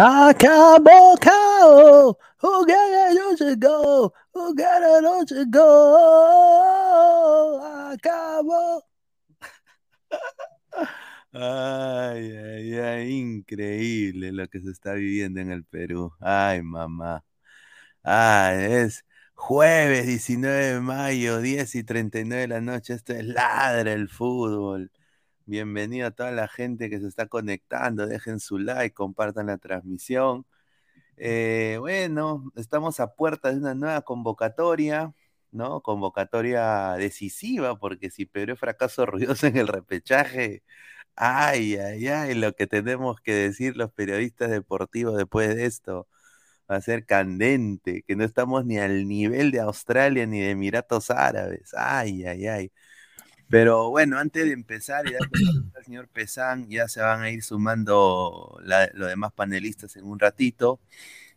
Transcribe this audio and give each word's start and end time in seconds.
Acabó, 0.00 1.16
cao. 1.20 2.16
Juguera 2.38 3.12
no 3.14 3.34
go. 3.56 4.12
Juguera 4.32 5.00
no 5.00 5.24
go. 5.50 5.60
Acabó. 7.90 8.84
Ay, 11.32 12.30
ay, 12.36 12.74
ay, 12.78 13.10
increíble 13.12 14.32
lo 14.32 14.46
que 14.48 14.60
se 14.60 14.70
está 14.70 14.92
viviendo 14.94 15.40
en 15.40 15.50
el 15.50 15.64
Perú. 15.64 16.12
Ay, 16.20 16.62
mamá. 16.62 17.24
Ah, 18.04 18.52
es 18.54 19.04
jueves 19.34 20.06
19 20.06 20.74
de 20.74 20.80
mayo, 20.80 21.40
10 21.40 21.74
y 21.74 21.84
39 21.84 22.42
de 22.42 22.48
la 22.48 22.60
noche. 22.60 22.94
Esto 22.94 23.14
es 23.14 23.24
Ladra 23.24 23.92
el 23.92 24.08
Fútbol. 24.08 24.90
Bienvenido 25.48 26.06
a 26.08 26.10
toda 26.10 26.30
la 26.30 26.46
gente 26.46 26.90
que 26.90 27.00
se 27.00 27.06
está 27.08 27.26
conectando. 27.26 28.06
Dejen 28.06 28.38
su 28.38 28.58
like, 28.58 28.94
compartan 28.94 29.46
la 29.46 29.56
transmisión. 29.56 30.44
Eh, 31.16 31.78
bueno, 31.80 32.52
estamos 32.56 33.00
a 33.00 33.14
puerta 33.14 33.50
de 33.50 33.58
una 33.58 33.74
nueva 33.74 34.02
convocatoria, 34.02 35.14
¿no? 35.50 35.80
Convocatoria 35.82 36.94
decisiva, 36.96 37.78
porque 37.78 38.10
si 38.10 38.26
Perú 38.26 38.54
es 38.54 38.60
fracaso 38.60 39.06
ruidoso 39.08 39.46
en 39.46 39.56
el 39.58 39.68
repechaje, 39.68 40.62
ay, 41.16 41.76
ay, 41.76 42.08
ay, 42.08 42.34
lo 42.34 42.54
que 42.54 42.66
tenemos 42.66 43.20
que 43.20 43.34
decir 43.34 43.76
los 43.76 43.92
periodistas 43.92 44.50
deportivos 44.50 45.16
después 45.16 45.54
de 45.56 45.66
esto 45.66 46.08
va 46.70 46.76
a 46.76 46.80
ser 46.82 47.06
candente, 47.06 48.02
que 48.06 48.16
no 48.16 48.24
estamos 48.24 48.66
ni 48.66 48.78
al 48.78 49.08
nivel 49.08 49.50
de 49.52 49.60
Australia 49.60 50.26
ni 50.26 50.40
de 50.40 50.50
Emiratos 50.50 51.10
Árabes. 51.10 51.72
Ay, 51.74 52.24
ay, 52.26 52.46
ay. 52.48 52.72
Pero 53.50 53.90
bueno, 53.90 54.18
antes 54.18 54.44
de 54.44 54.52
empezar 54.52 55.06
y 55.06 55.12
darle 55.12 55.28
al 55.74 55.84
señor 55.84 56.08
Pesán, 56.08 56.68
ya 56.68 56.86
se 56.88 57.00
van 57.00 57.22
a 57.22 57.30
ir 57.30 57.42
sumando 57.42 58.58
los 58.94 59.08
demás 59.08 59.32
panelistas 59.32 59.96
en 59.96 60.04
un 60.04 60.18
ratito. 60.18 60.80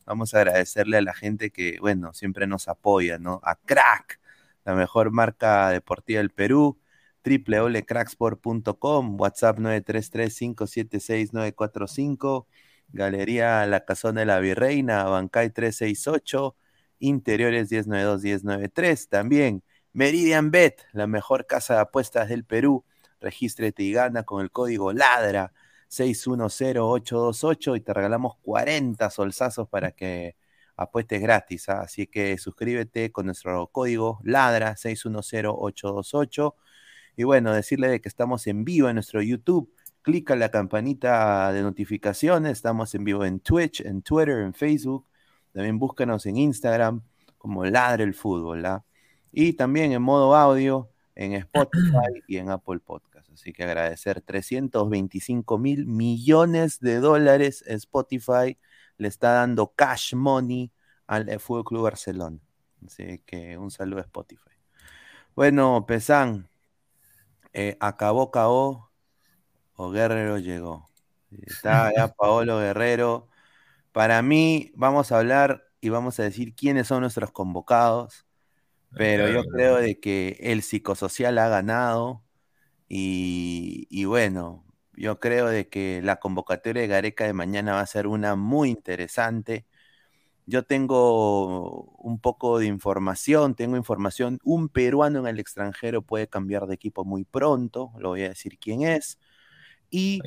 Vamos 0.06 0.34
a 0.34 0.40
agradecerle 0.40 0.98
a 0.98 1.02
la 1.02 1.14
gente 1.14 1.52
que, 1.52 1.78
bueno, 1.80 2.14
siempre 2.14 2.48
nos 2.48 2.68
apoya, 2.68 3.18
¿no? 3.18 3.40
A 3.44 3.56
Crack, 3.56 4.20
la 4.66 4.76
mejor 4.76 5.12
marca 5.12 5.70
deportiva 5.70 6.20
del 6.20 6.32
Perú, 6.32 6.78
www.cracksport.com, 7.24 9.20
WhatsApp 9.20 9.60
933-576-945, 9.60 12.48
Galería 12.90 13.66
La 13.68 13.86
Casona 13.86 14.22
de 14.22 14.26
la 14.26 14.40
Virreina, 14.40 15.04
Bancay 15.06 15.52
368, 15.52 16.56
Interiores 17.00 17.72
1092-1093, 17.72 19.08
también 19.08 19.64
Meridian 19.94 20.52
Bet, 20.52 20.82
la 20.94 21.06
mejor 21.08 21.46
casa 21.48 21.76
de 21.76 21.82
apuestas 21.82 22.30
del 22.30 22.46
Perú. 22.46 22.86
Regístrate 23.20 23.84
y 23.84 23.92
gana 23.92 24.24
con 24.24 24.42
el 24.42 24.52
código 24.52 24.94
LADRA 24.94 25.54
610828 25.90 27.76
y 27.76 27.82
te 27.82 27.94
regalamos 27.94 28.38
40 28.42 29.10
solsazos 29.10 29.68
para 29.68 29.92
que 29.92 30.38
apuestes 30.78 31.22
gratis. 31.22 31.68
¿ah? 31.70 31.82
Así 31.82 32.08
que 32.08 32.38
suscríbete 32.38 33.12
con 33.12 33.26
nuestro 33.26 33.68
código 33.68 34.20
LADRA 34.24 34.78
610828. 34.78 36.56
Y 37.18 37.24
bueno, 37.24 37.54
decirle 37.54 37.90
de 37.90 38.02
que 38.02 38.08
estamos 38.10 38.48
en 38.48 38.64
vivo 38.64 38.88
en 38.90 38.96
nuestro 38.96 39.22
YouTube. 39.22 39.74
Clica 40.02 40.36
la 40.36 40.50
campanita 40.50 41.52
de 41.52 41.62
notificaciones. 41.62 42.54
Estamos 42.54 42.96
en 42.96 43.04
vivo 43.04 43.26
en 43.26 43.40
Twitch, 43.42 43.82
en 43.82 44.02
Twitter, 44.02 44.40
en 44.40 44.54
Facebook. 44.54 45.06
También 45.52 45.78
búscanos 45.80 46.26
en 46.26 46.38
Instagram 46.38 47.02
como 47.38 47.66
Ladra 47.66 48.04
el 48.04 48.14
Fútbol. 48.14 48.66
¿ah? 48.66 48.86
Y 49.32 49.54
también 49.54 49.92
en 49.92 50.02
modo 50.02 50.36
audio 50.36 50.90
en 51.16 51.34
Spotify 51.34 52.24
y 52.28 52.38
en 52.38 52.50
Apple 52.50 52.80
Podcast. 52.80 53.30
Así 53.32 53.54
que 53.54 53.64
agradecer 53.64 54.22
325 54.22 55.58
mil 55.58 55.86
millones 55.86 56.80
de 56.80 57.00
dólares 57.00 57.64
Spotify 57.68 58.58
le 58.98 59.08
está 59.08 59.34
dando 59.34 59.74
cash 59.74 60.14
money 60.14 60.72
al 61.08 61.40
Fútbol 61.40 61.64
Club 61.64 61.84
Barcelona. 61.84 62.40
Así 62.86 63.20
que 63.26 63.58
un 63.58 63.72
saludo 63.72 64.00
a 64.00 64.04
Spotify. 64.04 64.52
Bueno, 65.36 65.86
Pesán, 65.86 66.50
eh, 67.54 67.78
acabó 67.80 68.32
KO 68.32 68.92
o 69.76 69.92
Guerrero 69.92 70.38
llegó. 70.38 70.90
Está 71.42 71.92
ya 71.96 72.08
Paolo 72.18 72.60
Guerrero. 72.60 73.28
Para 73.92 74.22
mí, 74.22 74.72
vamos 74.76 75.12
a 75.12 75.20
hablar 75.20 75.64
y 75.82 75.90
vamos 75.90 76.20
a 76.20 76.24
decir 76.24 76.56
quiénes 76.56 76.88
son 76.88 77.02
nuestros 77.02 77.32
convocados 77.32 78.26
pero 78.94 79.30
yo 79.30 79.44
creo 79.46 79.76
de 79.78 80.00
que 80.00 80.38
el 80.42 80.62
psicosocial 80.64 81.38
ha 81.38 81.48
ganado 81.50 82.24
y, 82.90 84.06
bueno, 84.06 84.66
yo 84.94 85.20
creo 85.20 85.48
de 85.48 85.70
que 85.70 86.02
la 86.04 86.20
convocatoria 86.20 86.82
de 86.82 86.88
Gareca 86.90 87.26
de 87.26 87.34
mañana 87.34 87.74
va 87.74 87.82
a 87.82 87.86
ser 87.88 88.08
una 88.08 88.36
muy 88.36 88.70
interesante. 88.70 89.66
Yo 90.46 90.64
tengo 90.64 91.84
un 92.00 92.20
poco 92.20 92.60
de 92.60 92.66
información, 92.68 93.56
tengo 93.56 93.78
información, 93.78 94.40
un 94.44 94.70
peruano 94.70 95.20
en 95.20 95.28
el 95.28 95.40
extranjero 95.40 96.02
puede 96.02 96.28
cambiar 96.28 96.68
de 96.68 96.76
equipo 96.76 97.06
muy 97.06 97.24
pronto, 97.26 97.94
lo 98.00 98.10
voy 98.10 98.24
a 98.24 98.30
decir 98.30 98.58
quién 98.60 98.82
es. 98.84 99.20
Y 99.90 100.22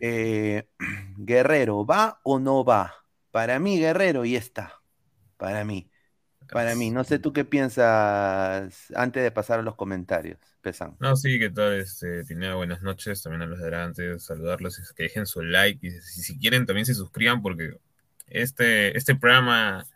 eh, 0.00 0.68
Guerrero, 1.18 1.86
¿va 1.86 2.20
o 2.24 2.38
no 2.38 2.64
va? 2.64 2.94
Para 3.30 3.58
mí, 3.58 3.78
Guerrero, 3.78 4.24
y 4.24 4.36
está, 4.36 4.82
para 5.38 5.64
mí. 5.64 5.90
Para 6.50 6.74
mí, 6.74 6.90
no 6.90 7.04
sé 7.04 7.18
tú 7.18 7.32
qué 7.32 7.44
piensas 7.44 8.92
antes 8.94 9.22
de 9.22 9.30
pasar 9.30 9.60
a 9.60 9.62
los 9.62 9.74
comentarios, 9.76 10.38
Pesan. 10.60 10.96
No, 11.00 11.16
sí, 11.16 11.38
que 11.38 11.50
tal, 11.50 11.74
este, 11.74 12.22
buenas 12.54 12.82
noches, 12.82 13.22
también 13.22 13.42
a 13.42 13.46
los 13.46 13.58
de 13.60 13.76
antes, 13.76 14.24
saludarlos, 14.24 14.92
que 14.94 15.04
dejen 15.04 15.26
su 15.26 15.42
like 15.42 15.86
y 15.86 15.90
si, 15.90 16.38
quieren 16.38 16.66
también 16.66 16.86
se 16.86 16.94
suscriban 16.94 17.42
porque 17.42 17.78
este, 18.28 18.96
este 18.96 19.14
programa, 19.14 19.86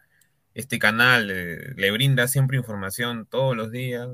este 0.55 0.79
canal 0.79 1.31
eh, 1.31 1.75
le 1.77 1.91
brinda 1.91 2.29
siempre 2.29 2.57
información 2.57 3.27
todos 3.27 3.57
los 3.57 3.71
días, 3.71 4.09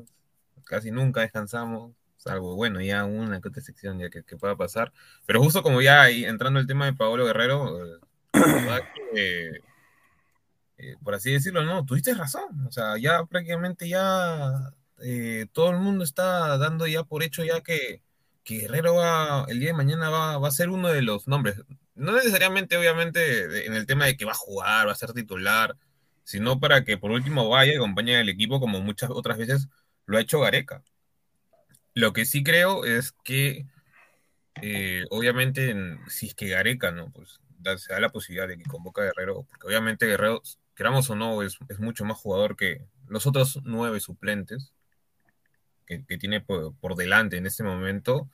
casi 0.64 0.90
nunca 0.90 1.22
descansamos, 1.22 1.92
salvo, 2.16 2.56
bueno, 2.56 2.80
ya 2.80 3.04
una 3.04 3.40
que 3.40 3.48
otra 3.48 3.62
sección 3.62 3.98
ya 3.98 4.10
que, 4.10 4.22
pueda 4.36 4.56
pasar, 4.56 4.92
pero 5.26 5.42
justo 5.42 5.62
como 5.62 5.82
ya 5.82 6.02
ahí, 6.02 6.24
entrando 6.24 6.60
el 6.60 6.66
tema 6.66 6.86
de 6.86 6.94
Paolo 6.94 7.26
Guerrero, 7.26 8.00
eh, 9.14 9.50
eh, 10.84 10.96
por 11.02 11.14
así 11.14 11.32
decirlo, 11.32 11.64
no, 11.64 11.84
tuviste 11.84 12.14
razón. 12.14 12.66
O 12.66 12.72
sea, 12.72 12.98
ya 12.98 13.24
prácticamente 13.24 13.88
ya 13.88 14.72
eh, 15.00 15.46
todo 15.52 15.70
el 15.70 15.78
mundo 15.78 16.04
está 16.04 16.58
dando 16.58 16.86
ya 16.86 17.04
por 17.04 17.22
hecho 17.22 17.44
ya 17.44 17.62
que, 17.62 18.02
Guerrero 18.44 18.96
va, 18.96 19.46
el 19.48 19.58
día 19.60 19.70
de 19.70 19.74
mañana 19.74 20.10
va, 20.10 20.38
va, 20.38 20.48
a 20.48 20.50
ser 20.50 20.68
uno 20.68 20.88
de 20.88 21.02
los 21.02 21.26
nombres. 21.28 21.56
No 21.94 22.12
necesariamente, 22.12 22.76
obviamente, 22.76 23.66
en 23.66 23.74
el 23.74 23.86
tema 23.86 24.06
de 24.06 24.16
que 24.16 24.26
va 24.26 24.32
a 24.32 24.34
jugar, 24.34 24.86
va 24.86 24.92
a 24.92 24.96
ser 24.96 25.12
titular, 25.14 25.76
sino 26.24 26.60
para 26.60 26.84
que 26.84 26.98
por 26.98 27.10
último 27.10 27.48
vaya 27.48 27.72
y 27.72 27.76
acompañe 27.76 28.16
al 28.16 28.28
equipo 28.28 28.60
como 28.60 28.80
muchas 28.80 29.10
otras 29.10 29.38
veces 29.38 29.68
lo 30.06 30.18
ha 30.18 30.20
hecho 30.20 30.40
Gareca. 30.40 30.82
Lo 31.94 32.12
que 32.12 32.26
sí 32.26 32.42
creo 32.44 32.84
es 32.84 33.12
que, 33.24 33.66
eh, 34.62 35.04
obviamente, 35.10 35.74
si 36.08 36.28
es 36.28 36.34
que 36.34 36.48
Gareca, 36.48 36.90
¿no? 36.90 37.10
Pues 37.12 37.40
se 37.78 37.92
da 37.92 38.00
la 38.00 38.10
posibilidad 38.10 38.48
de 38.48 38.58
que 38.58 38.64
convoca 38.64 39.02
a 39.02 39.06
Guerrero, 39.06 39.46
porque 39.48 39.66
obviamente 39.66 40.06
Guerrero 40.06 40.42
queramos 40.74 41.08
o 41.10 41.16
no, 41.16 41.42
es, 41.42 41.58
mucho 41.78 42.04
más 42.04 42.18
jugador 42.18 42.56
que 42.56 42.84
los 43.08 43.26
otros 43.26 43.60
nueve 43.64 44.00
suplentes 44.00 44.72
que, 45.86 45.98
tiene 46.18 46.40
por, 46.40 46.96
delante 46.96 47.36
en 47.36 47.46
este 47.46 47.62
momento, 47.62 48.28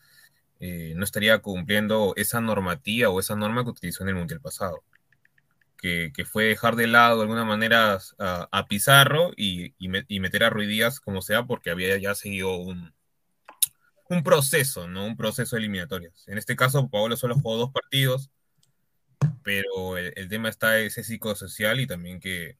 eh, 0.60 0.92
no 0.96 1.04
estaría 1.04 1.38
cumpliendo 1.40 2.14
esa 2.16 2.40
normativa 2.40 3.08
o 3.08 3.20
esa 3.20 3.34
norma 3.34 3.64
que 3.64 3.70
utilizó 3.70 4.02
en 4.04 4.10
el 4.10 4.14
Mundial 4.14 4.40
pasado. 4.40 4.84
Que, 5.76 6.12
fue 6.26 6.44
dejar 6.44 6.76
de 6.76 6.86
lado 6.86 7.16
de 7.16 7.22
alguna 7.22 7.44
manera 7.44 7.98
a, 8.18 8.66
Pizarro 8.68 9.32
y, 9.36 9.74
meter 9.88 10.44
a 10.44 10.50
Ruidías 10.50 11.00
como 11.00 11.22
sea, 11.22 11.44
porque 11.44 11.70
había 11.70 11.96
ya 11.98 12.14
seguido 12.14 12.56
un, 12.56 12.92
un 14.10 14.22
proceso, 14.22 14.88
¿no? 14.88 15.06
Un 15.06 15.16
proceso 15.16 15.56
eliminatorio. 15.56 16.12
En 16.26 16.36
este 16.36 16.56
caso, 16.56 16.88
Paolo 16.88 17.16
solo 17.16 17.34
jugó 17.36 17.56
dos 17.56 17.70
partidos, 17.72 18.30
pero 19.42 19.96
el, 19.96 20.28
tema 20.28 20.48
está 20.48 20.78
ese 20.78 21.02
psicosocial 21.04 21.80
y 21.80 21.86
también 21.86 22.20
que 22.20 22.56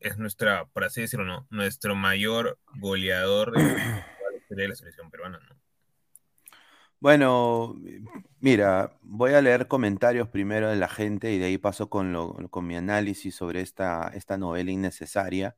es 0.00 0.18
nuestra, 0.18 0.66
por 0.66 0.84
así 0.84 1.00
decirlo, 1.00 1.24
¿no? 1.24 1.46
nuestro 1.50 1.94
mayor 1.94 2.58
goleador 2.76 3.52
de, 3.52 4.68
la 4.68 4.74
selección 4.74 5.10
peruana, 5.10 5.38
¿no? 5.48 5.56
Bueno, 7.00 7.78
mira, 8.40 8.96
voy 9.02 9.34
a 9.34 9.42
leer 9.42 9.68
comentarios 9.68 10.28
primero 10.28 10.70
de 10.70 10.76
la 10.76 10.88
gente 10.88 11.32
y 11.32 11.38
de 11.38 11.46
ahí 11.46 11.58
paso 11.58 11.90
con, 11.90 12.48
con 12.48 12.66
mi 12.66 12.76
análisis 12.76 13.34
sobre 13.34 13.60
esta, 13.60 14.10
esta 14.14 14.38
novela 14.38 14.70
innecesaria. 14.70 15.54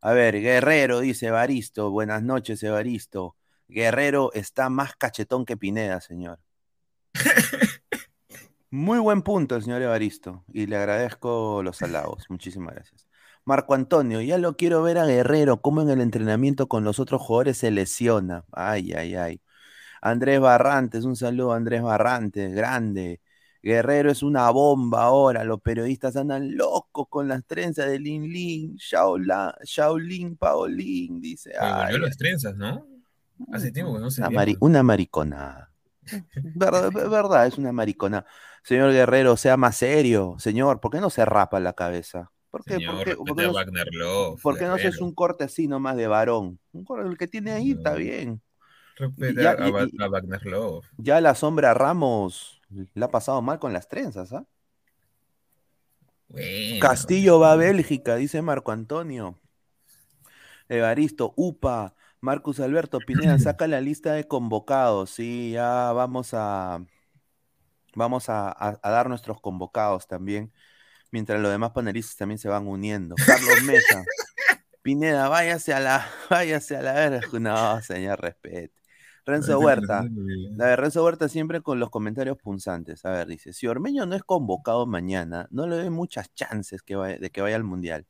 A 0.00 0.12
ver, 0.12 0.40
Guerrero 0.40 1.00
dice 1.00 1.26
Evaristo, 1.26 1.90
buenas 1.90 2.22
noches 2.22 2.62
Evaristo. 2.62 3.36
Guerrero 3.68 4.32
está 4.32 4.70
más 4.70 4.96
cachetón 4.96 5.44
que 5.44 5.58
Pineda, 5.58 6.00
señor. 6.00 6.40
Muy 8.76 8.98
buen 8.98 9.22
punto, 9.22 9.56
el 9.56 9.62
señor 9.62 9.80
Evaristo, 9.80 10.44
y 10.52 10.66
le 10.66 10.76
agradezco 10.76 11.62
los 11.62 11.80
halagos. 11.80 12.26
Muchísimas 12.28 12.74
gracias. 12.74 13.06
Marco 13.46 13.72
Antonio, 13.72 14.20
ya 14.20 14.36
lo 14.36 14.54
quiero 14.58 14.82
ver 14.82 14.98
a 14.98 15.06
Guerrero, 15.06 15.62
cómo 15.62 15.80
en 15.80 15.88
el 15.88 16.02
entrenamiento 16.02 16.68
con 16.68 16.84
los 16.84 16.98
otros 16.98 17.22
jugadores 17.22 17.56
se 17.56 17.70
lesiona. 17.70 18.44
Ay, 18.52 18.92
ay, 18.92 19.14
ay. 19.14 19.40
Andrés 20.02 20.40
Barrantes, 20.40 21.04
un 21.04 21.16
saludo 21.16 21.54
Andrés 21.54 21.80
Barrantes, 21.80 22.54
grande. 22.54 23.22
Guerrero 23.62 24.10
es 24.10 24.22
una 24.22 24.50
bomba 24.50 25.04
ahora, 25.04 25.42
los 25.44 25.62
periodistas 25.62 26.14
andan 26.14 26.54
locos 26.54 27.06
con 27.08 27.28
las 27.28 27.46
trenzas 27.46 27.86
de 27.86 27.98
Lin 27.98 28.30
Lin, 28.30 28.76
Shaolin, 28.76 30.36
Paolín, 30.36 31.22
dice. 31.22 31.54
volvió 31.58 31.98
las 31.98 32.18
trenzas, 32.18 32.54
¿no? 32.54 32.86
Hace 33.52 33.72
tiempo 33.72 33.94
que 33.94 34.00
no 34.00 34.10
se 34.10 34.20
Una, 34.20 34.44
una 34.60 34.82
mariconada. 34.82 35.72
Verdad, 36.34 36.90
verdad, 36.92 37.46
es 37.46 37.58
una 37.58 37.72
maricona. 37.72 38.24
Señor 38.62 38.92
Guerrero, 38.92 39.36
sea 39.36 39.56
más 39.56 39.76
serio. 39.76 40.36
Señor, 40.38 40.80
¿por 40.80 40.90
qué 40.90 41.00
no 41.00 41.10
se 41.10 41.24
rapa 41.24 41.60
la 41.60 41.72
cabeza? 41.72 42.30
¿Por 42.50 42.64
qué, 42.64 42.74
Señor, 42.74 42.96
¿por 42.96 43.04
qué, 43.04 43.16
por 43.16 43.36
qué 43.36 43.42
no, 43.42 43.52
Wagner 43.52 43.88
Love, 43.92 44.42
por 44.42 44.58
qué 44.58 44.64
no 44.64 44.72
haces 44.74 44.84
Guerrero. 44.84 45.04
un 45.06 45.14
corte 45.14 45.44
así 45.44 45.68
nomás 45.68 45.96
de 45.96 46.06
varón? 46.06 46.58
Un 46.72 46.84
corte, 46.84 47.08
el 47.08 47.18
que 47.18 47.26
tiene 47.26 47.52
ahí 47.52 47.72
está 47.72 47.94
bien. 47.94 48.42
Ya, 49.18 49.50
a, 49.52 49.68
y- 49.68 49.72
a- 49.72 49.88
y- 49.92 50.02
a 50.02 50.08
Wagner 50.08 50.46
Love. 50.46 50.86
Ya 50.98 51.20
la 51.20 51.34
sombra 51.34 51.74
Ramos 51.74 52.60
la 52.94 53.06
ha 53.06 53.10
pasado 53.10 53.42
mal 53.42 53.58
con 53.58 53.72
las 53.72 53.88
trenzas, 53.88 54.32
¿ah? 54.32 54.44
Bueno, 56.28 56.80
Castillo 56.80 57.38
va 57.38 57.52
a 57.52 57.56
Bélgica, 57.56 58.16
dice 58.16 58.42
Marco 58.42 58.72
Antonio. 58.72 59.38
Evaristo, 60.68 61.32
UPA, 61.36 61.94
Marcus 62.26 62.58
Alberto 62.58 62.98
Pineda, 62.98 63.38
saca 63.38 63.68
la 63.68 63.80
lista 63.80 64.12
de 64.14 64.26
convocados. 64.26 65.10
Sí, 65.10 65.52
ya 65.52 65.92
vamos 65.92 66.30
a 66.34 66.84
vamos 67.94 68.28
a, 68.28 68.48
a- 68.48 68.80
a 68.82 68.90
dar 68.90 69.08
nuestros 69.08 69.40
convocados 69.40 70.08
también, 70.08 70.52
mientras 71.12 71.40
los 71.40 71.52
demás 71.52 71.70
panelistas 71.70 72.16
también 72.16 72.38
se 72.38 72.48
van 72.48 72.66
uniendo. 72.66 73.14
Carlos 73.24 73.62
Mesa, 73.62 74.04
Pineda, 74.82 75.28
váyase 75.28 75.72
a 75.72 75.78
la, 75.78 76.04
váyase 76.30 76.76
a 76.76 76.82
la 76.82 76.92
verga. 76.94 77.20
No, 77.38 77.80
señor, 77.80 78.20
respete. 78.20 78.72
Renzo 79.24 79.58
Huerta, 79.60 80.00
a 80.00 80.66
ver, 80.66 80.80
Renzo 80.80 81.04
Huerta 81.04 81.28
siempre 81.28 81.60
con 81.60 81.78
los 81.78 81.90
comentarios 81.90 82.38
punzantes. 82.38 83.04
A 83.04 83.10
ver, 83.10 83.28
dice, 83.28 83.52
si 83.52 83.68
Ormeño 83.68 84.04
no 84.04 84.16
es 84.16 84.24
convocado 84.24 84.84
mañana, 84.86 85.46
no 85.52 85.66
le 85.68 85.76
doy 85.76 85.90
muchas 85.90 86.32
chances 86.34 86.82
que 86.82 86.96
vaya- 86.96 87.18
de 87.18 87.30
que 87.30 87.40
vaya 87.40 87.54
al 87.56 87.64
Mundial. 87.64 88.04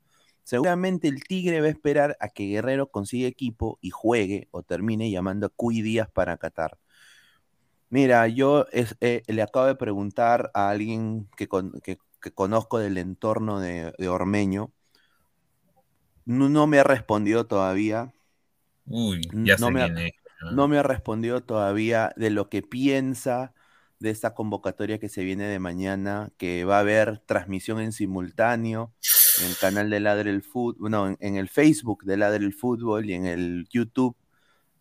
Seguramente 0.46 1.08
el 1.08 1.24
Tigre 1.24 1.60
va 1.60 1.66
a 1.66 1.70
esperar 1.70 2.16
a 2.20 2.28
que 2.28 2.46
Guerrero 2.46 2.88
consiga 2.92 3.26
equipo 3.26 3.80
y 3.80 3.90
juegue 3.90 4.46
o 4.52 4.62
termine 4.62 5.10
llamando 5.10 5.46
a 5.46 5.48
Cuy 5.48 5.82
Díaz 5.82 6.08
para 6.08 6.36
Qatar. 6.36 6.78
Mira, 7.90 8.28
yo 8.28 8.66
es- 8.70 8.94
eh, 9.00 9.22
le 9.26 9.42
acabo 9.42 9.66
de 9.66 9.74
preguntar 9.74 10.52
a 10.54 10.70
alguien 10.70 11.28
que, 11.36 11.48
con- 11.48 11.72
que- 11.80 11.98
que 12.22 12.30
conozco 12.30 12.78
del 12.78 12.96
entorno 12.96 13.58
de, 13.58 13.92
de 13.98 14.08
Ormeño. 14.08 14.70
No, 16.24 16.48
no 16.48 16.68
me 16.68 16.78
ha 16.78 16.84
respondido 16.84 17.48
todavía. 17.48 18.12
Uy, 18.86 19.22
ya 19.42 19.56
No 19.56 19.72
me 19.72 19.82
ha-. 19.82 19.88
¿no? 19.88 20.52
No 20.52 20.68
me 20.68 20.78
ha 20.78 20.84
respondido 20.84 21.42
todavía 21.42 22.12
de 22.14 22.30
lo 22.30 22.48
que 22.48 22.62
piensa 22.62 23.52
de 23.98 24.10
esta 24.10 24.32
convocatoria 24.32 25.00
que 25.00 25.08
se 25.08 25.24
viene 25.24 25.48
de 25.48 25.58
mañana, 25.58 26.30
que 26.36 26.64
va 26.64 26.76
a 26.76 26.80
haber 26.80 27.18
transmisión 27.18 27.80
en 27.80 27.90
simultáneo 27.90 28.92
en 29.40 29.47
el 29.47 29.57
canal 29.57 29.90
de 29.90 30.00
Ladre 30.00 30.31
el 30.31 30.43
Fútbol, 30.43 30.90
no, 30.90 31.16
en, 31.19 31.37
el 31.37 31.49
Facebook 31.49 32.05
de 32.05 32.16
Ladre 32.16 32.45
el 32.45 32.55
Fútbol 32.55 33.09
y 33.09 33.14
en 33.14 33.26
el 33.26 33.66
YouTube 33.71 34.16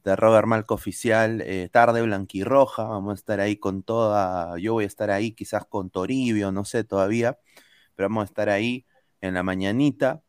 de 0.04 0.16
Robert 0.16 0.48
Malco 0.48 0.76
Oficial, 0.76 1.42
eh, 1.42 1.70
tarde 1.72 2.02
blanquirroja, 2.02 2.84
vamos 2.84 3.12
a 3.12 3.16
estar 3.16 3.40
ahí 3.40 3.58
con 3.58 3.84
toda, 3.84 4.58
yo 4.60 4.74
voy 4.74 4.84
a 4.84 4.88
estar 4.88 5.10
ahí 5.12 5.32
quizás 5.32 5.66
con 5.66 5.90
Toribio, 5.90 6.52
no 6.52 6.64
sé 6.66 6.84
todavía, 6.84 7.40
pero 7.96 8.10
vamos 8.10 8.24
a 8.24 8.26
estar 8.26 8.50
ahí 8.50 8.86
en 9.22 9.34
la 9.34 9.44
mañanita. 9.44 10.22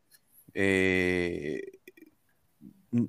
Eh, 0.54 1.62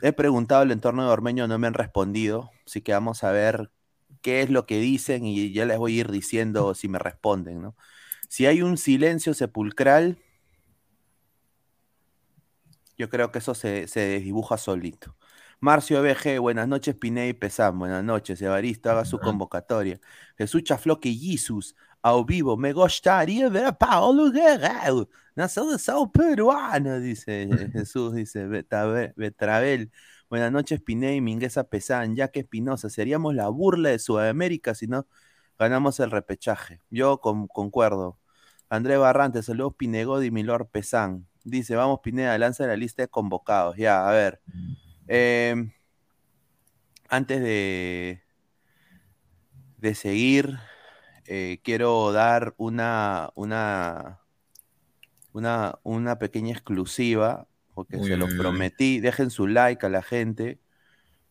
he 0.02 0.14
preguntado 0.14 0.62
al 0.62 0.72
entorno 0.72 1.06
de 1.06 1.10
Ormeño, 1.10 1.48
no 1.48 1.58
me 1.58 1.68
han 1.68 1.74
respondido, 1.74 2.52
así 2.66 2.82
que 2.82 2.92
vamos 2.92 3.24
a 3.24 3.32
ver 3.32 3.72
qué 4.22 4.42
es 4.42 4.50
lo 4.50 4.66
que 4.66 4.80
dicen 4.80 5.26
y 5.26 5.54
ya 5.54 5.66
les 5.66 5.78
voy 5.78 5.98
a 5.98 6.02
ir 6.02 6.12
diciendo 6.12 6.74
si 6.74 6.88
me 6.90 7.00
responden, 7.00 7.62
¿no? 7.62 7.76
Si 8.30 8.46
hay 8.46 8.62
un 8.62 8.78
silencio 8.78 9.34
sepulcral, 9.34 10.18
yo 12.98 13.10
creo 13.10 13.32
que 13.32 13.40
eso 13.40 13.54
se, 13.56 13.88
se 13.88 14.00
desdibuja 14.02 14.58
solito. 14.58 15.16
Marcio 15.60 16.02
BG, 16.04 16.40
buenas 16.40 16.68
noches, 16.68 16.96
Pineda 16.96 17.28
y 17.28 17.34
Pesán, 17.34 17.80
buenas 17.80 18.04
noches, 18.04 18.42
Evaristo, 18.42 18.92
haga 18.92 19.06
su 19.06 19.20
convocatoria. 19.20 20.00
Jesús 20.38 20.64
Chafloque 20.64 21.12
Jesus, 21.14 21.76
ao 22.02 22.24
vivo, 22.26 22.58
me 22.58 22.74
gustaría 22.74 23.50
ver 23.50 23.66
a 23.66 23.72
Paulo 23.78 24.32
Guerrero, 24.32 25.10
na 25.36 25.48
seleção 25.48 26.08
peruana, 26.10 27.00
dice 27.00 27.48
Jesús, 27.74 28.14
dice 28.16 28.46
Betravel. 29.16 29.92
Buenas 30.30 30.52
noches, 30.52 30.82
Pineda 30.82 31.14
y 31.14 31.22
Mingueza 31.22 31.64
Pesán, 31.64 32.16
ya 32.16 32.28
que 32.30 32.42
Espinosa, 32.42 32.90
seríamos 32.90 33.34
la 33.34 33.48
burla 33.50 33.90
de 33.90 34.00
Sudamérica 34.00 34.76
si 34.76 34.88
no 34.88 35.08
ganamos 35.58 36.00
el 36.00 36.12
repechaje. 36.12 36.82
Yo 36.90 37.20
con- 37.22 37.48
concuerdo. 37.48 38.20
André 38.70 38.98
Barrante, 38.98 39.42
saludos 39.44 39.76
Pinegodi 39.78 40.28
y 40.28 40.32
Milor 40.32 40.70
Pesán. 40.70 41.27
Dice, 41.50 41.78
vamos 41.78 42.02
Pineda, 42.02 42.38
lanza 42.38 42.68
la 42.68 42.76
lista 42.76 43.04
de 43.04 43.08
convocados. 43.08 43.78
Ya, 43.78 44.08
a 44.08 44.12
ver. 44.12 44.42
Eh, 45.08 45.72
antes 47.08 47.42
de, 47.42 48.22
de 49.78 49.96
seguir, 49.96 50.60
eh, 51.26 51.60
quiero 51.64 52.12
dar 52.12 52.54
una, 52.58 53.32
una, 53.36 54.20
una, 55.32 55.80
una 55.84 56.20
pequeña 56.20 56.52
exclusiva, 56.52 57.48
porque 57.74 57.96
Uy, 57.96 58.10
se 58.10 58.18
lo 58.18 58.26
uy, 58.26 58.32
uy. 58.34 58.38
prometí. 58.38 59.00
Dejen 59.00 59.30
su 59.30 59.48
like 59.48 59.86
a 59.86 59.90
la 59.90 60.02
gente. 60.02 60.60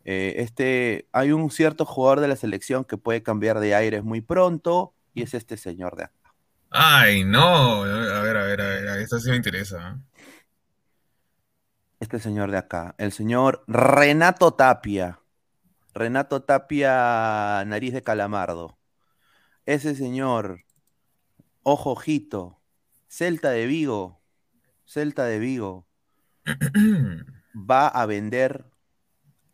Eh, 0.07 0.37
este, 0.39 1.09
hay 1.13 1.33
un 1.33 1.51
cierto 1.51 1.85
jugador 1.85 2.21
de 2.21 2.29
la 2.29 2.37
selección 2.37 2.85
que 2.87 2.97
puede 2.97 3.23
cambiar 3.23 3.61
de 3.61 3.75
aires 3.75 4.03
muy 4.03 4.23
pronto, 4.23 4.95
y 5.13 5.23
es 5.23 5.35
este 5.35 5.59
señor 5.59 5.97
de 5.97 6.05
acá. 6.05 6.26
Ay, 6.71 7.25
no. 7.25 7.83
A 7.85 8.21
ver, 8.23 8.37
a 8.37 8.43
ver, 8.43 8.61
a 8.61 8.67
ver. 8.67 9.01
Esto 9.01 9.19
sí 9.19 9.31
me 9.31 9.37
interesa. 9.37 9.99
Este 11.99 12.19
señor 12.21 12.51
de 12.51 12.59
acá, 12.59 12.95
el 12.99 13.11
señor 13.11 13.65
Renato 13.67 14.53
Tapia. 14.53 15.21
Renato 15.95 16.43
Tapia, 16.43 17.65
nariz 17.65 17.95
de 17.95 18.03
calamardo. 18.03 18.79
Ese 19.65 19.95
señor, 19.95 20.61
ojo 21.63 21.93
ojito, 21.93 22.61
Celta 23.09 23.51
de 23.51 23.67
Vigo, 23.67 24.21
Celta 24.85 25.25
de 25.25 25.39
Vigo, 25.39 25.89
va 27.55 27.89
a 27.89 28.05
vender 28.05 28.67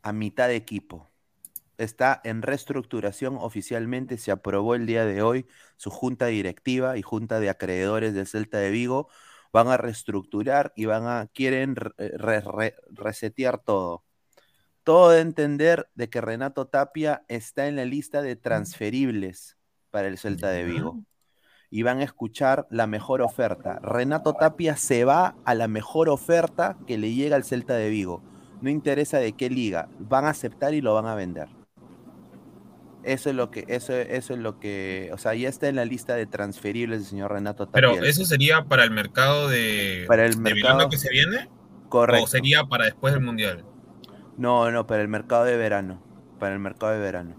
a 0.02 0.12
mitad 0.12 0.48
de 0.48 0.56
equipo. 0.56 1.11
Está 1.78 2.20
en 2.24 2.42
reestructuración 2.42 3.36
oficialmente, 3.40 4.18
se 4.18 4.30
aprobó 4.30 4.74
el 4.74 4.86
día 4.86 5.04
de 5.04 5.22
hoy 5.22 5.46
su 5.76 5.90
junta 5.90 6.26
directiva 6.26 6.96
y 6.98 7.02
junta 7.02 7.40
de 7.40 7.50
acreedores 7.50 8.14
del 8.14 8.26
Celta 8.26 8.58
de 8.58 8.70
Vigo 8.70 9.08
van 9.52 9.68
a 9.68 9.76
reestructurar 9.76 10.72
y 10.76 10.86
van 10.86 11.06
a 11.06 11.28
quieren 11.32 11.76
re- 11.76 11.92
re- 11.96 12.40
re- 12.40 12.76
resetear 12.90 13.58
todo. 13.58 14.04
Todo 14.84 15.10
de 15.10 15.20
entender 15.20 15.88
de 15.94 16.08
que 16.10 16.20
Renato 16.20 16.66
Tapia 16.66 17.24
está 17.28 17.68
en 17.68 17.76
la 17.76 17.84
lista 17.84 18.20
de 18.22 18.36
transferibles 18.36 19.56
para 19.90 20.08
el 20.08 20.18
Celta 20.18 20.48
de 20.50 20.64
Vigo 20.64 21.04
y 21.70 21.82
van 21.82 22.00
a 22.00 22.04
escuchar 22.04 22.66
la 22.70 22.86
mejor 22.86 23.22
oferta. 23.22 23.78
Renato 23.80 24.34
Tapia 24.34 24.76
se 24.76 25.04
va 25.04 25.36
a 25.44 25.54
la 25.54 25.68
mejor 25.68 26.08
oferta 26.08 26.76
que 26.86 26.98
le 26.98 27.14
llega 27.14 27.36
al 27.36 27.44
Celta 27.44 27.74
de 27.74 27.88
Vigo. 27.88 28.22
No 28.60 28.70
interesa 28.70 29.18
de 29.18 29.32
qué 29.32 29.50
liga, 29.50 29.88
van 29.98 30.24
a 30.24 30.30
aceptar 30.30 30.74
y 30.74 30.80
lo 30.80 30.94
van 30.94 31.06
a 31.06 31.14
vender. 31.14 31.48
Eso 33.04 33.30
es 33.30 33.36
lo 33.36 33.50
que, 33.50 33.64
eso, 33.68 33.92
eso 33.94 34.34
es 34.34 34.38
lo 34.38 34.60
que, 34.60 35.10
o 35.12 35.18
sea, 35.18 35.34
ya 35.34 35.48
está 35.48 35.68
en 35.68 35.76
la 35.76 35.84
lista 35.84 36.14
de 36.14 36.26
transferibles 36.26 37.00
del 37.00 37.06
señor 37.08 37.32
Renato 37.32 37.66
Tapia. 37.66 37.90
Pero 37.90 38.04
eso 38.04 38.24
sería 38.24 38.64
para 38.64 38.84
el 38.84 38.90
mercado 38.92 39.48
de, 39.48 40.04
Para 40.06 40.24
el 40.24 40.34
de 40.34 40.40
mercado- 40.40 40.74
verano 40.76 40.88
que 40.90 40.98
se 40.98 41.10
viene. 41.10 41.48
Correcto. 41.88 42.24
O 42.24 42.26
sería 42.28 42.64
para 42.64 42.84
después 42.84 43.12
del 43.12 43.22
mundial. 43.22 43.64
No, 44.36 44.70
no, 44.70 44.86
para 44.86 45.02
el 45.02 45.08
mercado 45.08 45.44
de 45.44 45.56
verano. 45.56 46.00
Para 46.38 46.54
el 46.54 46.60
mercado 46.60 46.92
de 46.92 46.98
verano. 47.00 47.34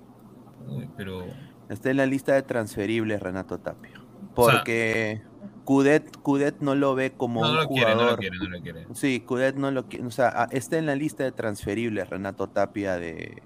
Uy, 0.67 0.89
pero. 0.97 1.25
Está 1.69 1.89
en 1.89 1.97
la 1.97 2.05
lista 2.05 2.33
de 2.33 2.43
transferibles 2.43 3.21
Renato 3.21 3.57
Tapia. 3.59 3.91
sea- 3.93 4.03
Porque 4.35 5.21
Cudet, 5.63 6.17
Cudet 6.17 6.59
no 6.59 6.75
lo 6.75 6.93
ve 6.93 7.13
como 7.13 7.41
No, 7.41 7.49
un 7.49 7.55
no 7.55 7.61
lo 7.63 7.67
quiere, 7.69 7.95
no 7.95 8.05
lo 8.11 8.17
quiere, 8.17 8.37
no 8.37 8.49
lo 8.49 8.61
quiere. 8.61 8.85
Sí, 8.93 9.21
Cudet 9.21 9.55
no 9.55 9.71
lo 9.71 9.87
quiere. 9.87 10.05
O 10.05 10.11
sea, 10.11 10.49
está 10.51 10.77
en 10.77 10.85
la 10.87 10.95
lista 10.95 11.23
de 11.23 11.31
transferibles 11.31 12.09
Renato 12.09 12.47
Tapia 12.49 12.97
de, 12.97 13.41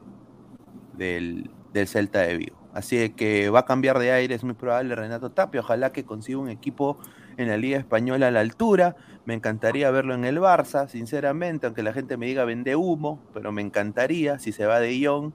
del, 0.93 1.50
del 1.74 1.88
Celta 1.88 2.21
de 2.21 2.38
Vigo. 2.38 2.57
Así 2.74 3.09
que 3.09 3.50
va 3.50 3.59
a 3.59 3.65
cambiar 3.65 3.97
de 3.97 4.12
aire, 4.12 4.36
es 4.36 4.43
muy 4.43 4.53
probable 4.53 4.93
Renato 4.93 5.31
Tapia. 5.31 5.62
Ojalá 5.62 5.91
que 5.91 6.05
consiga 6.05 6.38
un 6.38 6.50
equipo 6.50 6.97
en 7.38 7.47
la 7.47 7.57
Liga 7.57 7.77
Española 7.77 8.27
a 8.27 8.31
la 8.31 8.41
altura. 8.41 8.95
Me 9.25 9.33
encantaría 9.33 9.89
verlo 9.89 10.13
en 10.13 10.25
el 10.25 10.38
Barça, 10.39 10.88
sinceramente, 10.88 11.65
aunque 11.65 11.81
la 11.83 11.91
gente 11.91 12.17
me 12.17 12.27
diga 12.27 12.45
vende 12.45 12.75
humo, 12.75 13.19
pero 13.33 13.51
me 13.51 13.62
encantaría 13.62 14.38
si 14.39 14.51
se 14.51 14.65
va 14.65 14.79
de 14.79 14.95
Ion, 14.95 15.33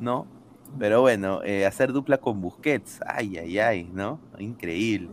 ¿no? 0.00 0.26
Pero 0.78 1.00
bueno, 1.00 1.42
eh, 1.44 1.66
hacer 1.66 1.92
dupla 1.92 2.18
con 2.18 2.40
Busquets, 2.40 3.00
ay, 3.06 3.38
ay, 3.38 3.58
ay, 3.58 3.90
¿no? 3.92 4.20
Increíble. 4.38 5.10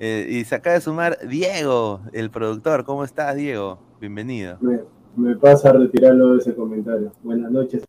Eh, 0.00 0.26
y 0.28 0.44
se 0.44 0.56
acaba 0.56 0.74
de 0.74 0.80
sumar 0.80 1.18
Diego, 1.28 2.00
el 2.12 2.30
productor. 2.30 2.84
¿Cómo 2.84 3.04
estás, 3.04 3.36
Diego? 3.36 3.78
Bienvenido. 4.00 4.58
Me, 4.60 4.80
me 5.16 5.36
pasa 5.36 5.70
a 5.70 5.74
retirarlo 5.74 6.32
de 6.32 6.38
ese 6.38 6.54
comentario. 6.54 7.12
Buenas 7.22 7.50
noches. 7.50 7.84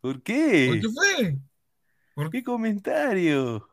¿Por 0.00 0.14
¿Por 0.14 0.22
qué? 0.22 0.80
qué 0.80 0.88
fue? 0.88 1.36
¿Por 2.14 2.30
¿Qué 2.30 2.42
comentario? 2.42 3.68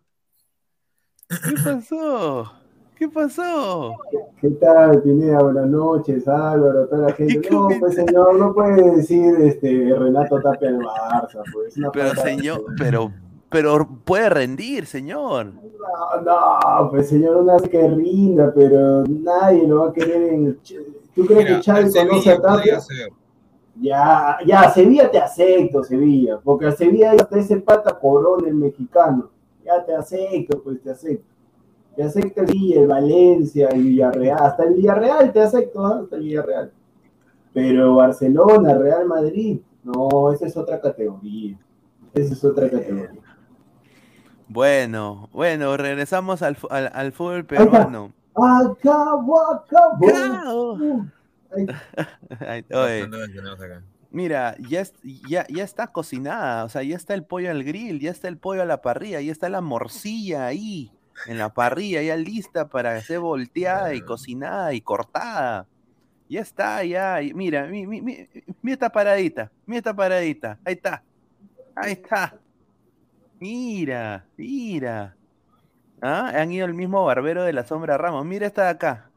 ¿Qué 1.30 1.56
pasó? 1.64 2.52
¿Qué 2.96 3.10
pasó? 3.10 3.98
¿Qué 4.40 4.50
tal, 4.52 5.02
Pineda? 5.04 5.40
Buenas 5.44 5.68
noches, 5.68 6.28
Álvaro, 6.28 6.88
toda 6.88 7.10
la 7.10 7.14
gente. 7.16 7.50
No, 7.52 7.68
pues 7.80 7.96
señor, 7.96 8.40
no 8.40 8.54
puede 8.54 8.96
decir 8.98 9.36
este 9.42 9.94
Renato 9.98 10.40
Tapia 10.42 10.72
del 10.72 10.80
Barça, 10.82 11.44
pues. 11.52 11.76
Una 11.78 11.92
Pero 11.92 12.10
de- 12.14 12.22
señor, 12.22 12.64
pero, 12.78 13.12
pero 13.50 13.88
puede 14.06 14.30
rendir, 14.30 14.86
señor. 14.86 15.54
No, 15.54 16.22
no, 16.22 16.90
pues 16.90 17.10
señor, 17.10 17.38
una 17.38 17.54
vez 17.58 17.70
que 17.70 17.88
rinda, 17.88 18.52
pero 18.54 19.04
nadie 19.04 19.68
lo 19.68 19.82
va 19.82 19.90
a 19.90 19.94
querer 19.94 20.34
en. 20.34 20.60
¿Tú 21.16 21.26
crees 21.26 21.46
Mira, 21.46 21.62
que 21.62 21.72
al 21.72 21.92
conoce 21.92 22.32
a 22.32 22.42
Tapia? 22.42 22.56
podría 22.58 22.80
ser. 22.80 23.10
Ya, 23.82 24.38
ya, 24.46 24.70
Sevilla 24.70 25.12
te 25.12 25.18
acepto, 25.18 25.84
Sevilla, 25.84 26.40
porque 26.44 26.68
a 26.68 26.72
Sevilla 26.72 27.12
hasta 27.12 27.38
ese 27.38 27.58
pata 27.58 27.98
corona, 28.00 28.48
el 28.48 28.56
mexicano. 28.56 29.30
Ya 29.66 29.84
te 29.84 29.94
acepto, 29.94 30.62
pues 30.64 30.82
te 30.82 30.92
acepto. 30.92 31.26
Te 31.96 32.04
acepto 32.04 32.42
el 32.42 32.48
Sevilla, 32.48 32.82
el 32.82 32.88
Valencia, 32.88 33.70
el 33.70 33.84
Villarreal, 33.84 34.38
hasta 34.42 34.64
el 34.64 34.76
Villarreal 34.76 35.34
te 35.34 35.42
acepto, 35.42 35.86
¿ah? 35.86 36.00
hasta 36.04 36.16
el 36.16 36.24
Villarreal. 36.24 36.72
Pero 37.54 37.96
Barcelona, 37.96 38.74
Real 38.78 39.06
Madrid, 39.06 39.60
no, 39.84 40.32
esa 40.32 40.46
es 40.46 40.58
otra 40.58 40.80
categoría. 40.82 41.58
Esa 42.14 42.34
es 42.34 42.44
otra 42.44 42.70
categoría. 42.70 43.12
Bueno, 44.48 45.30
bueno, 45.32 45.76
regresamos 45.76 46.42
al, 46.42 46.58
al, 46.70 46.92
al 46.94 47.12
fútbol 47.12 47.46
peruano. 47.46 48.12
Acabó. 48.36 49.64
¡Cao! 49.70 50.00
Ay, 50.02 51.12
Ay, 51.52 51.66
oye. 52.86 53.00
Mira, 54.12 54.56
ya, 54.60 54.84
ya, 55.04 55.46
ya 55.50 55.64
está 55.64 55.88
cocinada, 55.88 56.64
o 56.64 56.70
sea, 56.70 56.84
ya 56.84 56.96
está 56.96 57.14
el 57.14 57.26
pollo 57.26 57.52
al 57.52 57.64
grill, 57.64 58.00
ya 58.00 58.12
está 58.12 58.28
el 58.30 58.38
pollo 58.38 58.62
a 58.62 58.66
la 58.66 58.82
parrilla, 58.82 59.20
ya 59.20 59.32
está 59.32 59.50
la 59.50 59.60
morcilla 59.62 60.46
ahí, 60.48 60.90
en 61.28 61.38
la 61.38 61.54
parrilla, 61.54 62.02
ya 62.02 62.16
lista 62.16 62.70
para 62.70 63.00
ser 63.02 63.20
volteada 63.20 63.94
y 63.94 64.00
cocinada 64.02 64.74
y 64.74 64.82
cortada. 64.82 65.68
Ya 66.30 66.42
está, 66.42 66.84
ya. 66.86 67.20
Mira, 67.34 67.68
mi, 67.68 67.86
mi, 67.86 68.02
mi- 68.02 68.28
mira 68.62 68.74
esta 68.74 68.90
paradita, 68.90 69.52
mira 69.66 69.80
esta 69.80 69.94
paradita, 69.94 70.60
ahí 70.64 70.74
está, 70.76 71.04
ahí 71.76 71.92
está. 71.94 72.40
Mira, 73.40 74.26
mira. 74.38 75.16
Ah, 76.02 76.32
han 76.36 76.52
ido 76.52 76.66
el 76.66 76.74
mismo 76.74 77.04
barbero 77.06 77.44
de 77.44 77.54
la 77.54 77.66
sombra 77.66 77.98
Ramos. 77.98 78.26
Mira 78.26 78.48
esta 78.48 78.64
de 78.64 78.70
acá. 78.70 79.10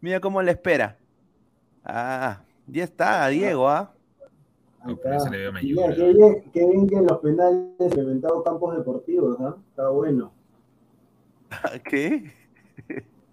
Mira 0.00 0.20
cómo 0.20 0.42
le 0.42 0.52
espera. 0.52 0.96
Ah, 1.86 2.42
ya 2.66 2.84
está, 2.84 3.28
Diego, 3.28 3.68
¿ah? 3.68 3.92
No, 4.84 4.96
pero 4.96 5.20
se 5.20 5.30
le 5.30 5.52
Mira, 5.52 5.94
qué 5.94 6.02
¿verdad? 6.02 6.42
bien, 6.52 6.86
que 6.88 6.96
en 6.96 7.06
los 7.06 7.18
penales 7.18 7.96
inventado 7.96 8.42
campos 8.42 8.76
deportivos, 8.76 9.36
¿ah? 9.40 9.56
Está 9.70 9.88
bueno. 9.90 10.32
¿Qué? 11.84 12.32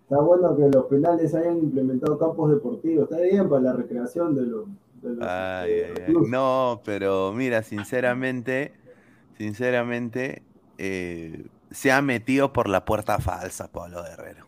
Está 0.03 0.19
bueno 0.21 0.55
que 0.55 0.69
los 0.69 0.85
penales 0.85 1.33
hayan 1.33 1.57
implementado 1.57 2.17
campos 2.19 2.51
deportivos. 2.51 3.09
Está 3.09 3.23
bien 3.23 3.49
para 3.49 3.61
la 3.61 3.73
recreación 3.73 4.35
de 4.35 4.41
los. 4.43 4.65
De 5.01 5.09
los 5.15 5.27
Ay, 5.27 5.71
ay, 5.71 5.93
ay. 5.97 6.03
clubes. 6.05 6.29
No, 6.29 6.81
pero 6.85 7.33
mira, 7.33 7.63
sinceramente, 7.63 8.73
sinceramente, 9.37 10.43
eh, 10.77 11.47
se 11.71 11.91
ha 11.91 12.01
metido 12.01 12.53
por 12.53 12.69
la 12.69 12.85
puerta 12.85 13.19
falsa, 13.19 13.71
Pablo 13.71 14.03
Guerrero. 14.03 14.45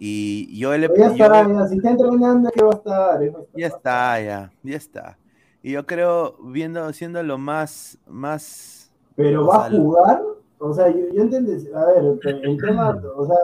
Y 0.00 0.58
yo 0.58 0.76
le 0.78 0.88
ya 0.88 0.94
yo 0.96 1.04
está, 1.12 1.28
le- 1.28 1.54
ya, 1.54 1.68
si 1.68 1.76
está 1.76 1.90
entrenando, 1.90 2.50
¿qué 2.50 2.62
va 2.62 2.70
a 2.70 2.76
estar? 2.76 3.20
va 3.20 3.38
a 3.40 3.42
estar. 3.42 3.46
ya 3.54 3.66
está, 3.68 4.20
ya, 4.20 4.52
ya 4.62 4.76
está. 4.76 5.18
Y 5.62 5.72
yo 5.72 5.86
creo, 5.86 6.36
viendo, 6.42 6.92
siendo 6.92 7.22
lo 7.22 7.38
más, 7.38 7.98
más, 8.06 8.92
Pero 9.16 9.46
va 9.46 9.66
a 9.66 9.70
jugar. 9.70 10.22
O 10.58 10.72
sea, 10.74 10.88
yo, 10.90 11.08
yo 11.12 11.22
entiendo. 11.22 11.52
A 11.78 11.84
ver, 11.86 12.20
el 12.42 12.58
tema, 12.60 13.00
o 13.16 13.26
sea, 13.26 13.36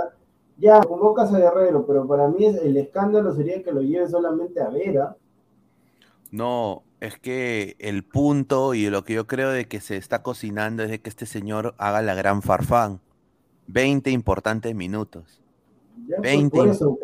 ya 0.56 0.80
convocas 0.84 1.32
a 1.32 1.38
Guerrero, 1.38 1.86
pero 1.86 2.06
para 2.06 2.28
mí 2.28 2.46
el 2.46 2.76
escándalo 2.78 3.32
sería 3.34 3.62
que 3.62 3.72
lo 3.72 3.82
lleve 3.82 4.08
solamente 4.08 4.60
a 4.60 4.70
Vera. 4.70 5.16
no, 6.30 6.84
es 7.00 7.18
que 7.18 7.76
el 7.78 8.04
punto 8.04 8.74
y 8.74 8.88
lo 8.90 9.04
que 9.04 9.14
yo 9.14 9.26
creo 9.26 9.50
de 9.50 9.66
que 9.68 9.80
se 9.80 9.96
está 9.96 10.22
cocinando 10.22 10.82
es 10.82 10.90
de 10.90 11.00
que 11.00 11.10
este 11.10 11.26
señor 11.26 11.74
haga 11.78 12.02
la 12.02 12.14
gran 12.14 12.42
farfán. 12.42 13.00
20 13.68 14.10
importantes 14.10 14.74
minutos. 14.74 15.42
Ya, 16.08 16.16
pues, 16.18 16.36
20. 16.36 16.56
por 16.56 16.68
eso, 16.68 16.98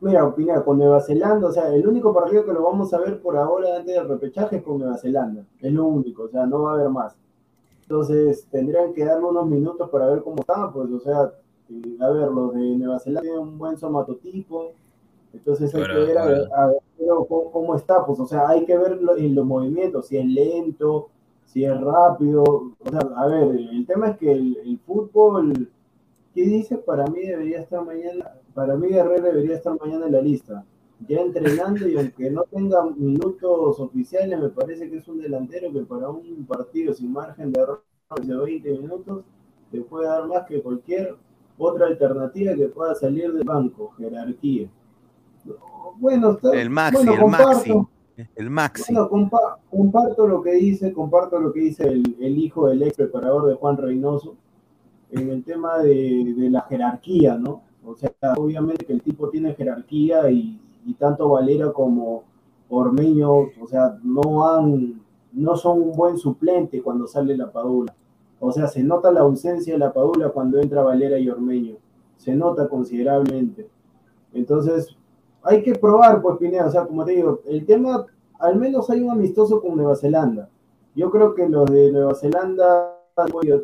mira, 0.00 0.24
opina, 0.26 0.62
con 0.64 0.78
Nueva 0.78 1.00
Zelanda, 1.00 1.48
o 1.48 1.52
sea, 1.52 1.74
el 1.74 1.86
único 1.86 2.12
partido 2.14 2.44
que 2.44 2.52
lo 2.52 2.62
vamos 2.62 2.92
a 2.94 2.98
ver 2.98 3.20
por 3.20 3.36
ahora 3.36 3.76
antes 3.76 3.94
del 3.94 4.08
repechaje 4.08 4.56
es 4.56 4.62
con 4.62 4.78
Nueva 4.78 4.96
Zelanda. 4.98 5.44
Es 5.60 5.72
lo 5.72 5.84
único, 5.86 6.24
o 6.24 6.28
sea, 6.28 6.46
no 6.46 6.62
va 6.62 6.72
a 6.72 6.74
haber 6.74 6.88
más. 6.90 7.14
Entonces, 7.82 8.46
tendrían 8.50 8.92
que 8.94 9.04
darle 9.04 9.26
unos 9.26 9.46
minutos 9.46 9.90
para 9.90 10.06
ver 10.06 10.22
cómo 10.22 10.36
están, 10.40 10.72
pues, 10.72 10.90
o 10.90 11.00
sea, 11.00 11.32
eh, 11.70 11.96
a 12.00 12.10
ver, 12.10 12.28
los 12.30 12.52
de 12.54 12.60
Nueva 12.76 12.98
Zelanda 13.00 13.22
tienen 13.22 13.40
un 13.40 13.58
buen 13.58 13.76
somatotipo, 13.76 14.72
entonces 15.32 15.74
hay 15.74 15.82
que 15.82 15.88
ver, 16.06 16.18
a 16.18 16.26
ver, 16.26 16.48
ahora. 16.52 16.64
a 16.64 16.66
ver 16.68 16.78
cómo, 17.28 17.50
cómo 17.50 17.74
está, 17.74 18.04
pues, 18.06 18.20
o 18.20 18.26
sea, 18.26 18.48
hay 18.48 18.64
que 18.64 18.76
ver 18.78 19.02
lo- 19.02 19.16
en 19.16 19.34
los 19.34 19.44
movimientos, 19.44 20.06
si 20.06 20.16
es 20.16 20.24
lento, 20.26 21.08
si 21.46 21.64
es 21.64 21.78
rápido, 21.80 22.42
o 22.42 22.90
sea, 22.90 23.00
a 23.16 23.26
ver, 23.26 23.42
el 23.54 23.86
tema 23.86 24.08
es 24.10 24.18
que 24.18 24.32
el, 24.32 24.56
el 24.64 24.78
fútbol, 24.78 25.68
¿qué 26.34 26.42
dice? 26.42 26.78
Para 26.78 27.06
mí 27.06 27.20
debería 27.20 27.60
estar 27.60 27.84
mañana, 27.84 28.32
para 28.54 28.76
mí 28.76 28.88
Guerrero 28.88 29.22
debería 29.24 29.56
estar 29.56 29.76
mañana 29.80 30.06
en 30.06 30.12
la 30.12 30.20
lista, 30.20 30.64
ya 31.08 31.20
entrenando 31.20 31.88
y 31.88 31.96
aunque 31.98 32.30
no 32.30 32.44
tenga 32.44 32.84
minutos 32.96 33.80
oficiales, 33.80 34.40
me 34.40 34.48
parece 34.48 34.88
que 34.88 34.98
es 34.98 35.08
un 35.08 35.18
delantero 35.20 35.72
que 35.72 35.80
para 35.80 36.08
un 36.08 36.44
partido 36.46 36.94
sin 36.94 37.12
margen 37.12 37.52
de 37.52 37.60
error 37.60 37.82
de 38.22 38.36
20 38.36 38.78
minutos 38.78 39.24
te 39.70 39.80
puede 39.80 40.06
dar 40.06 40.26
más 40.28 40.46
que 40.46 40.62
cualquier 40.62 41.16
otra 41.58 41.86
alternativa 41.86 42.54
que 42.54 42.68
pueda 42.68 42.94
salir 42.94 43.32
del 43.32 43.44
banco, 43.44 43.90
jerarquía. 43.98 44.68
Bueno, 45.96 46.32
está, 46.32 46.52
El 46.60 46.70
Maxi, 46.70 46.96
bueno, 46.96 47.12
el 47.12 47.20
comparto. 47.20 47.48
Maxi. 47.54 47.72
El 48.36 48.50
Maxi. 48.50 48.92
Bueno, 48.94 49.10
compa- 49.10 49.58
comparto 49.70 50.26
lo 50.26 50.42
que 50.42 50.52
dice, 50.52 50.92
comparto 50.92 51.38
lo 51.38 51.52
que 51.52 51.60
dice 51.60 51.84
el, 51.88 52.16
el 52.20 52.38
hijo 52.38 52.68
del 52.68 52.82
ex 52.82 52.96
preparador 52.96 53.46
de 53.48 53.54
Juan 53.54 53.76
Reynoso 53.76 54.36
en 55.10 55.30
el 55.30 55.44
tema 55.44 55.78
de, 55.78 56.34
de 56.36 56.50
la 56.50 56.62
jerarquía, 56.62 57.36
¿no? 57.36 57.62
O 57.86 57.94
sea, 57.94 58.12
obviamente 58.36 58.84
que 58.84 58.92
el 58.92 59.02
tipo 59.02 59.28
tiene 59.28 59.54
jerarquía 59.54 60.30
y, 60.30 60.60
y 60.86 60.94
tanto 60.94 61.28
Valera 61.28 61.72
como 61.72 62.24
Ormeño, 62.68 63.30
o 63.32 63.66
sea, 63.68 63.98
no 64.02 64.48
han, 64.48 65.02
no 65.32 65.56
son 65.56 65.82
un 65.82 65.92
buen 65.92 66.16
suplente 66.18 66.82
cuando 66.82 67.06
sale 67.06 67.36
la 67.36 67.50
Padula. 67.50 67.94
O 68.40 68.52
sea, 68.52 68.66
se 68.68 68.82
nota 68.82 69.12
la 69.12 69.20
ausencia 69.20 69.74
de 69.74 69.78
la 69.78 69.92
Padula 69.92 70.30
cuando 70.30 70.60
entra 70.60 70.82
Valera 70.82 71.18
y 71.18 71.28
Ormeño. 71.28 71.76
Se 72.16 72.34
nota 72.34 72.68
considerablemente. 72.68 73.68
Entonces, 74.32 74.96
hay 75.42 75.62
que 75.62 75.74
probar, 75.74 76.20
pues, 76.20 76.38
Pineda. 76.38 76.66
O 76.66 76.70
sea, 76.70 76.86
como 76.86 77.04
te 77.04 77.12
digo, 77.12 77.40
el 77.46 77.64
tema, 77.64 78.06
al 78.38 78.56
menos 78.56 78.90
hay 78.90 79.00
un 79.00 79.10
amistoso 79.10 79.60
con 79.60 79.76
Nueva 79.76 79.96
Zelanda. 79.96 80.48
Yo 80.94 81.10
creo 81.10 81.34
que 81.34 81.48
los 81.48 81.70
de 81.70 81.92
Nueva 81.92 82.14
Zelanda, 82.14 82.98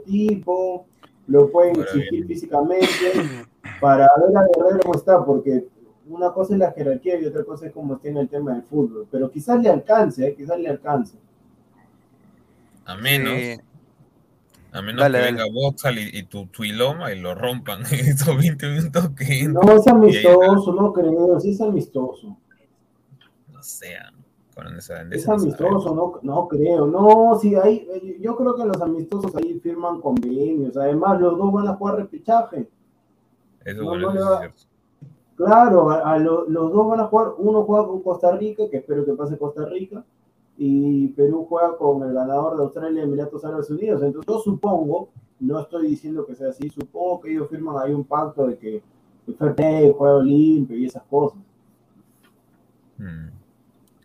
tipo, 0.05 0.87
lo 1.27 1.51
pueden 1.51 1.81
exigir 1.81 2.27
físicamente 2.27 2.87
para 3.81 4.07
ver 4.27 4.37
a 4.37 4.43
Guerrero 4.47 4.81
cómo 4.83 4.95
está, 4.95 5.25
porque 5.25 5.67
una 6.07 6.33
cosa 6.33 6.55
es 6.55 6.59
la 6.61 6.73
jerarquía 6.73 7.21
y 7.21 7.27
otra 7.27 7.45
cosa 7.45 7.67
es 7.67 7.73
cómo 7.73 7.95
está 7.95 8.09
en 8.09 8.19
el 8.19 8.29
tema 8.29 8.53
del 8.53 8.63
fútbol. 8.65 9.07
Pero 9.11 9.31
quizás 9.31 9.61
le 9.63 9.69
alcance, 9.71 10.27
¿eh? 10.29 10.35
quizás 10.37 10.59
le 10.59 10.69
alcance. 10.69 11.17
A 12.85 12.95
menos, 12.97 13.33
Eh, 13.35 13.59
a 14.73 14.83
menos 14.83 15.01
dale, 15.01 15.19
que 15.19 15.25
dale. 15.25 15.33
venga 15.33 15.45
Boxal 15.53 15.99
y, 15.99 16.11
y 16.19 16.23
tu 16.25 16.47
Tuiloma 16.47 17.13
y 17.13 17.21
lo 17.21 17.35
rompan 17.35 17.81
en 17.93 18.07
estos 18.07 18.37
20 18.37 18.69
minutos 18.69 19.11
que 19.17 19.49
No 19.49 19.73
es 19.73 19.87
amistoso, 19.87 20.73
no 20.75 20.93
creo, 20.93 21.41
sí 21.41 21.51
es 21.51 21.61
amistoso. 21.61 22.37
no 23.53 23.63
sea. 23.63 24.13
Con 24.55 24.77
esa, 24.77 25.03
Es 25.11 25.29
amistoso, 25.29 25.95
no, 25.95 26.19
no 26.23 26.49
creo. 26.49 26.87
No, 26.87 27.39
sí, 27.41 27.55
hay, 27.55 27.87
yo 28.21 28.37
creo 28.37 28.55
que 28.57 28.65
los 28.65 28.81
amistosos 28.83 29.35
ahí 29.37 29.59
firman 29.61 30.01
convenios. 30.01 30.77
Además, 30.77 31.21
los 31.21 31.39
dos 31.39 31.53
van 31.53 31.69
a 31.69 31.77
jugar 31.77 31.97
repechaje. 31.97 32.69
Eso, 33.65 33.83
no, 33.83 33.89
bueno, 33.89 34.09
no 34.09 34.13
le 34.15 34.21
eso 34.21 34.29
va- 34.31 34.35
es 34.35 34.39
cierto. 34.39 34.63
Claro, 35.37 35.91
a, 35.91 36.13
a 36.15 36.19
lo- 36.19 36.49
los 36.49 36.73
dos 36.73 36.89
van 36.89 37.01
a 37.01 37.07
jugar. 37.07 37.33
Uno 37.39 37.65
juega 37.65 37.87
con 37.87 38.03
Costa 38.03 38.37
Rica, 38.37 38.65
que 38.71 38.79
espero 38.79 39.05
que 39.05 39.15
pase 39.15 39.39
Costa 39.39 39.65
Rica, 39.67 40.05
y 40.59 41.09
Perú 41.09 41.47
juega 41.49 41.77
con 41.79 42.03
el 42.03 42.13
ganador 42.13 42.57
de 42.57 42.65
Australia 42.65 43.01
y 43.01 43.05
Emiratos 43.05 43.45
Árabes 43.45 43.71
Unidos. 43.71 44.03
Entonces, 44.03 44.27
yo 44.29 44.39
supongo, 44.41 45.09
no 45.41 45.59
estoy 45.61 45.89
diciendo 45.89 46.27
que 46.27 46.35
sea 46.35 46.51
así, 46.51 46.69
supongo 46.69 47.21
que 47.21 47.33
ellos 47.33 47.49
firman 47.49 47.77
ahí 47.79 47.95
un 47.95 48.05
pacto 48.05 48.47
de 48.47 48.59
que 48.59 48.83
el 49.27 49.35
fair 49.55 49.93
juego 49.93 50.23
limpio 50.23 50.77
y 50.77 50.87
esas 50.87 51.03
cosas. 51.05 51.39
Mm. 52.99 53.29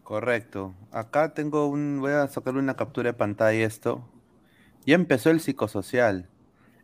Correcto. 0.03 0.73
Acá 0.91 1.33
tengo 1.33 1.67
un, 1.67 1.99
voy 1.99 2.11
a 2.11 2.27
sacarle 2.27 2.59
una 2.59 2.75
captura 2.75 3.09
de 3.11 3.17
pantalla 3.17 3.65
esto. 3.65 4.01
Ya 4.85 4.95
empezó 4.95 5.31
el 5.31 5.39
psicosocial. 5.41 6.29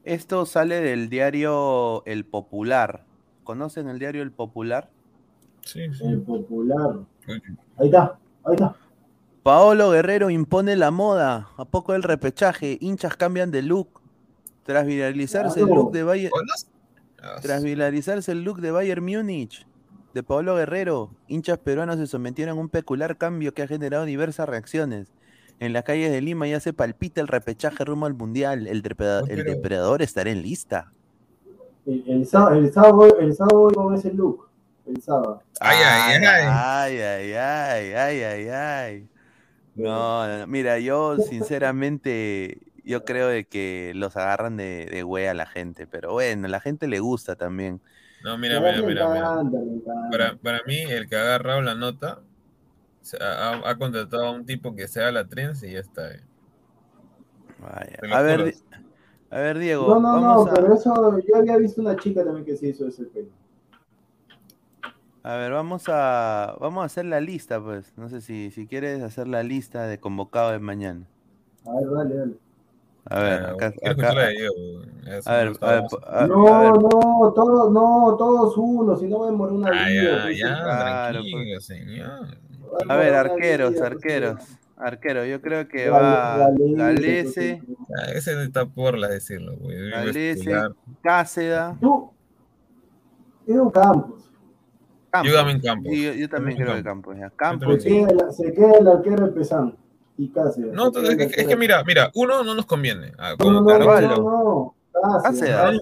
Esto 0.04 0.46
sale 0.46 0.82
del 0.82 1.10
diario 1.10 2.04
El 2.06 2.26
Popular. 2.26 3.06
¿Conocen 3.44 3.88
el 3.88 4.00
diario 4.00 4.24
El 4.24 4.32
Popular? 4.32 4.90
Sí, 5.62 5.82
sí. 5.94 6.06
El 6.06 6.22
popular. 6.22 6.96
Ahí 7.78 7.88
está, 7.88 8.18
ahí 8.44 8.54
está. 8.54 8.76
Paolo 9.44 9.92
Guerrero 9.92 10.30
impone 10.30 10.76
la 10.76 10.92
moda. 10.92 11.50
A 11.58 11.66
poco 11.66 11.94
el 11.94 12.04
repechaje. 12.04 12.78
Hinchas 12.82 13.16
cambian 13.16 13.52
de 13.52 13.62
look. 13.62 14.02
Tras 14.64 14.86
viralizarse 14.86 15.62
el 15.62 15.68
look 15.68 15.92
de 15.92 16.30
Ah, 17.24 17.36
Tras 17.42 17.64
viralizarse 17.64 18.32
el 18.32 18.44
look 18.44 18.62
de 18.62 18.72
Bayern 18.72 19.04
Múnich 19.04 19.68
de 20.14 20.24
Pablo 20.24 20.56
Guerrero, 20.56 21.12
hinchas 21.28 21.58
peruanos 21.60 21.98
se 21.98 22.08
sometieron 22.08 22.58
a 22.58 22.62
un 22.62 22.70
peculiar 22.70 23.18
cambio 23.18 23.54
que 23.54 23.62
ha 23.62 23.68
generado 23.68 24.06
diversas 24.06 24.50
reacciones. 24.50 25.12
En 25.62 25.74
las 25.74 25.84
calles 25.84 26.12
de 26.12 26.22
Lima 26.22 26.48
ya 26.48 26.60
se 26.60 26.74
palpita 26.74 27.22
el 27.22 27.28
repechaje 27.28 27.86
rumbo 27.86 28.08
al 28.08 28.16
Mundial. 28.16 28.66
El, 28.66 28.82
depredador, 28.82 29.32
el 29.32 29.38
pero- 29.44 29.52
depredador 29.52 30.02
estará 30.02 30.32
en 30.32 30.42
lista. 30.42 30.92
El, 31.86 32.04
el 32.08 32.26
sábado, 32.26 32.56
el 32.58 32.74
sábado, 32.74 33.20
el 33.20 33.36
sábado 33.36 33.60
voy 33.60 33.74
con 33.76 33.94
ese 33.94 34.12
look. 34.12 34.50
El 34.88 35.02
sábado. 35.04 35.44
Ay, 35.60 35.78
ay, 35.86 36.24
ay. 36.26 36.46
Ay, 36.50 36.98
ay, 37.00 37.34
ay, 37.34 37.94
ay, 37.94 38.24
ay, 38.24 38.50
ay. 38.50 39.08
No, 39.76 40.28
no, 40.28 40.38
no. 40.40 40.48
mira, 40.48 40.80
yo 40.80 41.18
sinceramente, 41.18 42.58
yo 42.84 43.06
creo 43.06 43.28
de 43.28 43.46
que 43.46 43.92
los 43.96 44.18
agarran 44.18 44.58
de, 44.58 44.88
de 44.92 45.04
wea 45.04 45.32
a 45.32 45.36
la 45.36 45.46
gente, 45.46 45.86
pero 45.86 46.14
bueno, 46.14 46.48
a 46.48 46.50
la 46.50 46.60
gente 46.60 46.88
le 46.88 47.00
gusta 47.00 47.36
también. 47.36 47.82
No, 48.24 48.36
mira, 48.38 48.60
mira, 48.60 48.82
mira. 48.82 49.42
Para, 50.12 50.36
para 50.38 50.62
mí, 50.66 50.80
el 50.82 51.08
que 51.08 51.16
ha 51.16 51.22
agarrado 51.22 51.62
la 51.62 51.76
nota 51.76 52.20
ha, 53.20 53.76
contratado 53.78 54.26
a 54.28 54.32
un 54.32 54.46
tipo 54.46 54.76
que 54.76 54.88
sea 54.88 55.12
la 55.12 55.28
trenza 55.28 55.66
y 55.68 55.74
ya 55.74 55.80
está. 55.80 56.12
eh. 56.12 56.22
Vaya. 57.60 58.18
A 58.18 58.22
ver, 58.22 58.54
a 59.30 59.40
ver, 59.40 59.60
Diego, 59.60 60.00
No, 60.00 60.00
no, 60.00 60.20
no, 60.20 60.42
a, 60.44 60.54
pero 60.54 60.74
eso, 60.74 61.20
yo 61.20 61.36
había 61.36 61.58
visto 61.58 61.82
una 61.82 61.96
chica 61.96 62.24
también 62.24 62.46
que 62.46 62.58
se 62.58 62.68
hizo 62.68 62.88
ese 62.88 63.06
pelo. 63.06 63.30
a 65.24 65.36
ver, 65.36 65.52
vamos 65.52 65.84
a, 65.88 66.56
vamos 66.60 66.82
a 66.82 66.86
hacer 66.86 67.06
la 67.06 67.22
lista, 67.22 67.62
pues. 67.64 67.94
No 67.98 68.10
sé 68.10 68.22
si, 68.22 68.52
si 68.52 68.68
quieres 68.68 69.02
hacer 69.04 69.28
la 69.28 69.44
lista 69.44 69.86
de 69.88 70.00
convocado 70.00 70.52
de 70.52 70.60
mañana. 70.60 71.06
A 71.66 71.76
ver, 71.76 71.90
dale, 71.92 72.16
dale. 72.16 72.38
A 73.06 73.20
ver, 73.20 73.42
Ah, 73.46 73.52
acá, 73.52 73.68
acá- 73.68 74.10
a 74.10 74.14
ver, 74.14 74.36
no 74.46 75.12
a 75.22 75.32
ver, 75.36 75.52
estábamos- 75.52 75.92
po- 75.92 76.02
a- 76.08 76.28
no, 76.28 76.48
a 76.56 76.60
ver, 76.62 76.74
no, 76.74 77.34
todos, 77.36 77.72
no, 77.72 78.16
todos 78.18 78.58
uno, 78.58 78.96
si 78.96 79.08
no 79.08 79.18
voy 79.20 79.30
a 79.30 79.32
morir 79.32 79.56
una 79.56 79.70
Ah, 79.70 79.90
vida. 79.90 80.16
ya, 80.18 80.22
pues, 80.24 80.40
ya, 80.40 80.64
claro, 80.64 81.12
tranquilo, 81.22 81.62
señor. 81.62 82.38
A 82.90 82.96
ver, 82.96 83.14
arqueros, 83.14 83.80
arqueros. 83.82 84.42
Arquero, 84.78 85.24
yo 85.26 85.40
creo 85.42 85.68
que 85.68 85.90
va 85.92 86.50
Galese, 86.76 87.62
Ah, 88.00 88.12
ese 88.16 88.44
está 88.44 88.66
por 88.66 88.98
las 88.98 89.12
decirlo, 89.12 89.56
güey. 89.58 89.92
Galese. 89.92 90.52
Cáceda. 91.04 91.78
Tú, 91.80 92.10
Edo 93.46 93.72
Campos. 93.72 94.32
Campos. 95.12 95.32
Yo 95.32 95.38
también 95.38 95.60
Campos. 95.62 95.92
Sí, 95.92 96.04
yo, 96.04 96.14
yo 96.14 96.30
también 96.30 96.58
Yo 96.58 96.66
creo 96.66 96.78
que 96.78 96.84
Campos. 96.84 97.16
Campos. 97.16 97.20
Ya. 97.20 97.30
Se 97.30 97.36
Campos, 97.36 97.84
sí. 97.84 97.90
queda, 97.90 98.10
el- 98.10 98.34
se 98.34 98.54
queda 98.54 98.72
el 98.80 98.88
arquero 98.88 99.34
Pesán 99.36 99.76
y 100.18 100.30
Cáceres. 100.30 100.74
No, 100.74 100.86
Se 100.92 101.00
queda 101.02 101.12
es 101.12 101.18
que, 101.36 101.42
es 101.42 101.48
que 101.48 101.56
mira, 101.56 101.84
mira, 101.84 102.10
uno 102.16 102.44
no 102.44 102.56
nos 102.56 102.66
conviene. 102.66 103.12
Ah, 103.20 103.32
No, 103.32 103.38
como 103.38 103.52
no, 103.52 103.62
no, 103.62 103.68
Carvalho. 103.68 104.08
no, 104.08 104.16
no, 104.96 105.22
Cáceres. 105.22 105.56
Cáceres. 105.56 105.82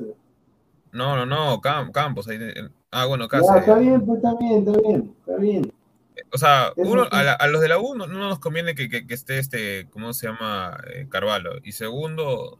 No, 0.91 1.15
no, 1.15 1.25
no, 1.25 1.61
Cam- 1.61 1.91
Campos. 1.93 2.27
ahí 2.27 2.37
ah, 2.91 3.05
bueno, 3.05 3.25
Ya, 3.25 3.29
Cáceres. 3.29 3.61
está 3.61 3.77
bien, 3.77 4.05
pues 4.05 4.17
está 4.17 4.35
bien, 4.35 4.57
está 4.67 4.81
bien, 4.81 5.15
está 5.25 5.35
bien. 5.37 5.73
O 6.33 6.37
sea, 6.37 6.71
uno, 6.75 7.07
a, 7.11 7.23
la- 7.23 7.33
a 7.33 7.47
los 7.47 7.61
de 7.61 7.67
la 7.69 7.79
U 7.79 7.95
no, 7.95 8.07
no 8.07 8.19
nos 8.29 8.39
conviene 8.39 8.75
que, 8.75 8.89
que- 8.89 9.05
que 9.07 9.13
esté 9.13 9.39
este, 9.39 9.87
¿cómo 9.91 10.13
se 10.13 10.27
llama? 10.27 10.77
Eh, 10.93 11.07
Carvalho. 11.09 11.51
Y 11.63 11.71
segundo, 11.73 12.57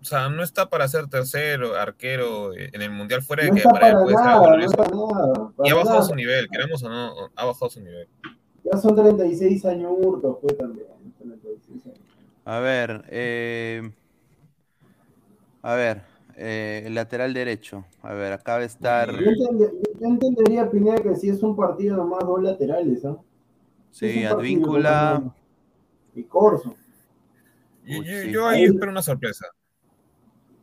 o 0.00 0.04
sea, 0.04 0.28
no 0.28 0.42
está 0.42 0.68
para 0.70 0.86
ser 0.88 1.08
tercero, 1.08 1.76
arquero 1.76 2.54
eh, 2.54 2.70
en 2.72 2.82
el 2.82 2.90
Mundial 2.90 3.22
fuera 3.22 3.42
de 3.44 3.50
No 3.50 3.56
que 3.56 3.62
para 3.64 3.88
él 3.88 3.96
puede 4.02 4.14
nada, 4.16 4.32
algo 4.32 5.52
no. 5.56 5.64
Y 5.64 5.70
ha 5.70 5.74
bajado 5.74 5.94
nada. 5.96 6.08
su 6.08 6.14
nivel, 6.14 6.48
queramos 6.48 6.82
o 6.82 6.88
no, 6.88 7.30
ha 7.34 7.44
bajado 7.44 7.70
su 7.70 7.80
nivel. 7.80 8.08
Ya 8.64 8.78
son 8.78 8.94
36 8.94 9.64
años 9.66 9.92
hurtos, 9.96 10.36
pues 10.42 10.56
también. 10.58 10.86
36 11.18 11.86
años. 11.86 11.98
A 12.44 12.58
ver, 12.60 13.04
eh, 13.08 13.90
a 15.62 15.74
ver, 15.74 16.02
eh, 16.40 16.84
el 16.86 16.94
lateral 16.94 17.34
derecho. 17.34 17.84
A 18.02 18.12
ver, 18.14 18.32
acá 18.32 18.54
va 18.54 18.60
a 18.60 18.64
estar. 18.64 19.10
Yo, 19.12 19.30
yo 19.32 20.06
entendería, 20.06 20.70
Pineda, 20.70 20.96
que 20.96 21.16
si 21.16 21.28
es 21.28 21.42
un 21.42 21.56
partido 21.56 21.96
nomás 21.96 22.20
dos 22.20 22.40
laterales, 22.42 23.04
¿ah? 23.04 23.16
Sí, 23.90 24.24
Advíncula. 24.24 25.20
¿no? 25.24 25.34
Y 26.14 26.22
Corso. 26.24 26.74
Uy, 27.86 28.04
yo, 28.04 28.22
sí. 28.22 28.30
yo 28.30 28.46
ahí 28.46 28.64
espero 28.64 28.92
una 28.92 29.02
sorpresa. 29.02 29.46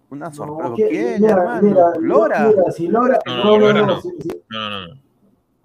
Una 0.09 0.29
No, 0.29 0.33
sorpresa. 0.35 0.73
¿Quién, 0.75 1.21
mira, 1.21 1.33
hermano? 1.33 1.61
mira, 1.67 1.85
Lora. 1.99 2.47
Mira, 2.47 2.71
si 2.71 2.87
Lora. 2.87 3.19
No, 3.25 3.35
No, 3.35 3.43
no, 3.43 3.51
no, 3.51 3.59
Lora 3.59 3.81
no. 3.81 3.87
no. 3.87 4.01
si- 4.01 4.09
si- 4.21 4.41
No, 4.49 4.69
no, 4.69 4.87
no. 4.87 5.01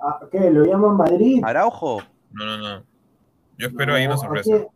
ah, 0.00 0.20
¿Qué? 0.32 0.50
¿Lo 0.50 0.64
llaman 0.64 0.96
Madrid? 0.96 1.40
Araujo. 1.44 1.98
No, 2.32 2.44
no, 2.46 2.56
no. 2.58 2.84
Yo 3.58 3.66
espero 3.68 3.94
ahí 3.94 4.06
una 4.06 4.14
No, 4.14 4.20
¿a 4.20 4.24
sorpresa. 4.24 4.66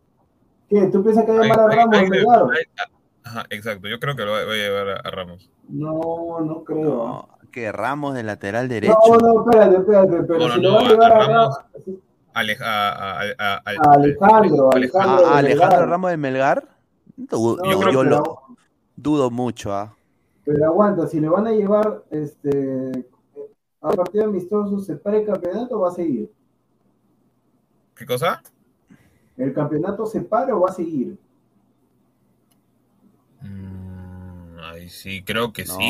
¿Qué? 0.69 0.87
¿Tú 0.87 1.03
piensas 1.03 1.25
que 1.25 1.31
va 1.31 1.39
a 1.39 1.41
llamar 1.43 1.59
a 1.59 1.67
Ramos 1.75 1.97
ahí- 1.97 2.09
Melgar? 2.09 2.43
ahí- 2.43 2.85
Ajá, 3.25 3.45
exacto. 3.49 3.87
Yo 3.87 3.99
creo 3.99 4.15
que 4.15 4.23
lo 4.23 4.31
va, 4.31 4.45
va 4.45 4.53
a 4.53 4.55
llevar 4.55 4.89
a, 4.89 4.95
a 4.99 5.11
Ramos. 5.11 5.49
No, 5.67 6.39
no 6.41 6.63
creo. 6.63 7.07
No, 7.07 7.29
que 7.51 7.71
Ramos 7.71 8.13
de 8.15 8.23
lateral 8.23 8.69
derecho. 8.69 8.95
No, 9.09 9.17
no, 9.17 9.41
espérate, 9.49 9.75
espérate, 9.77 10.23
pero 10.23 10.39
No, 10.39 10.47
no, 10.47 10.53
si 10.55 10.61
no, 10.61 10.69
lo 10.69 10.75
va 10.75 10.81
a 10.81 10.89
llevar 10.89 11.11
a 11.11 11.27
Ramos. 11.27 11.57
Alejandro, 12.35 14.69
al- 14.71 14.77
Alejandro. 14.77 15.27
Alejandro. 15.27 15.85
Ramos 15.85 16.11
de 16.11 16.17
Melgar. 16.17 16.67
Yo 17.17 17.57
creo 17.79 17.91
yo 17.91 17.99
pero- 18.01 18.03
lo 18.09 18.41
dudo 18.95 19.31
mucho, 19.31 19.73
¿ah? 19.73 19.95
Pero 20.43 20.65
aguanta, 20.65 21.07
si 21.07 21.19
le 21.19 21.29
van 21.29 21.47
a 21.47 21.51
llevar 21.51 22.03
este 22.11 23.05
a 23.81 23.89
partido 23.91 24.25
amistoso, 24.25 24.79
¿se 24.79 24.95
para 24.97 25.17
el 25.17 25.25
campeonato 25.25 25.77
o 25.77 25.81
va 25.81 25.89
a 25.89 25.93
seguir? 25.93 26.31
¿Qué 27.95 28.05
cosa? 28.05 28.41
¿El 29.37 29.53
campeonato 29.53 30.05
se 30.05 30.21
para 30.21 30.55
o 30.55 30.61
va 30.61 30.69
a 30.69 30.73
seguir? 30.73 31.17
Sí, 34.89 35.23
creo 35.23 35.51
que 35.53 35.65
No, 35.65 35.75
sí. 35.75 35.81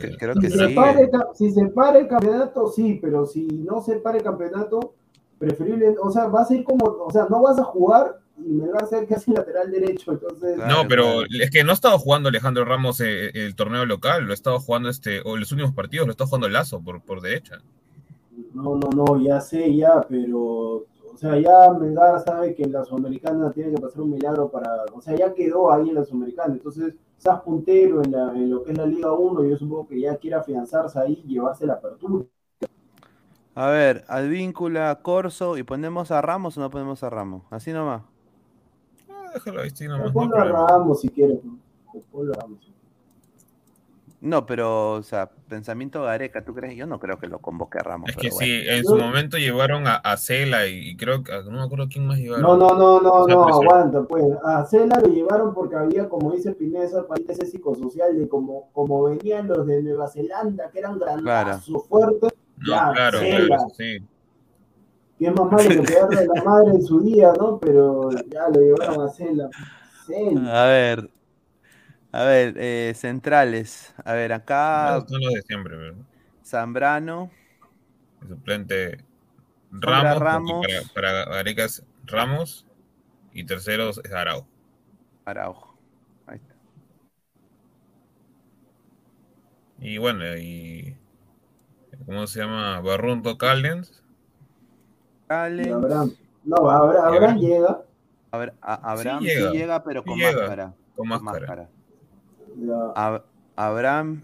que, 0.00 0.16
creo 0.16 0.34
Si 0.34 0.40
que 0.40 0.50
se, 0.50 0.68
sí. 0.68 0.74
para 0.74 1.00
el, 1.00 1.10
ca- 1.10 1.28
si 1.34 1.50
se 1.50 1.66
para 1.66 1.98
el 1.98 2.08
campeonato, 2.08 2.68
sí, 2.68 2.98
pero 3.00 3.26
si 3.26 3.46
no 3.46 3.80
se 3.82 3.96
para 3.96 4.18
el 4.18 4.24
campeonato, 4.24 4.94
preferible, 5.38 5.94
o 6.00 6.10
sea, 6.10 6.26
vas 6.28 6.50
a 6.50 6.54
ir 6.54 6.64
como, 6.64 6.84
o 6.84 7.10
sea, 7.10 7.26
no 7.28 7.42
vas 7.42 7.58
a 7.58 7.64
jugar 7.64 8.18
y 8.38 8.50
Melgar 8.50 8.86
sea 8.86 9.04
casi 9.06 9.32
lateral 9.32 9.70
derecho, 9.70 10.12
entonces... 10.12 10.56
Claro. 10.56 10.82
No, 10.82 10.88
pero 10.88 11.04
claro. 11.04 11.26
es 11.40 11.50
que 11.50 11.64
no 11.64 11.70
ha 11.70 11.74
estado 11.74 11.98
jugando 11.98 12.28
Alejandro 12.28 12.64
Ramos 12.64 13.00
eh, 13.00 13.30
el, 13.34 13.54
torneo 13.54 13.86
local, 13.86 14.24
lo 14.24 14.30
ha 14.30 14.34
estado 14.34 14.60
jugando 14.60 14.88
este, 14.90 15.20
o 15.24 15.36
los 15.36 15.50
últimos 15.52 15.72
partidos 15.74 16.06
lo 16.06 16.12
está 16.12 16.26
jugando 16.26 16.48
Lazo 16.48 16.80
por, 16.80 17.00
por 17.02 17.20
derecha. 17.22 17.60
No, 18.52 18.76
no, 18.76 18.90
no, 18.90 19.22
ya 19.22 19.40
sé, 19.40 19.74
ya, 19.74 20.02
pero, 20.08 20.84
o 21.16 21.18
sea, 21.18 21.38
ya 21.40 21.72
Melgar 21.72 22.20
sabe 22.20 22.54
que 22.54 22.64
en 22.64 22.72
la 22.72 22.84
Sudamericana 22.84 23.50
tiene 23.50 23.74
que 23.74 23.80
pasar 23.80 24.02
un 24.02 24.10
milagro 24.10 24.50
para, 24.50 24.84
o 24.92 25.00
sea, 25.00 25.16
ya 25.16 25.32
quedó 25.32 25.72
ahí 25.72 25.88
en 25.88 25.94
la 25.94 26.04
Sudamericana, 26.04 26.52
entonces, 26.52 26.94
estás 27.16 27.40
puntero 27.40 28.02
en, 28.04 28.12
la, 28.12 28.32
en 28.32 28.50
lo 28.50 28.62
que 28.62 28.72
es 28.72 28.76
la 28.76 28.84
Liga 28.84 29.14
1, 29.14 29.44
yo 29.44 29.56
supongo 29.56 29.88
que 29.88 29.98
ya 29.98 30.14
quiere 30.18 30.36
afianzarse 30.36 30.98
ahí 30.98 31.22
y 31.24 31.32
llevarse 31.32 31.64
la 31.64 31.72
apertura. 31.72 32.26
A 33.54 33.68
ver, 33.68 34.04
Advíncula, 34.08 35.00
Corso 35.00 35.56
y 35.56 35.62
ponemos 35.62 36.10
a 36.10 36.20
Ramos 36.20 36.58
o 36.58 36.60
no 36.60 36.68
ponemos 36.68 37.02
a 37.02 37.08
Ramos. 37.08 37.44
Así 37.48 37.72
nomás. 37.72 38.02
Ah, 39.08 39.30
déjalo 39.32 39.62
ahí, 39.62 39.70
sí, 39.70 39.88
nomás, 39.88 40.08
no 40.08 40.12
Ponlo 40.12 40.36
a. 40.36 40.44
Ramos 40.44 41.00
si 41.00 41.08
quieres. 41.08 41.38
Ponlo 42.12 42.34
a 42.34 42.40
Ramos. 42.42 42.75
No, 44.26 44.44
pero, 44.44 44.94
o 44.94 45.02
sea, 45.04 45.30
pensamiento 45.48 46.02
Gareca, 46.02 46.44
¿tú 46.44 46.52
crees? 46.52 46.74
Yo 46.74 46.84
no 46.84 46.98
creo 46.98 47.16
que 47.16 47.28
lo 47.28 47.38
convoque 47.38 47.78
a 47.78 47.82
Ramos. 47.84 48.10
Es 48.10 48.16
que 48.16 48.22
pero 48.22 48.34
bueno. 48.34 48.46
sí, 48.46 48.68
en 48.68 48.84
su 48.84 48.96
momento 48.96 49.38
llevaron 49.38 49.86
a, 49.86 49.94
a 49.98 50.16
Cela 50.16 50.66
y, 50.66 50.90
y 50.90 50.96
creo 50.96 51.22
que, 51.22 51.30
no 51.44 51.52
me 51.52 51.62
acuerdo 51.62 51.86
quién 51.88 52.08
más 52.08 52.18
llevaron. 52.18 52.42
No, 52.42 52.56
no, 52.56 52.74
no, 52.76 53.00
no, 53.00 53.24
no, 53.24 53.44
presión. 53.44 53.64
aguanta, 53.68 54.02
pues. 54.02 54.24
A 54.44 54.64
Cela 54.64 54.98
lo 55.00 55.08
llevaron 55.10 55.54
porque 55.54 55.76
había, 55.76 56.08
como 56.08 56.32
dice 56.32 56.52
Pineda, 56.56 57.06
país 57.06 57.24
ese 57.28 57.46
psicosocial 57.46 58.18
de 58.18 58.28
como, 58.28 58.68
como 58.72 59.04
venían 59.04 59.46
los 59.46 59.64
de 59.64 59.80
Nueva 59.80 60.08
Zelanda, 60.08 60.70
que 60.72 60.80
eran 60.80 60.98
granazos 60.98 61.86
fuertes, 61.86 62.32
No, 62.58 62.74
Ya, 62.74 62.92
claro, 62.94 63.18
Cela. 63.20 63.46
claro, 63.46 63.68
sí. 63.76 63.98
que 65.20 65.26
es 65.26 65.32
más 65.36 65.52
malo 65.52 65.68
que 65.68 65.82
pegarle 65.82 66.18
a 66.18 66.24
la 66.34 66.44
madre 66.44 66.70
en 66.72 66.82
su 66.82 67.00
día, 67.00 67.32
¿no? 67.38 67.58
Pero 67.60 68.10
ya 68.10 68.48
lo 68.48 68.60
llevaron 68.60 69.02
a 69.02 69.08
Cela. 69.08 69.48
Cela. 70.04 70.62
A 70.64 70.66
ver, 70.66 71.10
a 72.20 72.24
ver, 72.24 72.54
eh, 72.58 72.92
centrales. 72.94 73.94
A 74.04 74.12
ver, 74.14 74.32
acá 74.32 74.96
Esos 74.96 75.10
son 75.10 75.20
los 75.20 75.34
de 75.34 75.42
siempre, 75.42 75.76
¿verdad? 75.76 76.04
Zambrano, 76.44 77.30
El 78.22 78.28
suplente 78.28 78.98
Ramos, 79.70 80.18
para, 80.18 80.82
para 80.94 81.24
Gareca 81.26 81.64
es 81.64 81.82
Ramos 82.06 82.66
y 83.32 83.44
terceros 83.44 84.00
es 84.04 84.12
Araujo. 84.12 84.46
Araujo. 85.26 85.74
Ahí 86.26 86.36
está. 86.38 86.54
Y 89.80 89.98
bueno, 89.98 90.24
y 90.36 90.96
¿cómo 92.06 92.26
se 92.26 92.40
llama? 92.40 92.80
Barrunto 92.80 93.36
Callens. 93.38 94.02
Callens. 95.28 95.72
Abraham. 95.74 96.16
No, 96.44 96.70
Abraham, 96.70 97.14
Abraham 97.14 97.38
llega. 97.38 97.82
A- 98.60 98.92
Abraham 98.92 99.22
sí 99.24 99.34
Sí 99.34 99.42
llega, 99.50 99.82
pero 99.84 100.02
sí 100.02 100.08
con 100.10 100.18
llega, 100.18 100.40
máscara. 100.40 100.74
con 100.94 101.08
con 101.08 101.08
máscara. 101.08 101.68
Ab- 102.94 103.22
Abraham, 103.56 104.22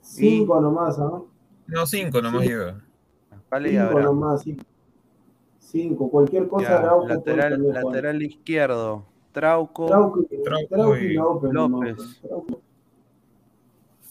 cinco 0.00 0.60
nomás, 0.60 0.98
¿ah? 0.98 1.20
No, 1.66 1.86
cinco 1.86 2.20
nomás 2.22 2.42
Sí. 2.42 2.48
llega. 2.48 2.80
vale 3.50 3.68
y 3.68 3.72
Cinco 3.72 3.84
Abraham. 3.84 4.04
nomás, 4.04 4.42
cinco. 4.42 4.64
Cinco, 5.58 6.10
cualquier 6.10 6.48
cosa 6.48 6.62
Ya, 6.82 6.96
lateral, 7.14 7.52
también 7.52 7.74
lateral 7.74 8.22
izquierdo, 8.22 9.04
Trauco. 9.32 9.86
Trauco, 9.86 10.22
Trauco 10.44 10.66
Trauco 10.74 10.96
y 10.96 11.00
y 11.04 11.14
López. 11.14 11.52
López. 11.52 11.96
no, 11.96 12.28
Trauco. 12.28 12.60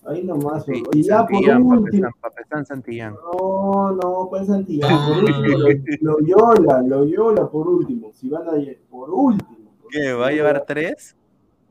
Ahí 0.08 0.24
nomás. 0.24 0.64
Sí, 0.66 0.84
y 0.94 1.02
ya 1.02 1.26
por 1.26 1.32
Santillán, 1.32 1.64
último. 1.64 1.82
Papestán, 1.82 2.12
Papestán, 2.22 2.66
Santillán. 2.66 3.16
No, 3.16 3.92
no, 3.94 4.28
pues 4.30 4.46
Santillán. 4.48 4.92
No, 4.92 5.08
Por 5.08 5.16
no, 5.30 5.38
último, 5.40 5.58
lo- 5.58 6.20
Loyola, 6.20 6.82
Loyola 6.84 7.48
por 7.50 7.68
último. 7.68 8.12
Si 8.14 8.30
van 8.30 8.48
a 8.48 8.52
por 8.90 9.10
último. 9.10 9.72
¿Qué? 9.90 10.14
¿Va 10.14 10.28
a 10.28 10.32
llevar 10.32 10.64
tres? 10.68 11.16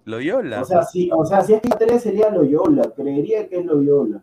Loyola. 0.05 0.63
O 0.63 0.65
sea, 0.65 0.83
si, 0.83 1.11
o 1.13 1.25
sea, 1.25 1.41
si 1.43 1.55
es 1.55 1.61
que 1.61 1.71
tres 1.71 2.03
sería 2.03 2.31
Loyola, 2.31 2.91
creería 2.95 3.49
que 3.49 3.59
es 3.59 3.65
Loyola. 3.65 4.23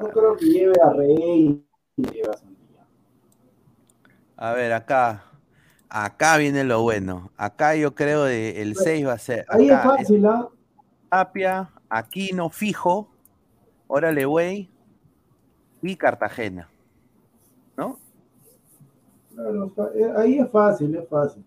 No 0.00 0.08
creo 0.08 0.36
que 0.36 0.46
lleve 0.46 0.74
a 0.80 0.92
Rey 0.92 1.64
y 1.96 2.02
lleve 2.02 2.30
a 2.30 2.36
Santillán. 2.36 2.86
A 4.36 4.52
ver, 4.52 4.72
acá. 4.72 5.24
Acá 5.88 6.36
viene 6.38 6.64
lo 6.64 6.82
bueno. 6.82 7.30
Acá 7.36 7.76
yo 7.76 7.94
creo 7.94 8.26
que 8.26 8.60
el 8.62 8.74
6 8.74 9.06
va 9.06 9.12
a 9.12 9.18
ser. 9.18 9.46
Ahí 9.48 9.68
es 9.68 9.72
acá 9.72 9.96
fácil, 9.96 10.26
¿ah? 10.26 10.48
Tapia, 11.08 11.70
Aquino, 11.88 12.50
Fijo, 12.50 13.08
Órale, 13.86 14.24
güey. 14.24 14.68
Y 15.82 15.96
Cartagena. 15.96 16.68
¿No? 17.76 17.98
Claro, 19.34 19.72
eh, 19.94 20.12
ahí 20.16 20.38
es 20.38 20.50
fácil, 20.50 20.94
es 20.96 21.08
fácil. 21.08 21.44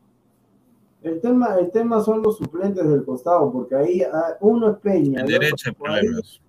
El 1.04 1.22
tema, 1.22 1.56
el 1.60 1.72
tema 1.72 2.02
son 2.02 2.22
los 2.24 2.38
suplentes 2.38 2.88
del 2.90 3.06
costado, 3.06 3.52
porque 3.52 3.76
ahí 3.76 4.02
ah, 4.04 4.36
uno 4.42 4.72
es 4.72 4.78
Peña. 4.78 5.22
El 5.22 5.26
otro- 5.26 5.40
derecha 5.40 5.70
hay 5.70 5.76
ahí- 5.76 6.02
problemas. 6.08 6.42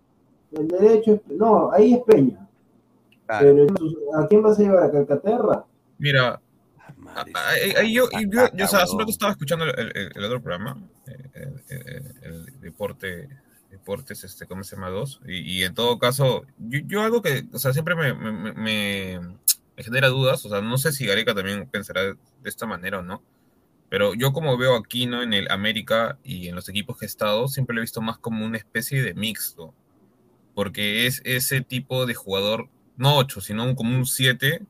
el 0.52 0.68
derecho 0.68 1.12
es, 1.14 1.20
no, 1.36 1.70
ahí 1.72 1.94
es 1.94 2.00
Peña. 2.04 2.48
Claro. 3.26 3.46
Pero 3.46 3.62
entonces, 3.68 3.98
¿a 4.16 4.26
quién 4.26 4.42
vas 4.42 4.58
a 4.58 4.62
llevar? 4.62 4.82
¿A 4.84 4.90
Calcaterra? 4.90 5.64
Mira, 5.98 6.40
Madre, 6.96 7.32
ahí- 7.34 7.72
ahí 7.76 7.92
yo, 7.94 8.04
y 8.12 8.24
yo, 8.30 8.48
yo, 8.54 8.64
o 8.64 8.68
sea, 8.68 8.80
hace 8.82 8.92
un 8.94 9.00
rato 9.00 9.10
estaba 9.10 9.32
escuchando 9.32 9.64
el, 9.66 9.92
el- 9.94 10.12
el 10.14 10.24
otro 10.24 10.40
programa, 10.42 10.76
eh, 11.06 11.28
el, 11.34 11.62
el- 11.68 12.14
el 12.22 12.60
deporte, 12.60 13.28
deportes, 13.70 14.24
este, 14.24 14.46
¿cómo 14.46 14.64
se 14.64 14.74
llama? 14.76 14.88
Dos. 14.88 15.20
Y, 15.26 15.58
y 15.58 15.62
en 15.64 15.74
todo 15.74 15.98
caso, 15.98 16.42
yo, 16.58 16.80
yo 16.86 17.02
algo 17.02 17.20
que, 17.22 17.44
o 17.52 17.58
sea, 17.58 17.72
siempre 17.74 17.94
me, 17.94 18.14
me- 18.14 18.32
me- 18.32 18.52
me- 18.54 19.20
me 19.76 19.82
genera 19.84 20.08
dudas, 20.08 20.44
o 20.44 20.48
sea, 20.48 20.60
no 20.62 20.76
sé 20.78 20.90
si 20.92 21.06
Gareca 21.06 21.34
también 21.34 21.68
pensará 21.68 22.02
de 22.02 22.16
esta 22.44 22.66
manera 22.66 22.98
o 22.98 23.02
no, 23.02 23.22
pero 23.88 24.14
yo 24.14 24.32
como 24.32 24.56
veo 24.56 24.76
aquí, 24.76 25.06
¿no? 25.06 25.22
En 25.22 25.32
el 25.32 25.50
América 25.50 26.18
y 26.22 26.48
en 26.48 26.54
los 26.54 26.68
equipos 26.68 26.98
que 26.98 27.06
he 27.06 27.08
estado, 27.08 27.48
siempre 27.48 27.74
lo 27.74 27.80
he 27.80 27.84
visto 27.84 28.00
más 28.00 28.18
como 28.18 28.44
una 28.44 28.58
especie 28.58 29.02
de 29.02 29.14
mixto, 29.14 29.74
porque 30.54 31.06
es 31.06 31.22
ese 31.24 31.60
tipo 31.62 32.06
de 32.06 32.14
jugador, 32.14 32.68
no 32.96 33.16
8, 33.16 33.40
sino 33.40 33.64
un- 33.64 33.74
como 33.74 33.96
un 33.96 34.06
7 34.06 34.66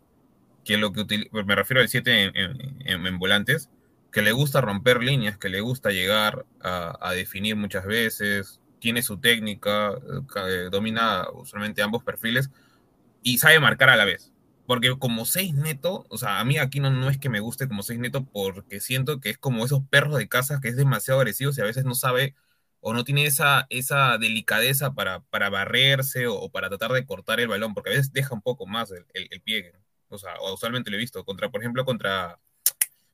que 0.65 0.77
lo 0.77 0.93
que 0.93 1.07
me 1.33 1.55
refiero 1.55 1.81
al 1.81 1.89
7 1.89 2.31
en, 2.35 3.19
volantes, 3.19 3.71
que 4.13 4.21
le 4.23 4.33
gusta 4.33 4.61
romper 4.61 5.03
líneas, 5.03 5.39
que 5.39 5.49
le 5.49 5.61
gusta 5.63 5.91
llegar 5.91 6.45
a, 6.61 7.13
definir 7.15 7.57
muchas 7.57 7.87
veces, 7.87 8.61
tiene 8.79 9.03
su 9.03 9.19
técnica, 9.19 9.93
eh, 9.93 10.21
eh, 10.37 10.69
domina 10.71 11.27
usualmente 11.33 11.83
ambos 11.83 12.05
perfiles 12.05 12.51
y 13.23 13.39
sabe 13.39 13.61
marcar 13.61 13.89
a 13.89 13.97
la 13.97 14.05
vez. 14.05 14.33
Porque 14.69 14.99
como 14.99 15.25
6 15.25 15.55
neto, 15.55 16.05
o 16.11 16.19
sea, 16.19 16.41
a 16.41 16.45
mí 16.45 16.59
aquí 16.59 16.79
no, 16.79 16.91
no 16.91 17.09
es 17.09 17.17
que 17.17 17.31
me 17.31 17.41
guste 17.41 17.69
como 17.69 17.83
6 17.83 17.99
neto 18.01 18.27
porque 18.27 18.81
siento 18.81 19.19
que 19.19 19.31
es 19.31 19.39
como 19.39 19.65
esos 19.65 19.83
perros 19.89 20.19
de 20.19 20.29
casa 20.29 20.61
que 20.61 20.69
es 20.69 20.77
demasiado 20.77 21.21
agresivo 21.21 21.53
y 21.57 21.61
a 21.63 21.65
veces 21.65 21.87
no 21.87 21.95
sabe 21.95 22.35
o 22.81 22.93
no 22.93 23.03
tiene 23.03 23.25
esa, 23.25 23.67
esa 23.71 24.19
delicadeza 24.19 24.93
para, 24.93 25.21
para 25.21 25.49
barrerse 25.49 26.27
o, 26.27 26.51
para 26.51 26.69
tratar 26.69 26.93
de 26.93 27.07
cortar 27.07 27.41
el 27.41 27.49
balón, 27.49 27.73
porque 27.73 27.89
a 27.91 27.93
veces 27.95 28.13
deja 28.13 28.35
un 28.35 28.43
poco 28.43 28.67
más 28.67 28.91
el, 28.91 29.07
el, 29.15 29.41
pie. 29.41 29.73
O 30.09 30.19
sea, 30.19 30.35
usualmente 30.53 30.91
lo 30.91 30.97
he 30.97 31.01
visto. 31.01 31.25
Contra, 31.25 31.51
por 31.51 31.63
ejemplo, 31.63 31.87
contra, 31.87 32.39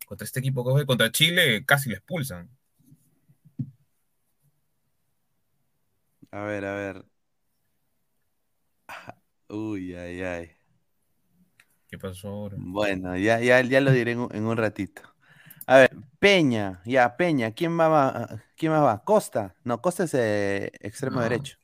contra 0.06 0.24
este 0.24 0.40
equipo 0.40 0.76
que 0.76 0.86
contra 0.86 1.12
Chile, 1.12 1.64
casi 1.64 1.88
le 1.88 1.96
expulsan. 1.96 2.50
A 6.32 6.40
ver, 6.42 6.64
a 6.64 6.74
ver. 6.74 7.04
Uy, 9.48 9.94
ay, 9.94 10.22
ay. 10.22 10.63
¿Qué 11.94 11.98
pasó 11.98 12.26
ahora? 12.28 12.57
Bueno, 12.57 13.16
ya, 13.16 13.40
ya, 13.40 13.61
ya 13.62 13.80
lo 13.80 13.92
diré 13.92 14.12
en 14.12 14.20
un, 14.20 14.35
en 14.35 14.44
un 14.46 14.57
ratito. 14.57 15.02
A 15.66 15.78
ver, 15.78 15.90
Peña, 16.18 16.83
ya, 16.87 17.16
Peña, 17.16 17.52
¿quién 17.52 17.78
va, 17.78 17.88
va- 17.88 18.42
quién 18.57 18.72
más 18.72 18.83
va? 18.85 19.04
Costa, 19.04 19.54
no, 19.64 19.80
Costa 19.83 20.04
es 20.04 20.14
eh, 20.14 20.72
extremo 20.80 21.18
No. 21.18 21.24
derecho. 21.24 21.57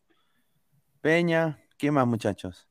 Peña, 1.03 1.59
¿quién 1.77 1.93
más, 1.95 2.07
muchachos? 2.07 2.67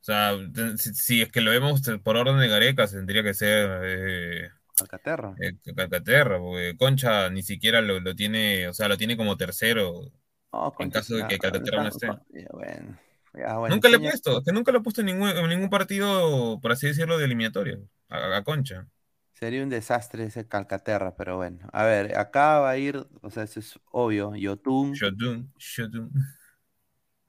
O 0.00 0.04
sea, 0.04 0.32
si, 0.76 0.94
si 0.94 1.22
es 1.22 1.32
que 1.32 1.40
lo 1.40 1.50
vemos 1.50 1.80
por 2.02 2.16
orden 2.16 2.38
de 2.38 2.48
Gareca, 2.48 2.86
tendría 2.86 3.22
que 3.22 3.32
ser 3.32 3.80
eh, 3.84 4.50
Alcaterra. 4.80 5.34
eh, 5.40 5.54
Calcaterra, 5.74 6.38
porque 6.38 6.76
Concha 6.76 7.30
ni 7.30 7.42
siquiera 7.42 7.80
lo, 7.80 8.00
lo 8.00 8.14
tiene, 8.14 8.68
o 8.68 8.74
sea, 8.74 8.88
lo 8.88 8.98
tiene 8.98 9.16
como 9.16 9.36
tercero. 9.36 10.12
Oh, 10.52 10.72
en 10.78 10.90
caso 10.90 11.16
de 11.16 11.26
que 11.26 11.38
Calcaterra 11.38 11.82
no 11.82 11.88
esté. 11.88 12.06
Bueno, 12.52 12.98
bueno, 13.34 13.74
nunca 13.74 13.88
le 13.88 13.96
he 13.96 14.00
puesto, 14.00 14.38
es 14.38 14.44
que 14.44 14.52
nunca 14.52 14.72
lo 14.72 14.78
he 14.78 14.82
puesto 14.82 15.00
en 15.00 15.08
ningún, 15.08 15.28
en 15.28 15.48
ningún 15.48 15.70
partido, 15.70 16.60
por 16.60 16.72
así 16.72 16.86
decirlo, 16.86 17.18
de 17.18 17.24
eliminatorio, 17.24 17.88
a, 18.08 18.36
a 18.36 18.44
Concha. 18.44 18.86
Sería 19.32 19.64
un 19.64 19.68
desastre 19.68 20.24
ese 20.24 20.46
Calcaterra, 20.46 21.16
pero 21.16 21.36
bueno. 21.36 21.68
A 21.72 21.84
ver, 21.84 22.16
acá 22.16 22.60
va 22.60 22.70
a 22.70 22.78
ir, 22.78 23.04
o 23.20 23.30
sea, 23.30 23.42
eso 23.42 23.58
es 23.58 23.78
obvio. 23.90 24.34
Yotun, 24.36 24.92
Shotun, 24.92 25.52
Shotun. 25.58 26.12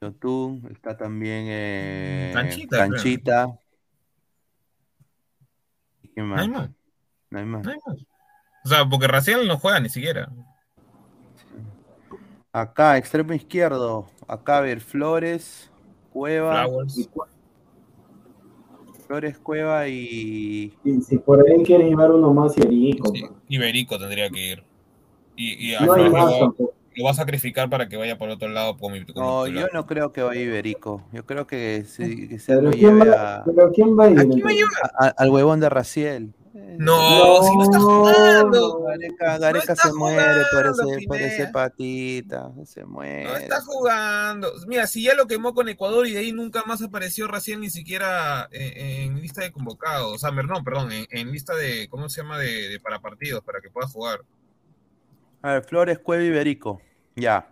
Yotun, 0.00 0.68
está 0.70 0.96
también 0.96 1.46
eh, 1.48 2.30
Canchita. 2.32 2.78
Canchita. 2.78 3.58
¿Y 6.02 6.20
No 6.20 6.36
hay 6.36 6.48
más? 6.48 6.70
No 7.30 7.38
hay 7.40 7.44
más. 7.44 7.64
no 7.64 7.70
hay 7.72 7.78
más. 7.84 8.06
O 8.64 8.68
sea, 8.68 8.88
porque 8.88 9.08
Raciel 9.08 9.46
no 9.46 9.58
juega 9.58 9.80
ni 9.80 9.88
siquiera. 9.88 10.30
Acá, 12.52 12.96
extremo 12.96 13.32
izquierdo. 13.32 14.08
Acá, 14.28 14.60
ver, 14.60 14.80
Flores, 14.80 15.70
Cueva. 16.20 16.64
Flowers. 16.64 17.10
Flores, 19.06 19.38
Cueva 19.38 19.86
y. 19.86 20.72
Y 20.82 21.00
si 21.02 21.18
por 21.18 21.46
ahí 21.46 21.62
quieren 21.62 21.90
llevar 21.90 22.10
uno 22.10 22.32
más 22.32 22.56
Iberico. 22.56 23.12
Sí, 23.14 23.22
Iberico 23.50 23.98
tendría 23.98 24.30
que 24.30 24.52
ir. 24.52 24.62
Y, 25.36 25.68
y 25.70 25.74
a 25.74 25.80
No 25.82 25.92
hay 25.92 26.08
Flores 26.08 26.12
lo, 26.12 26.18
va, 26.18 26.38
tampoco. 26.40 26.74
lo 26.96 27.04
va 27.04 27.10
a 27.10 27.14
sacrificar 27.14 27.68
para 27.68 27.86
que 27.88 27.98
vaya 27.98 28.16
por 28.16 28.30
otro 28.30 28.48
lado 28.48 28.76
No, 29.14 29.46
yo 29.46 29.66
no 29.74 29.86
creo 29.86 30.10
que 30.12 30.22
vaya 30.22 30.40
Iberico. 30.40 31.02
Yo 31.12 31.26
creo 31.26 31.46
que, 31.46 31.84
sí, 31.86 32.28
que 32.28 32.38
se 32.38 32.46
Pero 32.54 32.62
lo 32.62 32.70
¿quién, 32.70 32.98
lleve 32.98 33.10
va, 33.10 33.36
a- 33.36 33.44
pero 33.44 33.70
¿quién 33.72 33.98
va 33.98 34.04
a 34.04 34.10
ir? 34.10 34.18
¿A 34.18 34.24
quién 34.24 34.40
va 34.44 34.50
a 34.50 34.54
llevar? 34.54 34.90
a- 34.98 35.14
al 35.18 35.30
huevón 35.30 35.60
de 35.60 35.68
Raciel. 35.68 36.32
Eh, 36.58 36.76
No, 36.78 37.42
si 37.42 37.54
no 37.54 37.62
está 37.64 37.78
jugando. 37.78 38.80
Gareca, 39.38 39.76
se 39.76 39.92
muere 39.92 40.44
jugando, 40.50 40.94
ese 40.96 41.06
Pineda. 41.06 41.52
patita. 41.52 42.52
Se 42.64 42.84
muere. 42.86 43.24
No 43.24 43.36
está 43.36 43.60
jugando. 43.60 44.52
Mira, 44.66 44.86
si 44.86 45.02
ya 45.02 45.14
lo 45.14 45.26
quemó 45.26 45.52
con 45.52 45.68
Ecuador 45.68 46.06
y 46.06 46.12
de 46.12 46.20
ahí 46.20 46.32
nunca 46.32 46.62
más 46.64 46.80
apareció 46.80 47.28
Raciel 47.28 47.60
ni 47.60 47.68
siquiera 47.68 48.48
en, 48.52 49.12
en 49.16 49.20
lista 49.20 49.42
de 49.42 49.52
convocados. 49.52 50.14
O 50.14 50.18
sea, 50.18 50.30
no, 50.30 50.64
perdón, 50.64 50.92
en, 50.92 51.06
en 51.10 51.30
lista 51.30 51.54
de, 51.54 51.88
¿cómo 51.90 52.08
se 52.08 52.22
llama? 52.22 52.38
De, 52.38 52.68
de 52.70 52.80
para 52.80 53.00
partidos, 53.00 53.44
para 53.44 53.60
que 53.60 53.68
pueda 53.68 53.86
jugar. 53.88 54.20
A 55.42 55.52
ver, 55.52 55.64
Flores, 55.64 55.98
Cueva 55.98 56.22
y 56.22 56.28
Iberico. 56.28 56.80
Ya. 57.16 57.50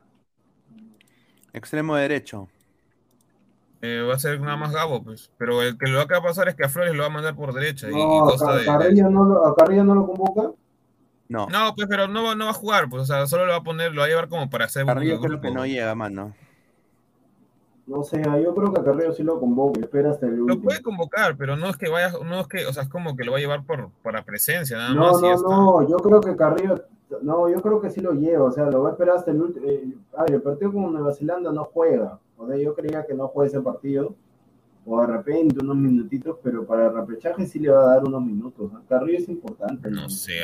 Extremo 1.53 1.95
derecho. 1.97 2.49
Eh, 3.87 4.01
va 4.01 4.15
a 4.15 4.19
ser 4.19 4.41
nada 4.41 4.57
más 4.57 4.73
Gabo, 4.73 5.03
pues. 5.03 5.31
Pero 5.37 5.61
el 5.61 5.77
que 5.77 5.89
lo 5.89 6.07
que 6.07 6.15
va 6.15 6.21
a 6.21 6.23
pasar 6.23 6.49
es 6.49 6.55
que 6.55 6.65
a 6.65 6.71
Flores 6.71 6.95
lo 6.95 7.01
va 7.03 7.09
a 7.09 7.11
mandar 7.13 7.35
por 7.37 7.53
derecha. 7.53 7.91
y- 7.91 7.93
No, 7.93 8.29
a 8.31 8.57
de- 8.57 8.65
Carrillo 8.65 9.11
no, 9.11 9.25
lo- 9.25 9.47
a 9.47 9.55
Carrillo 9.55 9.85
no 9.85 9.95
lo 9.95 10.07
convoca. 10.07 10.53
No. 11.29 11.47
No, 11.51 11.75
pues, 11.75 11.87
pero 11.89 12.09
no, 12.09 12.23
va- 12.25 12.35
no 12.35 12.45
va 12.47 12.51
a 12.53 12.55
jugar, 12.55 12.89
pues, 12.89 13.03
o 13.03 13.07
sea, 13.07 13.27
solo 13.27 13.45
lo 13.45 13.53
va 13.53 13.59
a 13.59 13.63
poner, 13.63 13.93
lo 13.93 14.01
va 14.01 14.07
a 14.07 14.09
llevar 14.09 14.29
como 14.29 14.49
para 14.49 14.65
hacer 14.65 14.87
Carrillo 14.87 15.17
un 15.17 15.23
creo 15.23 15.41
que 15.41 15.51
no 15.51 15.67
llega, 15.67 15.95
mano. 15.95 16.35
No 17.87 18.03
sé, 18.03 18.23
yo 18.43 18.55
creo 18.55 18.73
que 18.73 18.81
a 18.81 18.85
Carrillo 18.85 19.13
sí 19.13 19.23
lo 19.23 19.39
convoca. 19.39 19.79
Espera 19.81 20.11
hasta 20.11 20.27
el 20.27 20.37
Lo 20.37 20.59
puede 20.61 20.81
convocar, 20.81 21.37
pero 21.37 21.55
no 21.57 21.69
es 21.69 21.77
que 21.77 21.91
vaya, 21.91 22.11
no 22.25 22.41
es 22.41 22.47
que, 22.49 22.65
o 22.67 22.73
sea, 22.73 22.85
es 22.85 22.89
como 22.89 23.15
que 23.15 23.25
lo 23.25 23.33
va 23.33 23.39
a 23.39 23.41
llevar 23.43 23.65
por 23.65 23.91
para 24.03 24.25
presencia, 24.25 24.79
nada 24.79 24.95
No, 24.95 25.13
más. 25.13 25.21
no, 25.21 25.33
está. 25.35 25.49
no, 25.49 25.89
yo 25.89 25.97
creo 25.99 26.21
que 26.23 26.35
Carrillo, 26.35 26.77
no, 27.23 27.49
yo 27.49 27.61
creo 27.63 27.81
que 27.81 27.91
sí 27.91 28.01
lo 28.01 28.13
lleva, 28.13 28.45
o 28.45 28.51
sea, 28.51 28.71
lo 28.71 28.83
va 28.83 28.89
a 28.91 28.93
esperar 28.93 29.17
hasta 29.17 29.31
el 29.31 29.41
último. 29.43 29.67
a 30.17 30.23
ver, 30.25 30.35
el 30.35 30.43
partido 30.43 30.73
con 30.73 30.93
Nueva 30.93 31.13
Zelanda 31.13 31.53
no 31.53 31.65
juega, 31.65 32.19
o 32.37 32.47
sea, 32.47 32.57
yo 32.57 32.75
creía 32.75 33.05
que 33.07 33.15
no 33.15 33.29
juega 33.29 33.49
ese 33.49 33.61
partido, 33.61 34.15
o 34.87 35.01
de 35.01 35.07
repente 35.07 35.65
unos 35.65 35.77
minutitos, 35.77 36.37
pero 36.43 36.67
para 36.67 36.87
el 36.89 36.95
repechaje 36.95 37.47
sí 37.47 37.59
le 37.59 37.71
va 37.71 37.81
a 37.85 37.95
dar 37.97 38.05
unos 38.05 38.23
minutos. 38.23 38.71
¿no? 38.71 38.83
Carrillo 38.87 39.19
es 39.19 39.29
importante. 39.31 39.91
No 39.91 40.11
sé, 40.11 40.41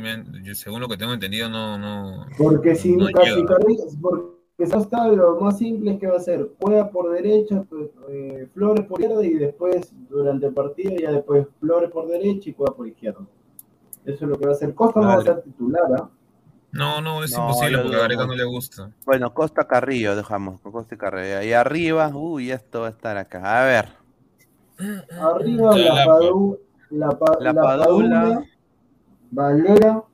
me- 0.00 0.24
yo, 0.42 0.54
según 0.54 0.80
lo 0.80 0.88
que 0.88 0.96
tengo 0.96 1.12
entendido, 1.12 1.48
no, 1.50 1.76
no. 1.76 2.24
Porque 2.38 2.74
si, 2.74 2.96
No 2.96 3.06
Car- 3.12 3.24
llega. 3.24 3.36
si 3.36 3.44
Carrillo, 3.44 3.84
porque 4.00 4.32
está 4.78 5.08
lo 5.08 5.38
más 5.40 5.58
simple 5.58 5.92
es 5.92 5.98
que 5.98 6.06
va 6.06 6.14
a 6.14 6.18
hacer, 6.18 6.48
juega 6.58 6.88
por 6.88 7.10
derecha, 7.10 7.64
pues, 7.68 7.90
eh, 8.08 8.48
Flores 8.54 8.86
por 8.86 8.98
izquierda 9.00 9.26
y 9.26 9.34
después 9.34 9.92
durante 10.08 10.46
el 10.46 10.54
partido 10.54 10.96
ya 10.96 11.12
después 11.12 11.46
Flores 11.60 11.90
por 11.90 12.06
derecha 12.08 12.48
y 12.48 12.54
juega 12.54 12.74
por 12.74 12.86
izquierda. 12.86 13.20
Eso 14.04 14.24
es 14.24 14.30
lo 14.30 14.36
que 14.38 14.46
va 14.46 14.52
a 14.52 14.54
hacer. 14.54 14.74
Costa 14.74 15.00
no 15.00 15.06
va 15.08 15.14
a 15.14 15.22
ser 15.22 15.42
titular, 15.42 15.82
¿ah? 15.98 16.08
No, 16.72 17.00
no, 17.02 17.22
es 17.22 17.32
No, 17.36 17.40
imposible 17.48 17.78
porque 17.82 17.96
a 17.96 18.00
Gareca 18.00 18.26
no 18.26 18.34
le 18.34 18.44
gusta. 18.44 18.90
Bueno, 19.04 19.32
Costa 19.34 19.64
Carrillo 19.64 20.16
dejamos. 20.16 20.60
Costa 20.62 20.94
y 20.94 20.98
Carrillo. 20.98 21.42
Y 21.42 21.52
arriba, 21.52 22.10
uy, 22.14 22.50
esto 22.50 22.80
va 22.80 22.86
a 22.86 22.90
estar 22.90 23.16
acá. 23.18 23.60
A 23.60 23.64
ver. 23.66 23.88
Arriba 25.20 25.76
La 25.76 25.84
la, 25.84 25.94
Lapa. 25.94 26.18
Padu- 26.18 26.58
la, 26.90 27.10
Pa- 27.10 27.36
La 27.40 27.52
la 27.52 27.62
Padula. 27.62 28.20
Padula, 28.22 28.44
Valera 29.30 30.04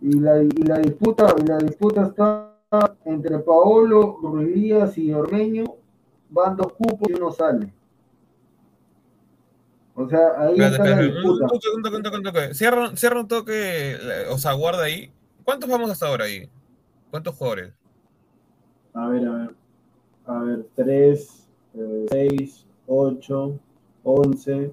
y 0.00 0.12
la, 0.20 0.42
y 0.42 0.48
la 0.48 0.78
disputa 0.78 1.34
y 1.42 1.46
la 1.46 1.58
disputa 1.58 2.02
está 2.06 2.54
entre 3.04 3.38
Paolo, 3.38 4.18
Ruiz 4.22 4.54
Díaz 4.54 4.98
y 4.98 5.12
Ormeño 5.12 5.64
van 6.30 6.56
dos 6.56 6.72
cupos 6.74 7.08
y 7.08 7.14
uno 7.14 7.30
sale. 7.30 7.72
O 10.00 10.08
sea, 10.08 10.30
ahí 10.38 10.52
está 10.52 10.62
la 10.62 10.76
espérate, 10.76 11.06
un 11.08 11.14
disputa. 11.14 11.46
toque, 11.48 11.68
un 11.74 11.82
toque, 11.82 11.96
un 11.96 12.02
toque, 12.04 12.16
un 12.18 12.22
toque. 12.22 12.54
Cierra, 12.54 12.96
cierra 12.96 13.20
un 13.20 13.26
toque, 13.26 13.92
eh, 13.94 14.26
o 14.30 14.38
sea, 14.38 14.52
guarda 14.52 14.84
ahí. 14.84 15.10
¿Cuántos 15.42 15.68
vamos 15.68 15.90
hasta 15.90 16.06
ahora 16.06 16.26
ahí? 16.26 16.48
¿Cuántos 17.10 17.34
jugadores? 17.34 17.74
A 18.94 19.08
ver, 19.08 19.26
a 19.26 19.32
ver. 19.32 19.54
A 20.26 20.38
ver, 20.42 20.66
3, 20.76 21.48
6, 22.10 22.66
8, 22.86 23.60
11, 24.04 24.72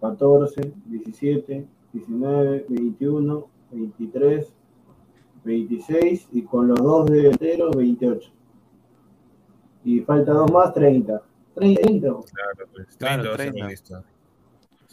14, 0.00 0.72
17, 0.86 1.66
19, 1.92 2.66
21, 2.66 3.46
23, 3.70 4.52
26 5.44 6.28
y 6.32 6.42
con 6.42 6.68
los 6.68 6.78
dos 6.78 7.10
delanteros 7.10 7.76
28. 7.76 8.30
Y 9.84 10.00
falta 10.00 10.32
dos 10.32 10.50
más, 10.50 10.72
30. 10.72 11.20
30, 11.54 11.82
30. 11.82 12.08
Claro, 12.08 12.24
pues, 12.72 12.96
30 12.96 12.98
Claro, 12.98 13.28
va 13.28 13.34
a 13.34 13.38
ser 13.38 13.52
30. 13.52 14.13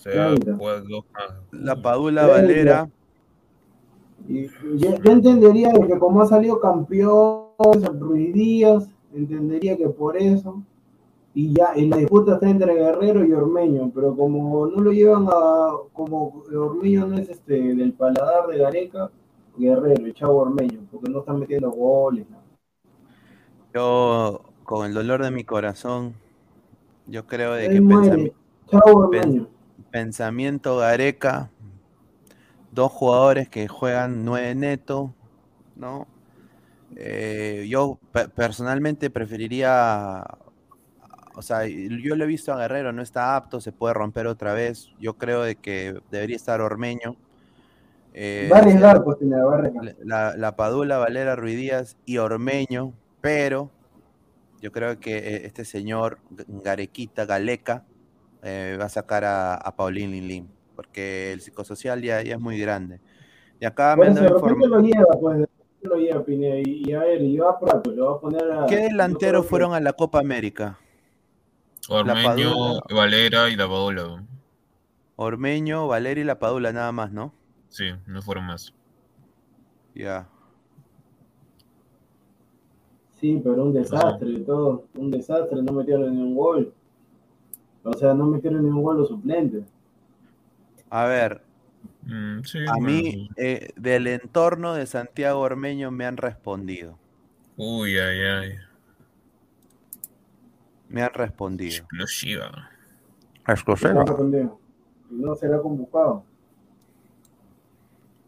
Sea, 0.01 0.29
30. 0.35 0.57
juegas 0.57 0.83
dos 0.87 1.05
más. 1.13 1.33
La 1.51 1.81
Padula. 1.81 2.27
Valera. 2.27 2.89
Y 4.27 4.47
yo, 4.77 4.97
yo 5.03 5.11
entendería 5.11 5.69
de 5.71 5.87
que 5.87 5.97
como 5.99 6.21
ha 6.21 6.25
salido 6.27 6.59
campeón 6.59 7.47
Ruiz 7.99 8.33
Díaz, 8.33 8.87
entendería 9.13 9.75
que 9.77 9.89
por 9.89 10.15
eso, 10.17 10.61
y 11.33 11.53
ya 11.53 11.73
en 11.75 11.89
la 11.89 11.97
disputa 11.97 12.33
está 12.33 12.49
entre 12.49 12.73
Guerrero 12.75 13.25
y 13.25 13.31
Ormeño, 13.31 13.91
pero 13.93 14.15
como 14.15 14.67
no 14.67 14.81
lo 14.81 14.91
llevan 14.91 15.27
a, 15.27 15.71
como 15.93 16.43
Ormeño 16.53 17.07
no 17.07 17.17
es 17.17 17.29
este 17.29 17.53
del 17.75 17.93
paladar 17.93 18.47
de 18.47 18.57
Gareca, 18.59 19.09
Guerrero, 19.57 20.07
y 20.07 20.13
Chavo 20.13 20.39
Ormeño, 20.41 20.79
porque 20.91 21.09
no 21.09 21.19
están 21.19 21.39
metiendo 21.39 21.71
goles. 21.71 22.25
¿no? 22.29 22.37
Yo, 23.73 24.41
con 24.63 24.85
el 24.85 24.93
dolor 24.93 25.23
de 25.23 25.31
mi 25.31 25.43
corazón, 25.43 26.13
yo 27.07 27.25
creo 27.25 27.53
de 27.53 27.69
que 27.69 27.75
Él 27.75 27.81
muere, 27.81 28.09
pensami- 28.11 28.33
Chavo 28.67 28.99
Ormeño. 28.99 29.47
Pensamiento 29.91 30.77
Gareca, 30.77 31.49
dos 32.71 32.91
jugadores 32.91 33.49
que 33.49 33.67
juegan 33.67 34.23
nueve 34.25 34.55
neto, 34.55 35.13
¿no? 35.75 36.07
Eh, 36.95 37.67
yo 37.69 37.99
pe- 38.11 38.29
personalmente 38.29 39.09
preferiría, 39.09 40.23
o 41.35 41.41
sea, 41.41 41.65
yo 41.65 42.15
lo 42.15 42.23
he 42.23 42.27
visto 42.27 42.51
a 42.53 42.57
Guerrero, 42.57 42.91
no 42.91 43.01
está 43.01 43.35
apto, 43.35 43.61
se 43.61 43.71
puede 43.71 43.93
romper 43.93 44.27
otra 44.27 44.53
vez. 44.53 44.89
Yo 44.99 45.13
creo 45.17 45.43
de 45.43 45.55
que 45.55 45.99
debería 46.11 46.35
estar 46.35 46.61
Ormeño. 46.61 47.15
Eh, 48.13 48.49
Va 48.51 48.57
a 48.57 48.59
arriesgar, 48.59 49.03
pues, 49.03 49.17
Pineda, 49.17 49.45
va 49.45 49.55
a 49.55 49.57
arriesgar. 49.59 49.95
la, 50.03 50.35
la 50.35 50.55
Padula, 50.55 50.97
Valera, 50.97 51.35
Ruiz 51.35 51.57
Díaz 51.57 51.97
y 52.05 52.17
Ormeño, 52.17 52.93
pero 53.21 53.71
yo 54.61 54.71
creo 54.71 54.99
que 54.99 55.17
eh, 55.17 55.45
este 55.45 55.65
señor 55.65 56.19
Garequita, 56.63 57.25
Galeca, 57.25 57.85
eh, 58.43 58.77
va 58.79 58.85
a 58.85 58.89
sacar 58.89 59.23
a, 59.23 59.55
a 59.55 59.75
Paulín 59.75 60.11
Linlin, 60.11 60.49
porque 60.75 61.33
el 61.33 61.41
psicosocial 61.41 62.01
ya, 62.01 62.21
ya 62.21 62.35
es 62.35 62.41
muy 62.41 62.59
grande. 62.59 62.99
Y 63.59 63.65
acá 63.65 63.95
me 63.95 64.09
lo 64.09 64.13
lleva, 64.81 65.05
pues, 65.19 65.37
de 65.37 65.45
repente 65.45 65.87
lo 65.87 65.95
lleva 65.95 66.23
Pineda, 66.23 66.57
y, 66.57 66.83
y 66.85 66.93
a 66.93 66.99
ver, 66.99 67.21
y 67.21 67.37
va 67.37 67.51
a 67.51 67.59
Prato, 67.59 67.91
lo 67.91 68.11
va 68.11 68.17
a 68.17 68.19
poner 68.19 68.51
a... 68.51 68.65
¿Qué 68.65 68.77
delanteros 68.77 69.45
fueron 69.45 69.73
a 69.73 69.79
la 69.79 69.93
Copa 69.93 70.19
América? 70.19 70.77
Ormeño. 71.89 72.81
Valera 72.89 73.49
y 73.49 73.55
la 73.55 73.67
Padula. 73.67 74.23
Ormeño, 75.15 75.87
Valera 75.87 76.21
y 76.21 76.23
la 76.23 76.39
Padula 76.39 76.71
nada 76.71 76.91
más, 76.91 77.11
¿no? 77.11 77.33
Sí, 77.69 77.85
no 78.07 78.21
fueron 78.21 78.45
más. 78.45 78.73
Ya. 79.93 80.27
Sí, 83.19 83.39
pero 83.43 83.63
un 83.63 83.73
desastre, 83.73 84.39
todo, 84.39 84.85
un 84.95 85.11
desastre, 85.11 85.61
no 85.61 85.73
metieron 85.73 86.15
ni 86.15 86.21
un 86.21 86.35
gol. 86.35 86.73
O 87.83 87.93
sea, 87.93 88.13
no 88.13 88.27
metieron 88.27 88.63
ni 88.63 88.69
un 88.69 88.83
gol 88.83 88.97
los 88.97 89.07
suplentes. 89.07 89.63
A 90.89 91.05
ver, 91.05 91.41
Mm, 92.03 92.41
sí, 92.43 92.59
a 92.67 92.71
bueno, 92.73 92.85
mí 92.87 93.29
eh, 93.37 93.69
del 93.75 94.07
entorno 94.07 94.73
de 94.73 94.85
Santiago 94.87 95.39
Ormeño 95.39 95.91
me 95.91 96.05
han 96.05 96.17
respondido. 96.17 96.97
Uy, 97.57 97.97
ay, 97.97 98.19
ay. 98.21 98.55
Me 100.89 101.03
han 101.03 101.13
respondido. 101.13 101.75
Explosiva. 101.77 102.69
Y 105.11 105.15
no 105.15 105.35
será 105.35 105.61
convocado. 105.61 106.23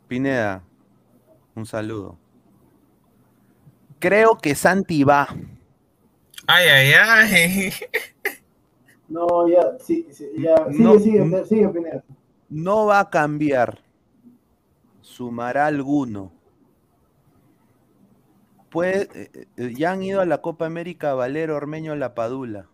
Pineda, 0.08 0.64
un 1.56 1.66
saludo. 1.66 2.18
Creo 4.00 4.38
que 4.38 4.54
Santi 4.54 5.04
va. 5.04 5.28
Ay, 6.48 6.68
ay, 6.68 6.94
ay. 6.94 7.74
No, 9.14 9.48
ya, 9.48 9.78
sí, 9.80 10.08
sí, 10.12 10.26
ya, 10.40 10.56
sigue, 10.72 10.84
No, 10.84 11.00
sigue, 11.00 11.26
no. 11.26 11.46
sigue, 11.46 11.70
Pineda. 11.70 12.04
No 12.50 12.86
va 12.88 13.00
a 13.02 13.10
cambiar. 13.12 13.80
Sumará 15.02 15.68
alguno. 15.68 16.32
Puede, 18.72 19.08
eh, 19.14 19.48
eh, 19.58 19.74
ya 19.78 19.92
han 19.92 20.02
ido 20.02 20.20
a 20.20 20.26
la 20.26 20.40
Copa 20.42 20.66
América 20.66 21.14
Valero, 21.14 21.56
Ormeño, 21.56 21.96
La 21.96 22.16
Padula. 22.16 22.68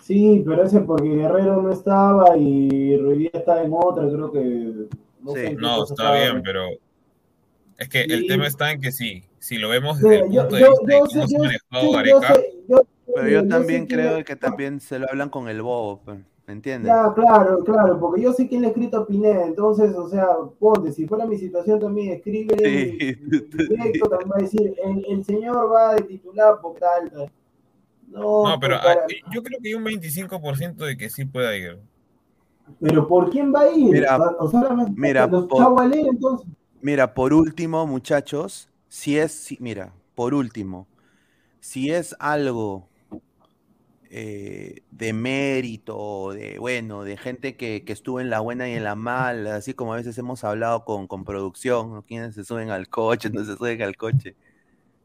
Sí, 0.00 0.42
pero 0.46 0.62
ese 0.62 0.80
porque 0.80 1.08
Guerrero 1.08 1.60
no 1.60 1.70
estaba 1.72 2.36
y 2.36 2.96
Ruiz 2.98 3.18
Díaz 3.18 3.34
estaba 3.34 3.62
en 3.62 3.72
otra, 3.74 4.08
creo 4.08 4.32
que. 4.32 4.88
No, 5.20 5.32
Sí. 5.32 5.40
sé 5.40 5.54
No, 5.56 5.82
está 5.82 5.92
estaba. 5.94 6.14
bien, 6.18 6.42
pero 6.42 6.68
es 7.76 7.88
que 7.88 8.02
el 8.02 8.26
tema 8.26 8.46
está 8.46 8.70
en 8.70 8.80
que 8.80 8.92
sí, 8.92 9.24
si 9.40 9.58
lo 9.58 9.68
vemos 9.68 10.00
desde 10.00 10.20
el 10.26 10.30
yo- 10.32 10.42
punto 10.48 10.56
de 10.56 10.62
vista 10.64 11.20
de 11.20 11.58
cómo 11.70 11.92
manejado 11.92 12.42
Pero 13.14 13.28
yo 13.28 13.48
también 13.48 13.86
creo 13.86 14.24
que 14.24 14.36
también 14.36 14.80
se 14.80 14.98
lo 14.98 15.06
hablan 15.08 15.30
con 15.30 15.48
el 15.48 15.62
bobo, 15.62 16.00
pues, 16.04 16.18
¿me 16.46 16.52
entiendes? 16.52 16.88
Ya, 16.92 17.12
claro, 17.14 17.64
claro, 17.64 17.98
porque 17.98 18.22
yo 18.22 18.32
sé 18.32 18.46
quién 18.48 18.60
le 18.62 18.68
ha 18.68 18.70
escrito 18.70 18.98
a 18.98 19.06
Pineda, 19.06 19.44
entonces, 19.46 19.94
o 19.96 20.08
sea, 20.08 20.26
ponte, 20.58 20.92
si 20.92 21.06
fuera 21.06 21.24
mi 21.26 21.36
situación 21.38 21.78
también, 21.80 22.12
escribe 22.14 22.54
Sí. 22.58 23.66
directo, 23.68 24.08
también 24.08 24.30
va 24.30 24.36
a 24.38 24.42
decir, 24.42 24.74
el, 24.84 25.04
el 25.08 25.24
señor 25.24 25.72
va 25.72 25.94
de 25.94 26.02
titular 26.02 26.60
por 26.60 26.74
tal. 26.78 27.30
No, 28.08 28.48
no, 28.48 28.58
pero 28.60 28.76
para- 28.80 29.06
yo 29.32 29.42
creo 29.42 29.58
que 29.60 29.68
hay 29.68 29.74
un 29.74 29.84
25% 29.84 30.84
de 30.86 30.96
que 30.96 31.10
sí 31.10 31.24
pueda 31.26 31.54
ir. 31.56 31.78
pero 32.80 33.06
¿por 33.08 33.30
quién 33.30 33.52
va 33.54 33.62
a 33.62 33.70
ir? 33.72 33.92
Mira, 33.92 34.16
o 34.38 34.48
sea, 34.48 34.60
solamente 34.60 34.92
mira, 34.96 35.26
los 35.26 35.46
por- 35.46 35.58
Chavo 35.58 35.76
Valera, 35.76 36.08
entonces. 36.10 36.48
Mira, 36.80 37.12
por 37.12 37.32
último, 37.34 37.86
muchachos, 37.86 38.68
si 38.88 39.18
es, 39.18 39.32
si- 39.32 39.58
mira, 39.60 39.94
por 40.14 40.34
último, 40.34 40.88
si 41.60 41.90
es 41.92 42.16
algo 42.20 42.88
eh, 44.10 44.82
de 44.90 45.12
mérito, 45.12 46.30
de 46.32 46.58
bueno, 46.58 47.04
de 47.04 47.16
gente 47.16 47.56
que, 47.56 47.84
que 47.84 47.92
estuvo 47.92 48.20
en 48.20 48.30
la 48.30 48.40
buena 48.40 48.68
y 48.68 48.72
en 48.74 48.84
la 48.84 48.94
mala, 48.94 49.56
así 49.56 49.74
como 49.74 49.92
a 49.92 49.96
veces 49.96 50.16
hemos 50.18 50.44
hablado 50.44 50.84
con, 50.84 51.06
con 51.06 51.24
producción, 51.24 51.92
¿no? 51.92 52.02
quienes 52.04 52.34
se 52.34 52.44
suben 52.44 52.70
al 52.70 52.88
coche, 52.88 53.30
no 53.30 53.44
se 53.44 53.56
suben 53.56 53.82
al 53.82 53.96
coche. 53.96 54.36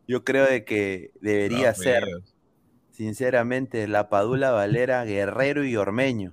Yo 0.07 0.23
creo 0.23 0.45
de 0.47 0.65
que 0.65 1.11
debería 1.21 1.73
ser, 1.75 2.03
sinceramente, 2.91 3.87
la 3.87 4.09
Padula 4.09 4.51
Valera, 4.51 5.05
Guerrero 5.05 5.65
y 5.65 5.75
Ormeño. 5.77 6.31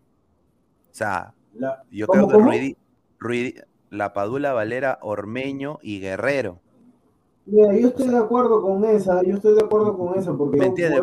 O 0.92 0.94
sea, 0.94 1.34
La- 1.52 1.84
yo 1.90 2.06
¿Cómo, 2.06 2.26
creo 2.26 2.28
que 2.28 2.34
cómo? 2.34 2.50
Ruidi- 2.60 2.78
Ruidi- 3.20 3.62
la 3.90 4.12
Padula 4.14 4.52
Valera, 4.54 4.98
Ormeño 5.02 5.78
y 5.82 6.00
Guerrero. 6.00 6.60
Mira, 7.50 7.76
yo 7.76 7.88
estoy 7.88 8.08
de 8.08 8.16
acuerdo 8.16 8.62
con 8.62 8.84
esa, 8.84 9.22
yo 9.22 9.34
estoy 9.36 9.54
de 9.54 9.60
acuerdo 9.64 9.96
con 9.96 10.16
esa, 10.18 10.32
porque 10.36 10.58
¿Me 10.58 10.66
entiendes? 10.66 11.02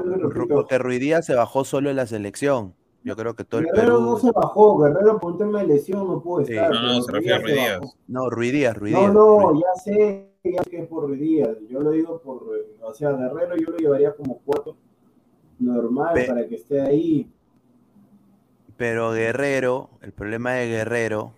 Porque 0.49 0.77
Ruidía 0.77 1.21
se 1.21 1.35
bajó 1.35 1.63
solo 1.65 1.89
en 1.89 1.95
la 1.97 2.07
selección. 2.07 2.73
Yo 3.03 3.15
creo 3.15 3.35
que 3.35 3.43
todo 3.43 3.61
el 3.61 3.67
Guerrero 3.67 3.95
Perú. 3.97 4.01
no 4.01 4.17
se 4.17 4.31
bajó, 4.31 4.77
Guerrero 4.79 5.19
por 5.19 5.31
un 5.33 5.37
tema 5.37 5.59
de 5.61 5.67
lesión 5.67 6.07
no 6.07 6.21
pudo 6.21 6.45
Sí. 6.45 6.53
estar. 6.53 6.71
No, 6.71 6.81
no, 6.81 7.05
pero 7.05 7.21
se 7.21 7.31
refiere 7.33 7.61
a 7.69 7.79
bajó. 7.79 7.93
No, 8.07 8.29
Ruidías, 8.29 8.73
No, 8.75 8.79
Ruidías. 8.79 9.13
no, 9.13 9.53
ya 9.59 9.75
sé, 9.81 10.29
ya 10.43 10.63
sé 10.63 10.69
que 10.69 10.79
es 10.81 10.87
por 10.87 11.03
Ruiz 11.07 11.19
Díaz. 11.21 11.49
Yo 11.69 11.79
lo 11.81 11.91
digo 11.91 12.19
por, 12.21 12.43
o 12.81 12.93
sea, 12.93 13.11
Guerrero 13.11 13.55
yo 13.55 13.71
lo 13.71 13.77
llevaría 13.77 14.13
como 14.15 14.39
cuatro 14.43 14.75
normal 15.59 16.13
Pe- 16.13 16.25
para 16.27 16.47
que 16.47 16.55
esté 16.55 16.81
ahí. 16.81 17.29
Pero 18.77 19.11
Guerrero, 19.11 19.89
el 20.01 20.11
problema 20.11 20.53
de 20.53 20.67
Guerrero. 20.67 21.31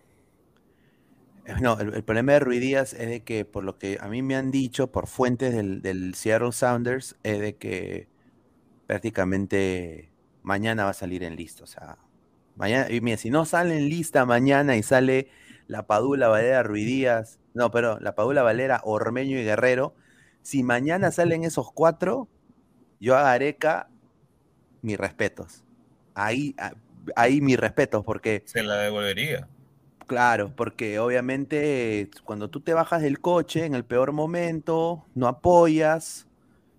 No, 1.62 1.80
el, 1.80 2.04
problema 2.04 2.34
de 2.34 2.40
Ruidías 2.40 2.94
es 2.94 3.10
de 3.10 3.24
que, 3.24 3.46
por 3.46 3.64
lo 3.64 3.78
que 3.78 3.98
a 4.02 4.08
mí 4.08 4.22
me 4.22 4.36
han 4.36 4.52
dicho 4.52 4.92
por 4.92 5.08
fuentes 5.08 5.54
del, 5.54 6.14
Seattle 6.16 6.52
Sounders, 6.52 7.16
es 7.24 7.40
de 7.40 7.56
que 7.56 8.08
prácticamente 8.88 10.12
mañana 10.44 10.86
va 10.86 10.92
a 10.92 10.94
salir 10.94 11.24
en 11.24 11.36
lista. 11.36 11.64
O 11.64 11.68
sea, 11.68 11.98
mañana, 12.56 12.92
y 12.92 13.02
mira, 13.02 13.18
si 13.18 13.30
no 13.30 13.46
sale 13.46 13.78
en 13.78 13.90
lista 13.90 14.26
mañana 14.26 14.76
y 14.76 14.84
sale 14.84 15.30
la 15.68 15.88
Padula 15.88 16.28
Valera 16.28 16.64
Ruidías, 16.64 17.40
no, 17.54 17.72
pero 17.72 18.00
la 18.00 18.16
Padula 18.16 18.44
Valera, 18.44 18.82
Ormeño 18.84 19.38
y 19.38 19.44
Guerrero, 19.44 19.96
si 20.42 20.64
mañana 20.64 21.12
salen 21.12 21.44
esos 21.44 21.72
cuatro, 21.72 22.28
yo 23.00 23.18
a 23.18 23.24
Gareca, 23.24 23.90
mis 24.82 24.98
respetos. 24.98 25.64
Ahí, 26.16 26.56
ahí 27.16 27.42
mis 27.42 27.58
respetos, 27.58 28.04
porque 28.04 28.44
Se 28.46 28.64
la 28.64 28.78
devolvería. 28.78 29.48
Claro, 30.10 30.56
porque 30.56 30.98
obviamente 30.98 32.10
cuando 32.26 32.50
tú 32.50 32.62
te 32.62 32.74
bajas 32.74 33.04
del 33.04 33.22
coche 33.22 33.66
en 33.66 33.76
el 33.76 33.86
peor 33.86 34.12
momento, 34.12 35.06
no 35.14 35.28
apoyas 35.28 36.28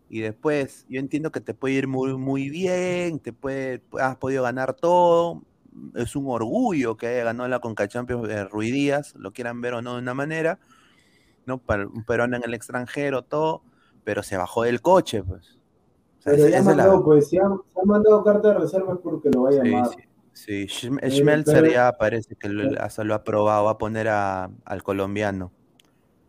y 0.08 0.20
después 0.20 0.86
yo 0.88 1.00
entiendo 1.00 1.32
que 1.32 1.40
te 1.40 1.54
puede 1.54 1.74
ir 1.74 1.88
muy, 1.88 2.16
muy 2.18 2.50
bien, 2.50 3.20
te 3.20 3.32
puede, 3.32 3.82
has 4.00 4.16
podido 4.18 4.42
ganar 4.44 4.74
todo, 4.74 5.42
es 5.94 6.16
un 6.16 6.26
orgullo 6.28 6.96
que 6.96 7.08
haya 7.08 7.24
ganado 7.24 7.48
la 7.48 7.60
Conca 7.60 7.88
Champions 7.88 8.28
de 8.28 8.44
Rui 8.44 8.70
Díaz, 8.72 9.14
lo 9.16 9.32
quieran 9.32 9.60
ver 9.60 9.74
o 9.74 9.82
no 9.82 9.94
de 9.94 10.00
una 10.02 10.14
manera, 10.14 10.58
¿no? 11.46 11.58
Para 11.58 11.86
un 11.86 12.04
peruano 12.04 12.36
en 12.36 12.44
el 12.44 12.54
extranjero, 12.54 13.22
todo, 13.24 13.62
pero 14.04 14.22
se 14.22 14.36
bajó 14.36 14.64
del 14.64 14.82
coche, 14.82 15.22
pues. 15.22 15.58
O 16.20 16.22
sea, 16.22 16.32
Pero 16.32 16.46
esa- 16.46 16.50
ya 16.50 16.58
esa 16.60 16.74
la- 16.76 17.02
pues, 17.04 17.28
si 17.28 17.38
han, 17.38 17.58
se 17.72 17.80
han 17.80 17.86
mandado 17.88 18.22
carta 18.24 18.48
de 18.48 18.54
reservas 18.60 18.98
porque 19.02 19.30
lo 19.30 19.42
va 19.42 19.50
a 19.50 19.52
llamar. 19.52 19.88
sí, 19.90 20.02
sí. 20.02 20.09
Eh, 20.48 20.66
Schmelzer 20.68 21.62
pero- 21.62 21.72
ya 21.72 21.92
parece 21.92 22.34
que 22.36 22.48
lo, 22.48 22.70
hasta 22.80 23.04
lo 23.04 23.14
ha 23.14 23.22
probado, 23.24 23.64
va 23.66 23.72
a 23.72 23.78
poner 23.78 24.08
a- 24.08 24.50
al 24.64 24.82
colombiano. 24.82 25.50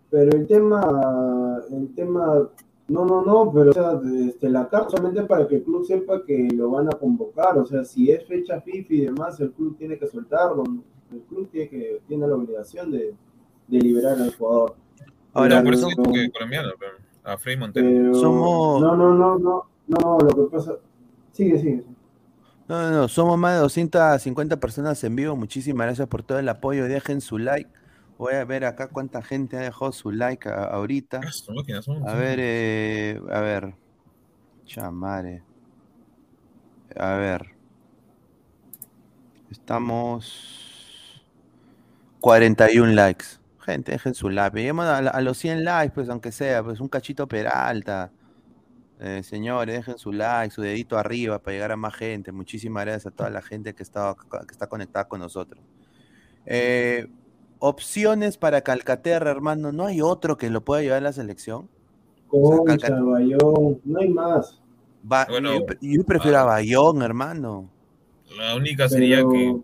Pero 0.10 0.38
el 0.38 0.46
tema, 0.48 1.62
el 1.72 1.94
tema, 1.96 2.50
no, 2.90 3.06
no, 3.06 3.22
no, 3.24 3.52
pero 3.54 3.70
o 3.70 3.74
sea, 3.74 4.00
este, 4.28 4.50
la 4.50 4.68
carta 4.68 4.90
solamente 4.90 5.24
para 5.24 5.48
que 5.48 5.56
el 5.58 5.64
club 5.64 5.86
sepa 5.86 6.26
que 6.26 6.50
lo 6.54 6.72
van 6.72 6.88
a 6.88 6.98
convocar, 6.98 7.58
o 7.58 7.66
sea, 7.66 7.86
si 7.86 8.12
es 8.12 8.26
fecha 8.26 8.60
FIFA 8.60 8.94
y 8.94 9.02
demás, 9.06 9.40
el 9.40 9.52
club 9.52 9.78
tiene 9.78 9.98
que 9.98 10.08
soltarlo, 10.08 10.64
el 11.14 11.22
club 11.22 11.50
tiene 11.50 11.70
que 11.70 12.02
tiene 12.08 12.28
la 12.28 12.36
obligación 12.36 12.92
de, 12.92 13.14
de 13.68 13.80
liberar 13.80 14.20
al 14.20 14.34
jugador. 14.36 14.76
Ahora, 15.34 15.60
no, 15.60 15.64
por 15.66 15.74
eso 15.76 15.88
digo 15.88 16.04
que 16.12 16.30
colombiano, 16.32 16.70
pero 16.78 16.92
a 17.24 17.38
Frei 17.38 17.56
Montero. 17.56 17.88
pero- 17.88 18.14
Somos- 18.16 18.82
no, 18.82 18.96
no, 18.98 19.14
no, 19.16 19.40
no, 19.40 19.66
no, 19.88 20.18
lo 20.20 20.36
que 20.50 20.52
pasa, 20.58 20.74
sigue, 21.32 21.58
sigue. 21.58 21.86
No, 22.72 22.82
no, 22.84 22.90
no, 22.90 23.08
somos 23.10 23.38
más 23.38 23.56
de 23.56 23.60
250 23.60 24.58
personas 24.62 25.04
en 25.04 25.14
vivo. 25.14 25.36
Muchísimas 25.36 25.88
gracias 25.88 26.08
por 26.08 26.24
todo 26.24 26.40
el 26.40 26.48
apoyo. 26.48 26.86
Dejen 26.88 27.20
su 27.20 27.38
like. 27.38 27.70
Voy 28.18 28.36
a 28.36 28.46
ver 28.46 28.64
acá 28.64 28.88
cuánta 28.88 29.22
gente 29.22 29.58
ha 29.58 29.60
dejado 29.60 29.92
su 29.92 30.10
like 30.10 30.48
a- 30.48 30.64
ahorita. 30.68 31.20
Ah, 31.22 32.12
A 32.12 32.14
ver, 32.16 32.40
eh, 32.42 33.22
a 33.30 33.42
ver. 33.42 33.74
Chamare. 34.66 35.44
A 36.96 37.16
ver. 37.16 37.46
Estamos 39.52 41.22
41 42.22 42.94
likes. 42.94 43.26
Gente, 43.60 43.92
dejen 43.92 44.14
su 44.16 44.30
like. 44.30 44.56
Lleguemos 44.58 44.86
a, 44.86 45.00
a 45.00 45.22
los 45.22 45.38
100 45.38 45.66
likes, 45.66 45.94
pues, 45.94 46.08
aunque 46.08 46.32
sea, 46.32 46.64
pues 46.64 46.80
un 46.80 46.88
cachito 46.88 47.28
peralta. 47.28 48.12
Eh, 49.04 49.24
señores, 49.24 49.78
dejen 49.78 49.98
su 49.98 50.12
like, 50.14 50.54
su 50.54 50.62
dedito 50.62 50.96
arriba 50.96 51.40
para 51.40 51.54
llegar 51.56 51.72
a 51.72 51.76
más 51.76 51.96
gente. 51.96 52.32
Muchísimas 52.32 52.86
gracias 52.86 53.08
a 53.08 53.16
toda 53.16 53.32
la 53.32 53.42
gente 53.42 53.74
que 53.74 53.82
está, 53.82 54.16
que 54.48 54.52
está 54.52 54.68
conectada 54.68 55.08
con 55.08 55.20
nosotros. 55.20 55.60
Eh, 56.46 57.08
opciones 57.58 58.38
para 58.38 58.62
Calcaterra, 58.62 59.32
hermano. 59.32 59.72
¿No 59.72 59.88
hay 59.88 60.02
otro 60.02 60.38
que 60.38 60.52
lo 60.52 60.62
pueda 60.62 60.84
llevar 60.84 61.00
a 61.00 61.02
la 61.02 61.14
selección? 61.14 61.68
O 62.30 62.48
sea, 62.48 62.58
Concha, 62.58 62.88
Calcat- 62.90 63.12
Bayón, 63.12 63.82
no 63.84 64.00
hay 64.00 64.10
más. 64.10 64.62
Bueno, 65.02 65.56
yo, 65.58 65.66
pre- 65.66 65.78
yo 65.82 66.04
prefiero 66.04 66.38
a 66.38 66.42
ah. 66.42 66.46
Bayón, 66.46 67.02
hermano. 67.02 67.70
La 68.38 68.56
única 68.56 68.88
sería 68.88 69.18
Pero- 69.18 69.32
que 69.32 69.62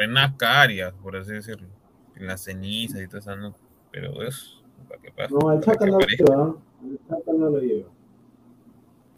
renazca 0.00 0.62
Arias, 0.62 0.92
por 1.00 1.16
así 1.16 1.32
decirlo. 1.32 1.68
En 2.16 2.26
las 2.26 2.42
cenizas 2.42 3.00
y 3.00 3.06
todo 3.06 3.18
eso, 3.18 3.36
¿no? 3.36 3.54
Pero 3.92 4.20
es 4.22 4.60
para 4.88 5.00
que 5.00 5.12
pase. 5.12 5.32
No, 5.32 5.52
el 5.52 5.60
Chaca 5.60 5.86
no 5.86 5.92
lo 5.92 5.96
aparezca. 5.98 6.24
lleva, 6.24 6.54
el 6.82 6.98
Chaca 7.08 7.32
no 7.38 7.50
lo 7.50 7.58
lleva. 7.60 7.88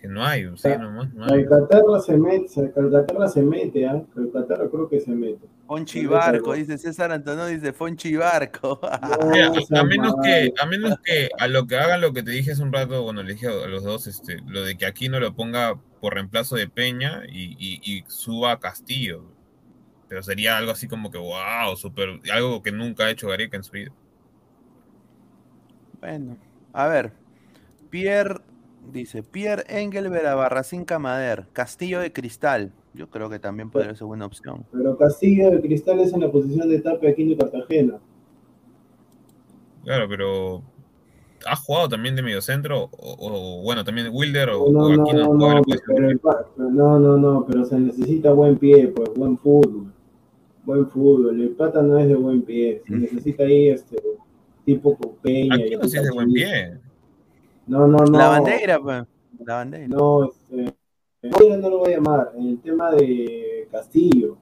Que 0.02 0.08
no 0.08 0.24
hay, 0.26 0.42
Ah, 0.64 0.76
nomás, 0.78 1.14
no 1.14 1.24
hay. 1.26 1.46
Calcaterra 1.46 2.00
se 2.00 2.16
mete, 2.18 2.72
Calcaterra 2.74 3.28
se 3.28 3.40
mete, 3.40 3.86
¿ah? 3.86 4.02
Calcaterra 4.12 4.68
creo 4.68 4.88
que 4.88 4.98
se 4.98 5.12
mete. 5.12 5.46
Fonchi 5.68 6.04
Barco, 6.06 6.54
dice 6.54 6.76
César 6.76 7.12
Antonio, 7.12 7.46
dice 7.46 7.72
Fonchi 7.72 8.16
Barco. 8.16 8.80
No, 9.00 9.52
o 9.52 9.60
sea, 9.64 9.80
a 9.80 9.84
menos 9.84 10.16
que, 10.20 10.52
a 10.60 10.66
menos 10.66 10.98
que 11.04 11.28
a 11.38 11.46
lo 11.46 11.68
que 11.68 11.76
hagan 11.76 12.00
lo 12.00 12.12
que 12.12 12.24
te 12.24 12.32
dije 12.32 12.50
hace 12.50 12.64
un 12.64 12.72
rato, 12.72 13.00
bueno, 13.04 13.22
le 13.22 13.34
dije 13.34 13.46
a 13.46 13.68
los 13.68 13.84
dos, 13.84 14.08
este, 14.08 14.38
lo 14.44 14.64
de 14.64 14.76
que 14.76 14.86
aquí 14.86 15.08
no 15.08 15.20
lo 15.20 15.36
ponga 15.36 15.78
por 16.00 16.14
reemplazo 16.14 16.56
de 16.56 16.68
Peña 16.68 17.22
y, 17.30 17.52
y- 17.56 17.80
y 17.84 18.04
suba 18.08 18.50
a 18.50 18.58
Castillo. 18.58 19.22
Pero 20.08 20.24
sería 20.24 20.56
algo 20.58 20.72
así 20.72 20.88
como 20.88 21.12
que, 21.12 21.18
wow, 21.18 21.76
super, 21.76 22.18
algo 22.32 22.60
que 22.60 22.72
nunca 22.72 23.04
ha 23.04 23.10
hecho 23.10 23.28
Gareca 23.28 23.56
en 23.56 23.62
su 23.62 23.70
vida. 23.70 23.92
Bueno, 26.00 26.36
a 26.72 26.88
ver. 26.88 27.12
Pierre, 27.88 28.40
dice, 28.90 29.22
Pierre 29.22 29.64
Engelbert 29.68 30.26
a 30.26 30.34
Barracín 30.34 30.84
Camader, 30.84 31.46
Castillo 31.52 32.00
de 32.00 32.12
Cristal. 32.12 32.72
Yo 32.94 33.08
creo 33.08 33.30
que 33.30 33.38
también 33.38 33.70
podría 33.70 33.94
ser 33.94 34.06
buena 34.06 34.26
opción. 34.26 34.66
Pero 34.72 34.96
Castillo 34.98 35.50
de 35.50 35.60
Cristal 35.60 36.00
es 36.00 36.12
en 36.12 36.20
la 36.20 36.30
posición 36.30 36.68
de 36.68 36.80
Tapia 36.80 37.10
aquí 37.10 37.22
en 37.22 37.38
Cartagena. 37.38 37.98
Claro, 39.84 40.08
pero 40.08 40.62
¿ha 41.46 41.56
jugado 41.56 41.88
también 41.88 42.14
de 42.14 42.22
mediocentro? 42.22 42.90
O, 42.92 43.16
o, 43.18 43.62
bueno, 43.62 43.82
también 43.84 44.08
Wilder 44.12 44.50
o, 44.50 44.70
No, 44.70 44.80
o 44.80 44.96
no, 44.96 45.02
aquí 45.02 45.12
no, 45.16 45.22
no, 45.24 45.34
no, 45.34 45.54
la 45.54 45.62
posición 45.62 45.96
pero, 45.96 46.10
el 46.10 46.20
no, 46.76 46.98
no, 46.98 47.16
no, 47.16 47.46
pero 47.46 47.64
se 47.64 47.78
necesita 47.78 48.32
buen 48.32 48.58
pie, 48.58 48.88
pues, 48.88 49.10
buen 49.14 49.38
fútbol. 49.38 49.92
Buen 50.64 50.88
fútbol. 50.88 51.40
El 51.40 51.50
pata 51.50 51.82
no 51.82 51.98
es 51.98 52.08
de 52.08 52.14
buen 52.14 52.42
pie. 52.42 52.82
Se 52.86 52.94
necesita 52.94 53.42
ahí 53.42 53.70
este 53.70 53.96
tipo 54.64 54.96
con 54.96 55.16
Peña. 55.16 55.56
Aquí 55.56 55.74
no 55.74 55.82
es 55.82 55.92
de 55.92 56.10
buen 56.12 56.32
pie. 56.32 56.78
No, 57.66 57.86
no, 57.86 57.98
no. 57.98 58.18
La 58.18 58.28
bandera, 58.28 58.78
pues. 58.80 59.04
La 59.44 59.54
bandera. 59.56 59.88
No, 59.88 60.24
este. 60.24 60.74
Bandera 61.22 61.56
no 61.58 61.70
lo 61.70 61.78
voy 61.78 61.92
a 61.92 61.96
llamar. 61.96 62.32
El 62.36 62.60
tema 62.60 62.90
de 62.90 63.68
Castillo. 63.70 64.36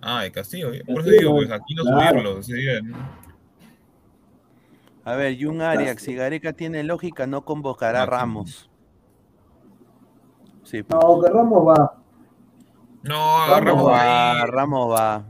Ah, 0.00 0.22
de 0.22 0.32
Castillo. 0.32 0.70
Por 0.86 1.00
eso 1.00 1.10
digo, 1.10 1.32
pues 1.36 1.50
aquí 1.50 1.74
no 1.74 1.82
claro. 1.82 2.20
subirlo. 2.20 2.42
sería, 2.42 2.80
¿no? 2.80 2.96
A 5.04 5.16
ver, 5.16 5.36
Jun 5.42 5.62
Arias, 5.62 6.00
si 6.02 6.14
Gareca 6.14 6.52
tiene 6.52 6.82
lógica, 6.84 7.26
no 7.26 7.44
convocará 7.44 8.02
a 8.02 8.06
Ramos. 8.06 8.70
Sí, 10.64 10.82
pues. 10.82 11.02
No, 11.02 11.20
que 11.20 11.28
Ramos 11.30 11.66
va. 11.66 11.94
No, 13.02 13.58
Ramos 13.60 13.86
va, 13.90 14.46
Ramos 14.46 14.92
va. 14.92 15.24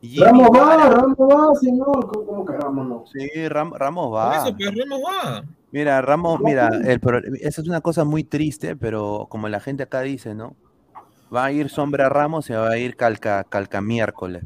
Jimmy 0.00 0.22
Ramos 0.24 0.50
va. 0.54 0.88
Ramos 0.88 1.16
va, 1.18 1.54
señor. 1.56 2.06
¿Cómo, 2.12 2.26
cómo 2.26 2.44
que 2.44 2.52
Ramos 2.52 2.86
no? 2.86 3.04
Sí, 3.06 3.28
Ram- 3.48 3.72
Ramos 3.76 4.06
Por 4.08 4.16
va. 4.18 4.36
eso, 4.36 4.56
pues 4.56 4.70
Ramos 4.76 5.00
va. 5.02 5.44
Mira, 5.74 6.00
Ramos, 6.02 6.40
mira, 6.40 6.68
el 6.84 7.00
esa 7.40 7.60
es 7.60 7.66
una 7.66 7.80
cosa 7.80 8.04
muy 8.04 8.22
triste, 8.22 8.76
pero 8.76 9.26
como 9.28 9.48
la 9.48 9.58
gente 9.58 9.82
acá 9.82 10.02
dice, 10.02 10.32
¿no? 10.32 10.54
Va 11.34 11.46
a 11.46 11.50
ir 11.52 11.68
Sombra 11.68 12.08
Ramos 12.08 12.48
y 12.48 12.52
va 12.52 12.68
a 12.68 12.78
ir 12.78 12.94
Calca, 12.94 13.42
calca 13.42 13.80
miércoles, 13.80 14.44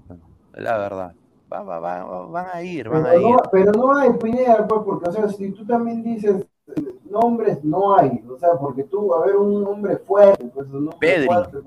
la 0.54 0.78
verdad. 0.78 1.12
Va, 1.52 1.60
va, 1.62 1.78
va, 1.80 2.02
va- 2.02 2.26
van 2.28 2.46
a 2.54 2.62
ir, 2.62 2.88
van 2.88 3.04
a 3.04 3.14
ir. 3.14 3.22
no, 3.22 3.36
pero 3.52 3.72
no 3.72 3.94
hay 3.94 4.10
Pineda, 4.14 4.66
pues, 4.66 4.80
porque, 4.86 5.08
o 5.10 5.12
sea, 5.12 5.28
si 5.28 5.50
tú 5.50 5.66
también 5.66 6.02
dices 6.02 6.46
eh, 6.68 6.94
nombres, 7.10 7.62
no 7.62 7.94
hay. 7.94 8.22
O 8.26 8.38
sea, 8.38 8.54
porque 8.58 8.84
tú, 8.84 9.14
a 9.14 9.26
ver, 9.26 9.36
un 9.36 9.66
hombre 9.66 9.98
fuerte, 9.98 10.44
pues, 10.54 10.66
un 10.68 10.88
hombre 10.88 10.98
Pedri. 10.98 11.26
fuerte. 11.26 11.58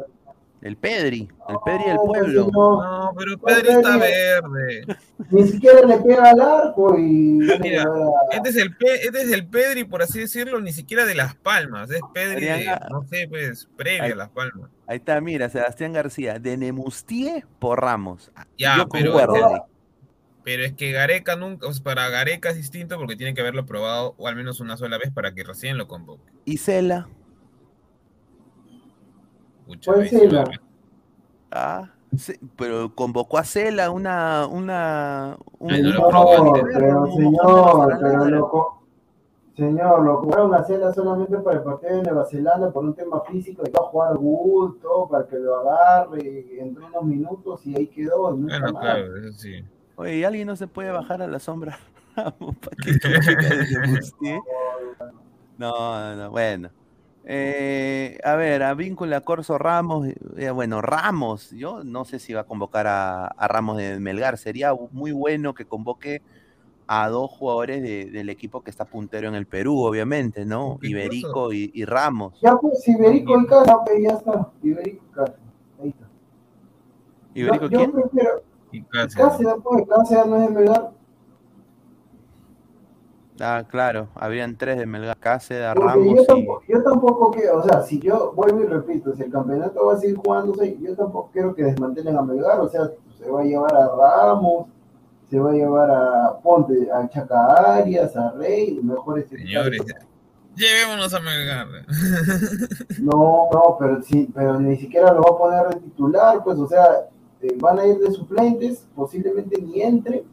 El 0.61 0.77
Pedri, 0.77 1.27
el 1.49 1.55
Pedri 1.65 1.85
del 1.85 1.97
pueblo. 1.97 2.49
no, 2.53 3.13
pero 3.17 3.37
Pedri 3.39 3.69
está 3.69 3.97
verde. 3.97 4.85
ni 5.31 5.47
siquiera 5.47 5.81
le 5.87 5.97
pega 5.97 6.29
al 6.29 6.39
arco 6.39 6.97
y. 6.99 7.39
Mira, 7.61 7.83
Este 8.31 8.49
es, 8.49 8.55
el 8.57 8.75
Pe- 8.77 9.03
este 9.05 9.21
es 9.23 9.31
el 9.31 9.47
Pedri, 9.47 9.85
por 9.85 10.03
así 10.03 10.19
decirlo, 10.19 10.61
ni 10.61 10.71
siquiera 10.71 11.03
de 11.05 11.15
Las 11.15 11.33
Palmas. 11.35 11.89
Es 11.89 12.01
Pedri 12.13 12.45
de, 12.45 12.65
no 12.91 13.03
sé, 13.09 13.27
pues, 13.27 13.67
previo 13.75 14.03
Ay. 14.03 14.11
a 14.11 14.15
Las 14.15 14.29
Palmas. 14.29 14.69
Ahí 14.85 14.97
está, 14.97 15.19
mira, 15.19 15.49
Sebastián 15.49 15.93
García, 15.93 16.37
de 16.37 16.55
Nemustier 16.57 17.45
por 17.57 17.81
Ramos. 17.81 18.31
Ya, 18.57 18.77
Yo 18.77 18.87
pero- 18.87 19.13
concuerdo 19.13 19.47
ahí. 19.47 19.61
Pero 20.43 20.63
es 20.63 20.73
que 20.73 20.91
Gareca 20.91 21.35
nunca, 21.35 21.67
o 21.67 21.73
sea, 21.73 21.83
para 21.83 22.09
Gareca 22.09 22.49
es 22.49 22.55
distinto 22.55 22.97
porque 22.97 23.15
tiene 23.15 23.33
que 23.35 23.41
haberlo 23.41 23.65
probado 23.67 24.15
o 24.17 24.27
al 24.27 24.35
menos 24.35 24.59
una 24.59 24.75
sola 24.75 24.97
vez 24.97 25.11
para 25.11 25.33
que 25.35 25.43
recién 25.43 25.77
lo 25.77 25.87
convoque. 25.87 26.31
Y 26.45 26.57
Cela, 26.57 27.07
Pucha, 29.71 29.93
ahí 29.93 30.09
ah, 31.51 31.89
sí, 32.17 32.33
pero 32.57 32.93
convocó 32.93 33.37
a 33.37 33.45
Cela 33.45 33.89
una, 33.89 34.45
una, 34.47 35.37
un- 35.59 35.71
Ay, 35.71 35.81
no 35.81 35.91
lo 35.91 36.01
No, 36.01 36.07
probó 36.09 36.55
antes. 36.57 36.63
pero 36.73 37.07
señor, 37.07 37.97
pero 38.01 38.25
loco. 38.25 38.77
Señor, 39.55 40.03
lo 40.03 40.17
jugaron 40.17 40.53
a 40.53 40.63
Cela 40.63 40.93
solamente 40.93 41.37
para 41.37 41.57
el 41.57 41.63
partido 41.63 41.95
de 41.97 42.03
Nueva 42.03 42.25
Zelanda 42.25 42.69
por 42.71 42.83
un 42.83 42.93
tema 42.93 43.21
físico, 43.21 43.63
y 43.65 43.71
va 43.71 43.79
a 43.79 43.83
jugar 43.89 44.17
gusto 44.17 45.07
para 45.09 45.25
que 45.25 45.37
lo 45.37 45.55
agarre, 45.61 46.45
y 46.51 46.59
entró 46.59 46.87
unos 46.87 47.03
minutos 47.03 47.65
y 47.65 47.77
ahí 47.77 47.87
quedó. 47.87 48.35
y 48.35 48.39
más. 48.41 48.59
claro, 48.59 49.15
eso 49.17 49.39
sí. 49.39 49.63
Oye, 49.95 50.17
¿y 50.17 50.23
alguien 50.25 50.47
no 50.47 50.55
se 50.57 50.67
puede 50.67 50.91
bajar 50.91 51.21
a 51.21 51.27
la 51.27 51.39
sombra? 51.39 51.79
¿Para 52.15 52.33
no, 55.57 56.15
no, 56.15 56.31
bueno. 56.31 56.69
Eh, 57.23 58.17
a 58.23 58.35
ver, 58.35 58.63
a 58.63 58.73
Víncula 58.73 59.21
Corso 59.21 59.57
Ramos, 59.57 60.07
eh, 60.37 60.49
bueno, 60.49 60.81
Ramos, 60.81 61.51
yo 61.51 61.83
no 61.83 62.03
sé 62.03 62.17
si 62.19 62.33
va 62.33 62.41
a 62.41 62.45
convocar 62.45 62.87
a, 62.87 63.27
a 63.27 63.47
Ramos 63.47 63.77
de 63.77 63.99
Melgar, 63.99 64.37
sería 64.39 64.73
muy 64.91 65.11
bueno 65.11 65.53
que 65.53 65.65
convoque 65.65 66.21
a 66.87 67.07
dos 67.09 67.29
jugadores 67.29 67.83
de- 67.83 68.09
del 68.09 68.29
equipo 68.29 68.63
que 68.63 68.71
está 68.71 68.85
puntero 68.85 69.27
en 69.29 69.35
el 69.35 69.45
Perú, 69.45 69.79
obviamente, 69.81 70.45
¿no? 70.45 70.77
Iberico 70.81 71.53
y, 71.53 71.71
y 71.73 71.85
Ramos. 71.85 72.39
Ya 72.41 72.57
pues, 72.57 72.85
Iberico 72.87 73.39
y 73.39 73.45
Casa, 73.45 73.77
ya 74.01 74.09
está. 74.09 74.49
Iberico 74.63 75.05
y 75.05 75.13
Casa. 75.15 75.35
Ahí 75.81 75.89
está. 75.89 76.05
¿Iberico 77.35 77.65
yo, 77.65 77.69
yo 77.69 77.77
quién? 77.77 77.91
prefiero 77.91 78.43
Y 78.71 78.81
Cáceres. 78.81 79.15
Cáceres, 79.15 79.53
pues, 79.63 79.83
Cáceres 79.87 80.25
no 80.25 80.35
es 80.37 80.41
de 80.41 80.49
Melgar. 80.49 80.91
Ah, 83.41 83.65
claro, 83.67 84.09
habían 84.13 84.55
tres 84.55 84.77
de 84.77 84.85
Melgar, 84.85 85.17
Cáceres, 85.17 85.73
Ramos 85.73 86.15
yo 86.15 86.21
y... 86.21 86.25
tampoco, 86.25 86.63
yo 86.67 86.83
tampoco 86.83 87.31
quiero, 87.31 87.57
o 87.57 87.63
sea, 87.63 87.81
si 87.81 87.99
yo 87.99 88.33
vuelvo 88.35 88.61
y 88.61 88.65
repito, 88.67 89.15
si 89.15 89.23
el 89.23 89.31
campeonato 89.31 89.85
va 89.85 89.93
a 89.93 89.97
seguir 89.97 90.17
jugándose, 90.17 90.77
yo 90.79 90.95
tampoco 90.95 91.31
quiero 91.33 91.55
que 91.55 91.63
desmantelen 91.63 92.17
a 92.17 92.21
Melgar, 92.21 92.59
o 92.59 92.69
sea, 92.69 92.91
se 93.17 93.29
va 93.29 93.41
a 93.41 93.43
llevar 93.43 93.75
a 93.75 93.89
Ramos, 93.95 94.67
se 95.29 95.39
va 95.39 95.51
a 95.51 95.53
llevar 95.53 95.89
a 95.89 96.39
Ponte, 96.43 96.91
a 96.91 97.09
Chaca 97.09 97.77
Arias, 97.77 98.15
a 98.15 98.31
Rey, 98.33 98.79
mejores 98.83 99.27
Señores, 99.29 99.81
llevémonos 100.55 101.13
a 101.13 101.19
Melgar. 101.19 101.67
No, 102.99 103.49
no, 103.51 103.77
pero 103.79 104.01
sí, 104.03 104.29
pero 104.35 104.59
ni 104.59 104.75
siquiera 104.77 105.13
lo 105.13 105.21
va 105.21 105.29
a 105.31 105.37
poner 105.37 105.67
de 105.69 105.79
titular, 105.81 106.43
pues, 106.43 106.59
o 106.59 106.67
sea, 106.67 107.09
eh, 107.41 107.57
van 107.59 107.79
a 107.79 107.87
ir 107.87 107.97
de 107.97 108.11
suplentes, 108.11 108.87
posiblemente 108.93 109.59
ni 109.59 109.81
entre, 109.81 110.23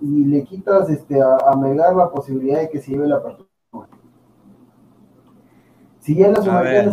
y 0.00 0.24
le 0.26 0.44
quitas 0.44 0.88
este, 0.90 1.20
a, 1.20 1.36
a 1.36 1.56
Melgar 1.56 1.94
la 1.94 2.10
posibilidad 2.10 2.60
de 2.60 2.68
que 2.70 2.80
se 2.80 2.92
lleve 2.92 3.06
la 3.06 3.16
apertura. 3.16 3.48
Si 6.00 6.14
ya 6.14 6.28
la. 6.28 6.36
Sudamericana 6.42 6.90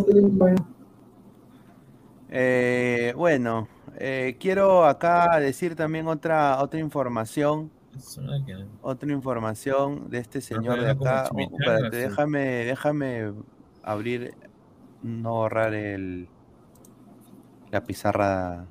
Eh, 2.36 3.14
bueno, 3.16 3.68
eh, 3.98 4.38
quiero 4.40 4.86
acá 4.86 5.40
decir 5.40 5.76
también 5.76 6.08
otra, 6.08 6.60
otra 6.64 6.80
información, 6.80 7.70
que- 7.92 8.00
otra 8.82 9.12
información 9.12 10.10
de 10.10 10.18
este 10.18 10.42
señor 10.42 10.82
de 10.82 10.90
acá. 10.92 11.30
Oh, 11.32 11.40
espérate, 11.60 11.98
déjame, 11.98 12.40
déjame 12.66 13.34
abrir, 13.84 14.34
no 15.04 15.34
borrar 15.34 15.76
el 15.76 16.28
la 17.70 17.84
pizarra, 17.84 18.66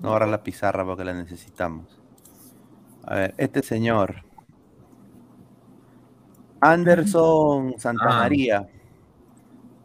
no 0.00 0.10
borrar 0.10 0.28
la 0.28 0.42
pizarra 0.44 0.84
porque 0.84 1.04
la 1.04 1.14
necesitamos. 1.14 1.97
A 3.10 3.14
ver, 3.16 3.34
este 3.38 3.60
señor, 3.62 4.22
Anderson 6.60 7.74
Santamaría. 7.78 8.68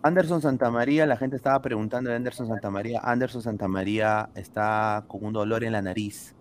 Anderson 0.02 0.42
Santamaría, 0.42 1.06
la 1.06 1.16
gente 1.16 1.38
estaba 1.38 1.62
preguntando 1.62 2.10
de 2.10 2.18
Anderson 2.18 2.48
Santamaría. 2.48 3.00
Anderson 3.02 3.42
Santamaría 3.42 4.30
está 4.36 5.06
con 5.08 5.24
un 5.26 5.34
dolor 5.34 5.64
en 5.64 5.72
la 5.72 5.82
nariz. 5.82 6.36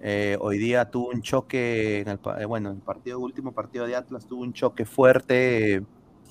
Eh, 0.00 0.38
hoy 0.40 0.58
día 0.58 0.90
tuvo 0.90 1.10
un 1.10 1.22
choque, 1.22 2.00
en 2.00 2.08
el, 2.08 2.20
eh, 2.40 2.44
bueno, 2.46 2.70
en 2.70 2.76
el 2.76 2.82
partido, 2.82 3.20
último 3.20 3.52
partido 3.52 3.86
de 3.86 3.96
Atlas 3.96 4.26
tuvo 4.26 4.42
un 4.42 4.52
choque 4.54 4.84
fuerte, 4.86 5.76
eh, 5.76 5.82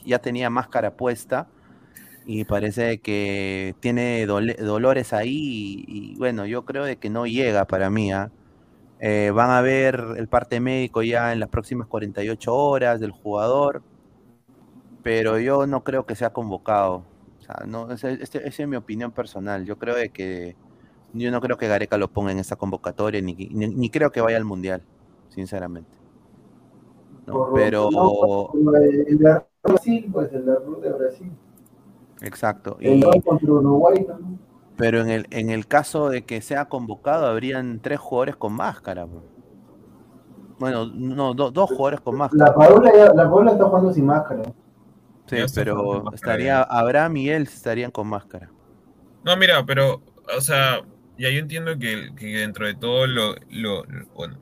ya 0.05 0.19
tenía 0.19 0.49
máscara 0.49 0.95
puesta 0.97 1.47
y 2.25 2.45
parece 2.45 2.99
que 3.01 3.75
tiene 3.81 4.25
dole- 4.27 4.57
dolores 4.57 5.13
ahí 5.13 5.85
y, 5.87 6.13
y, 6.13 6.17
bueno, 6.17 6.45
yo 6.45 6.65
creo 6.65 6.85
de 6.85 6.97
que 6.97 7.09
no 7.09 7.27
llega 7.27 7.65
para 7.67 7.89
mí. 7.89 8.11
¿ah? 8.13 8.31
Eh, 8.99 9.31
van 9.33 9.51
a 9.51 9.61
ver 9.61 10.03
el 10.17 10.27
parte 10.27 10.59
médico 10.59 11.03
ya 11.03 11.31
en 11.31 11.39
las 11.39 11.49
próximas 11.49 11.87
48 11.87 12.53
horas 12.55 12.99
del 12.99 13.11
jugador, 13.11 13.83
pero 15.03 15.39
yo 15.39 15.67
no 15.67 15.83
creo 15.83 16.05
que 16.05 16.15
sea 16.15 16.31
convocado. 16.33 17.03
O 17.39 17.41
sea, 17.41 17.65
no, 17.65 17.91
esa 17.91 18.09
este- 18.09 18.47
esa 18.47 18.63
es 18.63 18.69
mi 18.69 18.75
opinión 18.75 19.11
personal. 19.11 19.65
Yo 19.65 19.77
creo 19.77 19.95
de 19.95 20.09
que 20.09 20.55
yo 21.13 21.31
no 21.31 21.39
creo 21.41 21.57
que 21.57 21.67
Gareca 21.67 21.97
lo 21.97 22.09
ponga 22.09 22.31
en 22.31 22.39
esa 22.39 22.55
convocatoria, 22.55 23.21
ni, 23.21 23.33
ni, 23.35 23.67
ni 23.67 23.89
creo 23.89 24.11
que 24.11 24.21
vaya 24.21 24.37
al 24.37 24.45
Mundial, 24.45 24.81
sinceramente. 25.29 25.89
¿no? 27.25 27.33
por- 27.33 27.53
Pero, 27.53 27.89
no, 27.91 28.75
el, 28.75 29.17
de 29.17 29.41
Brasil, 29.63 30.09
pues 30.11 30.31
el 30.33 30.45
de 30.45 30.53
de 30.81 30.93
Brasil. 30.93 31.31
exacto. 32.21 32.77
El 32.79 32.97
Y, 32.99 33.21
contra 33.21 33.51
Uruguay 33.51 34.03
también. 34.05 34.39
Pero 34.77 35.01
en 35.01 35.09
el, 35.09 35.27
en 35.31 35.49
el 35.49 35.67
caso 35.67 36.09
de 36.09 36.23
que 36.23 36.41
sea 36.41 36.65
convocado, 36.65 37.25
habrían 37.27 37.79
tres 37.81 37.99
jugadores 37.99 38.35
con 38.35 38.53
máscara. 38.53 39.07
Bueno, 40.59 40.87
no, 40.93 41.33
do- 41.33 41.51
dos 41.51 41.69
jugadores 41.69 42.01
con 42.01 42.15
máscara. 42.17 42.45
La 42.47 42.55
Paula, 42.55 42.91
ya- 42.95 43.13
la 43.13 43.29
Paula 43.29 43.51
está 43.51 43.65
jugando 43.65 43.93
sin 43.93 44.05
máscara. 44.05 44.43
Sí, 45.27 45.35
Ya 45.37 45.45
pero 45.53 46.11
estaría. 46.13 46.61
Abraham 46.63 47.17
y 47.17 47.29
él 47.29 47.43
estarían 47.43 47.91
con 47.91 48.07
máscara. 48.07 48.49
No, 49.23 49.35
mira, 49.37 49.65
pero, 49.65 50.01
o 50.35 50.41
sea, 50.41 50.81
ya 51.17 51.29
yo 51.29 51.39
entiendo 51.39 51.77
que, 51.77 52.11
que 52.15 52.37
dentro 52.37 52.65
de 52.65 52.75
todo 52.75 53.05
lo, 53.07 53.35
lo, 53.49 53.83
lo- 53.85 54.07
bueno, 54.15 54.37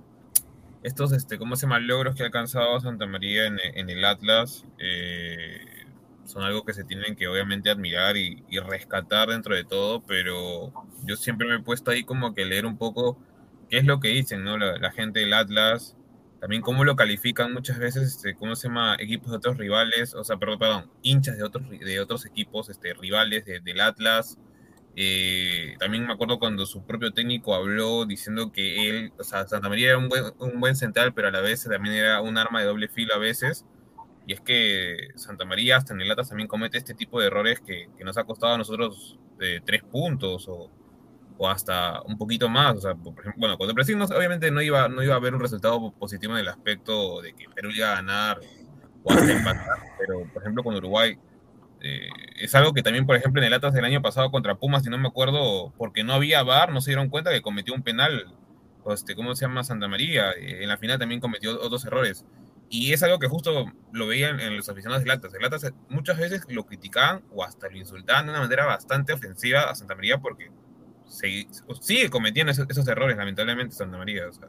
estos, 0.84 1.12
este, 1.12 1.40
¿cómo 1.40 1.56
se 1.56 1.64
llama? 1.66 1.80
Logros 1.80 2.16
que 2.16 2.24
ha 2.24 2.28
alcanzado 2.28 2.80
Santa 2.80 3.08
María 3.08 3.48
en, 3.48 3.58
en 3.74 3.90
el 3.90 4.06
Atlas 4.06 4.66
eh, 4.78 5.58
son 6.26 6.44
algo 6.44 6.66
que 6.66 6.74
se 6.74 6.84
tienen 6.84 7.16
que 7.16 7.28
obviamente 7.28 7.70
admirar 7.70 8.18
y, 8.18 8.44
y 8.50 8.60
rescatar 8.60 9.30
dentro 9.30 9.56
de 9.56 9.64
todo, 9.64 10.02
pero 10.06 10.74
yo 11.04 11.16
siempre 11.16 11.48
me 11.48 11.56
he 11.56 11.60
puesto 11.60 11.92
ahí 11.92 12.04
como 12.04 12.34
que 12.34 12.46
leer 12.46 12.66
un 12.66 12.78
poco 12.78 13.18
qué 13.70 13.78
es 13.78 13.86
lo 13.86 14.00
que 14.00 14.10
dicen, 14.10 14.44
¿no? 14.44 14.58
La, 14.58 14.92
gente 14.92 15.20
del 15.22 15.34
Atlas, 15.34 15.96
también 16.40 16.62
cómo 16.62 16.84
lo 16.84 16.96
califican 16.96 17.54
muchas 17.54 17.80
veces, 17.80 18.04
este, 18.16 18.36
¿cómo 18.36 18.56
se 18.56 18.68
llama? 18.68 18.96
Equipos 19.00 19.32
de 19.32 19.38
otros 19.38 19.58
rivales, 19.58 20.14
o 20.16 20.24
sea, 20.24 20.38
perdón, 20.38 20.60
perdón, 20.60 20.92
hinchas 21.02 21.38
de 21.38 21.44
otros, 21.44 21.70
de 21.70 22.00
otros 22.00 22.26
equipos, 22.26 22.70
este, 22.70 22.94
rivales 22.94 23.46
de- 23.46 23.60
del 23.62 23.82
Atlas. 23.82 24.38
Eh, 24.98 25.76
también 25.80 26.06
me 26.08 26.14
acuerdo 26.14 26.40
cuando 26.40 26.66
su 26.66 26.86
propio 26.86 27.12
técnico 27.12 27.54
habló 27.54 28.06
diciendo 28.06 28.52
que 28.54 28.90
él, 28.90 29.14
o 29.20 29.24
sea, 29.24 29.46
Santa 29.48 29.68
María 29.68 29.90
era 29.90 29.98
un 29.98 30.08
buen, 30.10 30.24
un 30.40 30.60
buen 30.62 30.76
central, 30.76 31.14
pero 31.14 31.28
a 31.28 31.32
la 31.32 31.42
vez 31.42 31.64
también 31.66 31.96
era 31.96 32.22
un 32.22 32.38
arma 32.38 32.62
de 32.62 32.68
doble 32.68 32.88
filo 32.88 33.14
a 33.14 33.18
veces. 33.18 33.66
Y 34.28 34.34
es 34.34 34.42
que 34.42 35.10
Santa 35.16 35.46
María 35.46 35.78
hasta 35.78 35.94
en 35.94 36.02
el 36.02 36.12
Atlas 36.12 36.30
también 36.30 36.48
comete 36.48 36.78
este 36.78 36.94
tipo 36.94 37.20
de 37.20 37.28
errores 37.28 37.60
que, 37.62 37.90
que 37.98 38.04
nos 38.04 38.18
ha 38.18 38.24
costado 38.24 38.54
a 38.54 38.58
nosotros 38.58 39.20
eh, 39.40 39.62
tres 39.64 39.84
puntos 39.84 40.48
o, 40.48 40.72
o 41.38 41.50
hasta 41.50 42.02
un 42.02 42.18
poquito 42.18 42.50
más. 42.50 42.78
O 42.78 42.82
sea, 42.82 42.96
por 42.96 43.14
ejemplo, 43.20 43.40
bueno, 43.40 43.58
contra 43.58 43.74
Brasil 43.74 44.02
obviamente 44.02 44.50
no 44.52 44.62
iba, 44.62 44.88
no 44.88 45.04
iba 45.04 45.14
a 45.14 45.18
haber 45.18 45.36
un 45.36 45.42
resultado 45.42 45.92
positivo 45.92 46.34
en 46.34 46.40
el 46.40 46.48
aspecto 46.48 47.22
de 47.22 47.34
que 47.34 47.46
Perú 47.54 47.70
iba 47.72 47.92
a 47.92 47.96
ganar 47.96 48.40
o 49.04 49.12
hasta 49.12 49.32
empatar, 49.32 49.78
pero 50.00 50.26
por 50.34 50.42
ejemplo 50.42 50.64
con 50.64 50.76
Uruguay 50.76 51.18
eh, 51.88 52.10
es 52.38 52.56
algo 52.56 52.74
que 52.74 52.82
también, 52.82 53.06
por 53.06 53.16
ejemplo, 53.16 53.40
en 53.42 53.48
el 53.48 53.54
Atlas 53.54 53.74
del 53.74 53.86
año 53.86 54.02
pasado 54.02 54.32
contra 54.32 54.56
Pumas, 54.56 54.84
si 54.84 54.90
no 54.90 54.98
me 54.98 55.08
acuerdo, 55.08 55.72
porque 55.78 56.04
no 56.04 56.14
había 56.14 56.42
VAR, 56.42 56.72
no 56.72 56.82
se 56.82 56.90
dieron 56.90 57.10
cuenta 57.10 57.30
que 57.30 57.44
cometió 57.44 57.76
un 57.76 57.84
penal, 57.84 58.34
este, 58.88 59.16
¿cómo 59.16 59.36
se 59.36 59.46
llama? 59.46 59.64
Santa 59.64 59.88
María, 59.88 60.32
eh, 60.32 60.64
en 60.64 60.70
la 60.70 60.78
final 60.78 60.98
también 60.98 61.22
cometió 61.22 61.62
otros 61.62 61.86
errores. 61.86 62.26
Y 62.70 62.94
es 62.94 63.04
algo 63.04 63.20
que 63.20 63.28
justo 63.28 63.66
lo 63.92 64.08
veían 64.08 64.40
en 64.40 64.58
los 64.58 64.68
aficionados 64.70 65.04
del 65.04 65.12
Atlas. 65.12 65.34
El 65.34 65.46
Atlas 65.46 65.72
muchas 65.90 66.18
veces 66.18 66.46
lo 66.50 66.66
criticaban 66.66 67.22
o 67.34 67.44
hasta 67.44 67.70
lo 67.70 67.78
insultaban 67.78 68.26
de 68.26 68.32
una 68.32 68.42
manera 68.42 68.66
bastante 68.66 69.14
ofensiva 69.14 69.70
a 69.70 69.76
Santa 69.76 69.96
María 69.96 70.18
porque 70.18 70.50
se- 71.08 71.48
sigue 71.82 72.10
cometiendo 72.10 72.52
esos, 72.52 72.66
esos 72.70 72.88
errores, 72.88 73.16
lamentablemente, 73.18 73.76
Santa 73.76 73.98
María. 73.98 74.28
O 74.28 74.34
sea, 74.34 74.48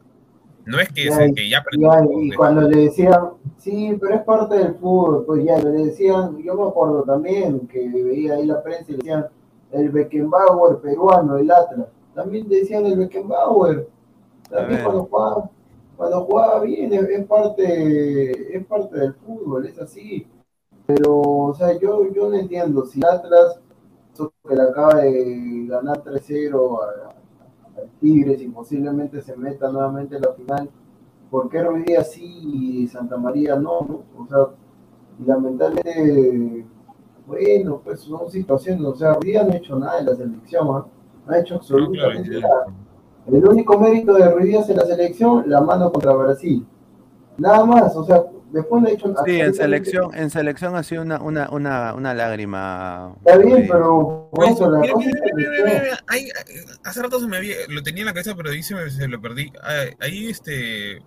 no 0.65 0.79
es 0.79 0.89
que, 0.91 1.05
Ya, 1.05 1.11
se- 1.15 1.27
y- 1.29 1.33
que 1.33 1.49
ya 1.49 1.59
Y, 1.59 1.63
perdió, 1.63 1.91
ya- 1.91 2.05
y 2.19 2.29
de- 2.31 2.35
cuando 2.35 2.61
le 2.61 2.77
decían, 2.85 3.21
sí, 3.57 3.95
pero 4.01 4.15
es 4.15 4.21
parte 4.23 4.55
del 4.57 4.75
fútbol, 4.75 5.23
pues 5.25 5.45
ya 5.45 5.57
le 5.59 5.69
decían, 5.85 6.37
yo 6.43 6.55
me 6.55 6.67
acuerdo 6.67 7.03
también 7.03 7.67
que 7.67 7.87
veía 7.87 8.33
ahí 8.33 8.45
la 8.47 8.61
prensa 8.63 8.85
y 8.87 8.91
le 8.93 8.97
decían 8.97 9.27
el 9.71 9.89
Beckenbauer 9.89 10.79
peruano, 10.79 11.37
el 11.37 11.51
Atlas. 11.51 11.87
También 12.15 12.49
decían 12.49 12.85
el 12.87 12.97
Beckenbauer. 12.97 13.87
También 14.49 14.81
cuando 14.83 15.03
jugaba, 15.05 15.49
cuando 15.97 16.25
jugaba 16.25 16.61
bien, 16.61 16.93
es, 16.93 17.03
es 17.09 17.25
parte, 17.25 18.55
es 18.57 18.65
parte 18.65 18.99
del 18.99 19.13
fútbol, 19.15 19.65
es 19.67 19.79
así. 19.79 20.27
Pero, 20.85 21.19
o 21.21 21.53
sea, 21.55 21.77
yo, 21.79 22.11
yo 22.13 22.29
no 22.29 22.35
entiendo, 22.35 22.85
si 22.85 23.01
Atlas, 23.05 23.59
que 24.47 24.55
le 24.55 24.61
acaba 24.63 24.95
de 25.01 25.65
ganar 25.67 26.03
3-0 26.03 26.81
a- 26.81 27.15
al 27.81 27.89
Tigres 27.99 28.41
y 28.41 28.47
posiblemente 28.49 29.21
se 29.21 29.35
meta 29.37 29.71
nuevamente 29.71 30.15
en 30.15 30.21
la 30.23 30.33
final, 30.33 30.69
¿por 31.29 31.49
qué 31.49 31.63
Ruiz 31.63 31.85
Díaz 31.85 32.11
sí 32.13 32.25
y 32.83 32.87
Santa 32.87 33.17
María 33.17 33.55
no? 33.55 33.81
no? 33.81 34.03
O 34.23 34.27
sea, 34.27 34.47
lamentablemente, 35.25 36.65
bueno, 37.27 37.81
pues 37.83 38.01
son 38.01 38.29
situaciones, 38.31 38.85
o 38.85 38.95
sea, 38.95 39.13
Ruiz 39.13 39.25
Díaz 39.25 39.47
no 39.47 39.53
ha 39.53 39.57
hecho 39.57 39.79
nada 39.79 39.99
en 39.99 40.05
la 40.07 40.15
selección, 40.15 40.67
¿ah? 40.71 40.85
no 41.25 41.33
ha 41.33 41.39
hecho 41.39 41.55
absolutamente 41.55 42.39
nada. 42.39 42.67
El 43.31 43.45
único 43.45 43.77
mérito 43.79 44.13
de 44.13 44.29
Ruiz 44.31 44.45
Díaz 44.47 44.69
en 44.69 44.77
la 44.77 44.85
selección, 44.85 45.43
la 45.49 45.61
mano 45.61 45.91
contra 45.91 46.13
Brasil. 46.13 46.65
Nada 47.37 47.65
más, 47.65 47.95
o 47.95 48.03
sea, 48.05 48.23
después 48.51 48.83
ha 48.85 48.89
hecho 48.89 49.13
Sí, 49.25 49.39
en 49.39 49.53
selección, 49.53 50.15
en 50.15 50.29
selección 50.29 50.75
ha 50.75 50.83
sido 50.83 51.01
una, 51.01 51.21
una, 51.21 51.49
una, 51.51 51.93
una 51.93 52.13
lágrima. 52.13 53.13
Está 53.25 53.37
bien, 53.37 53.67
pero 53.69 54.29
por 54.31 54.43
Oye, 54.45 54.53
eso 54.53 54.71
la 54.71 54.79
mira, 54.79 54.93
cosa 54.93 55.05
mira, 55.07 55.21
mira, 55.21 55.35
mira, 55.35 55.49
selección. 55.57 55.83
mira, 55.83 55.97
ahí, 56.07 56.29
hace 56.83 57.01
rato 57.03 57.19
se 57.19 57.27
me 57.27 57.37
había, 57.37 57.55
lo 57.69 57.83
tenía 57.83 58.01
en 58.01 58.05
la 58.07 58.13
cabeza, 58.13 58.33
pero 58.35 58.49
ahí 58.49 58.63
se, 58.63 58.75
me- 58.75 58.89
se 58.89 59.07
lo 59.07 59.21
perdí. 59.21 59.51
Ah, 59.61 59.83
Ahí, 59.99 60.29
este, 60.29 61.01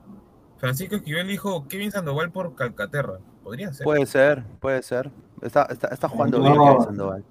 Francisco 0.59 0.97
Esquivel 0.97 1.27
dijo 1.27 1.67
Kevin 1.69 1.91
Sandoval 1.91 2.31
por 2.31 2.55
Calcaterra. 2.55 3.19
Podría 3.43 3.73
ser. 3.73 3.85
Puede 3.85 4.05
ser, 4.07 4.45
puede 4.61 4.83
ser. 4.83 5.11
Está, 5.41 5.63
está, 5.71 5.89
está 5.89 6.07
jugando 6.09 6.39
No. 6.39 6.45
bien 6.45 6.55
Kevin 6.63 6.83
Sandoval. 6.83 7.25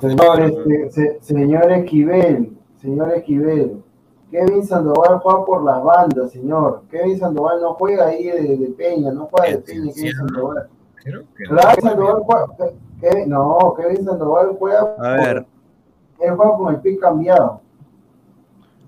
Señor, 0.00 0.40
este, 0.42 0.90
se- 0.90 1.18
señor 1.22 1.70
Esquivel, 1.72 2.58
señor 2.82 3.12
Esquivel, 3.14 3.82
Kevin 4.30 4.64
Sandoval 4.66 5.18
juega 5.20 5.44
por 5.44 5.64
las 5.64 5.82
bandas, 5.82 6.30
señor. 6.32 6.82
Kevin 6.90 7.18
Sandoval 7.18 7.60
no 7.62 7.74
juega 7.74 8.06
ahí 8.08 8.24
de, 8.24 8.56
de 8.58 8.66
Peña, 8.76 9.10
no 9.12 9.26
juega 9.30 9.56
de 9.56 9.58
Peña, 9.58 9.92
Kevin. 9.92 10.12
Sandoval. 10.16 10.68
creo 11.02 11.22
que 11.36 11.44
no. 11.50 11.60
Sandoval 11.80 12.22
juega, 12.24 13.26
no, 13.26 13.74
Kevin 13.76 14.04
Sandoval 14.04 14.56
juega 14.58 14.80
A 14.98 15.10
ver. 15.12 15.44
por- 15.44 16.26
él 16.26 16.34
juega 16.36 16.56
con 16.56 16.74
el 16.74 16.80
pie 16.80 16.98
cambiado. 16.98 17.60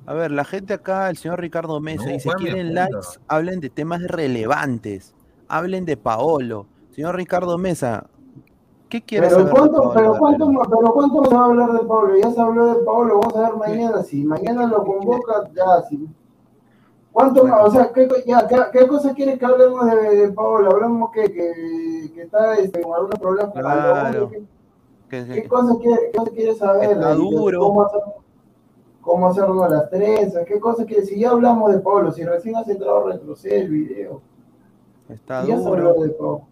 A 0.07 0.14
ver, 0.14 0.30
la 0.32 0.45
gente 0.45 0.74
acá, 0.74 1.09
el 1.09 1.16
señor 1.16 1.41
Ricardo 1.41 1.80
Mesa, 1.80 2.05
No, 2.07 2.11
dice, 2.12 2.28
quieren 2.36 2.74
likes, 2.74 2.99
hablen 3.28 3.61
de 3.61 3.70
temas 3.70 4.03
relevantes, 4.03 5.14
hablen 5.49 5.84
de 5.84 5.97
Paolo. 5.97 6.66
Señor 6.91 7.14
Ricardo 7.14 7.57
Mesa, 7.59 8.07
¿qué 8.91 9.01
quiere 9.03 9.28
Pero 9.28 9.38
saber 9.38 9.53
de 9.53 9.59
cuánto, 9.59 9.93
pero 9.95 10.18
cuánto, 10.18 10.47
pero 10.47 10.93
cuánto 10.93 11.24
se 11.24 11.34
va 11.34 11.41
a 11.41 11.45
hablar 11.47 11.72
de 11.72 11.86
Pablo, 11.86 12.16
ya 12.18 12.30
se 12.30 12.41
habló 12.41 12.66
de 12.74 12.84
Pablo, 12.84 13.20
vamos 13.20 13.36
a 13.36 13.41
ver 13.49 13.57
mañana, 13.57 14.03
si 14.03 14.24
mañana 14.24 14.66
lo 14.66 14.84
convoca, 14.84 15.49
ya, 15.55 15.82
si. 15.88 16.07
¿Cuánto 17.12 17.45
más? 17.47 17.66
O 17.66 17.70
sea, 17.70 17.93
¿qué, 17.93 18.09
ya, 18.26 18.47
¿qué, 18.47 18.57
qué 18.72 18.86
cosa 18.86 19.14
quiere 19.14 19.38
que 19.38 19.45
hablemos 19.45 19.84
de, 19.86 20.16
de 20.16 20.32
Pablo? 20.32 20.70
¿Hablamos 20.70 21.11
que, 21.11 21.22
que, 21.32 22.12
que 22.14 22.22
está 22.22 22.55
este, 22.57 22.82
con 22.82 22.95
algún 22.95 23.11
problema 23.11 23.51
con 23.51 23.62
Claro. 23.62 24.30
¿Qué, 24.30 24.45
qué 25.09 25.24
quiere, 25.24 25.43
qué 25.43 25.49
cosa 25.49 26.30
quiere 26.30 26.55
saber? 26.55 26.93
Está 26.93 27.14
duro. 27.14 27.59
¿Cómo, 27.61 27.82
hacer, 27.82 28.01
¿Cómo 29.01 29.26
hacernos 29.26 29.70
las 29.70 29.91
trenzas? 29.91 30.45
¿Qué 30.47 30.61
cosa 30.61 30.84
quiere? 30.84 31.05
Si 31.05 31.18
ya 31.18 31.30
hablamos 31.30 31.72
de 31.72 31.80
Pablo, 31.80 32.12
si 32.12 32.22
recién 32.24 32.55
has 32.57 32.68
entrado, 32.68 33.09
retrocede 33.09 33.62
el 33.62 33.70
video. 33.70 34.22
Está 35.09 35.45
Ya 35.45 35.59
se 35.59 35.66
habló 35.66 35.95
duro. 35.95 36.05
de 36.05 36.11
Pablo. 36.11 36.43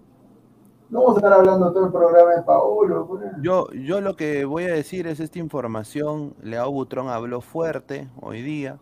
No 0.90 1.00
vamos 1.00 1.16
a 1.16 1.18
estar 1.18 1.32
hablando 1.34 1.72
todo 1.72 1.86
el 1.86 1.92
programa 1.92 2.34
de 2.34 2.42
Paolo. 2.42 3.06
pues. 3.06 3.22
Yo, 3.42 3.70
yo 3.72 4.00
lo 4.00 4.16
que 4.16 4.44
voy 4.46 4.64
a 4.64 4.72
decir 4.72 5.06
es 5.06 5.20
esta 5.20 5.38
información. 5.38 6.34
Leao 6.42 6.70
Butrón 6.72 7.08
habló 7.08 7.40
fuerte 7.42 8.08
hoy 8.20 8.40
día. 8.42 8.78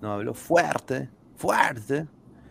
No, 0.00 0.12
habló 0.12 0.34
fuerte, 0.34 1.08
fuerte. 1.36 2.06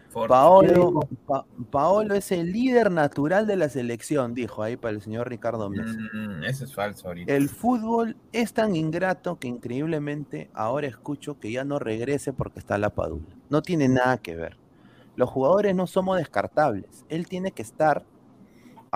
Forte. 0.10 0.28
¿Qué 0.28 0.30
Paolo? 0.30 1.00
Pa- 1.26 1.46
Paolo 1.72 2.16
es 2.16 2.32
el 2.32 2.52
líder 2.54 2.90
natural 2.90 3.46
de 3.48 3.58
la 3.58 3.68
selección, 3.68 4.34
dijo 4.34 4.64
ahí 4.64 4.78
para 4.78 4.94
el 4.96 5.02
señor 5.02 5.28
Ricardo 5.30 5.70
Mesa. 5.70 5.98
Mm, 6.14 6.44
eso 6.46 6.64
es 6.64 6.74
falso 6.74 7.10
ahorita. 7.10 7.34
El 7.34 7.50
fútbol 7.50 8.16
es 8.32 8.54
tan 8.54 8.76
ingrato 8.78 9.38
que 9.40 9.50
increíblemente 9.50 10.50
ahora 10.54 10.88
escucho 10.88 11.38
que 11.40 11.52
ya 11.52 11.66
no 11.66 11.80
regrese 11.80 12.32
porque 12.34 12.60
está 12.60 12.78
la 12.78 12.92
Padula. 12.92 13.26
No 13.50 13.62
tiene 13.62 13.90
nada 13.90 14.18
que 14.18 14.36
ver. 14.38 14.58
Los 15.18 15.30
jugadores 15.30 15.76
no 15.76 15.86
somos 15.86 16.18
descartables. 16.18 17.06
Él 17.10 17.28
tiene 17.28 17.52
que 17.52 17.62
estar. 17.62 18.04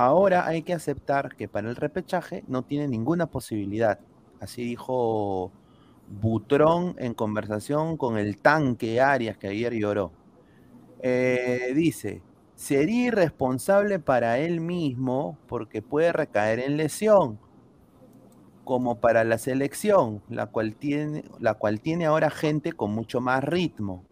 Ahora 0.01 0.47
hay 0.47 0.61
que 0.61 0.73
aceptar 0.73 1.35
que 1.35 1.49
para 1.49 1.69
el 1.69 1.75
repechaje 1.75 2.45
no 2.47 2.63
tiene 2.63 2.87
ninguna 2.87 3.25
posibilidad. 3.25 3.99
Así 4.39 4.63
dijo 4.63 5.51
Butrón 6.21 6.95
en 6.99 7.13
conversación 7.13 7.97
con 7.97 8.17
el 8.17 8.37
tanque 8.37 9.01
Arias 9.01 9.37
que 9.37 9.49
ayer 9.49 9.73
lloró. 9.73 10.13
Eh, 11.01 11.73
dice, 11.75 12.21
sería 12.55 13.07
irresponsable 13.07 13.99
para 13.99 14.37
él 14.37 14.61
mismo 14.61 15.37
porque 15.49 15.81
puede 15.81 16.13
recaer 16.13 16.59
en 16.59 16.77
lesión, 16.77 17.37
como 18.63 19.01
para 19.01 19.25
la 19.25 19.37
selección, 19.37 20.21
la 20.29 20.45
cual 20.45 20.75
tiene, 20.75 21.25
la 21.41 21.55
cual 21.55 21.81
tiene 21.81 22.05
ahora 22.05 22.29
gente 22.29 22.71
con 22.71 22.91
mucho 22.91 23.19
más 23.19 23.43
ritmo. 23.43 24.05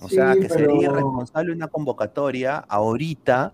O 0.00 0.08
sea, 0.08 0.34
que 0.34 0.48
sería 0.48 0.90
irresponsable 0.90 1.52
una 1.52 1.66
convocatoria 1.66 2.58
ahorita, 2.58 3.52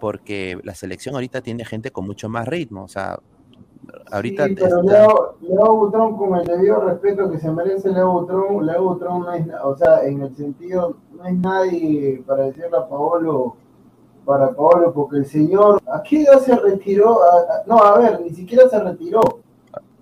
porque 0.00 0.58
la 0.64 0.74
selección 0.74 1.14
ahorita 1.14 1.40
tiene 1.42 1.64
gente 1.64 1.90
con 1.92 2.06
mucho 2.06 2.28
más 2.28 2.48
ritmo. 2.48 2.82
O 2.84 2.88
sea, 2.88 3.18
ahorita 4.10 4.46
Sí, 4.46 4.54
pero 4.56 4.80
está- 4.80 4.92
Leo, 5.06 5.34
Leo 5.42 5.76
Butrón, 5.76 6.16
con 6.16 6.34
el 6.36 6.44
debido 6.46 6.80
respeto 6.80 7.30
que 7.30 7.38
se 7.38 7.50
merece 7.50 7.90
Leo 7.90 8.12
Butrón, 8.12 8.66
Leo 8.66 8.82
Butrón 8.82 9.20
no 9.20 9.32
es, 9.32 9.46
o 9.62 9.76
sea, 9.76 10.02
en 10.04 10.22
el 10.22 10.34
sentido, 10.34 10.96
no 11.16 11.24
es 11.26 11.34
nadie 11.36 12.22
para 12.26 12.44
decirle 12.44 12.76
a 12.76 12.88
Paolo, 12.88 13.56
para 14.24 14.50
Paolo, 14.52 14.92
porque 14.92 15.18
el 15.18 15.26
señor, 15.26 15.80
¿a 15.92 16.02
qué 16.02 16.22
edad 16.22 16.38
se 16.40 16.54
retiró? 16.56 17.22
A- 17.22 17.26
a- 17.38 17.62
no, 17.66 17.78
a 17.78 17.98
ver, 17.98 18.20
ni 18.20 18.30
siquiera 18.30 18.68
se 18.68 18.78
retiró. 18.80 19.20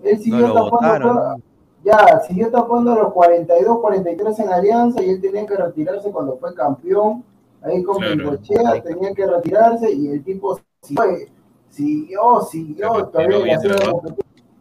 Él 0.03 0.17
no 0.17 0.23
siguió 0.23 0.49
lo 0.49 0.71
tapando, 0.71 1.15
¿no? 1.15 1.37
ya, 1.85 2.21
siguió 2.21 2.51
tapando 2.51 2.93
a 2.93 2.97
los 2.97 3.13
42, 3.13 3.79
43 3.81 4.39
en 4.41 4.49
Alianza 4.53 5.03
y 5.03 5.11
él 5.11 5.21
tenía 5.21 5.47
que 5.47 5.57
retirarse 5.57 6.11
cuando 6.11 6.37
fue 6.37 6.53
campeón, 6.55 7.25
ahí 7.69 7.83
con 7.83 7.99
Claro. 7.99 8.39
Tenía 8.83 9.15
que 9.15 9.27
retirarse 9.27 9.91
y 9.91 10.09
el 10.09 10.25
tipo 10.25 10.61
siguió, 10.83 11.05
siguió, 11.69 12.41
siguió, 12.43 13.07
todavía 13.07 13.59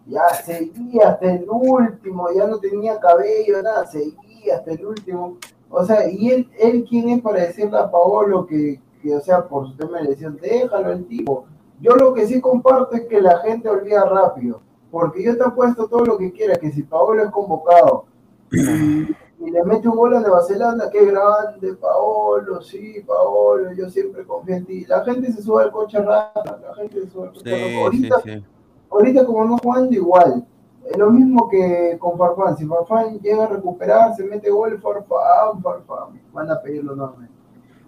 ya 0.07 0.29
seguía 0.43 1.09
hasta 1.09 1.33
el 1.33 1.45
último, 1.49 2.27
ya 2.33 2.47
no 2.47 2.59
tenía 2.59 2.99
cabello, 2.99 3.61
nada, 3.61 3.85
seguía 3.87 4.55
hasta 4.55 4.71
el 4.71 4.85
último. 4.85 5.37
O 5.69 5.83
sea, 5.83 6.09
y 6.09 6.29
él, 6.29 6.49
él 6.59 6.85
quién 6.87 7.09
es 7.09 7.21
para 7.21 7.41
decirle 7.41 7.77
a 7.77 7.91
Paolo 7.91 8.47
que, 8.47 8.79
que, 9.01 9.15
o 9.15 9.19
sea, 9.19 9.45
por 9.45 9.67
su 9.67 9.75
tema 9.75 9.99
de 9.99 10.05
lesión, 10.05 10.37
déjalo 10.41 10.93
el 10.93 11.05
tipo. 11.07 11.45
Yo 11.81 11.95
lo 11.95 12.13
que 12.13 12.25
sí 12.25 12.39
comparto 12.39 12.95
es 12.95 13.05
que 13.05 13.21
la 13.21 13.39
gente 13.39 13.69
olvida 13.69 14.05
rápido, 14.05 14.61
porque 14.89 15.23
yo 15.23 15.37
te 15.37 15.43
apuesto 15.43 15.87
todo 15.87 16.05
lo 16.05 16.17
que 16.17 16.31
quieras, 16.31 16.57
que 16.57 16.71
si 16.71 16.83
Paolo 16.83 17.23
es 17.23 17.29
convocado 17.29 18.05
y, 19.39 19.51
le 19.51 19.63
mete 19.63 19.88
un 19.88 19.95
gol 19.95 20.15
a 20.15 20.19
Nueva 20.19 20.41
Zelanda, 20.43 20.89
qué 20.91 21.05
grande, 21.05 21.75
Paolo, 21.75 22.61
sí, 22.61 23.03
Paolo, 23.05 23.71
yo 23.73 23.89
siempre 23.89 24.25
confío 24.25 24.55
en 24.55 24.65
ti. 24.65 24.85
La 24.85 25.03
gente 25.03 25.31
se 25.31 25.41
sube 25.43 25.63
al 25.63 25.71
coche 25.71 25.99
rápido, 26.01 26.57
la 26.67 26.75
gente 26.75 27.01
se 27.01 27.09
sube 27.09 27.27
al 27.27 27.33
coche 27.33 27.45
Sí, 27.45 27.51
rápido. 27.51 27.77
sí, 27.91 28.09
Ahorita, 28.09 28.21
sí. 28.23 28.43
ahorita 28.89 29.25
como 29.25 29.45
no 29.45 29.57
jugando 29.57 29.93
igual. 29.93 30.45
Es 30.85 30.97
lo 30.97 31.11
mismo 31.11 31.49
que 31.49 31.97
con 31.99 32.17
Farfán. 32.17 32.57
Si 32.57 32.65
Farfán 32.65 33.19
llega 33.19 33.43
a 33.45 33.47
recuperar, 33.47 34.15
se 34.15 34.23
mete 34.23 34.49
gol, 34.49 34.79
Farfán, 34.81 35.61
Farfán. 35.61 36.21
Van 36.33 36.49
a 36.51 36.61
pedirlo 36.61 36.95
nuevamente. 36.95 37.33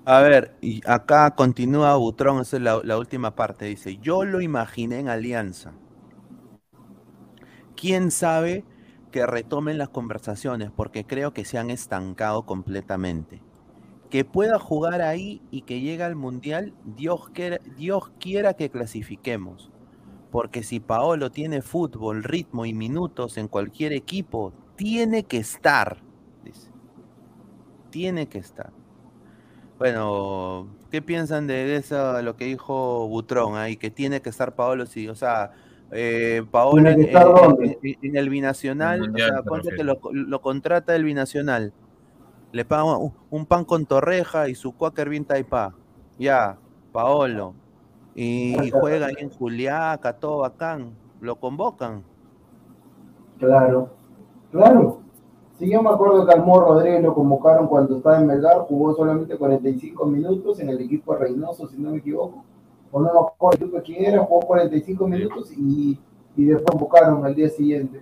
A 0.06 0.22
ver, 0.22 0.58
y 0.62 0.82
acá 0.90 1.36
continúa 1.36 1.96
Butrón, 1.96 2.42
esa 2.42 2.58
es 2.58 2.64
la, 2.64 2.82
la 2.84 2.98
última 2.98 3.36
parte. 3.36 3.66
Dice, 3.66 3.98
yo 3.98 4.26
lo 4.26 4.42
imaginé 4.42 5.00
en 5.00 5.08
Alianza. 5.10 5.74
¿Quién 7.76 8.12
sabe 8.12 8.66
que 9.10 9.26
retomen 9.26 9.78
las 9.78 9.90
conversaciones? 9.90 10.72
Porque 10.72 11.06
creo 11.06 11.34
que 11.34 11.46
se 11.46 11.58
han 11.58 11.70
estancado 11.70 12.44
completamente. 12.44 13.42
Que 14.10 14.26
pueda 14.26 14.60
jugar 14.60 15.02
ahí 15.02 15.42
y 15.52 15.62
que 15.62 15.82
llegue 15.82 16.04
al 16.04 16.16
Mundial, 16.16 16.74
Dios 16.84 17.30
quiera, 17.30 17.60
Dios 17.78 18.12
quiera 18.20 18.54
que 18.54 18.70
clasifiquemos. 18.70 19.72
Porque 20.32 20.64
si 20.64 20.80
Paolo 20.80 21.32
tiene 21.32 21.62
fútbol, 21.62 22.24
ritmo 22.24 22.66
y 22.66 22.74
minutos 22.74 23.38
en 23.38 23.48
cualquier 23.48 23.94
equipo, 23.94 24.54
tiene 24.76 25.24
que 25.24 25.38
estar. 25.38 25.98
Dice. 26.44 26.72
Tiene 27.90 28.28
que 28.28 28.38
estar. 28.40 28.72
Bueno, 29.80 30.68
¿qué 30.92 31.02
piensan 31.02 31.48
de 31.48 31.78
eso, 31.78 32.22
lo 32.22 32.36
que 32.36 32.46
dijo 32.46 33.08
Butrón 33.08 33.56
ahí? 33.56 33.78
Que 33.78 33.90
tiene 33.90 34.22
que 34.22 34.30
estar 34.30 34.54
Paolo, 34.54 34.86
sí, 34.86 35.08
o 35.08 35.16
sea, 35.16 35.52
eh, 35.92 36.44
Paolo 36.52 36.84
¿Tiene 36.84 37.12
en, 38.02 38.16
el 38.16 38.30
binacional, 38.30 38.98
En 38.98 39.04
el 39.04 39.10
mundial, 39.10 39.30
o 39.32 39.34
sea, 39.34 39.44
ponte 39.44 39.76
que 39.76 39.84
lo, 39.84 40.00
lo 40.12 40.42
contrata 40.42 40.96
el 40.96 41.04
binacional, 41.04 41.74
le 42.52 42.66
pagan 42.66 42.88
un, 42.88 43.14
un 43.30 43.46
pan 43.46 43.66
con 43.66 43.86
torreja 43.86 44.50
y 44.50 44.56
su 44.56 44.74
cuáquer 44.74 45.10
bien 45.10 45.26
taipá, 45.26 45.74
ya, 46.18 46.58
Paolo, 46.92 47.54
y, 48.16 48.56
y 48.62 48.70
juega 48.72 49.08
ahí 49.08 49.16
en 49.20 49.30
Juliaca, 49.30 50.14
todo 50.14 50.40
bacán, 50.40 50.94
lo 51.22 51.36
convocan. 51.38 52.04
Claro, 53.38 53.90
claro. 54.52 55.02
Sí, 55.58 55.70
yo 55.70 55.82
me 55.84 55.90
acuerdo 55.90 56.26
que 56.26 56.32
al 56.32 56.46
Rodríguez 56.46 57.04
lo 57.04 57.14
convocaron 57.14 57.68
cuando 57.68 57.98
estaba 57.98 58.18
en 58.18 58.28
Melgar, 58.28 58.60
jugó 58.60 58.96
solamente 58.96 59.38
45 59.38 60.06
minutos 60.06 60.60
en 60.62 60.70
el 60.70 60.80
equipo 60.80 61.14
de 61.14 61.20
Reynoso, 61.20 61.68
si 61.68 61.78
no 61.78 61.92
me 61.92 61.98
equivoco. 61.98 62.46
O 62.92 63.00
no 63.02 63.14
me 63.14 63.20
acuerdo 63.20 63.66
el 63.66 63.70
equipo 63.72 63.84
quién 63.84 64.06
era, 64.06 64.24
jugó 64.26 64.42
45 64.42 65.08
minutos 65.08 65.52
y, 65.56 66.00
y 66.36 66.46
después 66.46 66.66
convocaron 66.66 67.26
al 67.26 67.36
día 67.36 67.50
siguiente. 67.50 68.02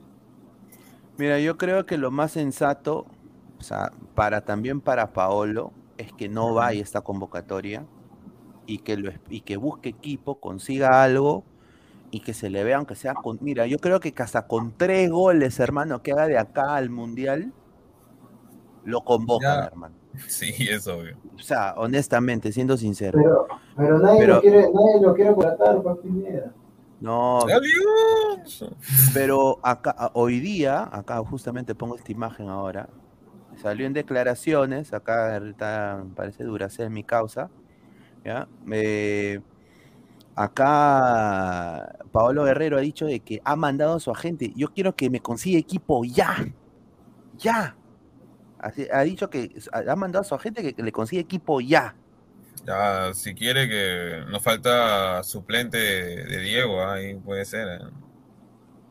Mira, 1.18 1.40
yo 1.40 1.58
creo 1.58 1.86
que 1.86 1.98
lo 1.98 2.12
más 2.12 2.32
sensato, 2.34 3.12
o 3.60 3.64
sea, 3.64 3.98
para 4.14 4.46
también 4.46 4.82
para 4.82 5.14
Paolo, 5.14 5.76
es 5.98 6.14
que 6.14 6.30
no 6.30 6.54
vaya 6.54 6.80
a 6.80 6.84
esta 6.84 7.02
convocatoria 7.02 7.90
y 8.66 8.80
que 8.80 8.98
lo 8.98 9.12
y 9.30 9.42
que 9.44 9.58
busque 9.58 9.90
equipo, 9.90 10.40
consiga 10.42 11.04
algo 11.04 11.48
y 12.12 12.22
que 12.22 12.34
se 12.34 12.50
le 12.50 12.64
vea 12.64 12.78
aunque 12.78 12.96
sea 12.96 13.16
con, 13.22 13.40
mira, 13.42 13.68
yo 13.68 13.80
creo 13.80 14.00
que 14.00 14.14
hasta 14.18 14.48
con 14.48 14.78
tres 14.78 15.10
goles, 15.12 15.60
hermano, 15.60 16.04
que 16.04 16.14
haga 16.14 16.28
de 16.28 16.38
acá 16.40 16.76
al 16.78 16.90
mundial, 16.92 17.56
lo 18.84 19.04
convocan, 19.04 19.62
Ya. 19.62 19.64
hermano. 19.64 19.97
Sí, 20.28 20.54
es 20.70 20.88
obvio. 20.88 21.18
O 21.36 21.40
sea, 21.40 21.74
honestamente, 21.78 22.52
siendo 22.52 22.76
sincero. 22.78 23.20
Pero, 23.22 23.48
pero 23.76 24.00
nadie 24.00 24.20
Pero- 24.20 24.36
lo 24.36 24.42
quiere, 24.42 24.62
nadie 24.62 25.02
lo 25.02 25.14
quiere 25.14 25.34
contratar, 25.34 25.82
Pineda. 26.02 26.52
No, 27.00 27.42
¡Adiós! 27.42 28.66
Pero 29.14 29.60
acá, 29.62 30.10
hoy 30.14 30.40
día, 30.40 30.90
acá 30.92 31.18
justamente 31.20 31.76
pongo 31.76 31.96
esta 31.96 32.12
imagen 32.12 32.50
ahora, 32.50 32.90
salió 33.62 33.86
en 33.86 33.94
declaraciones, 33.94 34.94
acá 34.94 35.38
está, 35.38 36.04
parece 36.16 36.44
Duracell 36.44 36.90
mi 36.90 37.04
causa, 37.04 37.52
¿ya? 38.26 38.48
Eh, 38.72 39.42
acá 40.36 41.98
Paolo 42.12 42.44
Guerrero 42.46 42.78
ha 42.78 42.82
dicho 42.82 43.06
de 43.06 43.20
que 43.20 43.42
ha 43.44 43.56
mandado 43.56 43.96
a 43.96 44.00
su 44.00 44.12
agente, 44.12 44.52
yo 44.56 44.70
quiero 44.74 44.96
que 44.96 45.10
me 45.12 45.20
consiga 45.20 45.60
equipo 45.60 46.04
ya, 46.04 46.36
ya. 47.38 47.76
Ha 48.92 49.02
dicho 49.02 49.30
que 49.30 49.52
ha 49.72 49.96
mandado 49.96 50.22
a 50.22 50.26
su 50.26 50.36
agente 50.36 50.74
que, 50.74 50.82
le 50.82 50.92
consiga 50.92 51.22
equipo 51.22 51.62
ya. 51.62 51.96
Ya, 52.66 53.14
si 53.14 53.34
quiere 53.34 53.70
que 53.70 54.24
nos 54.30 54.44
falta 54.44 55.24
suplente 55.24 55.78
de 55.78 56.40
Diego, 56.42 56.84
ahí 56.84 57.16
puede 57.16 57.46
ser. 57.46 57.68
¿eh? 57.68 57.86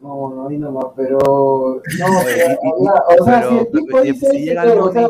No, 0.00 0.30
no, 0.34 0.48
ahí 0.48 0.56
nomás, 0.58 0.86
pero. 0.96 1.18
No, 1.18 1.80
pero, 2.24 2.58
o 3.20 3.24
sea, 3.24 3.40
pero- 3.40 3.50
si 3.50 3.56
el 3.58 3.70
tipo 3.70 3.86
pero 3.90 4.02
si- 4.04 4.12
dice 4.12 4.30
si 4.30 4.38
llega 4.44 4.62
pero, 4.62 4.72
el 4.74 4.80
o 4.80 4.92
sea, 4.92 5.08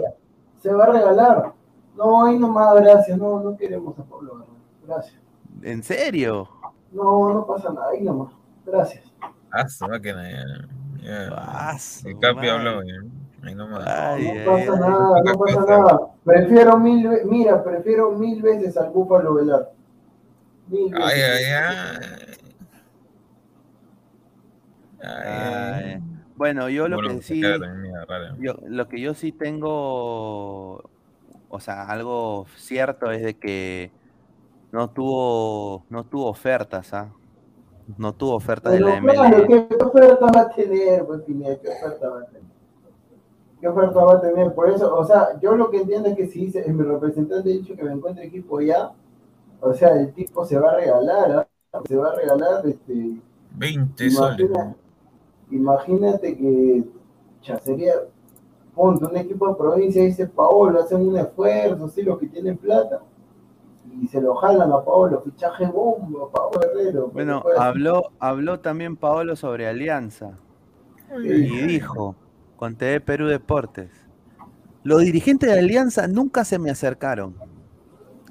se 0.63 0.73
va 0.73 0.85
a 0.85 0.93
regalar. 0.93 1.53
No, 1.97 2.25
ahí 2.27 2.39
nomás, 2.39 2.75
gracias. 2.77 3.19
No, 3.19 3.41
no 3.41 3.57
queremos 3.57 3.99
a 3.99 4.05
Pablo. 4.05 4.47
Gracias. 4.87 5.21
¿En 5.63 5.83
serio? 5.83 6.49
No, 6.93 7.33
no 7.35 7.47
pasa 7.47 7.73
nada, 7.73 7.91
ahí 7.91 8.03
nomás. 8.03 8.33
Gracias. 8.65 9.05
Ah, 9.51 9.69
su 9.69 9.87
máquina, 9.87 10.29
ya. 11.03 11.29
Ah, 11.33 11.79
su 11.79 12.09
El 12.09 12.19
Capi 12.19 12.49
habló, 12.49 12.83
ya. 12.83 12.95
Ahí 13.47 13.55
nomás. 13.55 13.87
Ay, 13.87 14.33
no 14.45 14.53
pasa 14.53 14.73
ay. 14.73 14.81
nada, 14.81 15.23
no 15.25 15.39
pasa 15.39 15.65
nada. 15.67 16.01
Prefiero 16.25 16.79
mil, 16.79 17.09
mira, 17.25 17.63
prefiero 17.63 18.13
mil 18.13 18.43
veces 18.43 18.77
al 18.77 18.91
Búfalo 18.91 19.35
Velar. 19.35 19.73
Mil 20.69 20.93
veces. 20.93 21.07
Ay, 21.07 21.21
ay, 21.21 21.45
ay. 21.45 22.37
Ay, 25.03 25.29
Ay. 25.29 25.85
ay. 25.85 26.03
Bueno, 26.37 26.69
yo 26.69 26.87
lo 26.87 27.01
que 27.01 27.23
sí, 27.23 27.41
yo, 28.39 28.57
lo 28.67 28.89
que 28.89 29.01
yo 29.01 29.15
sí 29.15 29.33
tengo, 29.33 30.83
o 31.49 31.61
sea, 31.61 31.89
algo 31.89 32.47
cierto 32.57 33.11
es 33.11 33.23
de 33.23 33.35
que 33.39 33.91
no 34.73 34.91
tuvo, 34.91 35.85
no 35.89 36.05
tuvo 36.05 36.27
ofertas, 36.29 36.93
¿ah? 36.93 37.11
No 37.97 38.13
tuvo 38.13 38.35
ofertas 38.35 38.73
de 38.73 38.81
la 38.81 39.01
claro, 39.01 39.39
MLS. 39.39 39.47
¿qué 39.47 39.77
oferta 39.83 40.27
va 40.27 40.41
a 40.43 40.49
tener, 40.51 41.07
pues? 41.07 41.23
¿Qué 41.23 41.69
oferta 41.69 42.09
va 42.11 42.21
a 42.21 42.25
tener? 42.27 42.46
¿Qué 43.67 43.71
oferta 43.71 44.05
va 44.05 44.13
a 44.13 44.21
tener? 44.21 44.55
Por 44.55 44.71
eso, 44.71 44.95
o 44.95 45.05
sea, 45.05 45.41
yo 45.41 45.57
lo 45.57 45.73
que 45.73 45.79
entiendo 45.79 46.09
es 46.09 46.17
que 46.17 46.29
si 46.29 46.47
dice, 46.47 46.65
mi 46.73 46.85
representante 46.85 47.51
ha 47.51 47.53
dicho 47.53 47.75
que 47.75 47.83
me 47.83 47.91
encuentre 47.91 48.25
equipo 48.25 48.61
ya, 48.61 48.93
o 49.61 49.75
sea, 49.75 50.01
el 50.01 50.13
tipo 50.13 50.45
se 50.45 50.57
va 50.57 50.71
a 50.71 50.77
regalar, 50.77 51.49
¿ah? 51.73 51.81
se 51.85 51.97
va 51.97 52.11
a 52.11 52.15
regalar, 52.15 52.65
este, 52.65 53.21
20 53.57 54.11
soles. 54.11 54.51
imagínate 55.51 56.37
que 56.37 56.85
ya 57.43 57.59
sería, 57.59 57.95
ponte 58.73 59.05
un 59.05 59.17
equipo 59.17 59.49
de 59.49 59.55
provincia, 59.57 60.01
dice 60.01 60.29
Paolo, 60.29 60.79
hacen 60.79 61.05
un 61.05 61.17
esfuerzo, 61.17 61.89
sí, 61.89 62.03
los 62.03 62.21
que 62.21 62.29
tienen 62.29 62.57
plata, 62.57 63.03
y 64.01 64.07
se 64.07 64.21
lo 64.21 64.37
jalan 64.37 64.71
a 64.71 64.85
Paolo, 64.85 65.23
fichaje 65.23 65.67
bombo, 65.67 66.31
Paolo 66.31 66.63
Herrero. 66.63 67.09
Bueno, 67.09 67.43
habló, 67.59 68.13
habló 68.21 68.61
también 68.61 68.95
Paolo 68.95 69.35
sobre 69.35 69.67
Alianza 69.67 70.39
y 71.21 71.67
dijo 71.67 72.15
con 72.57 72.77
TV 72.77 73.01
Perú 73.01 73.27
Deportes, 73.27 73.91
los 74.83 75.01
dirigentes 75.03 75.51
de 75.53 75.59
Alianza 75.59 76.07
nunca 76.09 76.45
se 76.45 76.59
me 76.59 76.71
acercaron. 76.71 77.37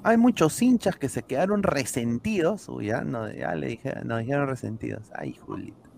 Hay 0.02 0.16
muchos 0.16 0.60
hinchas 0.62 0.96
que 0.96 1.08
se 1.08 1.22
quedaron 1.22 1.62
resentidos, 1.62 2.68
uy, 2.68 2.86
ya, 2.86 3.02
no, 3.02 3.30
ya 3.30 3.54
le 3.54 3.66
dije, 3.68 3.92
nos 4.04 4.20
dijeron 4.20 4.48
resentidos, 4.48 5.10
ay, 5.14 5.34
Julito. 5.34 5.90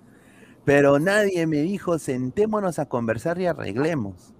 Pero 0.64 0.99
nadie 0.99 1.47
me 1.47 1.59
dijo, 1.59 1.99
sentémonos 1.99 2.79
a 2.79 2.87
conversar 2.87 3.39
y 3.41 3.47
arreglemos. 3.47 4.35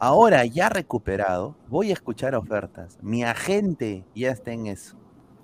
Ahora, 0.00 0.44
ya 0.44 0.68
recuperado, 0.68 1.56
voy 1.68 1.90
a 1.90 1.92
escuchar 1.92 2.34
ofertas. 2.36 2.98
Mi 3.02 3.24
agente 3.24 4.04
ya 4.14 4.30
está 4.30 4.52
en 4.52 4.68
eso. 4.68 4.96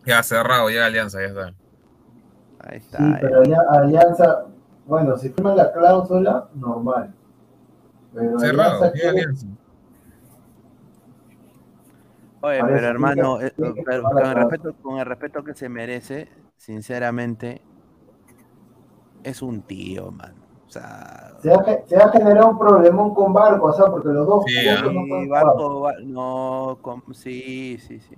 Ya 0.06 0.22
cerrado, 0.22 0.70
ya 0.70 0.86
Alianza, 0.86 1.20
ya 1.20 1.26
está. 1.26 1.54
Ahí 2.60 2.78
está. 2.78 2.98
Sí, 2.98 3.04
eh. 3.04 3.18
pero 3.20 3.40
alia- 3.42 3.66
Alianza, 3.70 4.44
bueno, 4.86 5.16
si 5.16 5.28
firma 5.30 5.54
la 5.56 5.72
cláusula, 5.72 6.48
normal. 6.54 7.12
Pero 8.14 8.38
Cerrado, 8.38 8.84
Alianza 8.84 9.10
Alianza. 9.10 9.46
Oye, 12.40 12.60
Parece 12.60 12.76
pero 12.78 12.88
hermano, 12.88 13.38
que- 13.38 13.46
eh, 13.46 13.52
pero 13.84 14.02
para 14.02 14.14
con 14.14 14.26
el, 14.26 14.34
respeto, 14.36 14.74
con 14.82 14.98
el 14.98 15.06
respeto 15.06 15.44
que 15.44 15.54
se 15.54 15.68
merece, 15.68 16.28
sinceramente, 16.56 17.62
es 19.22 19.40
un 19.42 19.62
tío, 19.62 20.10
mano. 20.10 20.34
O 20.66 20.70
sea, 20.70 21.32
se, 21.40 21.52
ha, 21.52 21.64
se 21.86 21.96
ha 21.96 22.08
generado 22.10 22.50
un 22.50 22.58
problemón 22.58 23.14
con 23.14 23.32
Barco, 23.32 23.66
o 23.66 23.72
sea, 23.72 23.86
porque 23.86 24.08
los 24.08 24.26
dos 24.26 24.44
Sí, 24.46 24.54
juntos 24.56 24.82
ah. 24.82 24.92
no 24.92 25.06
pueden 25.08 25.24
jugar. 25.26 25.44
Barco, 25.44 25.80
Bar- 25.80 26.02
no, 26.02 26.78
com- 26.82 27.02
sí, 27.14 27.78
sí, 27.78 28.00
sí. 28.00 28.16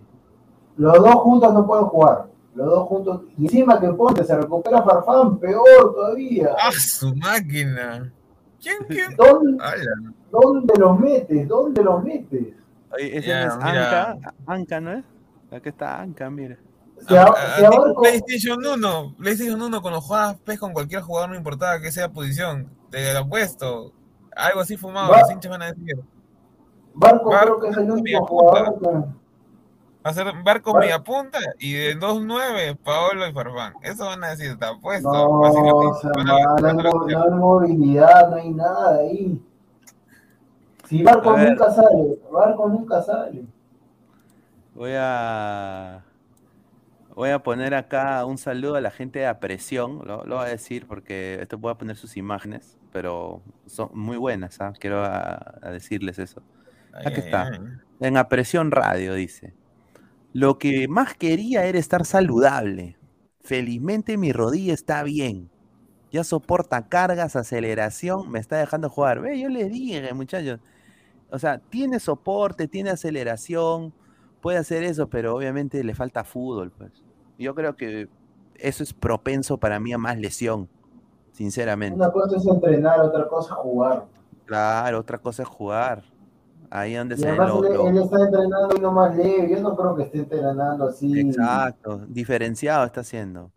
Los 0.77 0.95
dos 0.99 1.15
juntos 1.17 1.53
no 1.55 1.67
pueden 1.67 1.85
jugar. 1.87 2.27
Los 2.55 2.67
dos 2.71 2.89
juntos. 2.89 3.23
Y 3.39 3.45
encima 3.45 3.79
que 3.79 3.89
ponte, 3.93 4.25
se 4.25 4.37
recupera 4.37 4.83
Farfán, 4.83 5.39
peor 5.39 5.95
todavía. 5.95 6.51
¡Ah, 6.59 6.73
su 6.73 7.15
máquina! 7.15 8.13
¿Quién, 8.67 8.79
quién? 8.89 9.17
¿Dónde. 9.17 9.65
¿Dónde 10.31 10.75
los 10.79 10.99
metes? 10.99 11.49
¿Dónde 11.49 11.83
los 11.85 12.03
metes? 12.03 12.47
Oye, 12.93 13.19
ese 13.19 13.29
Ya, 13.29 13.47
no 13.47 13.53
es 13.53 13.57
mira. 13.59 14.11
Anca, 14.11 14.35
Anca, 14.47 14.81
¿no 14.81 14.93
es? 14.93 15.05
Aquí 15.53 15.69
está 15.69 16.01
Anca, 16.01 16.31
mira. 16.31 16.57
Si 17.07 17.15
a, 17.17 17.25
A- 17.25 17.57
si 17.59 17.65
a- 17.65 17.69
a 17.69 17.71
tipo 17.71 17.83
Barco, 17.85 18.03
PlayStation 18.03 18.59
1, 18.67 19.15
PlayStation 19.19 19.61
1 19.63 19.83
cuando 19.83 20.01
jugabas 20.01 20.37
PES 20.41 20.59
con 20.59 20.73
cualquier 20.73 21.03
jugador, 21.03 21.31
no 21.31 21.37
importaba 21.37 21.81
que 21.81 21.93
sea 21.93 22.09
posición, 22.09 22.69
te 22.91 23.13
lo 23.13 23.21
apuesto. 23.21 23.93
Algo 24.35 24.61
así 24.61 24.77
fumado, 24.77 25.11
Va- 25.13 25.21
los 25.21 25.31
hinchas 25.31 25.51
van 25.51 25.63
a 25.63 25.67
decir. 25.73 25.97
Barco, 26.95 27.31
Barco 27.31 27.59
creo 27.59 27.61
que 27.61 27.69
es 27.69 27.77
el 27.77 27.91
único 27.91 28.27
jugador 28.27 28.79
que. 28.81 29.26
Va 30.07 30.11
a 30.11 30.15
ser 30.15 30.27
Barco 30.45 30.73
Va- 30.73 30.81
media 30.81 31.01
punta 31.03 31.39
y 31.59 31.73
de 31.73 31.97
2-9, 31.99 32.77
Paolo 32.77 33.27
y 33.27 33.33
Farfán. 33.33 33.73
Eso 33.83 34.05
van 34.07 34.23
a 34.23 34.29
decir, 34.29 34.57
te 34.57 34.65
apuesto. 34.65 35.11
No, 35.13 35.45
Así 35.45 35.57
lo 35.59 35.77
o 35.79 35.93
que- 35.95 36.01
sea, 36.01 36.11
van 36.15 36.27
no, 36.27 36.37
a- 36.37 36.61
no 36.61 37.09
hay, 37.09 37.31
no 37.31 37.37
movilidad, 37.39 38.31
no 38.31 38.37
hay 38.37 38.51
nada 38.53 38.97
ahí. 39.01 39.43
Si 40.85 41.03
Barco 41.03 41.37
nunca 41.37 41.71
sale, 41.73 42.19
Barco 42.31 42.69
nunca 42.69 43.03
sale. 43.03 43.45
Voy 44.75 44.93
a. 44.95 46.05
Voy 47.17 47.31
a 47.31 47.39
poner 47.43 47.75
acá 47.75 48.25
un 48.27 48.37
saludo 48.39 48.77
a 48.77 48.81
la 48.83 48.91
gente 48.91 49.21
de 49.21 49.27
Apresión, 49.27 50.03
lo, 50.05 50.25
lo 50.27 50.37
voy 50.37 50.45
a 50.45 50.49
decir 50.49 50.87
porque 50.87 51.39
esto 51.41 51.57
voy 51.59 51.73
a 51.73 51.75
poner 51.77 51.97
sus 51.97 52.17
imágenes, 52.19 52.77
pero 52.93 53.41
son 53.65 53.89
muy 53.95 54.19
buenas, 54.19 54.61
¿ah? 54.61 54.75
quiero 54.79 55.03
a- 55.03 55.55
a 55.63 55.71
decirles 55.71 56.19
eso. 56.19 56.43
Ay, 56.93 57.07
Aquí 57.07 57.21
ay, 57.21 57.27
está. 57.27 57.43
ay. 57.49 57.59
En 58.01 58.17
Apresión 58.19 58.71
Radio 58.71 59.15
dice, 59.15 59.55
lo 60.37 60.59
que 60.59 60.87
más 60.87 61.15
quería 61.15 61.65
era 61.65 61.79
estar 61.79 62.05
saludable. 62.05 62.99
Felizmente 63.41 64.19
mi 64.19 64.33
rodilla 64.33 64.75
está 64.75 65.03
bien. 65.03 65.51
Ya 66.13 66.25
soporta 66.25 66.89
cargas, 66.89 67.37
aceleración, 67.37 68.31
me 68.31 68.39
está 68.39 68.59
dejando 68.59 68.91
jugar. 68.91 69.23
Ve, 69.23 69.41
yo 69.41 69.49
les 69.49 69.71
dije, 69.71 70.13
muchachos. 70.13 70.61
O 71.31 71.39
sea, 71.39 71.59
tiene 71.59 72.01
soporte, 72.01 72.69
tiene 72.69 72.91
aceleración, 72.91 73.95
puede 74.43 74.59
hacer 74.59 74.83
eso, 74.83 75.09
pero 75.09 75.35
obviamente 75.35 75.83
le 75.83 75.95
falta 75.95 76.23
fútbol, 76.23 76.71
pues. 76.71 76.93
Yo 77.39 77.55
creo 77.55 77.75
que 77.75 78.11
eso 78.57 78.83
es 78.83 78.93
propenso 78.93 79.57
para 79.57 79.81
mí 79.81 79.95
a 79.95 79.99
más 79.99 80.19
lesión, 80.19 80.69
sinceramente. 81.33 81.97
Una 81.97 82.13
cosa 82.13 82.37
es 82.37 82.47
entrenar, 82.47 83.01
otra 83.01 83.27
cosa 83.27 83.55
es 83.55 83.61
jugar. 83.61 84.07
Claro, 84.45 84.99
otra 84.99 85.17
cosa 85.17 85.45
es 85.45 85.49
jugar. 85.49 86.05
Ahí 86.71 86.95
donde 86.95 87.15
Y 87.15 87.19
se 87.19 87.29
además 87.29 87.49
lo- 87.49 87.65
él, 87.67 87.75
lo- 87.75 87.89
él 87.89 87.99
está 87.99 88.25
entrenando 88.25 88.77
y 88.77 88.81
no 88.81 88.93
más 88.93 89.17
leve. 89.17 89.51
Yo 89.51 89.61
no 89.61 89.77
creo 89.77 89.97
que 89.97 90.03
esté 90.05 90.19
entrenando 90.19 90.89
así. 90.89 91.21
Exacto, 91.21 92.03
diferenciado 92.09 92.85
está 92.85 93.01
haciendo. 93.03 93.51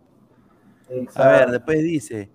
Exacto. 0.90 1.22
A 1.24 1.28
ver, 1.28 1.52
después 1.52 1.80
dice, 1.84 2.30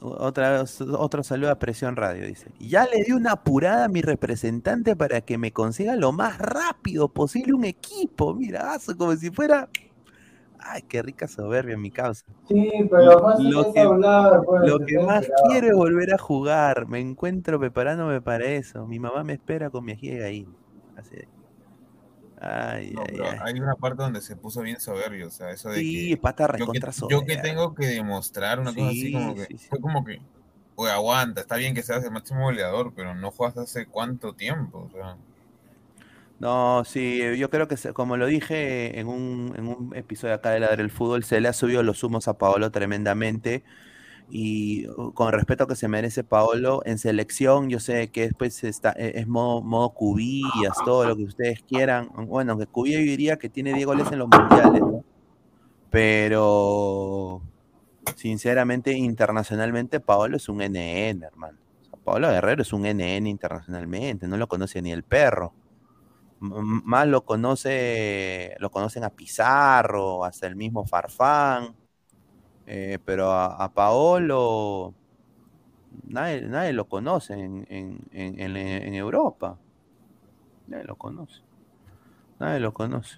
otra, 0.00 0.64
otro 0.98 1.22
saludo 1.22 1.50
a 1.50 1.58
Presión 1.58 1.94
Radio, 1.96 2.26
dice, 2.26 2.50
ya 2.58 2.86
le 2.86 3.04
di 3.04 3.12
una 3.12 3.32
apurada 3.32 3.84
a 3.84 3.88
mi 3.88 4.02
representante 4.02 4.96
para 4.96 5.20
que 5.20 5.38
me 5.38 5.52
consiga 5.52 5.94
lo 5.96 6.12
más 6.12 6.38
rápido 6.38 7.08
posible 7.08 7.52
un 7.54 7.64
equipo, 7.64 8.34
mira, 8.34 8.76
como 8.96 9.14
si 9.16 9.30
fuera... 9.30 9.68
Ay, 10.64 10.82
qué 10.82 11.02
rica 11.02 11.26
soberbia 11.28 11.76
mi 11.76 11.90
causa. 11.90 12.24
Sí, 12.48 12.70
pero 12.90 13.20
más 13.20 13.40
Lo 13.40 13.72
que- 13.72 13.80
hablar. 13.80 14.42
Pues, 14.44 14.62
Lo 14.68 14.78
que 14.78 14.98
más 14.98 15.28
quiero 15.48 15.66
es 15.68 15.74
volver 15.74 16.14
a 16.14 16.18
jugar, 16.18 16.86
me 16.86 17.00
encuentro 17.00 17.58
preparándome 17.58 18.20
para 18.20 18.44
eso. 18.46 18.86
Mi 18.86 18.98
mamá 18.98 19.24
me 19.24 19.34
espera 19.34 19.70
con 19.70 19.84
mi 19.84 19.92
ají 19.92 20.10
de 20.10 20.18
gallina. 20.18 20.52
Así 20.96 21.16
de- 21.16 21.28
Ay, 22.40 22.90
No, 22.92 23.02
ay, 23.02 23.06
pero 23.12 23.24
ay. 23.30 23.38
hay 23.42 23.60
una 23.60 23.74
parte 23.76 24.02
donde 24.02 24.20
se 24.20 24.34
puso 24.36 24.62
bien 24.62 24.80
soberbio, 24.80 25.28
o 25.28 25.30
sea, 25.30 25.50
eso 25.50 25.68
de 25.70 25.78
Sí, 25.78 26.08
que 26.10 26.16
pata 26.16 26.48
yo 26.58 26.66
que, 26.72 26.80
yo 27.08 27.24
que 27.24 27.36
tengo 27.36 27.74
que 27.74 27.86
demostrar 27.86 28.58
una 28.58 28.74
cosa 28.74 28.88
así 28.88 29.12
como 29.12 29.34
que 29.36 29.44
sí, 29.44 29.58
sí. 29.58 29.66
fue 29.68 29.80
como 29.80 30.04
que 30.04 30.20
oye, 30.74 30.90
aguanta, 30.90 31.40
está 31.40 31.56
bien 31.56 31.74
que 31.74 31.82
seas 31.84 32.02
el 32.04 32.10
máximo 32.10 32.42
goleador, 32.42 32.92
pero 32.96 33.14
no 33.14 33.30
juegas 33.30 33.58
hace 33.58 33.86
cuánto 33.86 34.34
tiempo, 34.34 34.88
o 34.88 34.90
sea, 34.90 35.16
No, 36.42 36.84
sí, 36.84 37.20
yo 37.38 37.50
creo 37.50 37.68
que 37.68 37.76
se- 37.76 37.92
como 37.92 38.16
lo 38.16 38.26
dije 38.26 38.98
en 38.98 39.06
un, 39.06 39.52
en 39.56 39.68
un 39.68 39.94
episodio 39.94 40.34
acá 40.34 40.50
de 40.50 40.58
Ladre 40.58 40.82
el 40.82 40.90
Fútbol, 40.90 41.22
se 41.22 41.40
le 41.40 41.46
ha 41.48 41.52
subido 41.52 41.84
los 41.84 42.02
humos 42.02 42.26
a 42.26 42.36
Paolo 42.36 42.72
tremendamente. 42.72 43.62
Y 44.28 44.88
uh, 44.88 45.12
con 45.14 45.32
respeto 45.32 45.66
que 45.68 45.76
se 45.76 45.88
merece 45.88 46.24
Paolo, 46.24 46.82
en 46.86 46.98
selección, 46.98 47.70
yo 47.70 47.80
sé 47.80 48.10
que 48.10 48.22
después 48.22 48.64
está, 48.64 48.92
e- 48.96 49.20
es 49.20 49.28
modo, 49.28 49.62
modo 49.62 49.94
cubillas, 49.94 50.72
todo 50.84 51.06
lo 51.06 51.16
que 51.16 51.24
ustedes 51.24 51.62
quieran. 51.64 52.10
Bueno, 52.28 52.52
aunque 52.52 52.66
Cubillas 52.68 53.00
yo 53.02 53.06
diría 53.06 53.36
que 53.38 53.48
tiene 53.50 53.74
10 53.74 53.86
goles 53.86 54.10
en 54.12 54.18
los 54.20 54.28
mundiales, 54.28 54.80
¿no? 54.82 55.04
Pero 55.90 57.42
sinceramente, 58.16 58.92
internacionalmente, 58.92 60.00
Paolo 60.00 60.36
es 60.38 60.48
un 60.48 60.62
NN, 60.62 61.26
hermano. 61.26 61.58
Paolo 62.04 62.28
Guerrero 62.30 62.62
es 62.62 62.72
un 62.72 62.86
NN 62.86 63.28
internacionalmente, 63.30 64.28
no 64.28 64.36
lo 64.38 64.48
conoce 64.48 64.82
ni 64.82 64.92
el 64.92 65.04
perro. 65.04 65.54
Más 66.42 67.06
lo 67.06 67.24
conoce, 67.24 68.56
lo 68.58 68.70
conocen 68.70 69.04
a 69.04 69.10
Pizarro, 69.10 70.24
hasta 70.24 70.48
el 70.48 70.56
mismo 70.56 70.84
Farfán, 70.84 71.74
eh, 72.66 72.98
pero 73.04 73.32
a, 73.32 73.72
Paolo 73.72 74.94
Nadie, 76.08 76.42
nadie 76.42 76.72
lo 76.72 76.88
conoce 76.88 77.34
en, 77.34 77.66
en, 77.68 78.00
en, 78.12 78.94
Europa. 78.94 79.58
Nadie 80.66 80.84
lo 80.84 80.96
conoce. 80.96 81.42
Nadie 82.38 82.60
lo 82.60 82.72
conoce. 82.72 83.16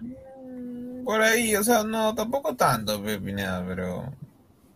Por 1.05 1.21
ahí, 1.21 1.57
o 1.57 1.63
sea, 1.63 1.85
no, 1.85 2.15
tampoco 2.15 2.55
tanto, 2.55 3.03
Pineda, 3.03 3.65
pero. 3.67 4.13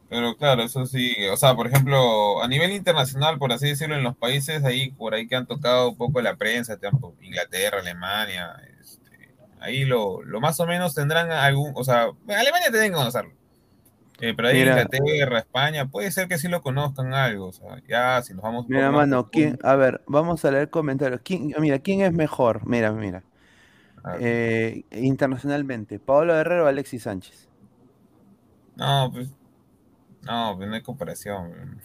Pero 0.08 0.36
claro, 0.36 0.62
eso 0.62 0.86
sí. 0.86 1.14
O 1.30 1.36
sea, 1.36 1.54
por 1.54 1.66
ejemplo, 1.66 2.42
a 2.42 2.48
nivel 2.48 2.72
internacional, 2.72 3.38
por 3.38 3.52
así 3.52 3.68
decirlo, 3.68 3.96
en 3.96 4.04
los 4.04 4.16
países 4.16 4.64
ahí, 4.64 4.90
por 4.90 5.14
ahí 5.14 5.28
que 5.28 5.36
han 5.36 5.46
tocado 5.46 5.90
un 5.90 5.96
poco 5.96 6.22
la 6.22 6.36
prensa, 6.36 6.78
tipo 6.78 7.14
Inglaterra, 7.20 7.80
Alemania, 7.80 8.56
este, 8.80 9.34
ahí 9.60 9.84
lo, 9.84 10.22
lo 10.22 10.40
más 10.40 10.58
o 10.60 10.66
menos 10.66 10.94
tendrán 10.94 11.30
algún. 11.30 11.72
O 11.74 11.84
sea, 11.84 12.08
Alemania 12.28 12.70
tienen 12.70 12.90
que 12.90 12.96
conocerlo. 12.96 13.32
Eh, 14.20 14.34
pero 14.34 14.48
ahí 14.48 14.58
Mira. 14.58 14.82
Inglaterra, 14.82 15.38
España, 15.38 15.86
puede 15.86 16.10
ser 16.10 16.26
que 16.26 16.38
sí 16.38 16.48
lo 16.48 16.60
conozcan 16.62 17.14
algo. 17.14 17.48
O 17.48 17.52
sea, 17.52 17.80
ya, 17.86 18.20
si 18.22 18.34
nos 18.34 18.42
vamos. 18.42 18.66
Mira, 18.68 18.90
más 18.90 19.06
mano, 19.06 19.28
¿quién? 19.30 19.58
A 19.62 19.76
ver, 19.76 20.02
vamos 20.06 20.44
a 20.44 20.50
leer 20.50 20.70
comentarios. 20.70 21.20
¿Quién, 21.22 21.54
mira, 21.58 21.78
¿quién 21.78 22.00
es 22.00 22.12
mejor? 22.12 22.66
Mira, 22.66 22.92
mira. 22.92 23.22
Eh, 24.20 24.84
internacionalmente, 24.92 25.98
¿Pablo 25.98 26.32
Guerrero 26.32 26.64
o 26.64 26.66
Alexis 26.66 27.02
Sánchez? 27.02 27.46
No, 28.76 29.10
pues. 29.12 29.28
No, 30.22 30.54
pues 30.56 30.68
no 30.68 30.74
hay 30.74 30.82
comparación. 30.82 31.80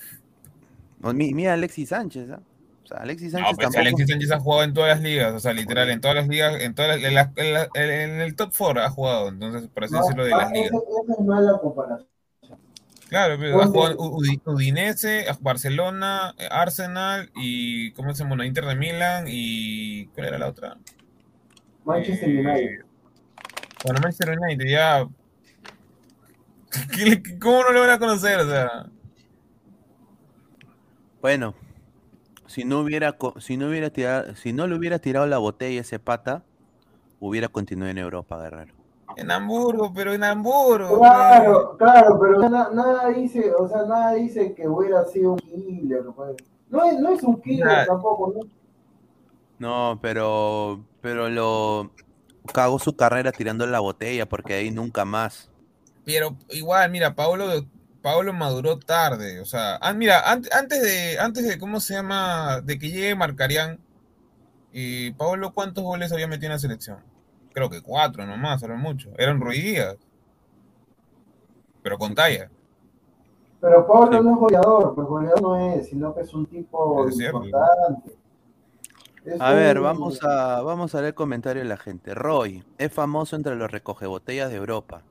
Mira, 1.13 1.53
Alexis 1.53 1.89
Sánchez, 1.89 2.29
¿ah? 2.31 2.39
O 2.83 2.87
sea, 2.87 2.97
Alexis 2.97 3.31
No, 3.33 3.39
Sánchez 3.39 3.55
pues 3.55 3.65
tampoco. 3.65 3.79
Alexis 3.81 4.07
Sánchez 4.09 4.31
ha 4.31 4.39
jugado 4.39 4.63
en 4.63 4.73
todas 4.73 4.89
las 4.95 5.01
ligas, 5.01 5.33
o 5.33 5.39
sea, 5.39 5.53
literal, 5.53 5.89
en 5.89 6.01
todas 6.01 6.15
las 6.15 6.27
ligas, 6.27 6.61
en 6.61 6.75
todas 6.75 6.95
las- 7.01 7.05
en, 7.05 7.13
la- 7.15 7.31
en 7.35 7.53
la- 7.53 7.69
en- 7.75 8.09
en 8.11 8.21
el 8.21 8.35
top 8.35 8.53
4 8.57 8.81
ha 8.83 8.89
jugado, 8.89 9.29
entonces, 9.29 9.69
por 9.69 9.83
así 9.85 9.93
No, 9.93 10.01
decirlo, 10.01 10.25
de 10.25 10.33
ah, 10.33 10.37
las 10.37 10.51
ligas. 10.51 10.71
esa, 10.71 11.13
es 11.13 11.25
mala 11.25 11.57
comparación. 11.61 12.07
Claro, 13.09 13.35
pero 13.39 13.61
ha 13.61 13.65
Ponte- 13.71 13.95
jugado 13.95 14.51
Udinese, 14.55 15.25
Barcelona, 15.41 16.33
Arsenal 16.49 17.29
y, 17.35 17.91
¿cómo 17.91 18.13
se 18.15 18.23
llama? 18.23 18.45
Inter 18.45 18.65
de 18.65 18.75
Milán 18.75 19.25
y, 19.27 20.07
¿cuál 20.07 20.27
era 20.27 20.37
la 20.39 20.47
otra? 20.49 20.77
Manchester 21.85 22.29
Eh, 22.29 22.39
United. 22.39 22.85
Bueno, 23.83 23.99
Manchester 24.01 24.39
United, 24.39 24.65
ya. 24.67 25.07
¿Qué 26.95 27.05
le- 27.05 27.39
¿Cómo 27.39 27.63
no 27.63 27.71
lo 27.71 27.81
van 27.81 27.89
a 27.91 27.99
conocer? 27.99 28.39
O 28.39 28.49
sea, 28.49 28.85
Bueno, 31.21 31.53
si 32.47 32.65
no 32.65 32.81
hubiera, 32.81 33.15
si 33.39 33.55
no 33.57 33.67
hubiera 33.69 33.89
tirado, 33.89 34.35
si 34.35 34.51
no 34.53 34.67
le 34.67 34.75
hubiera 34.75 34.99
tirado 34.99 35.25
la 35.25 35.37
botella 35.37 35.79
a 35.79 35.81
ese 35.81 35.99
pata, 35.99 36.43
hubiera 37.19 37.47
continuado 37.47 37.91
en 37.91 37.97
Europa, 37.97 38.37
Guerrero. 38.41 38.73
en 39.15 39.31
Hamburgo, 39.31 39.93
pero 39.93 40.11
en 40.13 40.23
Hamburgo. 40.23 40.99
Claro, 40.99 41.77
claro, 41.77 42.19
pero 42.19 42.49
na- 42.49 42.69
nada 42.71 43.09
dice, 43.09 43.53
o 43.53 43.67
sea, 43.69 43.83
nada 43.83 44.13
dice 44.13 44.53
que 44.53 44.67
hubiera 44.67 45.05
sido 45.05 45.33
un 45.33 45.39
killer. 45.39 46.03
pues. 46.15 46.35
No 46.69 46.83
es, 46.83 46.99
no 46.99 47.09
es 47.11 47.23
un 47.23 47.39
killer 47.41 47.65
Nada. 47.67 47.85
tampoco, 47.85 48.33
¿no? 48.35 48.49
No, 49.59 49.99
pero, 50.01 50.83
pero 50.99 51.29
lo 51.29 51.91
cagó 52.53 52.79
su 52.79 52.95
carrera 52.97 53.31
tirando 53.31 53.65
la 53.67 53.79
botella 53.79 54.27
porque 54.27 54.55
ahí 54.55 54.71
nunca 54.71 55.05
más. 55.05 55.49
Pero 56.05 56.35
igual, 56.49 56.89
mira, 56.91 57.15
Pablo, 57.15 57.65
Pablo 58.01 58.33
maduró 58.33 58.77
tarde. 58.79 59.39
O 59.39 59.45
sea, 59.45 59.77
ah, 59.81 59.93
mira, 59.93 60.19
an- 60.29 60.43
antes 60.51 60.81
de, 60.81 61.17
antes 61.19 61.47
de, 61.47 61.57
¿cómo 61.57 61.79
se 61.79 61.93
llama? 61.93 62.61
De 62.61 62.77
que 62.77 62.89
llegue 62.89 63.15
Marcarián, 63.15 63.79
y 64.71 65.11
Pablo, 65.11 65.53
¿cuántos 65.53 65.83
goles 65.83 66.11
había 66.11 66.27
metido 66.27 66.47
en 66.47 66.53
la 66.53 66.59
selección? 66.59 66.97
Creo 67.53 67.69
que 67.69 67.81
cuatro 67.81 68.25
nomás, 68.25 68.63
eran 68.63 68.79
mucho. 68.81 69.11
Eran 69.17 69.39
ruidías. 69.39 69.97
Pero 71.83 71.97
con 71.97 72.15
talla. 72.15 72.49
Pero 73.61 73.85
Pablo 73.87 74.17
Sí. 74.17 74.23
no 74.25 74.31
es 74.33 74.37
goleador, 74.39 74.95
pues 74.95 75.07
goleador 75.07 75.41
no 75.41 75.73
es, 75.73 75.87
sino 75.87 76.13
que 76.13 76.21
es 76.21 76.33
un 76.33 76.45
tipo 76.47 77.07
Es 77.07 77.19
importante. 77.19 78.17
Es 79.23 79.39
A 79.39 79.53
ver, 79.53 79.79
vamos 79.79 80.19
a, 80.23 80.61
vamos 80.61 80.95
a 80.95 81.01
leer 81.01 81.13
comentarios 81.13 81.63
de 81.63 81.69
la 81.69 81.77
gente. 81.77 82.13
Roy, 82.13 82.63
es 82.77 82.91
famoso 82.91 83.35
entre 83.37 83.55
los 83.55 83.71
recogebotellas 83.71 84.49
de 84.49 84.57
Europa. 84.57 85.03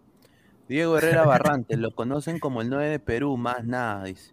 Diego 0.73 0.97
Herrera 0.97 1.27
Barrantes, 1.27 1.79
lo 1.79 1.95
conocen 1.95 2.39
como 2.39 2.63
el 2.63 2.71
9 2.71 2.89
de 2.89 2.99
Perú, 2.99 3.37
más 3.37 3.63
nada, 3.67 4.05
dice. 4.05 4.33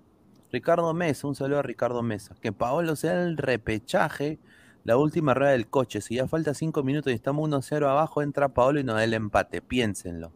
Ricardo 0.53 0.93
Mesa, 0.93 1.27
un 1.27 1.35
saludo 1.35 1.59
a 1.59 1.63
Ricardo 1.63 2.01
Mesa. 2.01 2.33
Que 2.39 2.53
Paolo 2.53 2.95
sea 2.95 3.21
el 3.23 3.35
repechaje, 3.35 4.39
la 4.85 4.95
última 4.95 5.33
rueda 5.33 5.51
del 5.51 5.67
coche. 5.67 5.99
Si 5.99 6.15
ya 6.15 6.29
falta 6.29 6.53
5 6.53 6.81
minutos 6.81 7.11
y 7.11 7.15
estamos 7.15 7.49
1-0 7.49 7.85
abajo, 7.89 8.21
entra 8.21 8.47
Paolo 8.47 8.79
y 8.79 8.85
nos 8.85 8.95
da 8.95 9.03
el 9.03 9.13
empate. 9.15 9.61
Piénsenlo. 9.61 10.31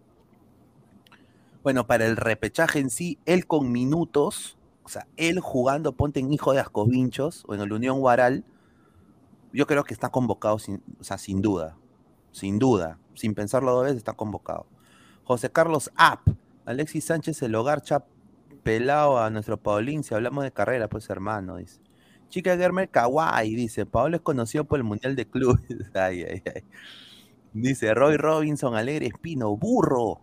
Bueno, 1.64 1.88
para 1.88 2.06
el 2.06 2.18
repechaje 2.18 2.80
en 2.80 2.90
sí, 2.90 3.18
él 3.26 3.48
con 3.48 3.72
minutos, 3.72 4.58
o 4.84 4.90
sea, 4.90 5.08
él 5.16 5.40
jugando, 5.40 5.94
ponte 5.94 6.20
en 6.20 6.34
Hijo 6.34 6.52
de 6.52 6.60
Ascovinchos 6.60 7.46
o 7.48 7.56
en 7.56 7.62
el 7.62 7.72
Unión 7.72 8.02
Guaral, 8.02 8.44
yo 9.54 9.66
creo 9.68 9.86
que 9.86 9.94
está 9.94 10.10
convocado, 10.10 10.60
sin, 10.60 10.84
o 11.00 11.04
sea, 11.06 11.18
sin 11.18 11.42
duda. 11.42 11.78
Sin 12.34 12.60
duda. 12.60 13.00
Sin 13.14 13.34
pensarlo 13.34 13.72
dos 13.72 13.84
veces, 13.84 14.00
está 14.00 14.12
convocado. 14.12 14.66
José 15.24 15.52
Carlos 15.52 15.92
App. 15.96 16.28
Alexis 16.66 17.06
Sánchez, 17.06 17.42
el 17.42 17.56
hogar 17.56 17.82
chap 17.82 18.06
pelado 18.64 19.20
a 19.20 19.30
nuestro 19.30 19.58
Paulín. 19.58 20.04
Si 20.04 20.16
hablamos 20.16 20.44
de 20.44 20.52
carrera, 20.52 20.88
pues 20.88 21.10
hermano, 21.10 21.58
dice. 21.58 21.82
Chica 22.30 22.58
Germer 22.58 22.90
Kawaii, 22.90 23.56
dice. 23.56 23.86
Paolo 23.86 24.16
es 24.16 24.22
conocido 24.22 24.64
por 24.64 24.80
el 24.80 24.84
Mundial 24.84 25.16
de 25.16 25.28
Clubes. 25.28 25.62
ay, 25.94 26.24
ay, 26.24 26.42
ay. 26.56 26.64
Dice 27.54 27.94
Roy 27.94 28.18
Robinson, 28.18 28.76
Alegre 28.76 29.08
Espino, 29.08 29.56
burro. 29.56 30.22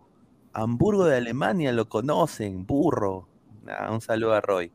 Hamburgo 0.53 1.05
de 1.05 1.17
Alemania 1.17 1.71
lo 1.71 1.87
conocen, 1.87 2.65
burro. 2.65 3.29
Ah, 3.67 3.89
un 3.91 4.01
saludo 4.01 4.33
a 4.33 4.41
Roy. 4.41 4.71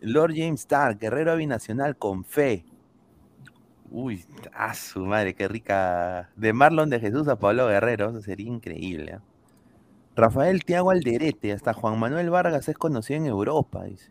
Lord 0.00 0.32
James 0.36 0.60
Stark, 0.60 0.98
guerrero 0.98 1.36
binacional 1.36 1.96
con 1.96 2.24
fe. 2.24 2.66
Uy, 3.90 4.24
a 4.52 4.74
su 4.74 5.06
madre, 5.06 5.34
qué 5.34 5.48
rica. 5.48 6.30
De 6.36 6.52
Marlon 6.52 6.90
de 6.90 7.00
Jesús 7.00 7.28
a 7.28 7.38
Pablo 7.38 7.66
Guerrero, 7.68 8.10
eso 8.10 8.20
sería 8.20 8.48
increíble. 8.48 9.12
¿eh? 9.12 9.20
Rafael 10.16 10.64
Tiago 10.64 10.90
Alderete, 10.90 11.52
hasta 11.52 11.74
Juan 11.74 11.98
Manuel 12.00 12.30
Vargas 12.30 12.68
es 12.68 12.76
conocido 12.78 13.18
en 13.18 13.26
Europa, 13.26 13.84
dice. 13.84 14.10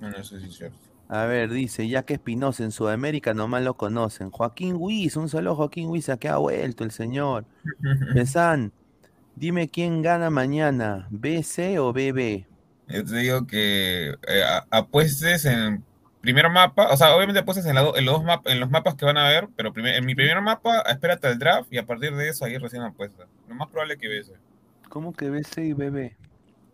No, 0.00 0.10
no 0.10 0.22
sé 0.22 0.40
si 0.40 0.46
es 0.46 0.54
cierto. 0.54 0.78
A 1.08 1.26
ver, 1.26 1.50
dice, 1.50 1.86
ya 1.88 2.04
que 2.04 2.14
Espinosa 2.14 2.64
en 2.64 2.70
Sudamérica 2.70 3.34
nomás 3.34 3.62
lo 3.62 3.74
conocen. 3.74 4.30
Joaquín 4.30 4.76
Huiz, 4.78 5.16
un 5.16 5.26
a 5.26 5.54
Joaquín 5.54 5.88
Huiz, 5.90 6.08
a 6.08 6.16
que 6.16 6.28
ha 6.28 6.38
vuelto 6.38 6.84
el 6.84 6.92
señor. 6.92 7.44
Pesan, 8.14 8.72
dime 9.36 9.68
quién 9.68 10.02
gana 10.02 10.30
mañana, 10.30 11.08
BC 11.10 11.78
o 11.78 11.92
BB. 11.92 12.46
Yo 12.88 13.04
te 13.04 13.16
digo 13.16 13.46
que 13.46 14.10
eh, 14.10 14.42
apuestes 14.70 15.44
en 15.46 15.84
primer 16.24 16.50
mapa, 16.50 16.88
o 16.92 16.96
sea, 16.96 17.14
obviamente 17.16 17.40
apuestes 17.40 17.66
en, 17.66 17.74
la 17.76 17.82
en 17.96 18.04
los, 18.04 18.14
dos 18.16 18.24
map- 18.24 18.46
en 18.50 18.60
los 18.60 18.70
mapas 18.70 18.96
que 18.96 19.04
van 19.06 19.18
a 19.18 19.28
ver, 19.28 19.48
pero 19.56 19.72
primer- 19.72 19.94
en 19.96 20.06
mi 20.06 20.14
primer 20.16 20.40
mapa 20.42 20.80
espérate 20.82 21.28
al 21.28 21.38
draft 21.38 21.72
y 21.72 21.78
a 21.78 21.86
partir 21.86 22.14
de 22.16 22.28
eso 22.28 22.44
ahí 22.44 22.58
recién 22.58 22.82
apuestas. 22.82 23.28
Lo 23.48 23.54
más 23.54 23.68
probable 23.70 23.98
que 23.98 24.08
ves. 24.08 24.32
¿Cómo 24.88 25.12
que 25.12 25.28
BC 25.30 25.66
y 25.66 25.72
BB? 25.74 26.16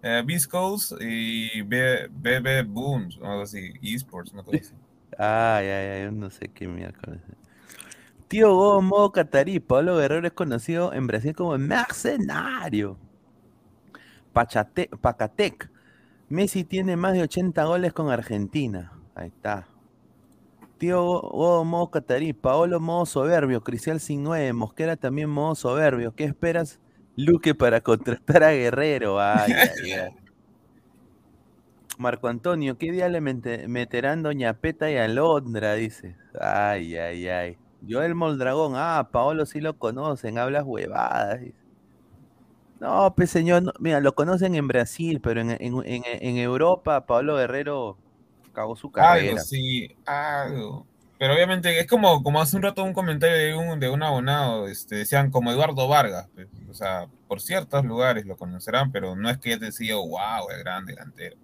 Eh, 0.03 0.23
Viscos 0.25 0.95
y 1.01 1.63
BB 1.63 2.65
Booms, 2.67 3.19
o 3.19 3.27
algo 3.27 3.43
así, 3.43 3.73
esports, 3.83 4.33
una 4.33 4.43
cosa 4.45 4.61
así. 4.61 4.75
Ay, 5.19 5.67
ay, 5.69 5.87
ay, 5.89 6.05
yo 6.05 6.13
no 6.13 6.31
sé 6.31 6.49
qué 6.49 6.67
miércoles. 6.69 7.21
Tío 8.29 8.55
Go, 8.55 8.81
modo 8.83 9.13
catarí. 9.13 9.61
Pablo 9.61 9.97
Guerrero 9.99 10.27
es 10.27 10.33
conocido 10.33 10.93
en 10.95 11.07
Brasil 11.07 11.35
como 11.35 11.59
mercenario. 11.59 12.99
Pachate, 14.33 14.89
Pacatec. 15.01 15.71
Messi 16.29 16.65
tiene 16.65 16.97
más 16.97 17.13
de 17.15 17.23
80 17.23 17.65
goles 17.65 17.93
con 17.93 18.11
Argentina. 18.11 18.93
Ahí 19.21 19.29
está. 19.29 19.67
Tío 20.79 21.03
Go, 21.05 21.21
Go, 21.31 21.65
modo 21.65 21.91
catarí. 21.91 22.33
Paolo, 22.33 22.81
modo 22.81 23.05
soberbio. 23.05 23.63
Cristial 23.63 24.01
sin 24.01 24.23
9. 24.25 24.53
Mosquera 24.55 24.97
también 24.97 25.29
modo 25.29 25.55
soberbio. 25.55 26.15
¿Qué 26.15 26.25
esperas, 26.25 26.81
Luque, 27.17 27.55
para 27.55 27.83
contratar 27.83 28.43
a 28.45 28.53
Guerrero? 28.53 29.21
Ay, 29.21 29.53
ay, 29.53 29.93
ay. 29.93 30.11
Marco 31.99 32.29
Antonio, 32.29 32.79
¿qué 32.79 32.93
día 32.93 33.11
le 33.11 33.21
mete- 33.21 33.69
meterán 33.69 34.23
Doña 34.23 34.55
Peta 34.55 34.91
y 34.91 34.97
Alondra? 34.97 35.75
Dice. 35.75 36.17
Ay, 36.41 36.97
ay, 36.97 37.29
ay. 37.29 37.59
Joel 37.87 38.15
Moldragón, 38.15 38.73
ah, 38.77 39.11
Paolo 39.13 39.45
sí 39.45 39.61
lo 39.61 39.77
conocen, 39.77 40.39
hablas 40.39 40.65
huevadas. 40.65 41.41
No, 42.81 43.13
pues 43.15 43.29
señor, 43.31 43.75
mira, 43.81 44.01
lo 44.01 44.15
conocen 44.15 44.55
en 44.55 44.67
Brasil, 44.67 45.21
pero 45.23 45.43
en, 45.43 45.51
en- 45.51 45.83
en- 45.85 46.03
en 46.05 46.37
Europa, 46.39 47.05
Paolo 47.05 47.37
Guerrero 47.37 47.99
cagó 48.53 48.77
su 48.77 48.91
Algo, 48.97 49.37
carrera. 49.37 49.41
sí, 49.41 49.97
algo. 50.07 50.87
Pero 51.19 51.35
obviamente 51.35 51.79
es 51.81 51.87
como, 51.87 52.23
como 52.23 52.41
hace 52.41 52.57
un 52.57 52.63
rato 52.63 52.83
un 52.85 52.95
comentario 52.95 53.37
de 53.37 53.55
un, 53.55 53.79
de 53.81 53.91
un 53.91 54.03
abonado, 54.03 54.69
este, 54.69 54.97
decían 54.97 55.31
como 55.31 55.51
Eduardo 55.53 55.87
Vargas, 55.89 56.29
pues, 56.35 56.49
o 56.71 56.75
sea, 56.75 57.09
por 57.29 57.41
ciertos 57.43 57.85
lugares 57.85 58.25
lo 58.27 58.37
conocerán, 58.37 58.91
pero 58.93 59.15
no 59.17 59.29
es 59.31 59.39
que 59.39 59.51
ya 59.51 59.59
te 59.59 59.67
decía, 59.67 59.97
wow, 59.97 60.51
el 60.51 60.61
gran 60.61 60.87
delantero. 60.87 61.37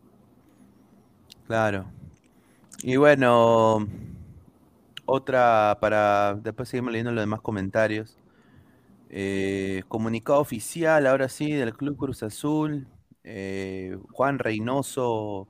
Claro. 1.46 1.86
Y 2.82 2.96
bueno, 2.96 3.88
otra 5.04 5.78
para. 5.80 6.34
Después 6.34 6.68
seguimos 6.68 6.92
leyendo 6.92 7.12
los 7.12 7.22
demás 7.22 7.40
comentarios. 7.40 8.18
Eh, 9.08 9.84
comunicado 9.88 10.40
oficial, 10.40 11.06
ahora 11.06 11.28
sí, 11.28 11.52
del 11.52 11.74
Club 11.76 11.96
Cruz 11.96 12.22
Azul. 12.22 12.88
Eh, 13.24 13.98
Juan 14.12 14.38
Reynoso 14.38 15.48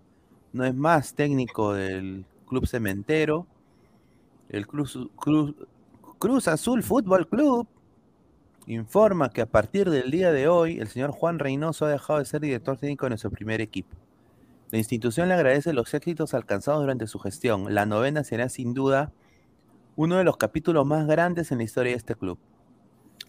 no 0.57 0.65
es 0.65 0.75
más 0.75 1.15
técnico 1.15 1.75
del 1.75 2.25
Club 2.47 2.67
Cementero. 2.67 3.47
El 4.49 4.67
Cruz, 4.67 4.99
Azul 6.49 6.83
Fútbol 6.83 7.29
Club 7.29 7.69
informa 8.67 9.31
que 9.31 9.43
a 9.43 9.47
partir 9.47 9.91
del 9.91 10.11
día 10.11 10.33
de 10.33 10.49
hoy 10.49 10.79
el 10.79 10.89
señor 10.89 11.11
Juan 11.11 11.39
Reynoso 11.39 11.85
ha 11.85 11.91
dejado 11.91 12.19
de 12.19 12.25
ser 12.25 12.41
director 12.41 12.79
técnico 12.79 13.07
de 13.07 13.11
nuestro 13.11 13.31
primer 13.31 13.61
equipo. 13.61 13.95
La 14.71 14.79
institución 14.79 15.29
le 15.29 15.35
agradece 15.35 15.73
los 15.73 15.93
éxitos 15.95 16.35
alcanzados 16.35 16.81
durante 16.81 17.07
su 17.07 17.19
gestión. 17.19 17.73
La 17.73 17.87
novena 17.87 18.25
será 18.25 18.49
sin 18.49 18.75
duda 18.75 19.13
uno 19.95 20.17
de 20.17 20.25
los 20.25 20.37
capítulos 20.37 20.85
más 20.87 21.07
grandes 21.07 21.53
en 21.53 21.59
la 21.59 21.65
historia 21.65 21.93
de 21.93 21.99
este 21.99 22.17
club. 22.17 22.39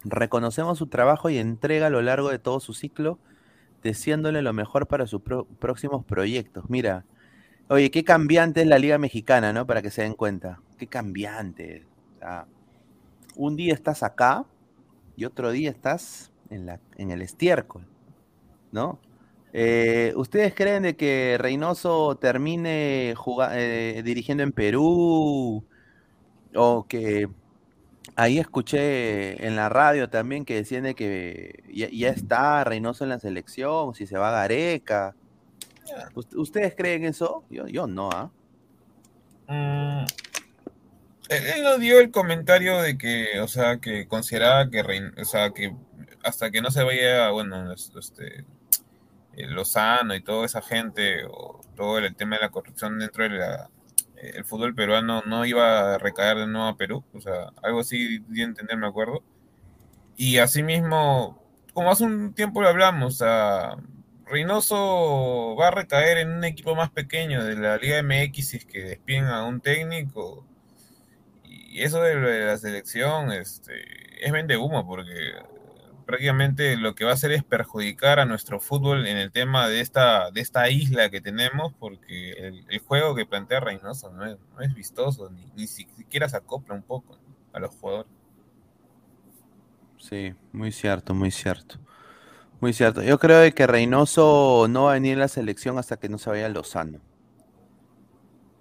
Reconocemos 0.04 0.78
su 0.78 0.88
trabajo 0.88 1.30
y 1.30 1.38
entrega 1.38 1.88
a 1.88 1.92
lo 1.92 2.02
largo 2.02 2.30
de 2.30 2.40
todo 2.40 2.60
su 2.60 2.74
ciclo, 2.74 3.20
deseándole 3.84 4.42
lo 4.42 4.54
mejor 4.54 4.88
para 4.88 5.06
sus 5.08 5.22
próximos 5.60 6.04
proyectos. 6.06 6.66
Mira, 6.70 7.06
oye, 7.70 7.92
qué 7.92 8.04
cambiante 8.04 8.62
es 8.62 8.68
la 8.68 8.80
Liga 8.80 8.98
Mexicana, 8.98 9.54
¿no? 9.54 9.66
Para 9.66 9.82
que 9.82 9.92
se 9.92 10.04
den 10.04 10.14
cuenta. 10.14 10.62
Qué 10.78 10.88
cambiante. 10.88 11.86
un 13.36 13.56
día 13.56 13.74
estás 13.74 14.04
acá 14.04 14.46
y 15.16 15.26
otro 15.26 15.52
día 15.52 15.70
estás 15.70 16.32
en, 16.50 17.12
el 17.12 17.22
estiércol, 17.22 17.86
¿no? 18.72 19.00
Eh, 19.54 20.14
¿Ustedes 20.16 20.54
creen 20.54 20.84
de 20.84 20.96
que 20.96 21.38
Reynoso 21.40 22.16
termine 22.18 23.16
eh, 23.54 24.02
dirigiendo 24.04 24.44
en 24.44 24.52
Perú? 24.52 25.64
O 26.56 26.86
que 26.88 27.28
ahí 28.16 28.40
escuché 28.40 29.46
en 29.46 29.56
la 29.56 29.70
radio 29.70 30.10
también 30.10 30.46
que 30.46 30.56
decían 30.56 30.84
de 30.84 30.96
que 30.96 31.64
ya, 31.72 32.10
está 32.10 32.64
Reynoso 32.64 33.04
en 33.04 33.10
la 33.12 33.20
selección, 33.20 33.94
si 33.96 34.06
se 34.06 34.18
va 34.18 34.30
a 34.30 34.42
Gareca. 34.42 35.16
¿Ustedes 36.36 36.76
creen 36.76 37.06
eso? 37.06 37.44
Yo, 37.50 37.88
no, 37.88 38.10
¿ah? 38.12 38.32
Mm, 39.48 40.06
él 41.30 41.64
no 41.64 41.78
dio 41.78 42.00
el 42.00 42.12
comentario 42.12 42.82
de 42.82 42.98
que, 42.98 43.40
o 43.40 43.48
sea, 43.48 43.78
que 43.78 44.08
consideraba 44.08 44.70
que, 44.70 44.82
o 45.18 45.26
sea, 45.26 45.52
que 45.52 45.76
hasta 46.24 46.52
que 46.52 46.62
no 46.62 46.72
se 46.72 46.84
vaya, 46.84 47.30
bueno, 47.32 47.72
este, 47.74 48.46
Lozano 49.36 50.16
y 50.16 50.22
toda 50.22 50.46
esa 50.46 50.62
gente, 50.62 51.26
o 51.26 51.62
todo 51.76 52.00
el 52.00 52.16
tema 52.16 52.38
de 52.38 52.44
la 52.44 52.50
corrupción 52.50 53.00
dentro 53.00 53.24
del 53.24 53.42
el 54.18 54.44
fútbol 54.46 54.74
peruano 54.74 55.22
no 55.26 55.46
iba 55.46 55.94
a 55.94 55.98
recaer 55.98 56.38
de 56.38 56.48
nuevo 56.48 56.68
a 56.68 56.78
Perú, 56.78 57.04
o 57.14 57.22
sea, 57.22 57.52
algo 57.62 57.82
así 57.82 58.20
de 58.20 58.42
entender, 58.42 58.78
me 58.78 58.88
acuerdo. 58.88 59.24
Y 60.16 60.38
asimismo, 60.40 61.40
como 61.74 61.92
hace 61.92 62.04
un 62.04 62.34
tiempo 62.34 62.62
lo 62.62 62.70
hablamos, 62.70 63.14
o 63.14 63.18
sea, 63.18 63.78
Reynoso 64.30 65.56
va 65.56 65.70
a 65.70 65.72
recaer 65.72 66.18
en 66.18 66.32
un 66.32 66.44
equipo 66.44 66.76
más 66.76 66.90
pequeño 66.90 67.44
de 67.44 67.56
la 67.56 67.78
Liga 67.78 68.02
MX 68.04 68.54
es 68.56 68.66
que 68.66 68.84
despiden 68.84 69.26
a 69.26 69.44
un 69.44 69.62
técnico. 69.62 70.46
Y 71.44 71.82
eso 71.82 72.02
de 72.02 72.46
la 72.46 72.58
selección 72.58 73.32
este, 73.32 73.74
es 74.26 74.32
vende 74.32 74.58
humo 74.58 74.86
porque 74.86 75.34
prácticamente 76.06 76.78
lo 76.78 76.96
que 76.96 77.06
va 77.06 77.12
a 77.12 77.14
hacer 77.14 77.32
es 77.32 77.44
perjudicar 77.44 78.20
a 78.20 78.26
nuestro 78.26 78.60
fútbol 78.60 79.06
en 79.08 79.18
el 79.18 79.32
tema 79.32 79.68
de 79.68 79.82
esta, 79.82 80.32
de 80.32 80.42
esta 80.42 80.70
isla 80.70 81.10
que 81.10 81.22
tenemos, 81.22 81.74
porque 81.74 82.64
el, 82.68 82.80
juego 82.80 83.14
que 83.14 83.26
plantea 83.26 83.60
Reynoso 83.60 84.12
no 84.12 84.26
es, 84.26 84.38
no 84.56 84.62
es 84.62 84.74
vistoso, 84.74 85.30
ni, 85.30 85.46
ni, 85.56 85.68
siquiera 85.68 86.30
se 86.30 86.38
acopla 86.38 86.74
un 86.74 86.84
poco 86.84 87.20
a 87.54 87.60
los 87.60 87.72
jugadores. 87.76 88.12
Sí, 89.98 90.34
muy 90.54 90.72
cierto, 90.72 91.14
muy 91.14 91.32
cierto. 91.32 91.78
Muy 92.60 92.74
cierto. 92.74 93.04
Yo 93.04 93.20
creo 93.20 93.54
que 93.54 93.68
Reynoso 93.68 94.68
no 94.70 94.86
va 94.86 94.92
a 94.92 94.94
venir 94.96 95.18
a 95.18 95.22
la 95.22 95.28
selección 95.28 95.78
hasta 95.78 95.98
que 95.98 96.10
no 96.10 96.18
se 96.18 96.30
vaya 96.30 96.50
Lozano. 96.50 97.00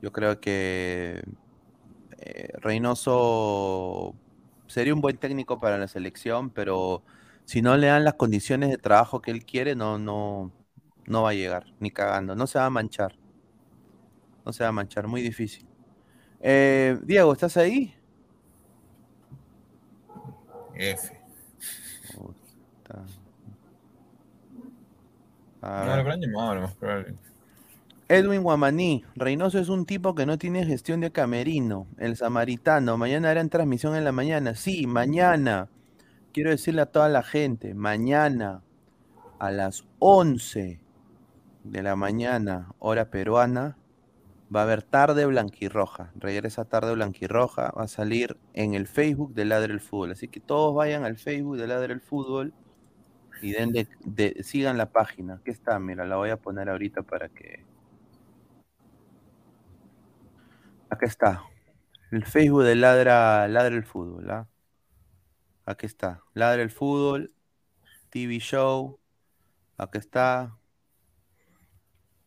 Yo 0.03 0.13
creo 0.13 0.41
que 0.41 1.23
eh, 2.19 2.49
Reynoso 2.61 4.15
sería 4.67 4.95
un 4.95 5.01
buen 5.01 5.17
técnico 5.19 5.59
para 5.61 5.79
la 5.79 5.89
selección, 5.89 6.51
pero 6.51 7.03
si 7.45 7.63
no 7.63 7.77
le 7.77 7.89
dan 7.89 8.05
las 8.05 8.15
condiciones 8.15 8.71
de 8.71 8.79
trabajo 8.79 9.23
que 9.23 9.31
él 9.31 9.45
quiere, 9.45 9.75
no, 9.75 9.99
no, 9.99 10.53
no 11.07 11.23
va 11.23 11.31
a 11.31 11.35
llegar, 11.35 11.67
ni 11.81 11.91
cagando, 11.91 12.35
no 12.37 12.47
se 12.47 12.59
va 12.59 12.67
a 12.67 12.71
manchar. 12.71 13.17
No 14.45 14.53
se 14.53 14.63
va 14.63 14.69
a 14.69 14.73
manchar, 14.73 15.07
muy 15.09 15.23
difícil. 15.23 15.67
Eh, 16.41 16.99
Diego, 17.03 17.33
¿estás 17.33 17.57
ahí? 17.57 17.95
F. 20.75 21.11
no, 25.63 25.97
Edwin 28.09 28.43
Guamaní, 28.43 29.05
Reynoso 29.17 29.59
es 29.59 29.69
un 29.69 29.85
tipo 29.85 30.15
que 30.15 30.27
no 30.27 30.39
tiene 30.39 30.65
gestión 30.65 31.01
de 31.01 31.11
camerino. 31.11 31.89
El 31.99 32.17
samaritano, 32.17 32.97
mañana 32.97 33.31
harán 33.31 33.49
transmisión 33.49 33.97
en 33.97 34.05
la 34.05 34.13
mañana. 34.13 34.55
Sí, 34.55 34.87
mañana 34.87 35.69
quiero 36.33 36.51
decirle 36.51 36.83
a 36.83 36.87
toda 36.87 37.09
la 37.09 37.23
gente, 37.23 37.75
mañana 37.75 38.63
a 39.39 39.51
las 39.51 39.85
11 39.99 40.81
de 41.65 41.83
la 41.83 41.97
mañana, 41.97 42.69
hora 42.79 43.11
peruana, 43.11 43.77
va 44.55 44.61
a 44.61 44.63
haber 44.63 44.83
tarde 44.83 45.27
blanquirroja. 45.27 46.13
Regresa 46.15 46.65
tarde 46.65 46.95
blanquirroja, 46.95 47.73
va 47.77 47.85
a 47.85 47.89
salir 47.89 48.37
en 48.55 48.75
el 48.75 48.87
Facebook 48.87 49.35
de 49.35 49.47
Ladre 49.47 49.73
el 49.73 49.81
Fútbol. 49.81 50.13
Así 50.13 50.29
que 50.29 50.39
todos 50.39 50.75
vayan 50.75 51.05
al 51.05 51.17
Facebook 51.17 51.57
de 51.57 51.67
Ladre 51.67 51.93
el 51.93 52.01
Fútbol 52.01 52.53
y 53.43 53.53
den 53.53 53.73
de, 53.73 54.43
sigan 54.43 54.79
la 54.79 54.91
página. 54.91 55.35
Aquí 55.35 55.51
está, 55.51 55.79
mira, 55.79 56.07
la 56.07 56.17
voy 56.17 56.31
a 56.31 56.37
poner 56.37 56.69
ahorita 56.69 57.03
para 57.03 57.29
que. 57.29 57.65
Acá 60.91 61.07
está. 61.07 61.43
El 62.11 62.25
Facebook 62.25 62.63
de 62.63 62.77
Ladra, 62.77 63.49
Ladra 63.49 63.75
el 63.75 63.85
Fútbol. 63.85 64.31
¿ah? 64.31 64.49
Aquí 65.67 65.87
está. 65.87 66.23
Ladre 66.35 66.63
el 66.63 66.71
fútbol. 66.71 67.33
TV 68.11 68.39
Show. 68.39 69.01
Aquí 69.77 69.99
está. 69.99 70.57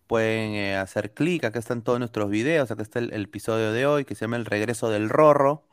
Pueden 0.07 0.53
eh, 0.55 0.75
hacer 0.75 1.13
clic. 1.13 1.45
Acá 1.45 1.59
están 1.59 1.83
todos 1.83 1.99
nuestros 1.99 2.29
videos. 2.29 2.69
Acá 2.69 2.83
está 2.83 2.99
el, 2.99 3.13
episodio 3.13 3.71
de 3.71 3.85
hoy 3.85 4.05
que 4.05 4.15
se 4.15 4.25
llama 4.25 4.35
El 4.35 4.45
regreso 4.45 4.89
del 4.89 5.09
Rorro. 5.09 5.63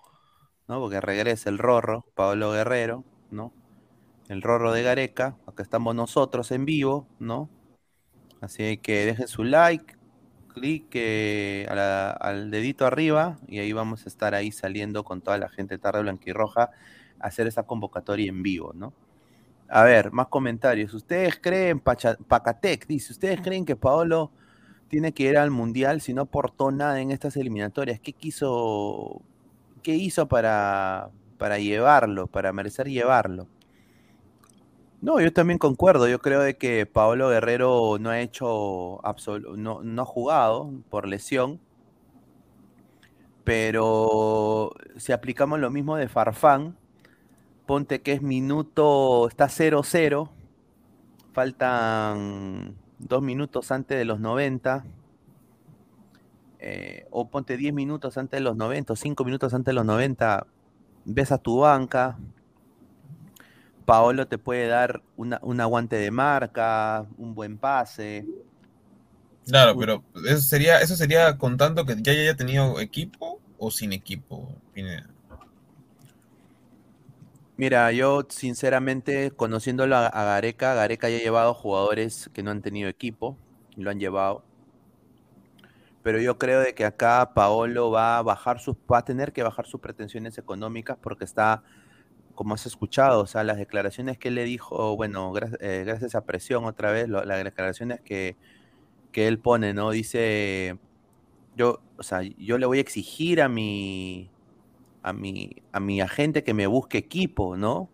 ¿no? 0.69 0.81
Porque 0.81 1.01
regresa 1.01 1.51
el 1.51 1.59
Rorro, 1.59 2.07
Pablo 2.15 2.53
Guerrero, 2.53 3.05
¿no? 3.31 3.53
El 4.29 4.43
Rorro 4.43 4.73
de 4.73 4.83
Gareca. 4.83 5.37
Acá 5.47 5.63
estamos 5.63 5.95
nosotros 5.95 6.51
en 6.51 6.65
vivo, 6.65 7.07
¿no? 7.19 7.49
Así 8.41 8.79
que 8.79 9.07
dejen 9.07 9.29
su 9.29 9.45
like, 9.45 9.95
clic 10.49 10.97
al 11.69 12.51
dedito 12.51 12.87
arriba 12.87 13.39
y 13.47 13.59
ahí 13.59 13.73
vamos 13.73 14.05
a 14.05 14.09
estar 14.09 14.35
ahí 14.35 14.51
saliendo 14.51 15.05
con 15.05 15.21
toda 15.21 15.39
la 15.39 15.49
gente 15.49 15.79
tarde 15.79 16.03
blanquirroja 16.03 16.71
hacer 17.21 17.47
esa 17.47 17.65
convocatoria 17.65 18.29
en 18.29 18.43
vivo, 18.43 18.73
¿no? 18.75 18.93
A 19.69 19.85
ver, 19.85 20.13
más 20.13 20.29
comentarios. 20.29 20.95
¿Ustedes 20.95 21.39
creen, 21.41 21.81
Pacatec 21.81 22.87
dice, 22.87 23.13
¿ustedes 23.13 23.41
creen 23.41 23.65
que 23.65 23.77
Paolo 23.77 24.31
tiene 24.89 25.13
que 25.13 25.25
ir 25.25 25.39
al 25.39 25.51
Mundial 25.51 26.01
si 26.01 26.15
no 26.15 26.23
aportó 26.23 26.71
nada 26.71 27.01
en 27.01 27.11
estas 27.11 27.37
eliminatorias? 27.37 28.01
¿Qué 28.01 28.13
quiso, 28.13 29.23
qué 29.83 29.95
hizo 29.95 30.29
para, 30.29 31.11
para 31.39 31.59
llevarlo, 31.59 32.27
para 32.27 32.53
merecer 32.53 32.89
llevarlo? 32.89 33.49
No, 35.01 35.21
yo 35.21 35.33
también 35.33 35.59
concuerdo. 35.59 36.09
Yo 36.09 36.21
creo 36.21 36.43
que 36.59 36.87
Paolo 36.87 37.29
Guerrero 37.29 37.99
no 38.01 38.11
ha 38.11 38.21
hecho 38.21 39.01
no, 39.57 39.83
no 39.83 40.03
ha 40.03 40.05
jugado 40.05 40.73
por 40.91 41.07
lesión. 41.07 41.61
Pero 43.45 44.73
si 44.97 45.13
aplicamos 45.13 45.61
lo 45.61 45.71
mismo 45.71 45.97
de 45.97 46.09
Farfán, 46.09 46.77
ponte 47.67 48.03
que 48.03 48.13
es 48.13 48.23
minuto, 48.23 49.29
está 49.29 49.47
0-0, 49.47 50.31
faltan 51.33 52.75
dos 52.99 53.23
minutos 53.23 53.71
antes 53.71 53.99
de 53.99 54.05
los 54.05 54.19
90, 54.19 54.85
eh, 56.59 57.07
o 57.11 57.29
ponte 57.29 57.57
10 57.57 57.75
minutos 57.75 58.19
antes 58.19 58.39
de 58.39 58.45
los 58.45 58.57
90, 58.57 58.93
o 58.95 58.97
5 58.97 59.25
minutos 59.25 59.55
antes 59.55 59.67
de 59.67 59.75
los 59.75 59.85
90, 59.85 60.47
ves 61.05 61.31
a 61.31 61.39
tu 61.39 61.59
banca, 61.59 62.19
Paolo 63.87 64.27
te 64.27 64.37
puede 64.37 64.67
dar 64.67 65.03
un 65.17 65.61
aguante 65.61 65.97
de 65.97 66.11
marca, 66.11 67.07
un 67.17 67.35
buen 67.35 67.57
pase. 67.57 68.27
Claro, 69.47 69.79
pero 69.79 70.03
eso 70.29 70.41
sería, 70.41 70.81
eso 70.81 70.97
sería 70.97 71.39
contando 71.39 71.87
que 71.87 71.97
ya 72.03 72.13
haya 72.13 72.35
tenido 72.35 72.81
equipo 72.81 73.41
o 73.59 73.71
sin 73.71 73.93
equipo, 73.93 74.49
Pineda. 74.75 75.09
Mira, 77.57 77.91
yo 77.93 78.27
sinceramente, 78.29 79.31
conociéndolo 79.31 79.97
a, 79.97 80.11
Gareca, 80.11 80.75
Gareca 80.75 81.09
ya 81.09 81.17
ha 81.17 81.21
llevado 81.21 81.55
jugadores 81.55 82.29
que 82.35 82.43
no 82.43 82.51
han 82.51 82.61
tenido 82.61 82.89
equipo, 82.89 83.39
lo 83.77 83.91
han 83.91 83.99
llevado. 83.99 84.45
Pero 86.03 86.21
yo 86.21 86.39
creo 86.39 86.61
de 86.61 86.75
que 86.75 86.85
acá 86.85 87.33
Paolo 87.33 87.91
va 87.91 88.19
a 88.19 88.23
bajar 88.23 88.61
sus, 88.61 88.77
va 88.93 88.99
a 88.99 89.05
tener 89.05 89.33
que 89.33 89.43
bajar 89.43 89.67
sus 89.67 89.81
pretensiones 89.81 90.37
económicas 90.39 90.99
porque 91.01 91.25
está, 91.25 91.63
como 92.37 92.55
has 92.55 92.67
escuchado, 92.67 93.23
o 93.23 93.27
sea, 93.27 93.43
las 93.43 93.57
declaraciones 93.57 94.19
que 94.19 94.29
él 94.29 94.37
le 94.37 94.45
dijo, 94.45 94.95
bueno, 94.95 95.33
eh, 95.61 95.83
gracias, 95.85 96.15
a 96.15 96.25
presión 96.25 96.65
otra 96.65 96.93
vez, 96.93 97.09
las 97.09 97.43
declaraciones 97.43 98.01
que, 98.01 98.37
que 99.11 99.27
él 99.27 99.41
pone, 99.41 99.75
¿no? 99.75 99.91
Dice, 99.91 100.79
yo, 101.57 101.81
o 101.97 102.05
sea, 102.05 102.23
yo 102.23 102.59
le 102.59 102.67
voy 102.67 102.79
a 102.79 102.83
exigir 102.83 103.43
a 103.43 103.49
mi, 103.49 104.31
a 105.03 105.13
mi, 105.13 105.57
a 105.73 105.81
mi 105.81 106.01
agente 106.01 106.45
que 106.45 106.55
me 106.55 106.69
busque 106.69 106.99
equipo, 106.99 107.57
¿no? 107.57 107.91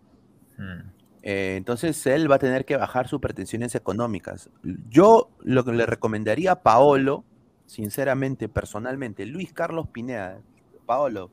Mm. 0.57 0.89
Eh, 1.23 1.55
entonces 1.55 2.05
él 2.05 2.29
va 2.29 2.35
a 2.35 2.39
tener 2.39 2.65
que 2.65 2.75
bajar 2.75 3.07
sus 3.07 3.21
pretensiones 3.21 3.75
económicas. 3.75 4.49
Yo 4.89 5.29
lo 5.41 5.63
que 5.63 5.71
le 5.71 5.85
recomendaría 5.85 6.51
a 6.51 6.63
Paolo, 6.63 7.23
sinceramente, 7.65 8.49
personalmente, 8.49 9.25
Luis 9.25 9.53
Carlos 9.53 9.87
Pineda, 9.87 10.41
Paolo, 10.85 11.31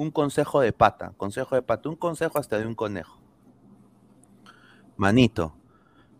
un 0.00 0.10
consejo 0.10 0.62
de 0.62 0.72
pata, 0.72 1.12
consejo 1.18 1.56
de 1.56 1.60
pata, 1.60 1.90
un 1.90 1.94
consejo 1.94 2.38
hasta 2.38 2.58
de 2.58 2.66
un 2.66 2.74
conejo. 2.74 3.20
Manito, 4.96 5.54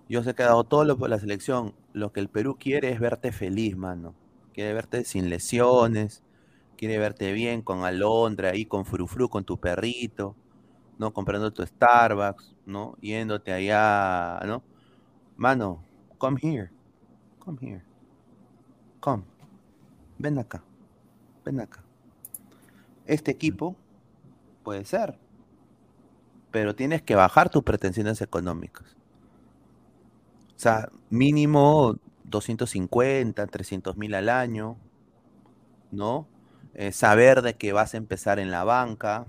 yo 0.06 0.22
sé 0.22 0.34
que 0.34 0.42
he 0.42 0.44
dado 0.44 0.64
todo 0.64 0.84
lo 0.84 0.98
por 0.98 1.08
la 1.08 1.18
selección. 1.18 1.74
Lo 1.94 2.12
que 2.12 2.20
el 2.20 2.28
Perú 2.28 2.58
quiere 2.60 2.90
es 2.90 3.00
verte 3.00 3.32
feliz, 3.32 3.78
mano. 3.78 4.14
Quiere 4.52 4.74
verte 4.74 5.04
sin 5.04 5.30
lesiones, 5.30 6.22
quiere 6.76 6.98
verte 6.98 7.32
bien 7.32 7.62
con 7.62 7.84
Alondra 7.84 8.50
ahí, 8.50 8.66
con 8.66 8.84
Frufru, 8.84 9.30
con 9.30 9.44
tu 9.44 9.58
perrito, 9.58 10.36
¿no? 10.98 11.14
Comprando 11.14 11.50
tu 11.50 11.64
Starbucks, 11.64 12.54
¿no? 12.66 12.98
Yéndote 13.00 13.50
allá, 13.50 14.40
¿no? 14.46 14.62
Mano, 15.38 15.82
come 16.18 16.38
here, 16.42 16.70
come 17.38 17.58
here, 17.62 17.82
come, 19.00 19.24
ven 20.18 20.38
acá, 20.38 20.62
ven 21.46 21.60
acá. 21.60 21.82
Este 23.10 23.32
equipo 23.32 23.74
puede 24.62 24.84
ser, 24.84 25.18
pero 26.52 26.76
tienes 26.76 27.02
que 27.02 27.16
bajar 27.16 27.50
tus 27.50 27.64
pretensiones 27.64 28.20
económicas. 28.22 28.96
O 30.54 30.58
sea, 30.60 30.90
mínimo 31.08 31.96
250, 32.22 33.48
300 33.48 33.96
mil 33.96 34.14
al 34.14 34.28
año, 34.28 34.76
¿no? 35.90 36.28
Eh, 36.74 36.92
saber 36.92 37.42
de 37.42 37.54
que 37.54 37.72
vas 37.72 37.94
a 37.94 37.96
empezar 37.96 38.38
en 38.38 38.52
la 38.52 38.62
banca, 38.62 39.26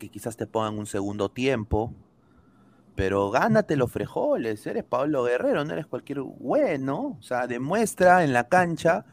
que 0.00 0.08
quizás 0.08 0.36
te 0.36 0.48
pongan 0.48 0.76
un 0.76 0.86
segundo 0.86 1.28
tiempo, 1.28 1.94
pero 2.96 3.30
gánate 3.30 3.76
los 3.76 3.92
frijoles, 3.92 4.66
eres 4.66 4.82
Pablo 4.82 5.22
Guerrero, 5.22 5.64
no 5.64 5.72
eres 5.72 5.86
cualquier 5.86 6.18
bueno, 6.22 7.16
o 7.20 7.22
sea, 7.22 7.46
demuestra 7.46 8.24
en 8.24 8.32
la 8.32 8.48
cancha 8.48 9.04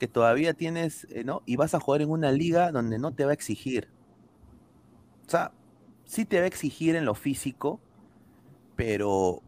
que 0.00 0.08
todavía 0.08 0.54
tienes, 0.54 1.06
eh, 1.10 1.22
¿no? 1.22 1.42
Y 1.46 1.54
vas 1.54 1.74
a 1.74 1.78
jugar 1.80 2.02
en 2.02 2.10
una 2.10 2.32
liga 2.32 2.72
donde 2.72 2.98
no 2.98 3.12
te 3.12 3.24
va 3.24 3.30
a 3.30 3.34
exigir. 3.34 3.88
O 5.28 5.30
sea, 5.30 5.52
sí 6.04 6.24
te 6.24 6.38
va 6.38 6.44
a 6.44 6.48
exigir 6.48 6.96
en 6.96 7.04
lo 7.04 7.14
físico, 7.14 7.78
pero 8.76 9.42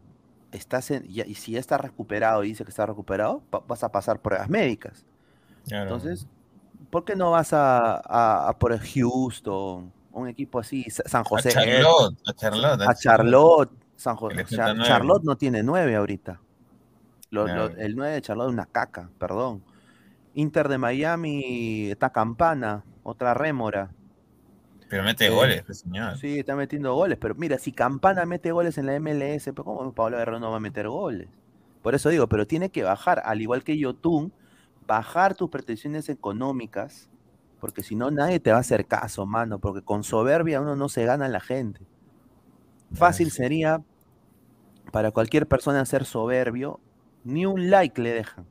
estás 0.51 0.91
en, 0.91 1.05
y, 1.09 1.21
y 1.21 1.35
si 1.35 1.53
ya 1.53 1.59
estás 1.59 1.81
recuperado 1.81 2.43
y 2.43 2.49
dice 2.49 2.63
que 2.63 2.69
está 2.69 2.85
recuperado, 2.85 3.41
vas 3.67 3.83
a 3.83 3.91
pasar 3.91 4.21
pruebas 4.21 4.49
médicas. 4.49 5.05
Claro. 5.67 5.83
Entonces, 5.95 6.27
¿por 6.89 7.03
qué 7.03 7.15
no 7.15 7.31
vas 7.31 7.51
a, 7.53 7.95
a, 7.95 8.47
a 8.49 8.57
por 8.59 8.77
Houston, 8.77 9.91
un 10.11 10.27
equipo 10.27 10.59
así, 10.59 10.85
San 10.89 11.23
José? 11.23 11.49
a 11.49 11.53
Charlotte, 11.53 12.17
a 12.27 12.33
Charlotte, 12.33 12.81
a 12.81 12.93
Charlotte, 12.95 13.71
San 13.95 14.15
José. 14.15 14.45
Char- 14.45 14.75
nueve. 14.75 14.87
Charlotte 14.87 15.23
no 15.23 15.35
tiene 15.35 15.63
nueve 15.63 15.95
ahorita. 15.95 16.39
Lo- 17.31 17.47
lo- 17.47 17.69
Claro. 17.69 17.73
el 17.77 17.95
9 17.95 18.13
de 18.13 18.21
Charlotte 18.21 18.47
es 18.49 18.53
una 18.53 18.67
caca, 18.67 19.09
perdón. 19.17 19.63
Inter 20.33 20.67
de 20.69 20.77
Miami 20.77 21.91
está 21.91 22.11
campana, 22.11 22.85
otra 23.03 23.33
rémora. 23.33 23.95
Pero 24.87 25.03
mete 25.03 25.27
Eh, 25.27 25.29
goles, 25.29 25.63
pues, 25.65 25.79
señor. 25.79 26.19
Sí, 26.19 26.39
está 26.39 26.55
metiendo 26.55 26.93
goles, 26.95 27.17
pero 27.19 27.35
mira, 27.35 27.57
si 27.59 27.73
Campana 27.73 28.25
mete 28.25 28.51
goles 28.51 28.77
en 28.77 28.85
la 28.85 28.95
MLS, 28.95 29.51
pero 29.53 29.63
¿cómo 29.65 29.93
Pablo 29.93 30.17
Guerrero 30.17 30.39
no 30.39 30.51
va 30.51 30.57
a 30.57 30.59
meter 30.59 30.87
goles? 30.89 31.29
Por 31.81 31.95
eso 31.95 32.09
digo, 32.09 32.29
pero 32.29 32.47
tiene 32.47 32.71
que 32.71 32.83
bajar, 32.83 33.21
al 33.25 33.41
igual 33.41 33.63
que 33.63 33.77
Yotun, 33.77 34.33
bajar 34.87 35.35
tus 35.35 35.49
pretensiones 35.49 36.09
económicas, 36.09 37.09
porque 37.59 37.83
si 37.83 37.95
no 37.95 38.11
nadie 38.11 38.39
te 38.39 38.51
va 38.51 38.57
a 38.57 38.61
hacer 38.61 38.87
caso, 38.87 39.25
mano, 39.25 39.59
porque 39.59 39.83
con 39.83 40.03
soberbia 40.03 40.61
uno 40.61 40.75
no 40.75 40.89
se 40.89 41.05
gana 41.05 41.25
a 41.25 41.29
la 41.29 41.39
gente. 41.41 41.87
Fácil 42.93 43.31
sería 43.31 43.83
para 44.91 45.11
cualquier 45.11 45.47
persona 45.47 45.85
ser 45.85 46.05
soberbio, 46.05 46.79
ni 47.23 47.45
un 47.45 47.69
like 47.69 48.01
le 48.01 48.13
dejan. 48.13 48.45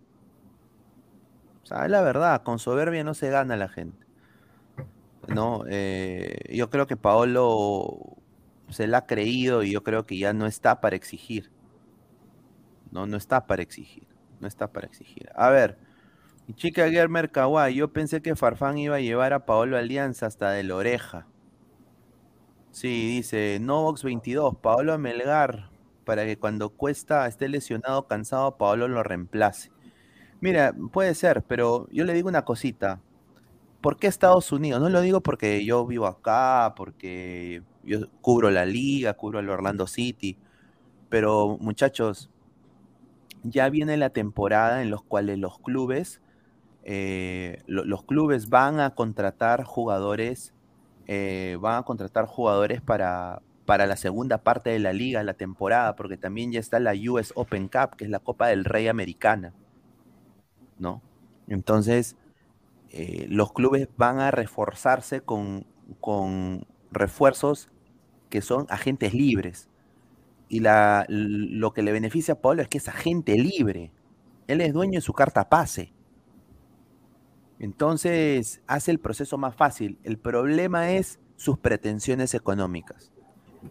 O 1.62 1.66
sea, 1.66 1.86
la 1.88 2.02
verdad, 2.02 2.42
con 2.42 2.58
soberbia 2.58 3.04
no 3.04 3.14
se 3.14 3.30
gana 3.30 3.56
la 3.56 3.68
gente. 3.68 4.02
¿no? 5.28 5.64
Eh, 5.68 6.36
yo 6.50 6.70
creo 6.70 6.86
que 6.86 6.96
Paolo 6.96 8.16
se 8.68 8.86
la 8.86 8.98
ha 8.98 9.06
creído 9.06 9.62
y 9.62 9.72
yo 9.72 9.82
creo 9.82 10.06
que 10.06 10.18
ya 10.18 10.32
no 10.32 10.46
está 10.46 10.80
para 10.80 10.96
exigir. 10.96 11.50
No, 12.90 13.06
no 13.06 13.16
está 13.16 13.46
para 13.46 13.62
exigir. 13.62 14.06
No 14.40 14.48
está 14.48 14.72
para 14.72 14.86
exigir. 14.86 15.30
A 15.34 15.50
ver, 15.50 15.78
chica 16.54 16.90
Germer 16.90 17.30
Kawai, 17.30 17.74
yo 17.74 17.92
pensé 17.92 18.22
que 18.22 18.36
Farfán 18.36 18.78
iba 18.78 18.96
a 18.96 19.00
llevar 19.00 19.32
a 19.32 19.46
Paolo 19.46 19.76
Alianza 19.76 20.26
hasta 20.26 20.50
de 20.50 20.64
la 20.64 20.76
oreja. 20.76 21.26
Sí, 22.70 23.08
dice 23.16 23.58
Novox 23.60 24.02
22, 24.02 24.56
Paolo 24.56 24.98
Melgar, 24.98 25.70
para 26.04 26.24
que 26.24 26.38
cuando 26.38 26.70
Cuesta 26.70 27.26
esté 27.26 27.48
lesionado, 27.48 28.06
cansado, 28.08 28.56
Paolo 28.56 28.88
lo 28.88 29.02
reemplace. 29.02 29.70
Mira, 30.42 30.74
puede 30.92 31.14
ser, 31.14 31.42
pero 31.44 31.88
yo 31.90 32.04
le 32.04 32.14
digo 32.14 32.28
una 32.28 32.44
cosita. 32.44 33.00
¿Por 33.82 33.98
qué 33.98 34.08
Estados 34.08 34.52
Unidos? 34.52 34.80
No 34.82 34.90
lo 34.90 35.00
digo 35.02 35.22
porque 35.22 35.64
yo 35.64 35.86
vivo 35.86 36.06
acá, 36.06 36.74
porque 36.76 37.62
yo 37.84 38.08
cubro 38.22 38.50
la 38.50 38.66
liga, 38.66 39.14
cubro 39.14 39.40
el 39.40 39.50
Orlando 39.50 39.86
City, 39.88 40.38
pero 41.10 41.58
muchachos, 41.60 42.30
ya 43.42 43.68
viene 43.70 43.96
la 43.96 44.10
temporada 44.10 44.82
en 44.82 44.90
los 44.90 45.02
cuales 45.02 45.38
los 45.38 45.58
clubes, 45.58 46.20
eh, 46.84 47.62
lo- 47.66 47.84
los 47.84 48.04
clubes 48.04 48.48
van 48.50 48.80
a 48.80 48.92
contratar 48.94 49.64
jugadores, 49.64 50.54
eh, 51.06 51.58
van 51.60 51.78
a 51.80 51.84
contratar 51.84 52.26
jugadores 52.26 52.82
para, 52.82 53.42
para 53.66 53.86
la 53.86 53.96
segunda 53.96 54.38
parte 54.44 54.70
de 54.70 54.78
la 54.80 54.92
liga, 54.92 55.22
la 55.24 55.34
temporada, 55.34 55.96
porque 55.96 56.18
también 56.18 56.52
ya 56.52 56.60
está 56.60 56.80
la 56.80 56.94
US 56.94 57.32
Open 57.36 57.68
Cup, 57.68 57.96
que 57.96 58.04
es 58.04 58.10
la 58.10 58.20
Copa 58.20 58.48
del 58.48 58.64
Rey 58.64 58.88
americana, 58.88 59.54
¿no? 60.78 61.02
Entonces, 61.48 62.16
eh, 62.90 63.26
los 63.28 63.52
clubes 63.52 63.88
van 63.96 64.20
a 64.20 64.30
reforzarse 64.30 65.20
con, 65.20 65.66
con 66.00 66.66
refuerzos 66.90 67.68
que 68.30 68.42
son 68.42 68.66
agentes 68.68 69.14
libres. 69.14 69.68
Y 70.48 70.60
la, 70.60 71.06
lo 71.08 71.72
que 71.72 71.82
le 71.82 71.92
beneficia 71.92 72.34
a 72.34 72.40
Pablo 72.40 72.62
es 72.62 72.68
que 72.68 72.78
es 72.78 72.88
agente 72.88 73.36
libre. 73.38 73.92
Él 74.46 74.60
es 74.60 74.72
dueño 74.72 74.98
de 74.98 75.00
su 75.00 75.14
carta 75.14 75.48
pase. 75.48 75.92
Entonces 77.58 78.60
hace 78.66 78.90
el 78.90 78.98
proceso 78.98 79.38
más 79.38 79.54
fácil. 79.54 79.98
El 80.02 80.18
problema 80.18 80.90
es 80.90 81.20
sus 81.36 81.58
pretensiones 81.58 82.34
económicas. 82.34 83.12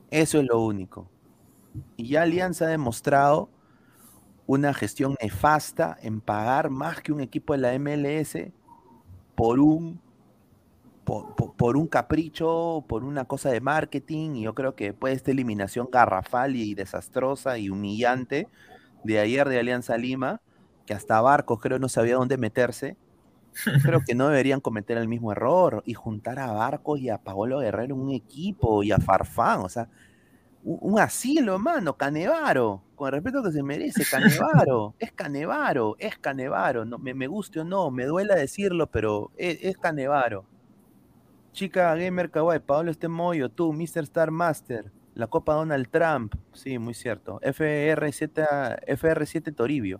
Eso 0.10 0.40
es 0.40 0.46
lo 0.48 0.62
único. 0.62 1.10
Y 1.98 2.10
ya 2.10 2.24
Alianza 2.24 2.66
ha 2.66 2.70
demostrado 2.70 3.50
una 4.48 4.74
gestión 4.74 5.16
nefasta 5.22 5.98
en 6.02 6.22
pagar 6.22 6.70
más 6.70 7.02
que 7.02 7.12
un 7.12 7.22
equipo 7.22 7.54
de 7.54 7.60
la 7.60 7.78
MLS 7.80 8.38
por 9.36 9.60
un 9.60 10.00
por, 11.58 11.78
un 11.78 11.88
capricho, 11.88 12.86
por 12.88 13.04
una 13.04 13.26
cosa 13.26 13.50
de 13.50 13.60
marketing, 13.60 14.36
y 14.36 14.44
yo 14.44 14.56
creo 14.56 14.76
que 14.76 14.86
después 14.86 15.12
de 15.12 15.18
esta 15.18 15.32
eliminación 15.32 15.90
garrafal 15.92 16.56
y 16.56 16.74
desastrosa 16.74 17.58
y 17.58 17.70
humillante 17.70 18.48
de 19.04 19.20
ayer 19.20 19.50
de 19.50 19.60
Alianza 19.60 19.98
Lima, 19.98 20.42
que 20.86 20.94
hasta 20.94 21.20
Barcos 21.20 21.60
creo 21.60 21.80
no 21.80 21.90
sabía 21.90 22.16
dónde 22.16 22.38
meterse, 22.38 22.98
creo 23.84 24.02
que 24.06 24.16
no 24.16 24.30
deberían 24.30 24.62
cometer 24.62 24.98
el 24.98 25.08
mismo 25.08 25.32
error 25.32 25.84
y 25.86 25.94
juntar 25.96 26.40
a 26.40 26.52
Barcos 26.52 27.00
y 27.00 27.10
a 27.10 27.18
Paolo 27.18 27.60
Guerrero 27.60 27.96
un 27.96 28.12
equipo 28.12 28.84
y 28.84 28.92
a 28.92 29.00
Farfán, 29.00 29.62
o 29.62 29.70
sea, 29.70 29.90
un, 30.64 31.00
asilo, 31.00 31.58
mano, 31.60 31.98
Canevaro, 31.98 32.84
con 32.96 33.08
el 33.08 33.14
respeto 33.14 33.44
que 33.44 33.52
se 33.52 33.64
merece, 33.64 34.04
Canevaro, 34.10 34.96
es 35.00 35.12
Canevaro, 35.12 35.96
es 36.00 36.18
Canevaro, 36.20 36.86
no, 36.86 36.98
me, 37.00 37.14
me 37.14 37.28
guste 37.28 37.60
o 37.62 37.64
no, 37.64 37.92
me 37.92 38.06
duela 38.06 38.36
decirlo, 38.36 38.88
pero 38.88 39.32
es, 39.38 39.60
es 39.62 39.78
Canevaro. 39.78 40.46
Chica 41.54 41.94
Gamer 41.96 42.32
Kawaii, 42.32 42.60
Pablo 42.60 42.92
este 42.92 43.08
Moyo, 43.08 43.50
tú, 43.50 43.74
Mr. 43.74 44.04
Star 44.04 44.32
Master, 44.32 44.92
la 45.14 45.28
Copa 45.28 45.54
Donald 45.54 45.90
Trump, 45.90 46.34
sí, 46.54 46.78
muy 46.80 46.94
cierto, 46.94 47.40
FR7, 47.42 48.80
FR7 48.88 49.52
Toribio. 49.54 50.00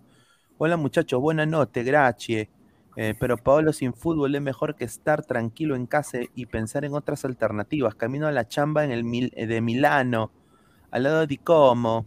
Hola 0.58 0.76
muchachos, 0.76 1.20
buena 1.20 1.44
noche, 1.44 1.82
gracias. 1.82 2.48
Eh, 2.94 3.14
pero 3.18 3.38
Pablo 3.38 3.72
sin 3.72 3.94
fútbol 3.94 4.34
es 4.34 4.42
mejor 4.42 4.76
que 4.76 4.84
estar 4.84 5.24
tranquilo 5.24 5.74
en 5.76 5.86
casa 5.86 6.18
y 6.34 6.46
pensar 6.46 6.84
en 6.84 6.94
otras 6.94 7.24
alternativas. 7.24 7.94
Camino 7.94 8.26
a 8.26 8.32
la 8.32 8.46
chamba 8.46 8.84
en 8.84 8.90
el 8.92 9.02
Mil- 9.04 9.30
de 9.34 9.60
Milano, 9.62 10.30
al 10.92 11.02
lado 11.02 11.26
de 11.26 11.38
Como, 11.38 12.06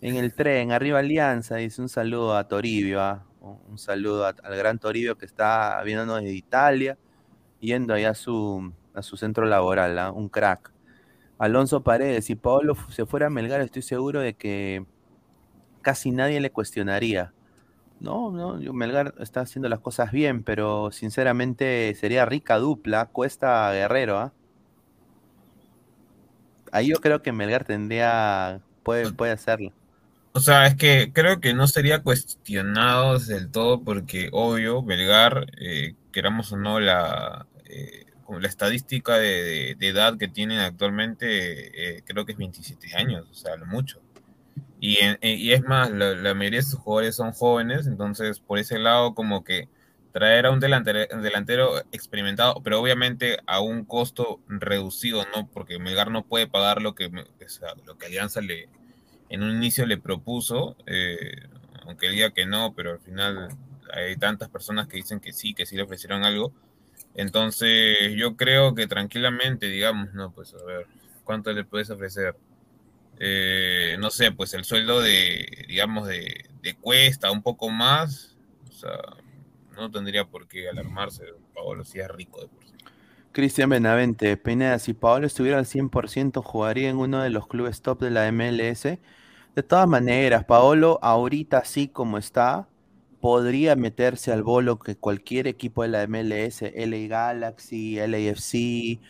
en 0.00 0.16
el 0.16 0.34
tren, 0.34 0.70
arriba 0.70 1.00
Alianza. 1.00 1.56
Dice 1.56 1.82
un 1.82 1.88
saludo 1.88 2.36
a 2.36 2.46
Toribio, 2.46 3.00
¿ah? 3.00 3.24
un 3.40 3.78
saludo 3.78 4.26
al 4.26 4.56
gran 4.56 4.78
Toribio 4.78 5.16
que 5.16 5.24
está 5.24 5.82
viéndonos 5.82 6.22
de 6.22 6.32
Italia, 6.34 6.98
yendo 7.58 7.94
allá 7.94 8.10
a 8.10 8.14
su, 8.14 8.72
a 8.94 9.02
su 9.02 9.16
centro 9.16 9.46
laboral, 9.46 9.98
¿ah? 9.98 10.12
un 10.12 10.28
crack. 10.28 10.70
Alonso 11.38 11.82
Paredes, 11.82 12.26
si 12.26 12.34
Pablo 12.34 12.76
se 12.90 13.06
fuera 13.06 13.28
a 13.28 13.30
Melgar, 13.30 13.62
estoy 13.62 13.82
seguro 13.82 14.20
de 14.20 14.34
que 14.34 14.84
casi 15.80 16.10
nadie 16.10 16.40
le 16.40 16.50
cuestionaría. 16.50 17.32
No, 17.98 18.30
no, 18.30 18.58
Melgar 18.74 19.14
está 19.20 19.40
haciendo 19.40 19.68
las 19.70 19.80
cosas 19.80 20.12
bien, 20.12 20.42
pero 20.44 20.90
sinceramente 20.92 21.94
sería 21.94 22.26
rica 22.26 22.58
dupla, 22.58 23.06
Cuesta 23.06 23.72
Guerrero, 23.72 24.18
¿ah? 24.18 24.32
Ahí 26.72 26.88
yo 26.88 26.96
creo 26.96 27.22
que 27.22 27.32
Melgar 27.32 27.64
tendría, 27.64 28.60
puede, 28.82 29.12
puede 29.12 29.32
hacerlo. 29.32 29.72
O 30.32 30.40
sea, 30.40 30.66
es 30.66 30.76
que 30.76 31.12
creo 31.12 31.40
que 31.40 31.54
no 31.54 31.66
sería 31.66 32.02
cuestionado 32.02 33.18
del 33.18 33.50
todo 33.50 33.82
porque, 33.82 34.28
obvio, 34.32 34.82
Melgar, 34.82 35.46
eh, 35.58 35.94
queramos 36.12 36.52
o 36.52 36.56
no, 36.56 36.78
la, 36.78 37.46
eh, 37.64 38.06
la 38.28 38.46
estadística 38.46 39.16
de, 39.16 39.76
edad 39.80 40.16
que 40.16 40.28
tienen 40.28 40.60
actualmente, 40.60 41.96
eh, 41.96 42.02
creo 42.04 42.24
que 42.24 42.32
es 42.32 42.38
27 42.38 42.94
años, 42.96 43.26
o 43.30 43.34
sea, 43.34 43.56
lo 43.56 43.66
mucho. 43.66 44.00
Y, 44.80 44.98
y 45.22 45.52
es 45.52 45.62
más, 45.62 45.90
la, 45.90 46.34
mayoría 46.34 46.60
de 46.60 46.66
sus 46.66 46.78
jugadores 46.78 47.16
son 47.16 47.32
jóvenes, 47.32 47.86
entonces 47.88 48.38
por 48.38 48.58
ese 48.58 48.78
lado 48.78 49.14
como 49.14 49.42
que 49.42 49.68
traer 50.18 50.46
a 50.46 50.50
un 50.50 50.58
delantero, 50.58 51.78
experimentado, 51.92 52.60
pero 52.64 52.80
obviamente 52.80 53.38
a 53.46 53.60
un 53.60 53.84
costo 53.84 54.40
reducido, 54.48 55.24
¿no? 55.32 55.48
Porque 55.48 55.78
Melgar 55.78 56.10
no 56.10 56.24
puede 56.24 56.48
pagar 56.48 56.82
lo 56.82 56.96
que, 56.96 57.08
lo 57.08 57.98
que 57.98 58.06
Alianza 58.06 58.40
le, 58.40 58.68
en 59.28 59.44
un 59.44 59.54
inicio 59.54 59.86
le 59.86 59.96
propuso, 59.96 60.76
eh, 60.86 61.46
aunque 61.86 62.10
diga 62.10 62.32
que 62.32 62.46
no, 62.46 62.74
pero 62.74 62.90
al 62.90 62.98
final 62.98 63.50
hay 63.94 64.16
tantas 64.16 64.48
personas 64.48 64.88
que 64.88 64.96
dicen 64.96 65.20
que 65.20 65.32
sí, 65.32 65.54
que 65.54 65.66
sí 65.66 65.76
le 65.76 65.82
ofrecieron 65.82 66.24
algo. 66.24 66.52
Entonces 67.14 68.12
yo 68.16 68.36
creo 68.36 68.74
que 68.74 68.88
tranquilamente, 68.88 69.68
digamos, 69.68 70.14
no, 70.14 70.32
pues 70.32 70.52
a 70.52 70.64
ver, 70.64 70.86
¿cuánto 71.22 71.52
le 71.52 71.62
puedes 71.62 71.90
ofrecer? 71.90 72.34
Eh, 73.20 73.96
no 74.00 74.10
sé, 74.10 74.32
pues 74.32 74.52
el 74.54 74.64
sueldo 74.64 75.00
de, 75.00 75.64
digamos, 75.68 76.08
de, 76.08 76.44
cuesta 76.80 77.30
un 77.30 77.42
poco 77.42 77.70
más, 77.70 78.36
o 78.68 78.72
sea, 78.72 78.98
no 79.78 79.90
tendría 79.90 80.24
por 80.24 80.48
qué 80.48 80.68
alarmarse, 80.68 81.24
Paolo, 81.54 81.84
si 81.84 82.00
es 82.00 82.08
rico 82.08 82.40
de 82.40 82.48
por 82.48 82.64
sí. 82.64 82.72
Cristian 83.32 83.70
Benavente, 83.70 84.36
Pineda, 84.36 84.78
si 84.78 84.94
Paolo 84.94 85.26
estuviera 85.26 85.58
al 85.58 85.66
100%, 85.66 86.42
jugaría 86.42 86.88
en 86.88 86.96
uno 86.96 87.22
de 87.22 87.30
los 87.30 87.46
clubes 87.46 87.82
top 87.82 88.00
de 88.00 88.10
la 88.10 88.30
MLS. 88.32 88.82
De 88.82 89.62
todas 89.62 89.86
maneras, 89.88 90.44
Paolo, 90.44 90.98
ahorita 91.02 91.58
así 91.58 91.88
como 91.88 92.18
está, 92.18 92.68
podría 93.20 93.76
meterse 93.76 94.32
al 94.32 94.42
bolo 94.42 94.78
que 94.78 94.96
cualquier 94.96 95.46
equipo 95.46 95.82
de 95.82 95.88
la 95.88 96.06
MLS, 96.06 96.62
LA 96.62 97.06
Galaxy, 97.08 97.96
LAFC, 97.96 99.00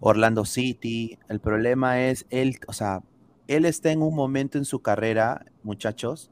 Orlando 0.00 0.44
City. 0.44 1.18
El 1.28 1.40
problema 1.40 2.00
es 2.00 2.26
él, 2.30 2.58
o 2.66 2.72
sea, 2.72 3.02
él 3.48 3.64
está 3.64 3.90
en 3.90 4.02
un 4.02 4.14
momento 4.14 4.56
en 4.56 4.64
su 4.64 4.80
carrera, 4.80 5.44
muchachos, 5.62 6.30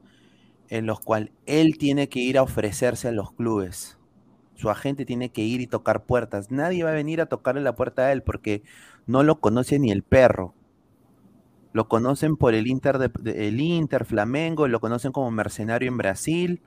en 0.69 0.85
los 0.85 0.99
cual 0.99 1.31
él 1.45 1.77
tiene 1.77 2.09
que 2.09 2.19
ir 2.19 2.37
a 2.37 2.43
ofrecerse 2.43 3.07
a 3.07 3.11
los 3.11 3.31
clubes. 3.33 3.97
Su 4.55 4.69
agente 4.69 5.05
tiene 5.05 5.29
que 5.29 5.41
ir 5.41 5.61
y 5.61 5.67
tocar 5.67 6.05
puertas. 6.05 6.51
Nadie 6.51 6.83
va 6.83 6.91
a 6.91 6.93
venir 6.93 7.21
a 7.21 7.25
tocarle 7.25 7.61
la 7.61 7.75
puerta 7.75 8.03
a 8.03 8.11
él 8.11 8.23
porque 8.23 8.63
no 9.07 9.23
lo 9.23 9.39
conoce 9.39 9.79
ni 9.79 9.91
el 9.91 10.03
perro. 10.03 10.53
Lo 11.73 11.87
conocen 11.87 12.37
por 12.37 12.53
el 12.53 12.67
Inter, 12.67 12.99
de, 12.99 13.47
el 13.47 13.59
Inter 13.59 14.05
Flamengo, 14.05 14.67
lo 14.67 14.79
conocen 14.79 15.11
como 15.11 15.31
mercenario 15.31 15.89
en 15.89 15.97
Brasil. 15.97 16.61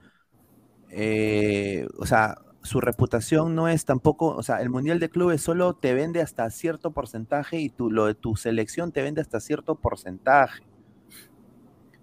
Eh, 0.90 1.86
o 1.98 2.06
sea, 2.06 2.39
su 2.62 2.81
reputación 2.81 3.55
no 3.55 3.68
es 3.68 3.85
tampoco, 3.85 4.35
o 4.35 4.43
sea, 4.43 4.60
el 4.60 4.70
Mundial 4.70 4.98
de 4.98 5.09
Clubes 5.09 5.40
solo 5.40 5.74
te 5.74 5.94
vende 5.94 6.20
hasta 6.20 6.51
cierto 6.51 6.90
porcentaje 6.90 7.60
y 7.60 7.70
tu, 7.70 7.90
lo 7.90 8.06
de 8.06 8.14
tu 8.14 8.36
selección 8.36 8.93
te 8.93 9.02
vende 9.02 9.20
hasta 9.20 9.40
cierto 9.40 9.77
porcentaje. 9.77 10.64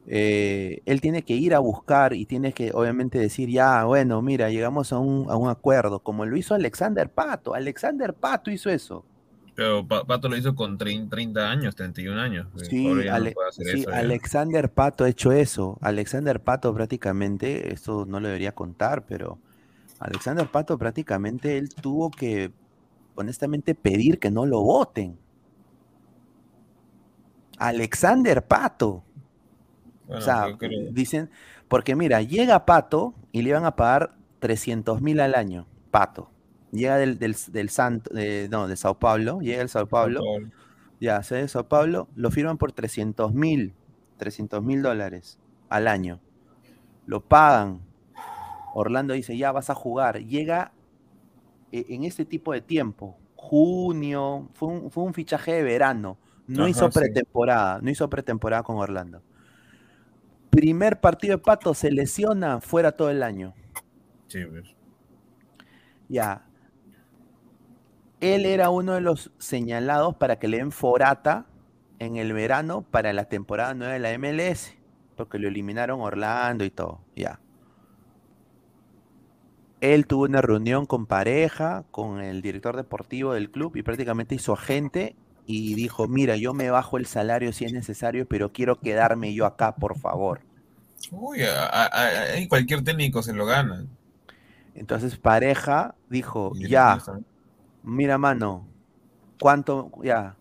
Eh, 0.06 0.82
él 0.86 1.00
tiene 1.00 1.24
que 1.24 1.34
ir 1.34 1.54
a 1.54 1.60
buscar 1.60 2.14
y 2.14 2.26
tiene 2.26 2.52
que 2.52 2.72
obviamente 2.74 3.20
decir, 3.20 3.50
ya, 3.50 3.86
bueno, 3.86 4.22
mira, 4.22 4.50
llegamos 4.50 4.92
a 4.92 5.00
un, 5.00 5.30
a 5.30 5.38
un 5.38 5.50
acuerdo, 5.50 6.00
como 6.00 6.26
lo 6.26 6.36
hizo 6.36 6.54
Alexander 6.56 7.10
Pato. 7.10 7.54
Alexander 7.54 8.14
Pato 8.14 8.52
hizo 8.52 8.70
eso. 8.70 9.06
Pero 9.56 9.88
Pato 9.88 10.30
lo 10.30 10.36
hizo 10.36 10.56
con 10.56 10.78
30 10.78 11.50
años, 11.50 11.76
31 11.76 12.20
años. 12.20 12.48
Sí, 12.70 12.88
Alexander 13.08 14.72
Pato 14.72 15.04
ha 15.04 15.10
hecho 15.10 15.32
eso. 15.32 15.78
Alexander 15.82 16.42
Pato 16.42 16.74
prácticamente, 16.74 17.72
esto 17.72 18.06
no 18.06 18.20
lo 18.20 18.28
debería 18.28 18.54
contar, 18.54 19.06
pero 19.06 19.38
Alexander 20.00 20.48
Pato 20.48 20.78
prácticamente 20.78 21.58
él 21.58 21.70
tuvo 21.70 22.10
que 22.10 22.52
honestamente 23.16 23.76
pedir 23.76 24.18
que 24.18 24.32
no 24.32 24.46
lo 24.48 24.62
voten. 24.62 25.18
Alexander 27.60 28.44
Pato. 28.46 29.04
O 30.14 30.22
sea, 30.22 30.48
dicen, 30.92 31.30
porque 31.68 31.96
mira, 31.96 32.22
llega 32.22 32.66
Pato 32.66 33.14
y 33.32 33.42
le 33.42 33.50
iban 33.50 33.66
a 33.66 33.76
pagar 33.76 34.16
300 34.40 35.02
mil 35.02 35.20
al 35.20 35.36
año. 35.36 35.68
Pato. 35.92 36.30
Llega 36.72 36.98
del, 36.98 37.20
del, 37.20 37.70
Santo, 37.70 38.12
no, 38.50 38.68
de 38.68 38.76
Sao 38.76 38.98
Paulo, 38.98 39.42
llega 39.42 39.62
el 39.62 39.70
Sao 39.70 39.88
Paulo. 39.88 40.22
Ya, 41.00 41.22
se 41.22 41.36
de 41.36 41.48
Sao 41.48 41.68
Paulo, 41.68 42.08
lo 42.16 42.32
firman 42.32 42.58
por 42.58 42.72
300 42.72 43.34
mil, 43.34 43.74
300 44.18 44.64
mil 44.64 44.82
dólares 44.82 45.38
al 45.70 45.88
año. 45.88 46.20
Lo 47.06 47.22
pagan, 47.22 47.82
Orlando 48.74 49.14
dice, 49.14 49.38
ya 49.38 49.52
vas 49.52 49.70
a 49.70 49.76
jugar. 49.76 50.20
Llega 50.24 50.72
eh, 51.72 51.86
en 51.90 52.06
este 52.06 52.26
tipo 52.26 52.54
de 52.54 52.62
tiempo, 52.62 53.18
junio, 53.36 54.50
fue 54.54 54.70
un, 54.70 55.14
fichaje 55.14 55.54
de 55.54 55.64
verano. 55.64 56.18
No 56.48 56.68
hizo 56.68 56.90
pretemporada, 56.90 57.80
no 57.82 57.90
hizo 57.90 58.10
pretemporada 58.10 58.64
con 58.64 58.78
Orlando. 58.78 59.22
Primer 60.54 61.02
partido 61.02 61.38
de 61.38 61.44
Pato, 61.44 61.74
se 61.74 61.92
lesiona, 61.92 62.62
fuera 62.62 62.92
todo 62.92 63.10
el 63.10 63.24
año. 63.24 63.54
Sí, 64.28 64.46
pues. 64.46 64.76
Ya. 66.08 66.46
Él 68.20 68.46
era 68.46 68.70
uno 68.70 68.94
de 68.94 69.02
los 69.02 69.32
señalados 69.40 70.16
para 70.16 70.38
que 70.38 70.48
le 70.48 70.58
den 70.58 70.72
forata 70.72 71.48
en 71.98 72.18
el 72.18 72.34
verano 72.34 72.84
para 72.84 73.14
la 73.14 73.26
temporada 73.26 73.74
nueva 73.74 73.94
de 73.94 74.00
la 74.00 74.18
MLS, 74.18 74.76
porque 75.18 75.40
lo 75.40 75.48
eliminaron 75.48 76.02
Orlando 76.02 76.64
y 76.64 76.70
todo. 76.70 77.02
Ya 77.16 77.40
él 79.84 80.08
tuvo 80.08 80.24
una 80.24 80.42
reunión 80.42 80.86
con 80.86 81.08
pareja, 81.08 81.84
con 81.92 82.22
el 82.22 82.42
director 82.42 82.78
deportivo 82.78 83.34
del 83.34 83.52
club 83.52 83.76
y 83.76 83.84
prácticamente 83.84 84.34
hizo 84.34 84.54
agente 84.54 85.18
y 85.46 85.76
dijo, 85.76 86.08
mira, 86.08 86.38
yo 86.38 86.54
me 86.54 86.70
bajo 86.70 86.98
el 86.98 87.06
salario 87.06 87.52
si 87.52 87.66
es 87.66 87.74
necesario, 87.74 88.28
pero 88.28 88.52
quiero 88.52 88.80
quedarme 88.80 89.34
yo 89.34 89.46
acá, 89.46 89.76
por 89.76 89.98
favor. 89.98 90.42
Uy, 91.12 91.40
ahí 91.42 92.48
cualquier 92.48 92.84
técnico 92.84 93.22
se 93.22 93.34
lo 93.34 93.46
gana. 93.46 93.86
Entonces 94.74 95.18
pareja 95.18 95.96
dijo, 96.10 96.54
ya, 96.56 96.98
mira 97.84 98.18
mano, 98.18 98.66
¿cuánto? 99.40 99.92
Ya, 100.02 100.36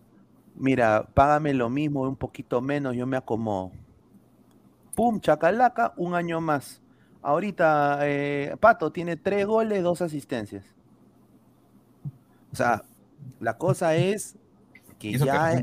mira, 0.55 1.05
págame 1.13 1.53
lo 1.53 1.69
mismo, 1.69 2.01
un 2.01 2.15
poquito 2.15 2.61
menos, 2.61 2.95
yo 2.95 3.05
me 3.05 3.17
acomodo. 3.17 3.71
Pum, 4.95 5.19
chacalaca, 5.19 5.93
un 5.97 6.15
año 6.15 6.39
más. 6.39 6.81
Ahorita 7.21 7.99
eh, 8.03 8.55
Pato 8.59 8.91
tiene 8.91 9.15
tres 9.17 9.45
goles, 9.45 9.83
dos 9.83 10.01
asistencias. 10.01 10.65
O 12.51 12.55
sea, 12.55 12.83
la 13.39 13.57
cosa 13.57 13.95
es 13.95 14.35
que 15.11 15.17
ya 15.17 15.59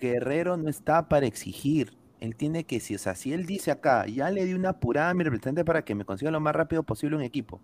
Guerrero 0.00 0.56
no 0.56 0.68
está 0.68 1.08
para 1.08 1.26
exigir. 1.26 1.96
Él 2.20 2.34
tiene 2.34 2.64
que, 2.64 2.80
si, 2.80 2.96
o 2.96 2.98
sea, 2.98 3.14
si 3.14 3.32
él 3.32 3.46
dice 3.46 3.70
acá, 3.70 4.06
ya 4.06 4.30
le 4.30 4.44
di 4.44 4.54
una 4.54 4.70
apurada 4.70 5.10
a 5.10 5.14
mi 5.14 5.22
representante 5.22 5.64
para 5.64 5.84
que 5.84 5.94
me 5.94 6.04
consiga 6.04 6.32
lo 6.32 6.40
más 6.40 6.56
rápido 6.56 6.82
posible 6.82 7.14
un 7.14 7.22
equipo. 7.22 7.60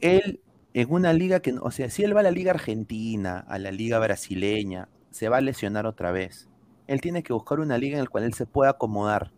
Él, 0.00 0.40
en 0.72 0.90
una 0.90 1.12
liga 1.12 1.40
que, 1.40 1.52
o 1.60 1.70
sea, 1.70 1.90
si 1.90 2.02
él 2.02 2.16
va 2.16 2.20
a 2.20 2.22
la 2.22 2.30
liga 2.30 2.52
argentina, 2.52 3.40
a 3.40 3.58
la 3.58 3.70
liga 3.70 3.98
brasileña, 3.98 4.88
se 5.10 5.28
va 5.28 5.36
a 5.36 5.42
lesionar 5.42 5.84
otra 5.84 6.10
vez. 6.10 6.48
Él 6.86 7.02
tiene 7.02 7.22
que 7.22 7.34
buscar 7.34 7.60
una 7.60 7.76
liga 7.76 7.98
en 7.98 8.04
la 8.04 8.10
cual 8.10 8.24
él 8.24 8.32
se 8.32 8.46
pueda 8.46 8.70
acomodar, 8.70 9.32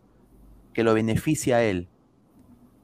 que 0.73 0.85
lo 0.85 0.95
beneficie 0.95 1.55
a 1.55 1.65
él 1.65 1.89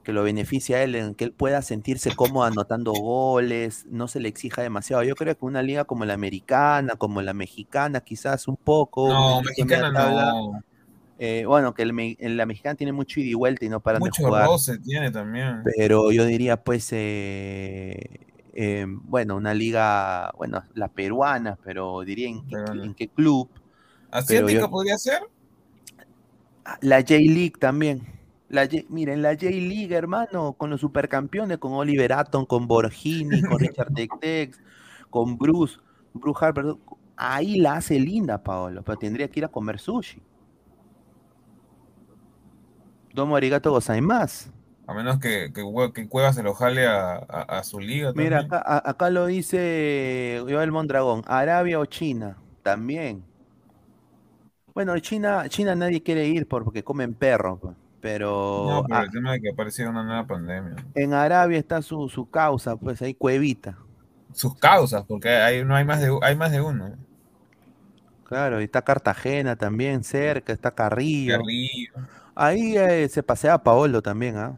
que 0.03 0.13
lo 0.13 0.23
beneficia 0.23 0.77
a 0.77 0.83
él, 0.83 0.95
en 0.95 1.15
que 1.15 1.25
él 1.25 1.31
pueda 1.31 1.61
sentirse 1.61 2.15
cómodo 2.15 2.43
anotando 2.43 2.91
goles, 2.91 3.85
no 3.89 4.07
se 4.07 4.19
le 4.19 4.29
exija 4.29 4.61
demasiado. 4.61 5.03
Yo 5.03 5.15
creo 5.15 5.37
que 5.37 5.45
una 5.45 5.61
liga 5.61 5.85
como 5.85 6.05
la 6.05 6.13
americana, 6.13 6.95
como 6.95 7.21
la 7.21 7.33
mexicana, 7.33 8.01
quizás 8.01 8.47
un 8.47 8.57
poco. 8.57 9.09
No, 9.09 9.41
mexicana 9.41 9.91
no. 9.91 10.63
Eh, 11.19 11.45
bueno, 11.45 11.75
que 11.75 11.83
el, 11.83 12.37
la 12.37 12.47
mexicana 12.47 12.73
tiene 12.73 12.93
mucho 12.93 13.19
ida 13.19 13.29
y 13.29 13.33
vuelta 13.35 13.63
y 13.63 13.69
no 13.69 13.79
para 13.79 13.99
mucho 13.99 14.23
de 14.23 14.27
jugar. 14.27 14.47
roce 14.47 14.79
tiene 14.79 15.11
también. 15.11 15.61
Pero 15.77 16.11
yo 16.11 16.25
diría, 16.25 16.63
pues, 16.63 16.89
eh, 16.93 18.21
eh, 18.53 18.85
bueno, 18.87 19.35
una 19.35 19.53
liga, 19.53 20.31
bueno, 20.35 20.63
la 20.73 20.87
peruana, 20.87 21.59
pero 21.63 22.01
diría 22.01 22.27
en, 22.27 22.43
en 22.83 22.95
qué 22.95 23.07
club. 23.07 23.49
¿Asiática 24.09 24.67
podría 24.67 24.97
ser? 24.97 25.19
La 26.81 27.01
J-League 27.01 27.53
también. 27.59 28.01
La, 28.51 28.67
miren, 28.89 29.21
la 29.21 29.31
J-League, 29.33 29.95
hermano, 29.95 30.53
con 30.53 30.69
los 30.69 30.81
supercampeones, 30.81 31.57
con 31.57 31.73
Oliver 31.73 32.13
Atom, 32.13 32.45
con 32.45 32.67
Borghini, 32.67 33.43
con 33.43 33.59
Richard 33.59 33.91
Tex, 34.19 34.59
con 35.09 35.37
Bruce, 35.37 35.77
Bruce 36.13 36.45
Harper, 36.45 36.65
ahí 37.15 37.57
la 37.59 37.75
hace 37.75 37.99
linda, 37.99 38.43
Paolo, 38.43 38.83
pero 38.83 38.97
tendría 38.97 39.29
que 39.29 39.39
ir 39.39 39.45
a 39.45 39.49
comer 39.49 39.79
sushi. 39.79 40.21
Domo 43.13 43.35
arigato 43.35 43.77
más. 44.01 44.49
A 44.87 44.93
menos 44.93 45.19
que, 45.19 45.51
que, 45.53 45.63
que 45.93 46.07
Cueva 46.09 46.33
se 46.33 46.43
lo 46.43 46.53
jale 46.53 46.85
a, 46.87 47.13
a, 47.15 47.59
a 47.59 47.63
su 47.63 47.79
liga. 47.79 48.13
Mira, 48.13 48.39
acá, 48.39 48.57
a- 48.65 48.89
acá 48.89 49.09
lo 49.09 49.25
dice 49.27 50.39
Joel 50.47 50.71
Mondragón, 50.71 51.23
Arabia 51.27 51.79
o 51.79 51.85
China, 51.85 52.37
también. 52.63 53.23
Bueno, 54.73 54.97
China, 54.99 55.47
China 55.49 55.75
nadie 55.75 56.03
quiere 56.03 56.27
ir 56.27 56.47
por- 56.47 56.63
porque 56.63 56.83
comen 56.83 57.13
perro, 57.13 57.57
pues, 57.59 57.75
pero 58.01 58.65
No, 58.67 58.83
pero 58.83 58.99
ah, 58.99 59.03
el 59.03 59.11
tema 59.11 59.31
de 59.33 59.41
que 59.41 59.49
apareciera 59.49 59.89
una 59.89 60.03
nueva 60.03 60.25
pandemia. 60.25 60.75
en 60.95 61.13
Arabia 61.13 61.59
está 61.59 61.81
su, 61.81 62.09
su 62.09 62.29
causa, 62.29 62.75
pues 62.75 63.01
ahí 63.01 63.13
Cuevita. 63.13 63.77
Sus 64.33 64.55
causas, 64.55 65.03
porque 65.07 65.29
hay, 65.29 65.63
no 65.63 65.75
hay 65.75 65.85
más 65.85 66.01
de 66.01 66.17
hay 66.21 66.35
más 66.35 66.51
de 66.51 66.61
uno. 66.61 66.95
Claro, 68.23 68.61
y 68.61 68.63
está 68.63 68.81
Cartagena 68.81 69.57
también 69.57 70.03
cerca, 70.03 70.53
está 70.53 70.71
Carrillo. 70.71 71.37
Carrillo. 71.37 71.91
Ahí 72.33 72.77
eh, 72.77 73.09
se 73.09 73.23
pasea 73.23 73.61
Paolo 73.61 74.01
también, 74.01 74.37
¿ah? 74.37 74.57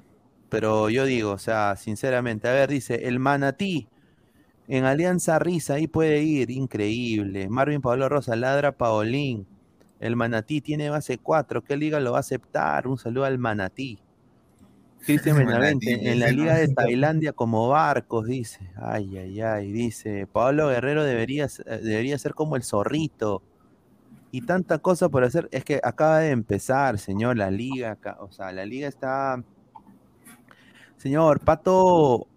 Pero 0.50 0.92
yo 0.92 1.06
digo, 1.06 1.32
o 1.32 1.40
sea, 1.40 1.76
sinceramente, 1.76 2.48
a 2.48 2.52
ver, 2.52 2.70
dice, 2.70 3.08
el 3.08 3.18
Manatí 3.18 3.88
en 4.68 4.86
Alianza 4.86 5.40
Risa, 5.40 5.76
ahí 5.76 5.88
puede 5.88 6.22
ir, 6.22 6.52
increíble. 6.52 7.50
Marvin 7.50 7.82
Pablo 7.82 8.08
Rosa, 8.10 8.36
ladra 8.36 8.72
Paolín. 8.74 9.48
El 10.00 10.16
Manatí 10.16 10.62
tiene 10.62 10.90
base 10.90 11.18
4, 11.18 11.64
¿qué 11.64 11.78
liga 11.78 12.00
lo 12.00 12.12
va 12.12 12.18
a 12.18 12.22
aceptar? 12.22 12.88
Un 12.88 12.98
saludo 12.98 13.26
al 13.26 13.38
Manatí. 13.38 14.00
Cristian 15.06 15.38
Benavente, 15.38 16.12
en 16.12 16.20
la 16.20 16.28
liga 16.30 16.56
de. 16.56 16.68
Tailandia 16.74 17.34
como 17.34 17.68
barcos, 17.70 18.26
dice. 18.28 18.72
Ay, 18.76 19.18
ay, 19.18 19.42
ay, 19.42 19.72
dice. 19.72 20.28
Pablo 20.28 20.70
Guerrero 20.70 21.04
debería, 21.04 21.46
eh, 21.46 21.80
debería 21.82 22.18
ser 22.18 22.34
como 22.34 22.56
el 22.56 22.64
zorrito. 22.64 23.44
Y 24.32 24.42
tanta 24.42 24.80
cosa 24.80 25.10
por 25.10 25.24
hacer. 25.24 25.48
Es 25.52 25.64
que 25.64 25.80
acaba 25.84 26.20
de 26.20 26.32
empezar, 26.32 26.98
señor, 26.98 27.38
la 27.38 27.52
liga. 27.52 27.98
O 28.20 28.32
sea, 28.32 28.52
la 28.52 28.66
liga 28.66 28.88
está. 28.88 29.44
Señor, 30.98 31.40
Pato. 31.42 32.28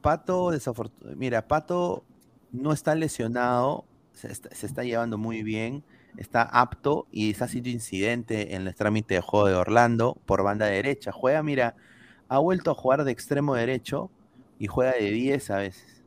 Pato, 0.00 0.50
desafortunadamente. 0.50 1.18
Mira, 1.18 1.46
Pato 1.46 2.04
no 2.52 2.72
está 2.72 2.94
lesionado. 2.94 3.84
Se 4.12 4.32
está, 4.32 4.54
se 4.54 4.66
está 4.66 4.82
llevando 4.82 5.18
muy 5.18 5.42
bien. 5.42 5.84
Está 6.16 6.42
apto 6.42 7.06
y 7.10 7.30
está 7.30 7.44
haciendo 7.44 7.68
incidente 7.68 8.54
en 8.54 8.66
el 8.66 8.74
trámite 8.74 9.14
de 9.14 9.20
juego 9.20 9.48
de 9.48 9.54
Orlando 9.54 10.16
por 10.24 10.42
banda 10.42 10.66
derecha. 10.66 11.12
Juega, 11.12 11.42
mira, 11.42 11.76
ha 12.28 12.38
vuelto 12.38 12.70
a 12.70 12.74
jugar 12.74 13.04
de 13.04 13.12
extremo 13.12 13.54
derecho 13.54 14.10
y 14.58 14.66
juega 14.66 14.92
de 14.92 15.10
10 15.10 15.50
a 15.50 15.56
veces. 15.58 16.02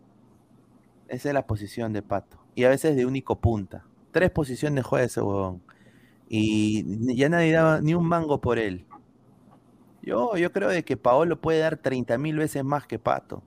Esa 1.08 1.30
es 1.30 1.34
la 1.34 1.46
posición 1.46 1.94
de 1.94 2.02
Pato. 2.02 2.38
Y 2.56 2.64
a 2.64 2.70
veces 2.70 2.96
de 2.96 3.06
único 3.06 3.40
punta. 3.40 3.86
Tres 4.12 4.32
posiciones 4.32 4.86
juega 4.86 5.06
ese 5.06 5.22
huevón. 5.22 5.62
Y 6.28 7.16
ya 7.16 7.30
nadie 7.30 7.52
daba 7.52 7.82
ni 7.82 7.94
un 7.94 8.06
mango 8.06 8.42
por 8.42 8.60
él. 8.60 8.86
Yo, 10.02 10.38
yo 10.38 10.52
creo 10.52 10.70
de 10.70 10.84
que 10.84 10.98
Paolo 10.98 11.40
puede 11.40 11.60
dar 11.60 11.78
30 11.78 12.18
mil 12.18 12.38
veces 12.38 12.64
más 12.64 12.88
que 12.88 13.00
Pato. 13.00 13.44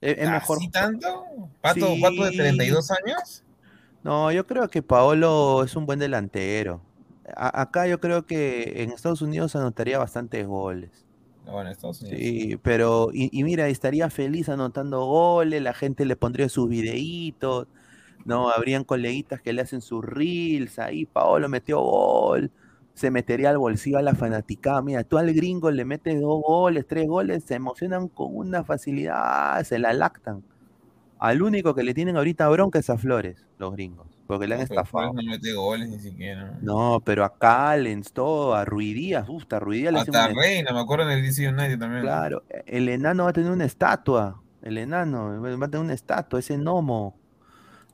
Es, 0.00 0.18
es 0.18 0.30
mejor. 0.30 0.58
¿Así 0.58 0.68
tanto? 0.68 1.24
¿Pato, 1.60 1.94
¿Pato 2.00 2.24
de 2.24 2.30
Sí. 2.30 2.36
32 2.36 2.90
años? 2.90 3.44
No, 4.02 4.30
yo 4.32 4.46
creo 4.46 4.68
que 4.70 4.82
Paolo 4.82 5.64
es 5.64 5.74
un 5.76 5.86
buen 5.86 5.98
delantero. 5.98 6.86
A- 7.36 7.62
acá 7.62 7.86
yo 7.88 7.98
creo 8.00 8.24
que 8.26 8.82
en 8.82 8.90
Estados 8.92 9.20
Unidos 9.22 9.56
anotaría 9.56 9.98
bastantes 9.98 10.46
goles. 10.46 11.06
No, 11.44 11.60
en 11.62 11.68
Estados 11.68 12.02
Unidos. 12.02 12.26
Sí, 12.30 12.56
pero, 12.62 13.10
y, 13.12 13.30
y 13.38 13.42
mira, 13.44 13.68
estaría 13.68 14.10
feliz 14.10 14.48
anotando 14.48 15.04
goles, 15.06 15.60
la 15.62 15.74
gente 15.74 16.04
le 16.04 16.14
pondría 16.16 16.48
sus 16.48 16.68
videitos, 16.68 17.66
¿no? 18.24 18.50
Habrían 18.50 18.84
coleguitas 18.84 19.42
que 19.42 19.52
le 19.52 19.62
hacen 19.62 19.80
sus 19.82 20.04
reels, 20.04 20.78
ahí 20.78 21.06
Paolo 21.06 21.48
metió 21.48 21.80
gol, 21.80 22.52
se 22.94 23.10
metería 23.10 23.50
al 23.50 23.58
bolsillo 23.58 23.98
a 23.98 24.02
la 24.02 24.14
fanaticada, 24.14 24.82
mira, 24.82 25.04
tú 25.04 25.18
al 25.18 25.32
gringo 25.34 25.70
le 25.70 25.84
metes 25.84 26.20
dos 26.20 26.42
goles, 26.42 26.86
tres 26.86 27.08
goles, 27.08 27.44
se 27.44 27.54
emocionan 27.56 28.08
con 28.08 28.36
una 28.36 28.64
facilidad, 28.64 29.62
se 29.64 29.78
la 29.78 29.92
lactan. 29.92 30.44
Al 31.18 31.42
único 31.42 31.74
que 31.74 31.82
le 31.82 31.94
tienen 31.94 32.16
ahorita 32.16 32.48
bronca 32.48 32.78
es 32.78 32.90
a 32.90 32.98
Flores, 32.98 33.46
los 33.58 33.72
gringos, 33.72 34.08
porque 34.26 34.46
le 34.46 34.54
han 34.54 34.60
No, 34.60 34.64
estafado. 34.64 35.12
No 35.12 35.22
mete 35.22 35.52
goles 35.52 35.88
ni 35.88 35.98
siquiera. 35.98 36.58
No, 36.60 37.00
pero 37.04 37.24
a 37.24 37.38
Callens, 37.38 38.12
todo, 38.12 38.54
a 38.54 38.64
Ruidías, 38.64 39.26
gusta, 39.26 39.56
a 39.56 39.60
Ruidías 39.60 39.92
le 39.92 40.00
Hasta 40.00 40.28
Reina, 40.28 40.72
me 40.72 40.80
acuerdo 40.80 41.04
en 41.10 41.18
el 41.18 41.22
DC 41.22 41.48
United 41.48 41.78
también. 41.78 42.02
Claro, 42.02 42.44
el 42.66 42.88
enano 42.88 43.24
va 43.24 43.30
a 43.30 43.32
tener 43.32 43.50
una 43.52 43.64
estatua. 43.64 44.42
El 44.62 44.78
enano 44.78 45.40
va 45.40 45.66
a 45.66 45.70
tener 45.70 45.84
una 45.84 45.94
estatua, 45.94 46.38
ese 46.40 46.56
gnomo. 46.56 47.20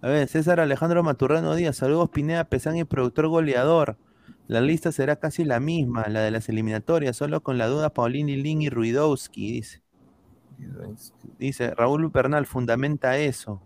A 0.03 0.09
ver, 0.09 0.29
César 0.29 0.61
Alejandro 0.61 1.03
Maturrano 1.03 1.55
Díaz, 1.55 1.77
saludos 1.77 2.11
Pineda 2.11 2.45
Pesán 2.45 2.77
y 2.77 2.85
productor 2.85 3.29
goleador. 3.29 3.99
La 4.49 4.61
lista 4.61 4.93
será 4.93 5.17
casi 5.17 5.45
la 5.45 5.61
misma, 5.61 6.09
la 6.09 6.21
de 6.23 6.31
las 6.31 6.49
eliminatorias, 6.49 7.17
solo 7.17 7.43
con 7.43 7.59
la 7.59 7.67
duda 7.69 7.91
Paulini, 7.95 8.37
Lin 8.37 8.63
y 8.63 8.71
Ruidowski, 8.71 9.53
dice. 9.53 9.82
Dice 11.39 11.75
Raúl 11.75 12.09
Bernal, 12.09 12.47
fundamenta 12.47 13.19
eso. 13.19 13.61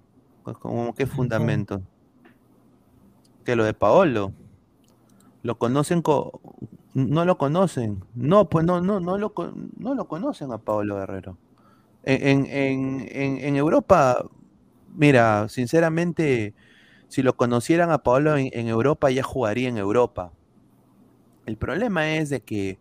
Pues, 0.45 0.57
¿Cómo 0.59 0.95
qué 0.95 1.07
fundamento? 1.07 1.83
Que 3.45 3.57
lo 3.57 3.65
de 3.65 3.75
Paolo. 3.75 4.33
Lo 5.43 5.59
conocen 5.59 6.03
co- 6.03 6.41
no 6.95 7.25
lo 7.25 7.39
conocen. 7.39 8.05
No, 8.15 8.49
pues 8.49 8.65
no, 8.65 8.81
no, 8.81 9.01
no 9.01 9.19
lo, 9.19 9.33
no 9.77 9.95
lo 9.95 10.09
conocen 10.09 10.53
a 10.53 10.59
Paolo 10.59 10.97
Guerrero. 10.97 11.37
En, 12.03 12.47
en- 12.47 13.09
en- 13.45 13.57
Europa, 13.57 14.25
mira, 14.95 15.49
sinceramente, 15.49 16.55
si 17.09 17.23
lo 17.23 17.37
conocieran 17.37 17.91
a 17.91 17.99
Paolo 17.99 18.37
en 18.37 18.69
Europa, 18.69 19.11
ya 19.11 19.23
jugaría 19.23 19.69
en 19.69 19.77
Europa. 19.77 20.33
El 21.47 21.57
problema 21.57 22.15
es 22.15 22.31
de 22.31 22.41
que 22.41 22.79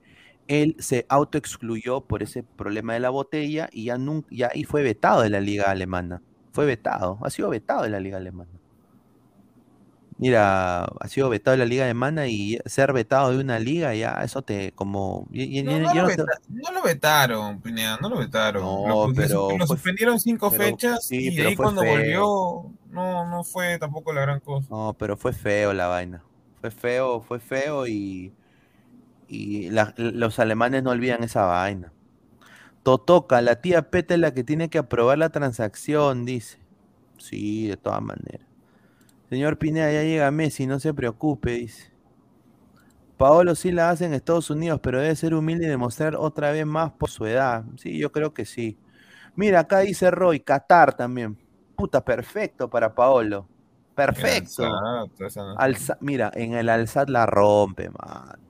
él 0.48 0.76
se 0.80 1.06
autoexcluyó 1.10 2.02
por 2.02 2.22
ese 2.24 2.44
problema 2.44 2.94
de 2.94 3.00
la 3.00 3.10
botella 3.10 3.70
y 3.72 3.86
ya 3.86 3.98
nunca, 3.98 4.28
ya 4.32 4.50
y 4.54 4.64
fue 4.66 4.84
vetado 4.84 5.22
de 5.22 5.30
la 5.30 5.40
liga 5.42 5.66
alemana. 5.72 6.22
Fue 6.52 6.66
vetado, 6.66 7.18
ha 7.24 7.30
sido 7.30 7.50
vetado 7.50 7.84
de 7.84 7.90
la 7.90 8.00
liga 8.00 8.18
alemana. 8.18 8.50
Mira, 10.18 10.86
ha 10.86 11.08
sido 11.10 11.28
vetado 11.28 11.58
de 11.58 11.58
la 11.58 11.66
liga 11.66 11.84
alemana 11.84 12.26
y 12.28 12.58
ser 12.66 12.94
vetado 12.94 13.32
de 13.32 13.40
una 13.40 13.60
liga 13.60 13.94
ya 13.96 14.22
eso 14.24 14.42
te 14.44 14.72
como 14.72 15.28
y- 15.30 15.60
y- 15.60 15.64
No, 15.64 15.78
lo 15.78 15.94
no 15.94 15.94
te- 16.08 16.16
veta- 16.16 16.40
no 16.48 16.72
lo 16.72 16.84
vetaron, 16.84 17.60
Pineda, 17.60 17.98
no 18.02 18.08
lo 18.08 18.18
vetaron. 18.20 18.64
No, 18.64 19.08
lo, 19.10 19.14
pero 19.14 19.50
lo 19.58 19.68
suspendieron 19.68 20.18
cinco 20.22 20.50
pero- 20.52 20.64
fechas 20.64 21.06
sí, 21.06 21.18
y 21.34 21.36
de 21.36 21.48
ahí 21.48 21.56
cuando 21.58 21.82
feo. 21.82 21.92
volvió 21.92 22.72
no, 22.92 23.30
no 23.30 23.44
fue 23.44 23.78
tampoco 23.78 24.14
la 24.14 24.22
gran 24.22 24.40
cosa. 24.40 24.68
No, 24.70 24.96
pero 24.98 25.18
fue 25.18 25.34
feo 25.34 25.74
la 25.74 25.88
vaina. 25.88 26.24
Fue 26.62 26.72
feo, 26.72 27.20
fue 27.20 27.40
feo 27.42 27.86
y, 27.86 28.32
y 29.28 29.70
la- 29.70 29.94
los 29.98 30.40
alemanes 30.40 30.84
no 30.84 30.92
olvidan 30.92 31.24
esa 31.24 31.46
vaina. 31.46 31.92
Totoca, 32.84 33.42
la 33.42 33.62
tía 33.62 33.90
Peta 33.90 34.14
es 34.14 34.20
la 34.20 34.34
que 34.34 34.44
tiene 34.44 34.70
que 34.70 34.78
aprobar 34.78 35.18
la 35.18 35.30
transacción, 35.30 36.26
dice. 36.26 36.60
Sí, 37.18 37.68
de 37.68 37.78
todas 37.78 38.02
maneras. 38.02 38.48
Señor 39.30 39.58
Pineda, 39.58 39.92
ya 39.92 40.04
llega 40.04 40.32
Messi, 40.32 40.68
no 40.68 40.80
se 40.80 40.94
preocupe, 40.94 41.52
dice. 41.52 41.92
Paolo 43.18 43.56
sí 43.56 43.72
la 43.72 43.90
hace 43.90 44.06
en 44.06 44.14
Estados 44.14 44.50
Unidos, 44.50 44.80
pero 44.84 45.00
debe 45.00 45.16
ser 45.16 45.34
humilde 45.34 45.66
y 45.66 45.70
demostrar 45.70 46.16
otra 46.16 46.52
vez 46.52 46.66
más 46.66 46.92
por 46.92 47.10
su 47.10 47.26
edad. 47.26 47.64
Sí, 47.78 47.98
yo 47.98 48.12
creo 48.12 48.34
que 48.34 48.46
sí. 48.46 48.78
Mira, 49.36 49.62
acá 49.62 49.80
dice 49.80 50.12
Roy, 50.12 50.42
Qatar 50.42 50.96
también. 50.96 51.38
Puta, 51.76 52.04
perfecto 52.04 52.70
para 52.70 52.94
Paolo. 52.94 53.48
Perfecto. 53.96 54.64
Alza- 55.58 55.98
mira, 56.02 56.32
en 56.34 56.54
el 56.54 56.70
Alzat 56.70 57.10
la 57.10 57.26
rompe, 57.26 57.90
man. 57.90 58.45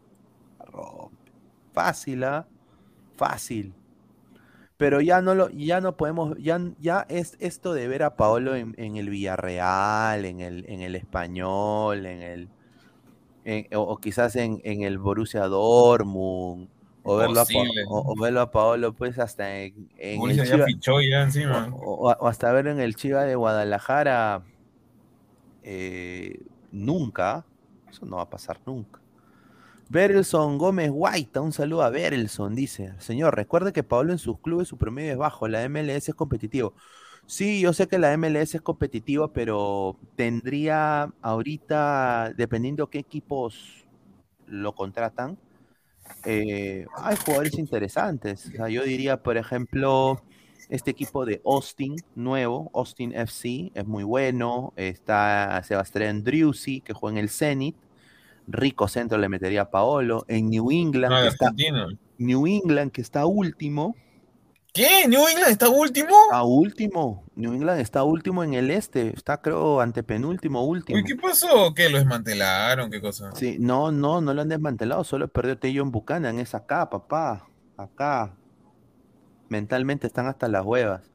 Fácil, 1.76 2.24
¿ah? 2.24 2.48
Fácil. 3.18 3.74
Pero 4.78 5.00
ya 5.02 5.22
no 5.22 5.36
lo, 5.36 5.50
ya 5.52 5.80
no 5.80 5.96
podemos, 5.96 6.36
ya, 6.38 6.60
ya 6.80 7.06
es 7.08 7.38
esto 7.40 7.74
de 7.74 7.88
ver 7.88 8.04
a 8.04 8.16
Paolo 8.18 8.56
en, 8.56 8.74
en 8.78 8.98
el 8.98 9.10
Villarreal, 9.10 10.26
en 10.26 10.42
el, 10.42 10.66
en 10.68 10.82
el 10.82 10.96
Español, 10.96 12.06
en 12.06 12.22
el, 12.22 12.50
en- 13.46 13.68
o, 13.76 13.82
o 13.82 13.98
quizás 13.98 14.36
en, 14.36 14.60
en 14.66 14.82
el 14.84 14.98
Borussia 14.98 15.46
Dortmund, 15.48 16.68
o 17.04 17.18
verlo, 17.18 17.40
a, 17.40 17.46
o, 17.88 18.14
o 18.14 18.22
verlo 18.22 18.42
a 18.42 18.52
Paolo 18.52 18.92
pues 18.94 19.18
hasta 19.20 19.60
en, 19.62 19.88
el 19.98 20.20
Chiva- 20.58 20.66
fichó 20.66 21.02
ya 21.02 21.24
encima. 21.24 21.70
o, 21.74 22.10
hasta 22.28 22.52
ver 22.52 22.68
en 22.68 22.80
el 22.82 22.96
Chiva 22.96 23.24
de 23.24 23.36
Guadalajara, 23.36 24.42
eh, 25.64 26.38
nunca, 26.72 27.46
eso 27.90 28.06
no 28.06 28.18
va 28.18 28.24
a 28.24 28.30
pasar 28.30 28.60
nunca. 28.66 29.00
Berelson 29.96 30.58
Gómez 30.58 30.92
Guaita, 30.92 31.40
un 31.40 31.54
saludo 31.54 31.82
a 31.82 31.90
Berelson, 31.90 32.54
dice, 32.54 32.94
señor, 33.00 33.34
recuerde 33.34 33.72
que 33.72 33.82
Pablo 33.82 34.12
en 34.12 34.18
sus 34.18 34.38
clubes 34.42 34.68
su 34.68 34.78
promedio 34.78 35.14
es 35.14 35.18
bajo, 35.18 35.48
la 35.48 35.70
MLS 35.70 36.10
es 36.10 36.16
competitivo. 36.16 36.74
Sí, 37.28 37.62
yo 37.62 37.72
sé 37.72 37.88
que 37.88 37.98
la 37.98 38.18
MLS 38.18 38.56
es 38.56 38.62
competitiva, 38.62 39.32
pero 39.32 39.98
tendría 40.18 41.14
ahorita, 41.22 42.34
dependiendo 42.36 42.90
qué 42.90 43.00
equipos 43.00 43.86
lo 44.48 44.76
contratan, 44.76 45.38
eh, 46.26 46.86
hay 46.98 47.16
jugadores 47.16 47.58
interesantes. 47.58 48.48
O 48.48 48.52
sea, 48.52 48.68
yo 48.68 48.84
diría, 48.84 49.24
por 49.24 49.38
ejemplo, 49.38 50.22
este 50.68 50.92
equipo 50.92 51.26
de 51.26 51.42
Austin, 51.46 51.96
nuevo, 52.16 52.70
Austin 52.74 53.14
FC, 53.14 53.72
es 53.74 53.86
muy 53.88 54.04
bueno. 54.04 54.74
Está 54.76 55.64
Sebastián 55.64 56.22
Driussi, 56.22 56.82
que 56.82 56.92
juega 56.92 57.18
en 57.18 57.24
el 57.24 57.30
Zenit. 57.30 57.78
Rico 58.48 58.88
centro 58.88 59.18
le 59.18 59.30
metería 59.30 59.64
a 59.64 59.72
Paolo. 59.72 60.26
En 60.28 60.50
New 60.50 60.72
England, 60.72 61.12
No, 61.12 61.18
que 61.18 61.24
de 61.24 61.30
está. 61.30 61.54
New 62.18 62.48
England, 62.48 62.92
que 62.92 63.02
está 63.02 63.26
último. 63.26 63.96
¿Qué? 64.74 65.08
¿New 65.08 65.26
England 65.26 65.52
está 65.52 65.70
último? 65.70 66.14
Está 66.26 66.44
último. 66.44 67.24
New 67.36 67.54
England 67.54 67.80
está 67.80 68.04
último 68.04 68.44
en 68.44 68.54
el 68.54 68.70
este. 68.72 69.08
Está, 69.16 69.42
creo, 69.42 69.80
antepenúltimo, 69.80 70.66
último. 70.66 71.00
Uy, 71.00 71.06
¿qué 71.06 71.16
pasó? 71.16 71.74
¿Qué? 71.74 71.90
¿Lo 71.90 71.98
desmantelaron? 71.98 72.92
¿Qué 72.92 73.00
cosa? 73.00 73.32
Sí, 73.36 73.56
no, 73.58 73.94
no, 73.94 74.20
no 74.20 74.34
lo 74.34 74.42
han 74.42 74.50
desmantelado. 74.50 75.06
Solo 75.06 75.30
perdió 75.30 75.58
Tejon 75.58 75.92
Buchanan. 75.92 76.40
Es 76.40 76.54
acá, 76.56 76.90
papá. 76.90 77.48
Acá. 77.78 78.36
Mentalmente 79.48 80.08
están 80.08 80.28
hasta 80.28 80.50
las 80.50 80.66
huevas. 80.66 81.10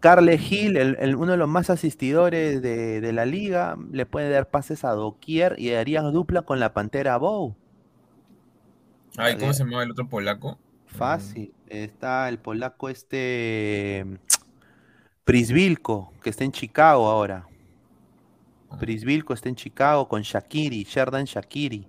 Carle 0.00 0.38
Gil, 0.38 0.76
el, 0.76 0.96
el- 1.00 1.16
uno 1.16 1.32
de 1.32 1.38
los 1.38 1.48
más 1.48 1.70
asistidores 1.70 2.62
de, 2.62 3.00
de 3.00 3.12
la 3.12 3.26
liga, 3.26 3.76
le 3.92 4.06
puede 4.06 4.30
dar 4.30 4.48
pases 4.50 4.84
a 4.84 4.90
doquier 4.92 5.56
y 5.58 5.72
haría 5.72 6.02
dupla 6.02 6.42
con 6.42 6.60
la 6.60 6.72
Pantera 6.72 7.16
Bow. 7.18 7.56
Ay, 9.16 9.36
¿cómo 9.36 9.52
se 9.52 9.64
llamaba 9.64 9.82
el 9.82 9.90
otro 9.90 10.08
polaco? 10.08 10.58
Fácil. 10.86 11.52
Está 11.68 12.28
el 12.28 12.38
polaco 12.38 12.88
este 12.88 14.04
Prisvilko, 15.24 16.12
que 16.22 16.30
está 16.30 16.44
en 16.44 16.52
Chicago 16.52 17.08
ahora. 17.08 17.46
Prisvilko 18.80 19.34
está 19.34 19.48
en 19.48 19.56
Chicago 19.56 20.08
con 20.08 20.22
Shakiri, 20.22 20.84
Sherdan 20.84 21.24
Shakiri. 21.24 21.86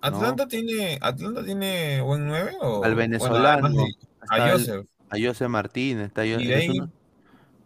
¿Atlanta 0.00 0.48
tiene 0.48 0.98
Atlanta 1.00 1.44
tiene 1.44 2.00
buen 2.00 2.26
9 2.26 2.52
o 2.62 2.82
Al 2.84 2.94
venezolano. 2.94 3.86
a 4.28 4.50
Joseph? 4.50 4.86
A 5.10 5.16
Joseph 5.20 5.48
Martínez. 5.48 6.06
Está 6.08 6.22
uno- 6.22 6.90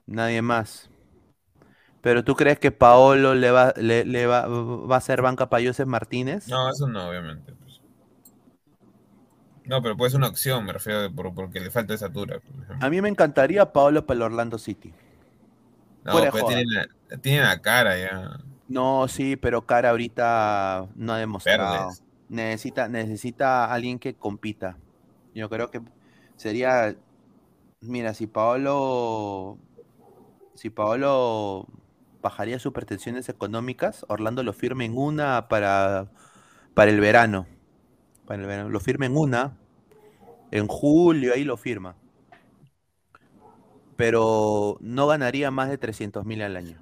Nadie 0.06 0.42
más. 0.42 0.90
Pero 2.02 2.22
tú 2.22 2.34
crees 2.36 2.58
que 2.58 2.70
Paolo 2.70 3.34
le 3.34 3.50
va, 3.50 3.72
le, 3.76 4.04
le 4.04 4.26
va, 4.26 4.46
va 4.46 4.94
a 4.96 4.98
hacer 4.98 5.22
banca 5.22 5.48
para 5.48 5.64
Joseph 5.66 5.86
Martínez? 5.88 6.48
No, 6.48 6.68
eso 6.68 6.86
no, 6.86 7.08
obviamente. 7.08 7.52
pues. 7.54 7.80
No, 9.64 9.80
pero 9.82 9.96
puede 9.96 10.10
ser 10.10 10.18
una 10.18 10.28
opción, 10.28 10.64
me 10.64 10.72
refiero 10.74 11.10
por- 11.14 11.34
porque 11.34 11.60
le 11.60 11.70
falta 11.70 11.94
estatura. 11.94 12.38
por 12.40 12.62
ejemplo. 12.62 12.86
A 12.86 12.90
mí 12.90 13.00
me 13.00 13.08
encantaría 13.08 13.72
Paolo 13.72 14.04
para 14.04 14.16
el 14.16 14.22
Orlando 14.22 14.58
City. 14.58 14.92
No, 16.04 16.12
fuera 16.12 16.26
de 16.26 16.32
pero 16.32 16.44
joda. 16.44 16.56
tiene 16.56 16.64
la, 16.74 17.16
tiene 17.18 17.40
la 17.42 17.60
cara 17.62 17.98
ya. 17.98 18.38
No, 18.68 19.08
sí, 19.08 19.36
pero 19.36 19.66
Cara 19.66 19.90
ahorita 19.90 20.88
no 20.96 21.12
ha 21.12 21.18
demostrado. 21.18 21.86
Verdes. 21.86 22.02
Necesita, 22.28 22.88
necesita 22.88 23.72
alguien 23.72 23.98
que 23.98 24.14
compita. 24.14 24.76
Yo 25.34 25.48
creo 25.50 25.70
que 25.70 25.80
sería, 26.36 26.96
mira, 27.86 28.14
si 28.14 28.26
Paolo, 28.26 29.58
si 30.54 30.70
Paolo 30.70 31.66
bajaría 32.22 32.58
sus 32.58 32.72
pretensiones 32.72 33.28
económicas, 33.28 34.04
Orlando 34.08 34.42
lo 34.42 34.52
firme 34.52 34.84
en 34.86 34.96
una 34.96 35.48
para, 35.48 36.10
para 36.74 36.90
el 36.90 37.00
verano. 37.00 37.46
Para 38.26 38.42
el 38.42 38.48
verano. 38.48 38.70
Lo 38.70 38.80
firme 38.80 39.06
en 39.06 39.16
una, 39.16 39.58
en 40.50 40.66
julio, 40.68 41.34
ahí 41.34 41.44
lo 41.44 41.56
firma. 41.56 41.96
Pero 43.96 44.76
no 44.80 45.06
ganaría 45.06 45.50
más 45.50 45.68
de 45.68 45.78
300 45.78 46.24
mil 46.24 46.42
al 46.42 46.56
año. 46.56 46.78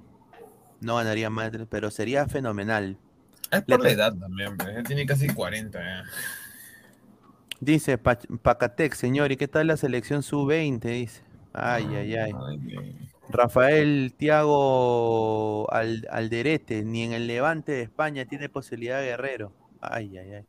No 0.81 0.95
ganaría 0.95 1.29
más, 1.29 1.51
de- 1.51 1.65
pero 1.65 1.91
sería 1.91 2.27
fenomenal. 2.27 2.97
Es 3.51 3.61
por 3.61 3.81
la 3.81 3.91
edad 3.91 4.13
también, 4.17 4.57
tiene 4.85 5.05
casi 5.05 5.27
40 5.27 5.79
ya. 5.79 6.03
Dice 7.63 7.97
Pa- 7.97 8.19
Pacatec, 8.41 8.93
señor, 8.93 9.31
¿y 9.31 9.37
qué 9.37 9.47
tal 9.47 9.67
la 9.67 9.77
selección 9.77 10.21
sub-20? 10.21 10.81
Dice. 10.81 11.21
Ay, 11.53 11.85
ay, 11.95 12.15
ay. 12.15 12.33
Rafael 13.29 14.13
Tiago 14.17 15.71
Al- 15.71 16.05
Alderete, 16.11 16.83
ni 16.83 17.03
en 17.03 17.13
el 17.13 17.25
Levante 17.27 17.71
de 17.71 17.81
España 17.83 18.25
tiene 18.25 18.49
posibilidad 18.49 18.99
de 18.99 19.07
Guerrero. 19.07 19.53
Ay, 19.79 20.17
ay, 20.17 20.33
ay. 20.33 20.45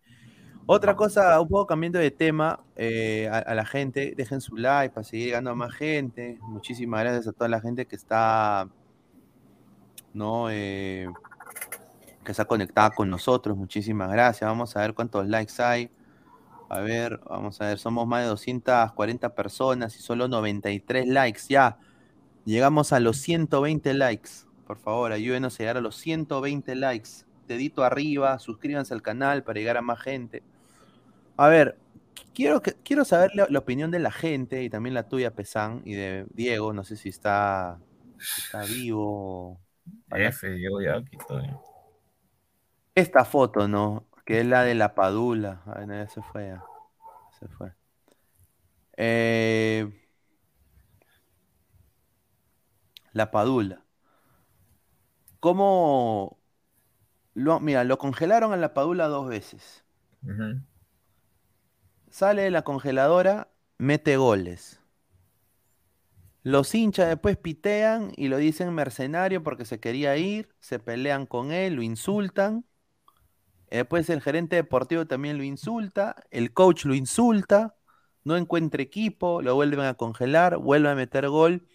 Otra 0.66 0.97
cosa, 0.97 1.41
un 1.41 1.49
poco 1.49 1.66
cambiando 1.66 1.99
de 2.01 2.11
tema, 2.11 2.59
eh, 2.74 3.28
a, 3.31 3.39
a 3.39 3.55
la 3.55 3.65
gente, 3.66 4.15
dejen 4.16 4.41
su 4.41 4.57
like 4.57 4.93
para 4.95 5.05
seguir 5.05 5.27
llegando 5.27 5.51
a 5.51 5.55
más 5.55 5.73
gente. 5.74 6.39
Muchísimas 6.41 7.01
gracias 7.03 7.28
a 7.28 7.32
toda 7.32 7.49
la 7.49 7.61
gente 7.61 7.86
que 7.86 7.95
está, 7.95 8.69
¿no? 10.15 10.51
Eh, 10.51 11.07
que 12.24 12.31
está 12.32 12.45
conectada 12.47 12.91
con 12.91 13.09
nosotros. 13.09 13.57
Muchísimas 13.57 14.11
gracias. 14.11 14.49
Vamos 14.51 14.77
a 14.77 14.81
ver 14.81 14.95
cuántos 14.95 15.28
likes 15.28 15.62
hay. 15.62 15.91
A 16.69 16.81
ver, 16.81 17.20
vamos 17.28 17.61
a 17.61 17.66
ver, 17.66 17.78
somos 17.78 18.07
más 18.07 18.23
de 18.23 18.28
240 18.28 19.35
personas 19.35 19.97
y 19.97 20.01
solo 20.01 20.28
93 20.28 21.07
likes. 21.07 21.43
Ya, 21.49 21.78
llegamos 22.45 22.93
a 22.93 23.01
los 23.01 23.19
120 23.19 23.95
likes. 23.95 24.31
Por 24.66 24.78
favor, 24.78 25.12
ayúdenos 25.12 25.55
a 25.55 25.59
llegar 25.59 25.77
a 25.77 25.81
los 25.81 25.97
120 25.97 26.74
likes. 26.74 27.11
Dedito 27.47 27.85
arriba, 27.85 28.39
suscríbanse 28.39 28.95
al 28.95 29.03
canal 29.03 29.45
para 29.45 29.61
llegar 29.61 29.77
a 29.77 29.82
más 29.82 30.01
gente. 30.01 30.43
A 31.36 31.49
ver, 31.49 31.77
quiero, 32.32 32.62
que, 32.62 32.73
quiero 32.73 33.05
saber 33.05 33.32
la, 33.35 33.47
la 33.51 33.59
opinión 33.59 33.91
de 33.91 33.99
la 33.99 34.11
gente 34.11 34.62
y 34.62 34.70
también 34.70 34.95
la 34.95 35.09
tuya, 35.09 35.32
Pesán, 35.32 35.82
y 35.85 35.95
de 35.95 36.27
Diego. 36.32 36.73
No 36.73 36.82
sé 36.85 36.97
si 36.97 37.11
está, 37.11 37.78
si 38.19 38.41
está 38.43 38.65
vivo. 38.65 39.61
F, 40.11 40.61
yo 40.61 40.81
ya 40.81 40.97
aquí 40.97 41.16
estoy. 41.19 41.45
Esta 42.95 43.24
foto, 43.24 43.69
¿no? 43.69 44.07
Que 44.24 44.40
es 44.40 44.46
la 44.46 44.62
de 44.62 44.74
la 44.74 44.94
Padula. 44.94 45.62
Ay, 45.66 45.86
no, 45.86 45.94
ya 45.94 46.09
se 46.09 46.22
fue. 46.22 46.46
ya. 46.48 46.64
Se 47.38 47.48
fue. 47.48 47.72
Eh, 48.96 49.90
la 53.12 53.30
Padula. 53.30 53.84
¿Cómo? 55.40 56.38
Lo, 57.34 57.60
mira, 57.60 57.84
lo 57.84 57.98
congelaron 57.98 58.52
a 58.52 58.56
la 58.56 58.74
Padula 58.74 59.09
dos 59.09 59.28
veces. 59.28 59.84
Sale 62.09 62.42
de 62.42 62.51
la 62.51 62.62
congeladora, 62.62 63.48
mete 63.78 64.16
goles. 64.16 64.80
Los 66.42 66.74
hinchas 66.74 67.09
después 67.09 67.36
pitean 67.36 68.12
y 68.16 68.28
lo 68.28 68.36
dicen 68.36 68.72
mercenario 68.74 69.42
porque 69.42 69.64
se 69.64 69.80
quería 69.80 70.16
ir, 70.16 70.55
se 70.60 70.78
pelean 70.78 71.26
con 71.26 71.52
él, 71.52 71.74
lo 71.74 71.82
insultan. 71.82 72.64
Después 73.74 74.09
el 74.09 74.20
gerente 74.20 74.55
deportivo 74.55 75.05
también 75.05 75.36
lo 75.36 75.42
insulta, 75.42 76.14
el 76.30 76.52
coach 76.52 76.84
lo 76.84 76.94
insulta, 76.94 77.74
no 78.22 78.36
encuentra 78.36 78.80
equipo, 78.80 79.42
lo 79.42 79.56
vuelven 79.56 79.80
a 79.80 79.94
congelar, 79.94 80.59
vuelve 80.59 80.90
a 80.90 80.94
meter 80.94 81.28
gol 81.28 81.66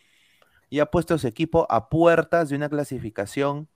y 0.69 0.80
ha 0.80 0.85
puesto 0.85 1.17
su 1.17 1.27
equipo 1.27 1.67
a 1.69 1.89
puertas 1.89 2.47
de 2.47 2.55
una 2.55 2.69
clasificación 2.69 3.67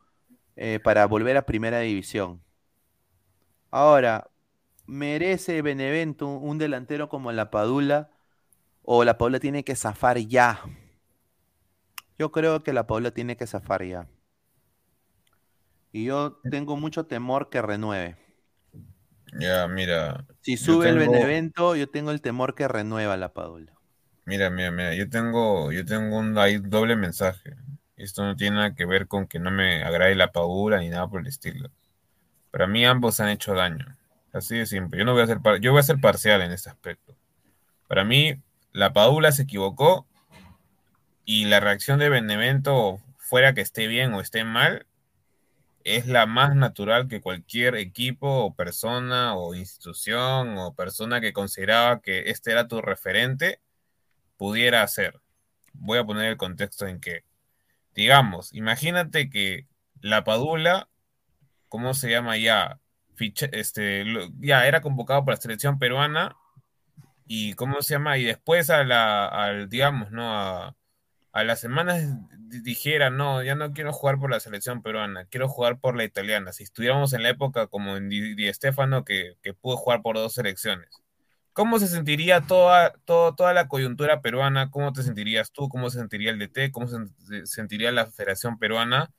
eh, 0.56 0.80
para 0.82 1.06
volver 1.06 1.36
a 1.36 1.46
primera 1.46 1.80
división. 1.80 2.42
Ahora, 3.72 4.30
¿merece 4.86 5.62
Benevento 5.62 6.28
un 6.28 6.58
delantero 6.58 7.10
como 7.10 7.30
la 7.34 7.52
Padula 7.52 8.10
o 8.84 9.04
la 9.04 9.18
Padula 9.18 9.42
tiene 9.42 9.66
que 9.66 9.76
zafar 9.76 10.18
ya? 10.18 10.62
Yo 12.18 12.32
creo 12.32 12.64
que 12.64 12.72
la 12.72 12.88
Padula 12.88 13.12
tiene 13.12 13.36
que 13.36 13.48
zafar 13.48 13.84
ya. 13.84 14.08
Y 15.94 16.04
yo 16.04 16.34
tengo 16.50 16.76
mucho 16.76 17.06
temor 17.06 17.50
que 17.50 17.62
renueve. 17.62 18.18
Ya, 19.40 19.68
mira. 19.68 20.26
Si 20.42 20.58
sube 20.58 20.90
el 20.90 20.98
Benevento, 21.00 21.76
yo 21.76 21.90
tengo 21.90 22.12
el 22.12 22.22
temor 22.22 22.54
que 22.54 22.68
renueva 22.68 23.18
la 23.18 23.34
Padula. 23.34 23.74
Mira, 24.26 24.50
mira, 24.50 24.72
mira, 24.72 24.96
yo 24.96 25.10
tengo, 25.10 25.72
yo 25.72 25.86
tengo 25.86 26.18
un 26.18 26.38
ahí 26.38 26.58
doble 26.58 26.96
mensaje. 26.96 27.56
Esto 27.98 28.24
no 28.24 28.36
tiene 28.36 28.56
nada 28.58 28.76
que 28.76 28.86
ver 28.86 29.08
con 29.08 29.28
que 29.28 29.40
no 29.40 29.52
me 29.52 29.84
agrade 29.84 30.16
la 30.16 30.32
Padula 30.32 30.80
ni 30.80 30.90
nada 30.90 31.08
por 31.10 31.22
el 31.22 31.28
estilo. 31.28 31.70
Para 32.52 32.68
mí 32.68 32.86
ambos 32.86 33.20
han 33.22 33.30
hecho 33.30 33.54
daño. 33.56 33.98
Así 34.34 34.58
de 34.58 34.66
simple. 34.68 35.00
Yo 35.00 35.06
no 35.06 35.14
voy 35.14 35.24
a 35.24 35.28
ser 35.28 35.42
par- 35.42 35.60
yo 35.62 35.72
voy 35.72 35.82
a 35.82 35.84
ser 35.84 36.00
parcial 36.02 36.42
en 36.42 36.52
este 36.52 36.70
aspecto. 36.70 37.16
Para 37.88 38.06
mí, 38.06 38.42
la 38.74 38.94
Padula 38.94 39.32
se 39.32 39.44
equivocó 39.44 40.08
y 41.26 41.46
la 41.46 41.60
reacción 41.60 42.00
de 42.00 42.10
Benevento, 42.10 43.00
fuera 43.18 43.54
que 43.54 43.62
esté 43.62 43.88
bien 43.88 44.14
o 44.14 44.22
esté 44.22 44.44
mal, 44.44 44.86
es 45.84 46.08
la 46.08 46.26
más 46.26 46.56
natural 46.56 47.08
que 47.08 47.22
cualquier 47.22 47.76
equipo 47.76 48.28
o 48.46 48.56
persona 48.56 49.36
o 49.36 49.56
institución 49.56 50.58
o 50.58 50.76
persona 50.76 51.22
que 51.22 51.34
consideraba 51.34 52.02
que 52.02 52.30
este 52.30 52.52
era 52.52 52.68
tu 52.68 52.82
referente 52.82 53.62
pudiera 54.38 54.84
hacer. 54.84 55.22
Voy 55.74 56.00
a 56.00 56.06
poner 56.06 56.26
el 56.26 56.38
contexto 56.38 56.88
en 56.88 57.00
que, 57.00 57.26
digamos, 57.96 58.54
imagínate 58.54 59.30
que 59.30 59.68
la 60.02 60.24
Padula, 60.24 60.90
¿cómo 61.70 61.94
se 61.94 62.10
llama 62.10 62.38
ya? 62.38 62.80
Este, 63.52 64.06
ya 64.40 64.68
era 64.68 64.82
convocado 64.82 65.24
para 65.26 65.38
la 65.38 65.42
selección 65.42 65.80
peruana 65.80 66.36
y 67.26 67.54
¿cómo 67.54 67.82
se 67.82 67.96
llama? 67.96 68.18
Y 68.18 68.26
después 68.26 68.70
a 68.70 68.84
la, 68.84 69.28
al, 69.28 69.70
digamos, 69.70 70.12
¿no? 70.12 70.38
A, 70.38 70.76
a 71.34 71.44
las 71.44 71.60
semanas 71.60 72.04
di- 72.38 72.62
dijera, 72.62 73.10
no, 73.10 73.44
ya 73.44 73.56
no 73.56 73.74
quiero 73.74 73.92
jugar 73.94 74.20
por 74.20 74.32
la 74.32 74.40
selección 74.40 74.82
peruana, 74.84 75.26
quiero 75.26 75.50
jugar 75.50 75.80
por 75.80 75.98
la 75.98 76.04
italiana. 76.06 76.54
Si 76.54 76.64
estuviéramos 76.64 77.14
en 77.14 77.24
la 77.24 77.30
época 77.30 77.68
como 77.68 77.98
en 77.98 78.10
Di, 78.10 78.36
Di 78.36 78.54
Stéfano, 78.54 79.04
que, 79.04 79.36
que 79.42 79.54
pudo 79.54 79.78
jugar 79.78 80.02
por 80.04 80.16
dos 80.16 80.34
selecciones. 80.36 80.90
¿Cómo 81.54 81.78
se 81.80 81.88
sentiría 81.88 82.42
toda, 82.42 82.94
todo- 83.06 83.36
toda 83.36 83.54
la 83.54 83.68
coyuntura 83.68 84.22
peruana? 84.22 84.72
¿Cómo 84.72 84.94
te 84.94 85.04
sentirías 85.04 85.52
tú? 85.52 85.70
¿Cómo 85.70 85.90
se 85.90 86.00
sentiría 86.00 86.32
el 86.32 86.40
DT? 86.40 86.72
¿Cómo 86.72 86.88
se, 86.88 86.98
se 87.28 87.46
sentiría 87.48 87.92
la 87.92 88.08
Federación 88.08 88.58
Peruana 88.58 89.12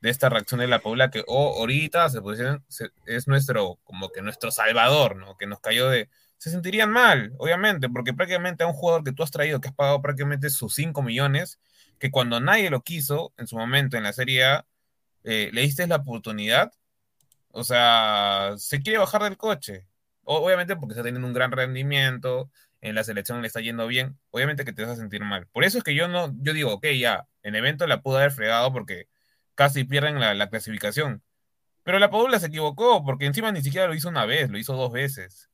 de 0.00 0.10
esta 0.10 0.28
reacción 0.28 0.60
de 0.60 0.66
la 0.68 0.80
Paula 0.80 1.10
que 1.10 1.24
oh, 1.26 1.58
ahorita 1.60 2.08
se 2.10 2.20
pusieron- 2.20 2.64
es 3.06 3.28
nuestro, 3.28 3.78
como 3.84 4.10
que 4.10 4.22
nuestro 4.22 4.50
salvador, 4.50 5.16
¿no? 5.16 5.36
Que 5.36 5.46
nos 5.46 5.60
cayó 5.60 5.88
de, 5.88 6.08
se 6.38 6.50
sentirían 6.50 6.90
mal, 6.90 7.32
obviamente, 7.38 7.88
porque 7.88 8.12
prácticamente 8.14 8.64
a 8.64 8.66
un 8.66 8.74
jugador 8.74 9.04
que 9.04 9.12
tú 9.12 9.22
has 9.22 9.30
traído, 9.30 9.60
que 9.60 9.68
has 9.68 9.74
pagado 9.74 10.02
prácticamente 10.02 10.50
sus 10.50 10.74
5 10.74 11.02
millones, 11.02 11.58
que 11.98 12.10
cuando 12.10 12.40
nadie 12.40 12.70
lo 12.70 12.82
quiso 12.82 13.32
en 13.38 13.46
su 13.46 13.56
momento 13.56 13.96
en 13.96 14.02
la 14.02 14.12
Serie 14.12 14.44
A, 14.44 14.66
eh, 15.24 15.50
le 15.52 15.62
diste 15.62 15.86
la 15.86 15.96
oportunidad, 15.96 16.72
o 17.50 17.64
sea, 17.64 18.54
se 18.58 18.82
quiere 18.82 18.98
bajar 18.98 19.22
del 19.22 19.36
coche. 19.36 19.86
obviamente 20.24 20.76
porque 20.76 20.92
está 20.94 21.04
teniendo 21.04 21.26
un 21.28 21.34
gran 21.34 21.52
rendimiento, 21.52 22.50
en 22.80 22.94
la 22.94 23.04
selección 23.04 23.40
le 23.42 23.48
está 23.48 23.60
yendo 23.60 23.86
bien, 23.86 24.18
obviamente 24.30 24.64
que 24.64 24.72
te 24.72 24.82
vas 24.82 24.92
a 24.92 24.96
sentir 24.96 25.24
mal. 25.24 25.46
Por 25.48 25.64
eso 25.64 25.78
es 25.78 25.84
que 25.84 25.94
yo 25.94 26.08
no, 26.08 26.32
yo 26.40 26.52
digo, 26.52 26.72
ok, 26.74 26.86
ya, 26.98 27.26
en 27.42 27.54
evento 27.54 27.86
la 27.86 28.02
pudo 28.02 28.18
haber 28.18 28.32
fregado 28.32 28.72
porque 28.72 29.08
casi 29.54 29.84
pierden 29.84 30.20
la, 30.20 30.48
clasificación. 30.50 31.22
Pero 31.84 31.98
la 31.98 32.10
Padula 32.10 32.40
se 32.40 32.46
equivocó 32.46 33.04
porque 33.04 33.26
encima 33.26 33.52
ni 33.52 33.62
siquiera 33.62 33.88
lo 33.88 33.94
hizo 33.94 34.08
una 34.08 34.26
vez, 34.26 34.50
lo 34.50 34.58
hizo 34.58 34.74
dos 34.74 34.92
veces. 34.92 35.50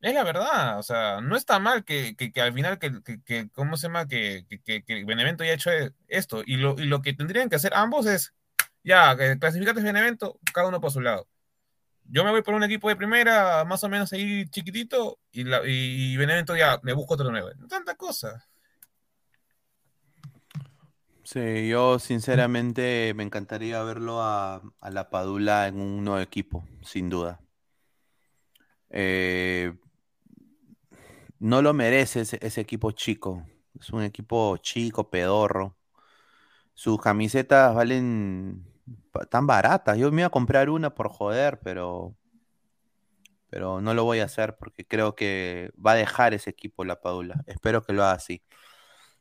Es 0.00 0.14
la 0.14 0.22
verdad, 0.22 0.78
o 0.78 0.82
sea, 0.82 1.20
no 1.20 1.36
está 1.36 1.58
mal 1.58 1.84
que, 1.84 2.14
al 2.36 2.52
final, 2.52 2.78
que, 2.78 3.02
que, 3.24 3.50
¿cómo 3.50 3.76
se 3.76 3.88
llama? 3.88 4.06
Que, 4.06 4.46
que, 4.64 5.04
Benevento 5.04 5.42
haya 5.42 5.54
hecho 5.54 5.70
esto. 6.06 6.42
Y 6.46 6.56
lo, 6.56 6.78
y 6.78 6.84
lo 6.84 7.02
que 7.02 7.14
tendrían 7.14 7.48
que 7.48 7.56
hacer 7.56 7.74
ambos 7.74 8.06
es, 8.06 8.32
ya, 8.84 9.16
clasificate 9.38 9.82
Benevento, 9.82 10.38
cada 10.54 10.68
uno 10.68 10.80
por 10.80 10.92
su 10.92 11.00
lado. 11.00 11.26
Yo 12.04 12.24
me 12.24 12.30
voy 12.30 12.42
por 12.42 12.54
un 12.54 12.62
equipo 12.64 12.88
de 12.88 12.96
primera, 12.96 13.64
más 13.64 13.82
o 13.84 13.88
menos 13.88 14.12
ahí 14.12 14.48
chiquitito, 14.50 15.18
y, 15.32 15.44
la, 15.44 15.62
y 15.66 16.16
Benevento 16.16 16.56
ya 16.56 16.78
me 16.82 16.92
busco 16.92 17.14
otro 17.14 17.30
nuevo. 17.30 17.50
Tanta 17.68 17.96
cosa. 17.96 18.48
Sí, 21.28 21.68
yo 21.68 21.98
sinceramente 21.98 23.12
me 23.14 23.22
encantaría 23.22 23.82
verlo 23.82 24.22
a, 24.22 24.62
la 24.90 25.10
Padula 25.10 25.66
en 25.66 25.78
un 25.78 26.02
nuevo 26.02 26.20
equipo, 26.20 26.64
sin 26.82 27.10
duda. 27.10 27.38
Eh, 28.88 29.74
no 31.40 31.62
lo 31.62 31.74
merece 31.74 32.20
ese, 32.22 32.60
equipo 32.60 32.90
chico. 32.92 33.46
Es 33.80 33.90
un 33.90 34.02
equipo 34.02 34.56
chico, 34.58 35.10
pedorro. 35.10 35.76
Sus 36.74 37.00
camisetas 37.00 37.74
valen 37.74 38.64
tan 39.30 39.46
baratas. 39.46 39.98
Yo 39.98 40.10
me 40.12 40.22
iba 40.22 40.28
a 40.28 40.30
comprar 40.30 40.70
una 40.70 40.94
por 40.94 41.08
joder, 41.10 41.60
pero, 41.60 42.16
pero 43.50 43.80
no 43.80 43.94
lo 43.94 44.04
voy 44.04 44.20
a 44.20 44.24
hacer 44.24 44.56
porque 44.58 44.86
creo 44.86 45.14
que 45.14 45.70
va 45.84 45.92
a 45.92 45.94
dejar 45.96 46.34
ese 46.34 46.50
equipo 46.50 46.84
la 46.84 47.00
Padula. 47.00 47.42
Espero 47.46 47.82
que 47.82 47.92
lo 47.92 48.04
haga 48.04 48.12
así. 48.14 48.42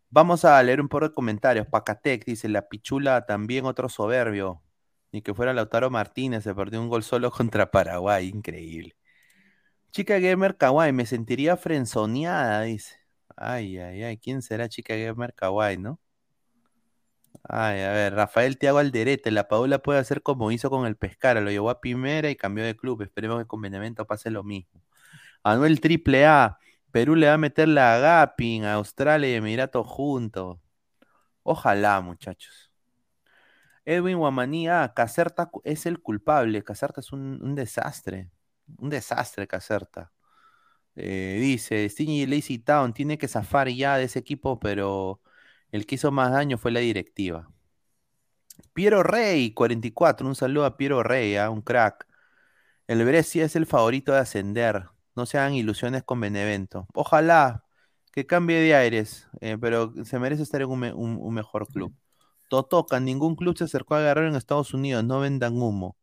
Vamos 0.09 0.45
a 0.45 0.61
leer 0.63 0.81
un 0.81 0.89
par 0.89 1.03
de 1.03 1.13
comentarios. 1.13 1.67
Pacatec 1.67 2.25
dice, 2.25 2.49
la 2.49 2.67
pichula 2.69 3.25
también 3.25 3.65
otro 3.65 3.89
soberbio. 3.89 4.63
Ni 5.11 5.21
que 5.21 5.33
fuera 5.33 5.53
Lautaro 5.53 5.89
Martínez, 5.89 6.43
se 6.43 6.55
perdió 6.55 6.81
un 6.81 6.89
gol 6.89 7.03
solo 7.03 7.31
contra 7.31 7.71
Paraguay. 7.71 8.27
Increíble. 8.29 8.96
Chica 9.91 10.19
Gamer 10.19 10.57
Kawaii, 10.57 10.91
me 10.93 11.05
sentiría 11.05 11.57
frenzoneada, 11.57 12.61
dice. 12.63 12.95
Ay, 13.35 13.77
ay, 13.79 14.03
ay, 14.03 14.17
¿quién 14.17 14.41
será 14.41 14.69
Chica 14.69 14.95
Gamer 14.95 15.33
Kawaii, 15.33 15.77
no? 15.77 15.99
Ay, 17.43 17.81
a 17.81 17.91
ver, 17.91 18.13
Rafael 18.13 18.57
Tiago 18.57 18.79
Alderete, 18.79 19.31
la 19.31 19.47
Paula 19.47 19.79
puede 19.79 19.99
hacer 19.99 20.21
como 20.21 20.51
hizo 20.51 20.69
con 20.69 20.85
el 20.85 20.97
Pescara, 20.97 21.39
lo 21.39 21.49
llevó 21.49 21.69
a 21.69 21.79
primera 21.79 22.29
y 22.29 22.35
cambió 22.35 22.65
de 22.65 22.75
club. 22.75 23.01
Esperemos 23.01 23.39
que 23.39 23.47
con 23.47 23.61
Benevento 23.61 24.05
pase 24.05 24.29
lo 24.31 24.43
mismo. 24.43 24.81
Anuel 25.43 25.79
Triple 25.79 26.25
A, 26.25 26.57
Perú 26.91 27.15
le 27.15 27.27
va 27.27 27.35
a 27.35 27.37
meter 27.37 27.67
la 27.67 27.99
Gapin 27.99 28.65
Australia 28.65 29.29
y 29.29 29.35
Emiratos 29.35 29.87
juntos. 29.87 30.59
Ojalá, 31.43 32.01
muchachos. 32.01 32.71
Edwin 33.85 34.17
Guamanía, 34.17 34.91
Caserta 34.93 35.49
es 35.63 35.85
el 35.85 36.01
culpable. 36.01 36.63
Caserta 36.63 36.99
es 36.99 37.13
un, 37.13 37.55
desastre. 37.55 38.29
Un 38.79 38.89
desastre, 38.89 39.47
Caserta. 39.47 40.11
Eh, 40.95 41.37
dice, 41.41 41.87
Stingy 41.89 42.25
Lazy 42.25 42.59
Town 42.59 42.93
tiene 42.93 43.17
que 43.17 43.27
zafar 43.27 43.69
ya 43.69 43.97
de 43.97 44.05
ese 44.05 44.19
equipo, 44.19 44.59
pero 44.59 45.21
el 45.71 45.85
que 45.85 45.95
hizo 45.95 46.11
más 46.11 46.31
daño 46.31 46.57
fue 46.57 46.71
la 46.71 46.79
directiva. 46.79 47.49
Piero 48.73 49.03
Rey, 49.03 49.53
44. 49.53 50.27
Un 50.27 50.35
saludo 50.35 50.65
a 50.65 50.77
Piero 50.77 51.03
Rey, 51.03 51.35
¿ah? 51.35 51.49
un 51.49 51.61
crack. 51.61 52.07
El 52.87 53.03
Brescia 53.05 53.45
es 53.45 53.55
el 53.55 53.65
favorito 53.65 54.13
de 54.13 54.19
ascender. 54.19 54.85
No 55.15 55.25
se 55.25 55.37
hagan 55.37 55.53
ilusiones 55.55 56.03
con 56.03 56.21
Benevento. 56.21 56.87
Ojalá 56.93 57.63
que 58.11 58.25
cambie 58.25 58.59
de 58.59 58.75
aires, 58.75 59.27
eh, 59.41 59.57
pero 59.59 59.93
se 60.05 60.19
merece 60.19 60.43
estar 60.43 60.61
en 60.61 60.69
un, 60.69 61.33
mejor 61.33 61.67
club. 61.67 61.93
Totoca, 62.49 62.99
ningún 62.99 63.35
club 63.35 63.57
se 63.57 63.65
acercó 63.65 63.95
a 63.95 63.99
agarrar 63.99 64.25
en 64.25 64.35
Estados 64.35 64.73
Unidos, 64.73 65.03
no 65.03 65.19
vendan 65.19 65.61
humo. 65.61 65.97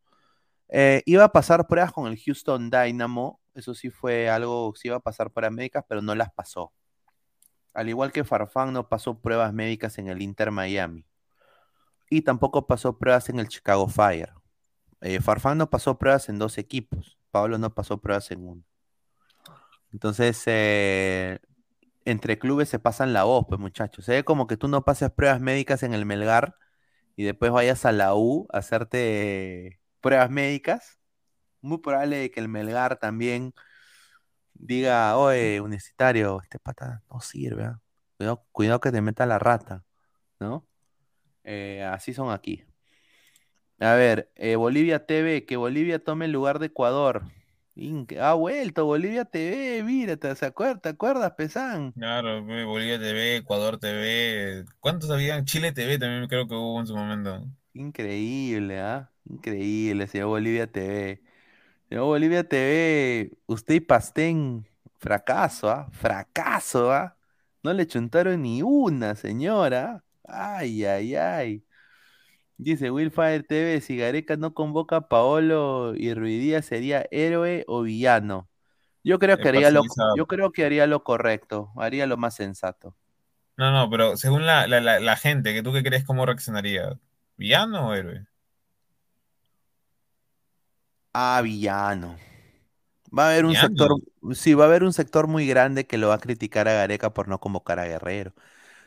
Eh, 0.69 1.03
iba 1.07 1.25
a 1.25 1.33
pasar 1.33 1.67
pruebas 1.67 1.93
con 1.93 2.11
el 2.11 2.19
Houston 2.19 2.71
Dynamo, 2.71 3.41
eso 3.55 3.75
sí 3.75 3.91
fue 3.91 4.29
algo, 4.29 4.73
sí 4.77 4.89
iba 4.89 4.97
a 4.97 5.01
pasar 5.01 5.31
para 5.31 5.51
médicas, 5.51 5.85
pero 5.89 6.03
no 6.03 6.15
las 6.15 6.33
pasó. 6.33 6.73
Al 7.73 7.89
igual 7.89 8.13
que 8.13 8.25
Farfán 8.25 8.73
no 8.73 8.89
pasó 8.89 9.21
pruebas 9.21 9.53
médicas 9.53 9.99
en 9.99 10.09
el 10.09 10.23
Inter 10.23 10.51
Miami. 10.51 11.05
Y 12.11 12.23
tampoco 12.23 12.67
pasó 12.67 12.99
pruebas 12.99 13.29
en 13.29 13.41
el 13.41 13.49
Chicago 13.49 13.89
Fire. 13.89 14.33
Eh, 15.01 15.21
Farfán 15.21 15.59
no 15.59 15.71
pasó 15.71 15.99
pruebas 15.99 16.29
en 16.29 16.39
dos 16.39 16.59
equipos. 16.59 17.19
Pablo 17.31 17.59
no 17.59 17.75
pasó 17.75 18.01
pruebas 18.01 18.31
en 18.31 18.47
uno. 18.47 18.63
Entonces, 19.93 20.43
eh, 20.47 21.41
entre 22.05 22.39
clubes 22.39 22.69
se 22.69 22.79
pasan 22.79 23.13
la 23.13 23.25
voz, 23.25 23.47
pues 23.49 23.61
muchachos. 23.61 24.05
Se 24.05 24.13
ve 24.13 24.25
como 24.25 24.47
que 24.47 24.57
tú 24.57 24.69
no 24.69 24.85
pases 24.85 25.11
pruebas 25.11 25.41
médicas 25.41 25.83
en 25.83 25.95
el 25.95 26.07
Melgar 26.07 26.57
y 27.17 27.25
después 27.25 27.53
vayas 27.53 27.85
a 27.85 27.93
la 27.93 28.15
U 28.15 28.47
a 28.53 28.59
hacerte 28.59 29.81
pruebas 30.05 30.31
médicas. 30.31 31.01
Muy 31.63 31.79
probable 31.79 32.31
que 32.31 32.39
el 32.39 32.49
Melgar 32.49 32.99
también 32.99 33.55
diga, 34.53 35.17
oye, 35.17 35.63
universitario, 35.63 36.43
este 36.43 36.59
pata 36.59 37.03
no 37.11 37.21
sirve, 37.23 37.65
¿ah? 37.65 37.81
cuidado, 38.53 38.81
que 38.81 38.93
te 38.93 39.01
meta 39.01 39.25
la 39.25 39.39
rata, 39.39 39.83
¿no? 40.39 40.69
Eh, 41.43 41.83
así 41.83 42.13
son 42.13 42.31
aquí. 42.31 42.63
A 43.81 43.95
ver, 43.95 44.31
eh, 44.37 44.57
Bolivia 44.57 45.07
TV, 45.07 45.47
que 45.47 45.57
Bolivia 45.57 45.99
tome 45.99 46.27
el 46.27 46.33
lugar 46.33 46.59
de 46.59 46.67
Ecuador. 46.67 47.23
ha 48.21 48.35
vuelto 48.35 48.85
Bolivia 48.85 49.25
TV, 49.25 49.83
mira, 49.85 50.19
¿te, 50.19 50.29
acuerdas, 50.45 50.83
¿te 50.83 50.91
acuerdas, 50.91 51.33
Pesán? 51.33 51.93
Claro, 51.93 52.45
Bolivia 52.45 52.99
TV, 52.99 53.37
Ecuador 53.37 53.79
TV, 53.79 54.67
¿cuántos 54.81 55.11
habían? 55.11 55.47
Chile 55.47 55.73
TV 55.73 55.99
también 55.99 56.29
creo 56.29 56.47
que 56.47 56.55
hubo 56.55 56.79
en 56.79 56.87
su 56.87 56.95
momento. 56.95 57.43
Increíble, 57.73 58.81
¿ah? 58.81 59.11
Increíble, 59.27 60.07
señor 60.07 60.29
Bolivia 60.29 60.67
TV. 60.67 61.23
Bolivia 61.91 62.49
TV, 62.49 63.33
usted 63.47 63.75
y 63.75 63.81
Pastén, 63.81 64.67
fracaso, 64.99 65.71
¿ah? 65.71 65.89
Fracaso, 65.93 66.93
¿ah? 66.93 67.17
No 67.63 67.73
le 67.73 67.87
chuntaron 67.87 68.43
ni 68.43 68.63
una, 68.63 69.15
señora. 69.15 70.05
Ay, 70.25 70.85
ay, 70.85 71.15
ay. 71.15 71.65
Dice 72.57 72.91
Willfire 72.91 73.43
TV, 73.43 73.81
si 73.81 73.97
Gareca 73.97 74.37
no 74.37 74.55
convoca 74.55 74.97
a 74.97 75.09
Paolo 75.09 75.95
y 75.97 76.15
Ruidía 76.15 76.63
sería 76.63 77.07
héroe 77.11 77.65
o 77.67 77.83
villano. 77.83 78.49
Yo 79.03 79.19
creo 79.19 79.37
que 79.37 79.49
haría 79.49 79.71
lo, 79.71 79.83
yo 80.17 80.27
creo 80.27 80.53
que 80.53 80.65
haría 80.65 80.87
lo 80.87 81.05
correcto, 81.05 81.73
haría 81.77 82.07
lo 82.07 82.17
más 82.17 82.35
sensato. 82.37 82.97
No, 83.57 83.71
no, 83.71 83.91
pero 83.91 84.17
según 84.17 84.47
la, 84.47 84.67
la 84.67 85.17
gente, 85.17 85.53
que 85.53 85.63
tú 85.63 85.73
qué 85.73 85.83
crees 85.83 86.05
cómo 86.05 86.25
reaccionaría? 86.27 86.99
¿Villano 87.37 87.89
o 87.89 87.95
héroe? 87.95 88.27
Ah, 91.15 91.41
villano. 91.43 92.17
Va 93.17 93.27
a 93.27 93.31
haber 93.31 93.45
un 93.45 93.55
sector, 93.55 93.93
sí, 94.35 94.55
va 94.55 94.65
a 94.65 94.67
haber 94.67 94.83
un 94.83 94.93
sector 94.93 95.29
muy 95.29 95.47
grande 95.47 95.87
que 95.87 95.97
lo 95.97 96.09
va 96.09 96.15
a 96.15 96.19
criticar 96.19 96.67
a 96.67 96.73
Gareca 96.75 97.15
por 97.15 97.29
no 97.29 97.39
convocar 97.39 97.79
a 97.79 97.87
Guerrero. 97.87 98.35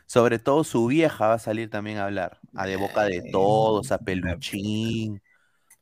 Sobre 0.04 0.38
todo 0.38 0.62
su 0.64 0.86
vieja 0.86 1.28
va 1.28 1.34
a 1.34 1.38
salir 1.38 1.70
también 1.70 1.96
a 1.96 2.04
hablar, 2.04 2.38
a 2.54 2.66
de 2.66 2.76
boca 2.76 3.04
de 3.04 3.30
todos, 3.32 3.90
a 3.92 3.98
Peluchín. 3.98 5.22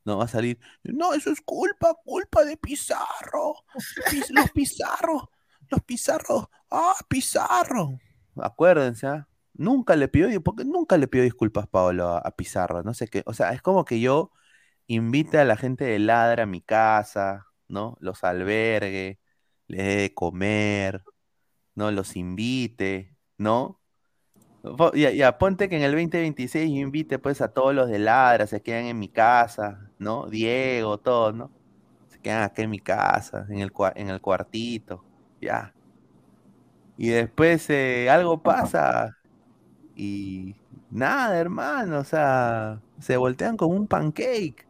No 0.05 0.17
va 0.17 0.23
a 0.23 0.27
salir, 0.29 0.57
no, 0.83 1.13
eso 1.13 1.31
es 1.31 1.41
culpa, 1.41 1.93
culpa 2.05 2.45
de 2.45 2.55
Pizarro. 2.55 3.55
Los 4.29 4.51
Pizarro, 4.51 5.29
los 5.69 5.81
Pizarro, 5.83 6.49
ah, 6.71 6.95
Pizarro. 7.09 7.99
Acuérdense, 8.37 9.07
¿ah? 9.07 9.27
nunca 9.53 9.97
le 9.97 10.07
pidió, 10.07 10.41
porque 10.41 10.63
nunca 10.63 10.97
le 10.97 11.09
pidió 11.09 11.25
disculpas 11.25 11.67
Pablo 11.67 12.07
a, 12.07 12.19
a 12.19 12.31
Pizarro, 12.31 12.83
no 12.83 12.93
sé 12.93 13.09
qué, 13.09 13.23
o 13.25 13.33
sea, 13.33 13.51
es 13.51 13.61
como 13.61 13.83
que 13.83 13.99
yo 13.99 14.31
invite 14.87 15.37
a 15.37 15.45
la 15.45 15.57
gente 15.57 15.85
de 15.85 15.99
Ladra 15.99 16.43
a 16.43 16.45
mi 16.45 16.61
casa, 16.61 17.47
¿no? 17.67 17.97
Los 17.99 18.23
albergue, 18.23 19.19
les 19.67 19.85
dé 19.85 19.95
de 19.97 20.13
comer, 20.13 21.03
¿no? 21.75 21.91
Los 21.91 22.15
invite, 22.15 23.15
¿no? 23.37 23.81
Ya, 24.95 25.11
ya, 25.11 25.37
ponte 25.37 25.69
que 25.69 25.77
en 25.77 25.83
el 25.83 25.91
2026 25.91 26.69
yo 26.71 26.77
invite 26.77 27.19
pues 27.19 27.41
a 27.41 27.53
todos 27.53 27.73
los 27.73 27.89
de 27.89 27.99
Ladra, 27.99 28.47
se 28.47 28.61
quedan 28.61 28.85
en 28.85 28.99
mi 28.99 29.09
casa, 29.09 29.91
¿no? 29.99 30.27
Diego, 30.27 30.97
todos, 30.99 31.35
¿no? 31.35 31.51
Se 32.09 32.19
quedan 32.19 32.43
acá 32.43 32.63
en 32.63 32.69
mi 32.71 32.79
casa, 32.79 33.45
en 33.49 33.59
el, 33.59 33.71
cuartito, 34.21 35.03
ya. 35.41 35.73
Y 36.97 37.09
después 37.09 37.69
eh, 37.69 38.09
algo 38.09 38.41
pasa 38.41 39.15
y 39.95 40.55
nada, 40.89 41.37
hermano, 41.39 41.99
o 41.99 42.03
sea, 42.03 42.81
se 42.99 43.17
voltean 43.17 43.57
como 43.57 43.75
un 43.75 43.87
pancake 43.87 44.66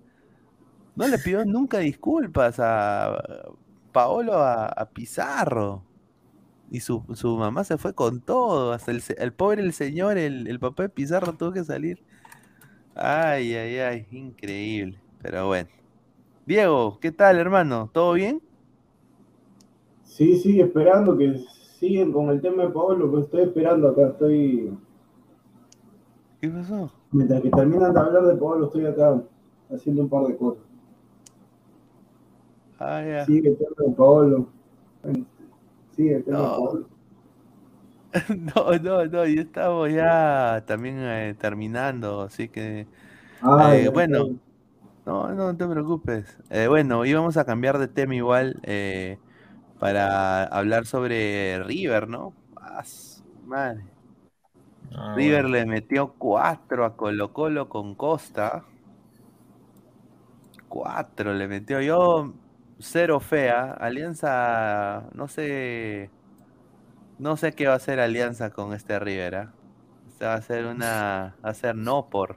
no 0.98 1.08
le 1.08 1.18
pidió 1.20 1.46
nunca 1.46 1.78
disculpas 1.78 2.60
a 2.60 3.54
Paolo 3.94 4.34
a, 4.34 4.66
a 4.66 4.90
Pizarro. 4.90 5.84
Y 6.70 6.82
su, 6.82 7.04
su 7.14 7.38
mamá 7.38 7.64
se 7.64 7.78
fue 7.78 7.94
con 7.94 8.20
todo. 8.20 8.74
Hasta 8.74 8.92
el, 8.92 9.34
pobre 9.34 9.62
el 9.62 9.74
señor, 9.74 10.18
el, 10.18 10.48
el 10.48 10.60
papá 10.60 10.84
de 10.84 10.90
Pizarro 10.90 11.34
tuvo 11.34 11.54
que 11.54 11.64
salir. 11.64 12.04
Ay, 12.96 13.54
ay, 13.54 13.78
ay, 13.78 14.08
increíble. 14.12 15.00
Pero 15.22 15.48
bueno. 15.48 15.70
Diego, 16.46 17.00
¿qué 17.00 17.12
tal, 17.12 17.38
hermano? 17.38 17.90
¿Todo 17.94 18.14
bien? 18.14 18.42
Sí, 20.04 20.38
sí, 20.40 20.60
esperando 20.60 21.16
que 21.16 21.38
siguen 21.80 22.12
con 22.12 22.30
el 22.30 22.42
tema 22.42 22.64
de 22.64 22.70
Pablo, 22.70 23.12
que 23.12 23.22
estoy 23.22 23.44
esperando 23.44 23.90
acá, 23.90 24.08
estoy... 24.08 24.76
¿Qué 26.42 26.50
pasó? 26.50 26.92
Mientras 27.12 27.42
que 27.42 27.50
terminan 27.50 27.94
de 27.94 28.00
hablar 28.00 28.26
de 28.26 28.36
Pablo, 28.36 28.66
estoy 28.66 28.86
acá 28.88 29.22
haciendo 29.72 30.02
un 30.04 30.10
par 30.10 30.26
de 30.26 30.38
cosas. 30.38 30.67
Ah, 32.80 33.02
ya. 33.02 33.28
Sigue 33.28 33.50
el 33.50 33.58
tema 33.58 33.76
de 33.86 33.92
Pablo. 33.96 34.48
Sigue 35.96 36.16
el 36.16 36.24
tema 36.24 36.44
de 36.44 36.48
No. 36.48 36.56
Pablo. 36.56 36.88
No, 38.30 38.72
no, 38.80 39.06
no, 39.06 39.26
ya 39.26 39.42
estamos 39.42 39.90
ya 39.92 40.64
también 40.68 40.98
eh, 41.00 41.36
terminando, 41.40 42.22
así 42.22 42.50
que 42.50 42.88
Ah, 43.42 43.74
Eh, 43.74 43.90
ya, 43.90 43.92
bueno. 43.94 44.40
no, 45.06 45.34
no 45.36 45.58
te 45.58 45.68
preocupes. 45.68 46.38
Eh, 46.50 46.68
bueno, 46.68 47.06
íbamos 47.06 47.38
a 47.38 47.46
cambiar 47.46 47.78
de 47.80 47.88
tema 47.90 48.16
igual 48.16 48.60
eh, 48.64 49.20
para 49.80 50.44
hablar 50.46 50.86
sobre 50.88 51.64
River, 51.64 52.10
¿no? 52.10 52.36
Ah, 52.58 52.84
madre. 53.46 53.86
Ah, 54.96 55.18
River 55.18 55.44
bueno. 55.44 55.50
le 55.50 55.66
metió 55.66 56.14
cuatro 56.18 56.86
a 56.86 56.96
Colo 56.96 57.34
Colo 57.34 57.68
con 57.68 57.96
Costa. 57.96 58.70
Cuatro 60.68 61.34
le 61.34 61.48
metió 61.48 61.82
yo. 61.82 62.34
Cero 62.80 63.20
fea. 63.20 63.72
Alianza, 63.74 65.04
no 65.14 65.28
sé. 65.28 66.10
No 67.20 67.36
sé 67.38 67.54
qué 67.54 67.68
va 67.68 67.74
a 67.74 67.78
hacer 67.78 68.00
Alianza 68.00 68.52
con 68.52 68.74
este 68.74 69.00
River. 69.00 69.36
¿ah? 69.36 69.54
Este 70.08 70.26
va 70.26 70.34
a 70.36 70.42
ser 70.42 70.66
una. 70.66 71.36
Va 71.44 71.50
a 71.50 71.54
ser 71.54 71.76
no 71.76 72.08
por. 72.10 72.36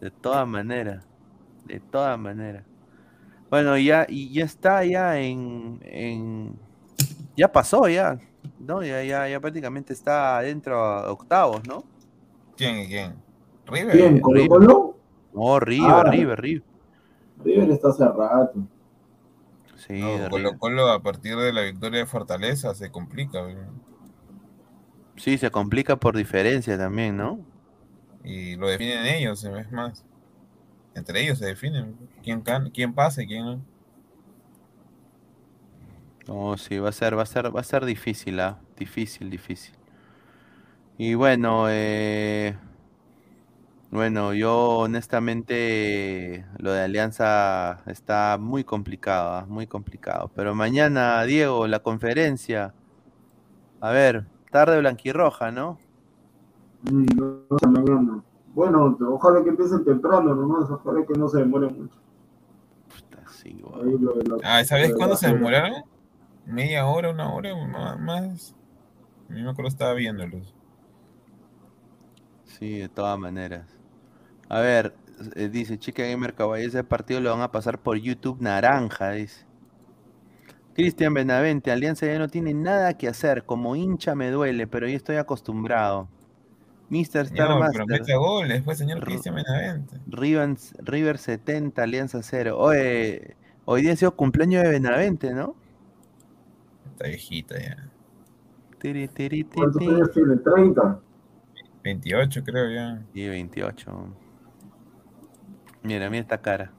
De 0.00 0.10
todas 0.10 0.46
maneras. 0.46 1.06
De 1.64 1.80
todas 1.80 2.18
maneras. 2.18 2.64
Bueno, 3.50 3.76
ya, 3.78 4.06
y 4.08 4.32
ya 4.32 4.44
está 4.44 4.84
ya 4.84 5.18
en, 5.20 5.78
en- 5.82 6.58
ya 7.36 7.52
pasó 7.52 7.86
ya, 7.86 8.18
¿no? 8.58 8.82
Ya, 8.82 9.02
ya, 9.04 9.28
ya 9.28 9.40
prácticamente 9.40 9.92
está 9.92 10.38
adentro 10.38 10.82
a 10.82 11.12
octavos, 11.12 11.60
¿no? 11.68 11.84
¿Quién 12.56 12.78
y 12.78 12.86
quién? 12.88 13.14
River. 13.66 13.92
¿Quién? 13.92 14.20
¿Colo 14.20 14.36
River. 14.36 14.48
Colo? 14.48 14.96
No, 15.34 15.60
River, 15.60 15.90
Ah. 15.90 16.10
River, 16.10 16.40
River. 16.40 16.62
River 17.44 17.70
está 17.70 17.88
hace 17.90 18.04
rato. 18.06 18.54
Sí, 19.86 20.18
No, 20.20 20.28
Colo. 20.28 20.58
Colo 20.58 20.88
a 20.90 21.02
partir 21.02 21.36
de 21.36 21.50
la 21.52 21.62
victoria 21.62 22.00
de 22.00 22.06
Fortaleza 22.06 22.74
se 22.74 22.90
complica. 22.90 23.40
Sí, 25.16 25.38
se 25.38 25.50
complica 25.50 25.96
por 25.96 26.16
diferencia 26.16 26.76
también, 26.76 27.16
¿no? 27.16 27.40
Y 28.24 28.56
lo 28.56 28.68
definen 28.68 29.04
ellos, 29.06 29.44
es 29.44 29.70
más. 29.70 30.04
Entre 30.94 31.22
ellos 31.22 31.38
se 31.38 31.46
definen. 31.46 31.96
¿Quién, 32.22 32.42
can- 32.42 32.70
quién 32.70 32.94
pasa 32.94 33.22
y 33.22 33.26
quién 33.28 33.44
no? 33.46 33.66
No, 36.28 36.56
sí, 36.62 36.78
va 36.78 36.88
a 36.90 36.92
ser, 36.92 37.16
va 37.18 37.22
a 37.22 37.26
ser, 37.26 37.54
va 37.56 37.60
a 37.60 37.64
ser 37.64 37.84
difícil, 37.84 38.40
¿ah? 38.40 38.58
Difícil, 38.76 39.30
difícil. 39.30 39.74
Y 40.98 41.14
bueno, 41.14 41.66
eh, 41.68 42.56
bueno, 43.92 44.32
yo 44.32 44.78
honestamente 44.78 46.44
lo 46.58 46.72
de 46.72 46.80
Alianza 46.82 47.82
está 47.86 48.38
muy 48.40 48.64
complicado. 48.64 49.46
Muy 49.46 49.66
complicado. 49.66 50.30
Pero 50.34 50.54
mañana, 50.54 51.22
Diego, 51.24 51.66
la 51.66 51.80
conferencia. 51.80 52.74
A 53.80 53.90
ver, 53.90 54.24
tarde 54.50 54.78
blanquirroja, 54.78 55.50
¿no? 55.52 55.78
Mm, 56.90 57.04
No. 57.16 58.24
Bueno, 58.54 58.96
ojalá 59.08 59.42
que 59.42 59.50
empiecen 59.50 59.84
temprano 59.84 60.34
nomás, 60.34 60.70
ojalá 60.70 61.06
que 61.06 61.14
no 61.14 61.28
se 61.28 61.38
demoren 61.38 61.74
mucho. 61.82 61.94
Puta, 62.88 63.22
sí, 63.30 63.62
Ahí 63.74 63.98
lo 63.98 64.14
la- 64.16 64.36
Ah, 64.58 64.64
¿sabes 64.64 64.90
lo 64.90 64.96
cuándo 64.96 65.16
se 65.16 65.28
demoraron? 65.28 65.84
¿Media 66.46 66.86
hora, 66.86 67.10
una 67.10 67.32
hora 67.32 67.54
ma- 67.54 67.96
más? 67.96 68.54
A 69.28 69.32
mí 69.32 69.42
me 69.42 69.50
acuerdo 69.50 69.68
estaba 69.68 69.94
viéndolos. 69.94 70.54
Sí, 72.44 72.78
de 72.78 72.88
todas 72.88 73.18
maneras. 73.18 73.66
A 74.52 74.60
ver, 74.60 74.92
eh, 75.34 75.48
dice 75.48 75.78
Chica 75.78 76.02
Gamer 76.02 76.34
Caballo, 76.34 76.68
ese 76.68 76.84
partido 76.84 77.20
lo 77.20 77.30
van 77.30 77.40
a 77.40 77.50
pasar 77.50 77.78
por 77.78 77.96
YouTube 77.96 78.42
naranja, 78.42 79.12
dice. 79.12 79.46
Cristian 80.74 81.14
Benavente, 81.14 81.70
Alianza 81.70 82.04
ya 82.04 82.18
no 82.18 82.28
tiene 82.28 82.52
nada 82.52 82.98
que 82.98 83.08
hacer, 83.08 83.44
como 83.44 83.76
hincha 83.76 84.14
me 84.14 84.30
duele, 84.30 84.66
pero 84.66 84.86
yo 84.86 84.94
estoy 84.94 85.16
acostumbrado. 85.16 86.06
Mr. 86.90 87.00
Star 87.00 87.28
pero 87.30 87.58
Master, 87.58 88.16
goles, 88.18 88.62
pues, 88.62 88.76
señor 88.76 89.00
Cristian 89.00 89.36
Benavente. 89.36 89.98
River, 90.06 90.54
River 90.80 91.16
70, 91.16 91.82
Alianza 91.82 92.22
0. 92.22 92.58
Oye, 92.58 93.34
hoy 93.64 93.80
día 93.80 93.94
ha 93.94 93.96
sido 93.96 94.14
cumpleaños 94.14 94.64
de 94.64 94.68
Benavente, 94.68 95.32
¿no? 95.32 95.56
Está 96.90 97.08
viejita 97.08 97.58
ya. 97.58 97.88
Tiri, 98.80 99.08
tiri, 99.08 99.44
ti, 99.44 99.50
¿Cuántos 99.54 99.80
años 99.80 100.10
tiene? 100.12 100.34
¿30? 100.34 100.98
28 101.84 102.44
creo 102.44 102.70
ya. 102.70 103.02
Sí, 103.14 103.26
28. 103.26 104.21
Mira, 105.82 106.08
mira 106.10 106.22
esta 106.22 106.40
cara. 106.40 106.72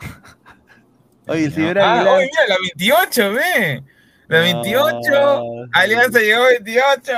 Oye, 1.28 1.44
el 1.46 1.52
señor 1.52 1.78
ah, 1.78 1.94
Aguilar. 1.94 2.16
oye, 2.16 2.30
mira, 2.30 2.48
la 2.48 2.56
28, 2.60 3.32
ve. 3.32 3.84
La 4.28 4.40
28, 4.40 4.98
No, 5.10 5.66
Alianza 5.72 6.20
llegó 6.20 6.44
28. 6.44 7.12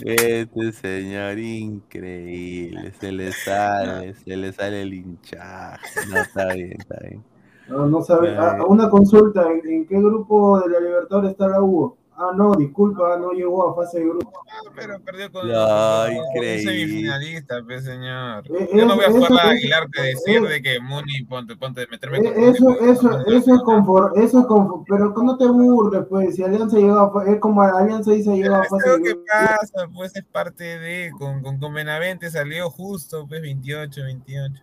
Este 0.00 0.72
señor 0.72 1.38
increíble, 1.38 2.92
se 3.00 3.10
le 3.10 3.32
sale, 3.32 4.14
se 4.14 4.36
le 4.36 4.52
sale 4.52 4.82
el 4.82 4.94
hinchaje. 4.94 6.06
No, 6.08 6.18
está 6.18 6.54
bien, 6.54 6.72
está 6.78 6.96
bien. 7.00 7.24
No, 7.68 7.86
no 7.86 8.02
sabe. 8.02 8.34
Ah, 8.38 8.58
una 8.66 8.88
consulta, 8.88 9.42
¿en, 9.50 9.68
en 9.68 9.86
qué 9.86 9.96
grupo 9.96 10.60
de 10.60 10.70
la 10.70 10.80
Libertadores 10.80 11.32
está 11.32 11.48
la 11.48 11.60
U? 11.60 11.97
Ah, 12.20 12.32
no, 12.34 12.52
disculpa, 12.56 13.16
no 13.16 13.30
llegó 13.30 13.70
a 13.70 13.76
fase 13.76 14.00
de 14.00 14.06
grupo. 14.06 14.42
Ah, 14.50 14.68
Pero 14.74 14.98
perdió 15.00 15.30
con, 15.30 15.48
un 15.48 16.34
semifinalista, 16.34 17.62
pues, 17.64 17.84
señor. 17.84 18.42
Eh, 18.50 18.68
Yo 18.74 18.86
no 18.86 18.96
voy 18.96 19.04
a 19.04 19.10
jugar 19.10 19.30
la 19.30 19.40
eso- 19.42 19.50
Aguilar 19.50 19.88
de 19.88 20.02
decir 20.02 20.44
eh, 20.44 20.48
de 20.48 20.62
que 20.62 20.80
Muni, 20.80 21.22
ponte, 21.28 21.54
ponte, 21.54 21.86
meterme 21.88 22.18
Eh, 22.18 22.22
con 22.34 22.42
Eso, 22.42 22.70
eso, 22.80 23.08
no, 23.10 23.20
eso 23.26 23.54
es 23.54 23.62
confort, 23.62 24.16
eso 24.16 24.40
es 24.40 24.46
confort, 24.46 24.84
pero 24.88 25.10
no 25.10 25.36
te 25.36 25.46
burles, 25.46 26.06
pues, 26.10 26.34
si 26.34 26.42
Alianza 26.42 26.76
llegó 26.76 27.20
a, 27.20 27.24
es 27.30 27.38
como 27.38 27.62
Alianza 27.62 28.10
dice 28.10 28.34
llegó 28.34 28.56
a 28.56 28.64
fase 28.64 28.90
de 28.90 28.98
grupo. 28.98 29.20
pasa, 29.30 29.86
pues 29.94 30.16
es 30.16 30.24
parte 30.24 30.64
de, 30.64 31.12
con, 31.16 31.40
con, 31.40 31.60
con 31.60 31.72
Benavente 31.72 32.30
salió 32.30 32.68
justo, 32.68 33.28
pues 33.28 33.40
28, 33.42 34.02
28. 34.02 34.60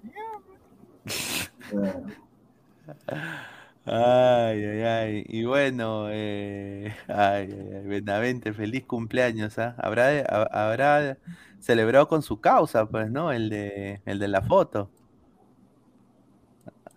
Ay, 3.87 4.63
ay, 4.65 4.81
ay. 4.83 5.23
Y 5.27 5.45
bueno, 5.45 6.07
eh, 6.09 6.93
ay, 7.07 7.49
ay, 7.51 7.69
ay, 7.75 7.87
Benavente, 7.87 8.53
feliz 8.53 8.85
cumpleaños, 8.85 9.59
¿ah? 9.59 9.75
Habrá, 9.77 10.07
ha- 10.27 10.69
habrá 10.69 11.17
celebrado 11.59 12.07
con 12.07 12.23
su 12.23 12.41
causa, 12.41 12.87
pues, 12.87 13.11
¿no? 13.11 13.31
El 13.31 13.49
de, 13.49 14.01
el 14.05 14.17
de 14.19 14.27
la 14.27 14.41
foto. 14.41 14.91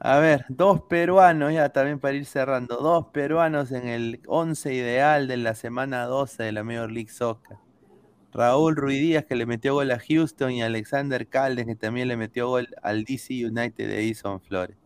A 0.01 0.19
ver, 0.19 0.45
dos 0.49 0.83
peruanos, 0.89 1.53
ya 1.53 1.69
también 1.71 1.99
para 2.01 2.15
ir 2.17 2.25
cerrando, 2.27 2.77
dos 2.79 3.07
peruanos 3.13 3.71
en 3.73 3.87
el 3.89 4.21
11 4.27 4.73
ideal 4.75 5.27
de 5.29 5.37
la 5.37 5.55
semana 5.55 6.05
12 6.07 6.43
de 6.45 6.53
la 6.53 6.63
Major 6.65 6.91
League 6.91 7.11
Soccer. 7.11 7.59
Raúl 8.33 8.77
Ruidíaz 8.77 9.27
que 9.27 9.37
le 9.37 9.47
metió 9.47 9.75
gol 9.75 9.91
a 9.93 10.01
Houston 10.01 10.53
y 10.53 10.63
Alexander 10.63 11.29
Caldes 11.29 11.67
que 11.67 11.77
también 11.77 12.09
le 12.09 12.17
metió 12.19 12.49
gol 12.49 12.69
al 12.83 13.05
DC 13.05 13.47
United 13.47 13.89
de 13.89 14.01
Edison 14.01 14.41
Flores. 14.43 14.79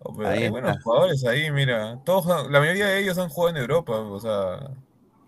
Oh, 0.00 0.14
pero 0.16 0.28
Ahí 0.28 0.44
hay 0.44 0.48
buenos 0.48 0.82
jugadores 0.82 1.24
ahí, 1.24 1.50
mira. 1.50 1.98
Todos, 2.04 2.50
la 2.50 2.60
mayoría 2.60 2.86
de 2.86 3.00
ellos 3.00 3.18
han 3.18 3.28
jugado 3.28 3.56
en 3.56 3.62
Europa, 3.62 3.98
o 3.98 4.18
sea, 4.20 4.70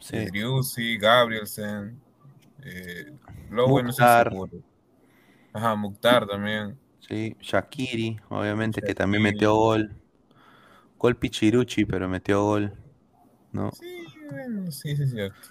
Sí. 0.01 0.19
Driussi, 0.19 0.99
Gabrielsen, 0.99 2.01
eh, 2.65 3.13
Lowe, 3.51 3.83
no 3.83 3.93
sé 3.93 4.05
si 4.05 4.09
Mukhtar. 4.09 4.31
seguro. 4.31 4.51
Ajá, 5.53 5.75
Mukhtar 5.77 6.27
también. 6.27 6.79
Sí, 7.01 7.37
Shakiri, 7.41 8.19
obviamente, 8.31 8.81
que 8.83 8.95
también 8.95 9.23
metió 9.23 9.55
gol. 9.55 9.91
Gol 10.99 11.17
Pichiruchi, 11.17 11.85
pero 11.85 12.09
metió 12.09 12.43
gol. 12.45 12.73
¿no? 13.53 13.71
Sí, 13.71 14.05
bueno, 14.31 14.71
sí, 14.71 14.97
sí, 14.97 15.03
es 15.03 15.11
cierto. 15.11 15.49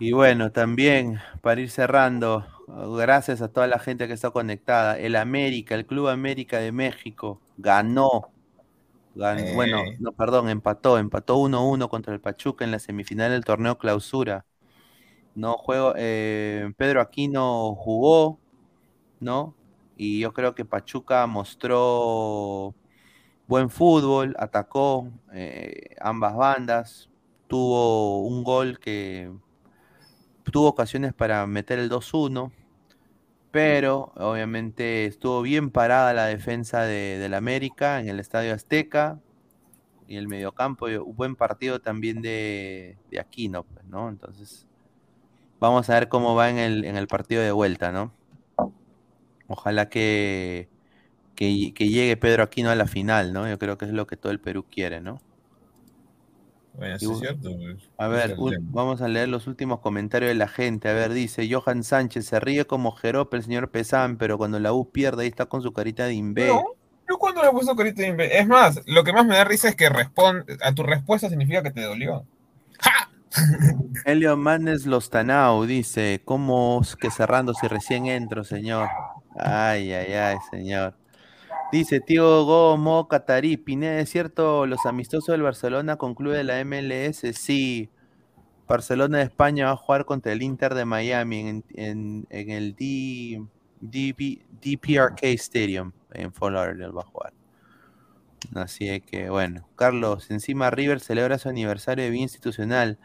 Y 0.00 0.12
bueno, 0.12 0.52
también, 0.52 1.18
para 1.42 1.60
ir 1.60 1.70
cerrando, 1.70 2.46
gracias 2.68 3.42
a 3.42 3.48
toda 3.52 3.66
la 3.66 3.78
gente 3.78 4.06
que 4.06 4.14
está 4.14 4.30
conectada, 4.30 4.98
el 4.98 5.16
América, 5.16 5.74
el 5.74 5.86
Club 5.86 6.08
América 6.08 6.58
de 6.58 6.72
México, 6.72 7.40
ganó. 7.56 8.32
Gan- 9.14 9.38
Eh. 9.40 9.54
Bueno, 9.54 9.82
no, 9.98 10.12
perdón, 10.12 10.48
empató, 10.48 10.98
empató 10.98 11.38
1-1 11.38 11.88
contra 11.88 12.14
el 12.14 12.20
Pachuca 12.20 12.64
en 12.64 12.70
la 12.72 12.78
semifinal 12.78 13.30
del 13.32 13.44
torneo 13.44 13.78
clausura. 13.78 14.46
No, 15.34 15.54
juego, 15.58 15.94
eh, 15.96 16.72
Pedro 16.76 17.00
Aquino 17.00 17.74
jugó, 17.76 18.40
¿no? 19.20 19.54
Y 19.96 20.20
yo 20.20 20.32
creo 20.34 20.54
que 20.54 20.64
Pachuca 20.64 21.26
mostró 21.26 22.74
buen 23.48 23.70
fútbol, 23.70 24.34
atacó 24.38 25.10
eh, 25.32 25.96
ambas 26.00 26.36
bandas, 26.36 27.10
tuvo 27.48 28.22
un 28.26 28.44
gol 28.44 28.78
que 28.80 29.30
tuvo 30.44 30.68
ocasiones 30.68 31.14
para 31.14 31.46
meter 31.46 31.78
el 31.78 31.88
2-1, 31.88 32.52
pero 33.58 34.12
obviamente 34.14 35.06
estuvo 35.06 35.42
bien 35.42 35.70
parada 35.70 36.14
la 36.14 36.26
defensa 36.26 36.82
de, 36.82 37.18
del 37.18 37.34
América 37.34 37.98
en 37.98 38.08
el 38.08 38.20
Estadio 38.20 38.54
Azteca 38.54 39.18
y 40.06 40.14
el 40.16 40.28
mediocampo, 40.28 40.86
un 40.86 41.16
buen 41.16 41.34
partido 41.34 41.80
también 41.80 42.22
de, 42.22 42.96
Aquino, 43.18 43.64
pues, 43.64 43.84
¿no? 43.86 44.10
Entonces, 44.10 44.68
vamos 45.58 45.90
a 45.90 45.94
ver 45.94 46.08
cómo 46.08 46.36
va 46.36 46.50
en 46.50 46.56
el, 46.56 47.08
partido 47.08 47.42
de 47.42 47.50
vuelta, 47.50 47.90
¿no? 47.90 48.12
Ojalá 49.48 49.88
que, 49.88 50.68
que, 51.34 51.74
que 51.74 51.88
llegue 51.88 52.16
Pedro 52.16 52.44
Aquino 52.44 52.70
a 52.70 52.76
la 52.76 52.86
final, 52.86 53.32
¿no? 53.32 53.48
Yo 53.48 53.58
creo 53.58 53.76
que 53.76 53.86
es 53.86 53.92
lo 53.92 54.06
que 54.06 54.16
todo 54.16 54.30
el 54.30 54.38
Perú 54.38 54.66
quiere, 54.70 55.00
¿no? 55.00 55.20
Bueno, 56.78 56.94
Y 56.94 56.98
sí 57.00 57.04
es 57.06 57.10
bu- 57.10 57.18
cierto. 57.18 57.50
A 57.98 58.06
ver, 58.08 58.36
un- 58.38 58.54
vamos 58.72 59.02
a 59.02 59.08
leer 59.08 59.28
los 59.28 59.46
últimos 59.48 59.80
comentarios 59.80 60.28
de 60.28 60.34
la 60.36 60.46
gente. 60.48 60.88
A 60.88 60.92
ver, 60.92 61.12
dice 61.12 61.48
Johan 61.52 61.82
Sánchez, 61.82 62.26
se 62.26 62.38
ríe 62.40 62.64
como 62.66 62.92
Jerope 62.92 63.36
el 63.36 63.42
señor 63.42 63.70
Pesán, 63.70 64.16
pero 64.16 64.38
cuando 64.38 64.60
la 64.60 64.72
U 64.72 64.90
pierde 64.90 65.22
ahí 65.24 65.28
está 65.28 65.46
con 65.46 65.60
su 65.62 65.72
carita 65.72 66.04
de 66.06 66.14
imbé. 66.14 66.46
No, 66.46 66.62
yo 67.08 67.18
cuando 67.18 67.42
le 67.42 67.48
he 67.48 67.50
puesto 67.50 67.74
carita 67.74 68.02
de 68.02 68.08
imbé- 68.14 68.28
Es 68.32 68.46
más, 68.46 68.80
lo 68.86 69.02
que 69.02 69.12
más 69.12 69.26
me 69.26 69.34
da 69.36 69.44
risa 69.44 69.68
es 69.68 69.74
que 69.74 69.90
respon- 69.90 70.44
a 70.62 70.72
tu 70.74 70.84
respuesta 70.84 71.28
significa 71.28 71.62
que 71.64 71.72
te 71.72 71.82
dolió. 71.82 72.24
¡Ja! 72.80 73.10
Elio 74.04 74.36
Manes 74.36 74.86
Lostanau 74.86 75.64
dice, 75.66 76.22
¿cómo 76.24 76.78
es 76.80 76.94
que 76.94 77.10
cerrando 77.10 77.52
si 77.54 77.66
recién 77.66 78.06
entro, 78.06 78.44
señor? 78.44 78.88
Ay, 79.36 79.92
ay, 79.92 80.12
ay, 80.12 80.36
señor. 80.50 80.94
Dice, 81.70 82.00
tío 82.00 82.46
Gomo 82.46 83.08
Catarí, 83.08 83.58
Pineda, 83.58 84.00
¿es 84.00 84.08
cierto 84.08 84.64
los 84.64 84.86
amistosos 84.86 85.32
del 85.34 85.42
Barcelona 85.42 85.96
concluye 85.96 86.42
la 86.42 86.64
MLS? 86.64 87.20
Sí. 87.34 87.90
Barcelona 88.66 89.18
de 89.18 89.24
España 89.24 89.66
va 89.66 89.72
a 89.72 89.76
jugar 89.76 90.06
contra 90.06 90.32
el 90.32 90.42
Inter 90.42 90.74
de 90.74 90.86
Miami 90.86 91.62
en, 91.74 92.26
el 92.30 92.74
D, 92.74 93.44
DP 93.80 94.46
DPRK 94.62 95.22
Stadium 95.24 95.92
en 96.12 96.32
Fort 96.32 96.54
Lauderdale 96.54 96.92
va 96.92 97.02
a 97.02 97.04
jugar. 97.04 97.32
Así 98.54 99.00
que, 99.02 99.28
bueno. 99.28 99.68
Carlos, 99.76 100.30
encima 100.30 100.70
River 100.70 101.00
celebra 101.00 101.38
su 101.38 101.50
aniversario 101.50 102.04
de 102.04 102.10
vida 102.10 102.22
institucional. 102.22 102.98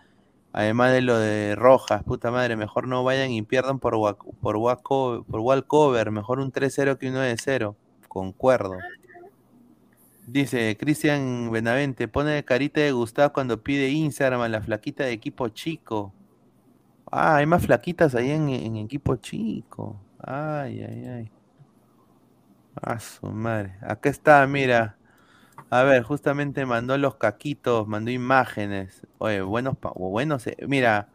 Además 0.54 0.94
de 0.94 1.02
lo 1.02 1.18
de 1.18 1.56
Rojas, 1.56 2.04
puta 2.04 2.32
madre, 2.32 2.56
mejor 2.56 2.88
no 2.88 3.04
vayan 3.04 3.32
y 3.32 3.42
pierdan 3.42 3.80
por, 3.80 3.94
por, 4.40 5.26
por 5.26 5.40
Walcover, 5.42 6.12
mejor 6.12 6.40
un 6.40 6.52
3-0 6.52 6.98
que 6.98 7.10
un 7.10 7.16
9-0. 7.16 7.76
Concuerdo. 8.14 8.86
Dice 10.26 10.78
Cristian 10.80 11.52
Benavente, 11.52 12.08
pone 12.08 12.44
carita 12.46 12.80
de 12.82 12.92
Gustavo 12.94 13.34
cuando 13.34 13.62
pide 13.62 13.90
Instagram 13.90 14.42
a 14.42 14.50
la 14.50 14.62
flaquita 14.62 15.04
de 15.04 15.12
equipo 15.12 15.50
chico. 15.50 16.14
Ah, 17.12 17.38
hay 17.38 17.46
más 17.46 17.66
flaquitas 17.66 18.16
ahí 18.16 18.32
en, 18.32 18.50
en 18.50 18.78
equipo 18.78 19.16
chico. 19.18 20.00
Ay, 20.20 20.84
ay, 20.84 21.08
ay. 21.08 21.32
A 22.82 23.00
su 23.00 23.28
madre. 23.28 23.76
Acá 23.82 24.10
está, 24.10 24.46
mira. 24.48 24.98
A 25.70 25.84
ver, 25.84 26.04
justamente 26.04 26.66
mandó 26.66 26.98
los 26.98 27.16
caquitos, 27.18 27.88
mandó 27.88 28.12
imágenes. 28.12 29.08
Oye, 29.20 29.42
buenos, 29.42 29.76
buenos. 29.96 30.48
eh, 30.48 30.58
Mira, 30.68 31.10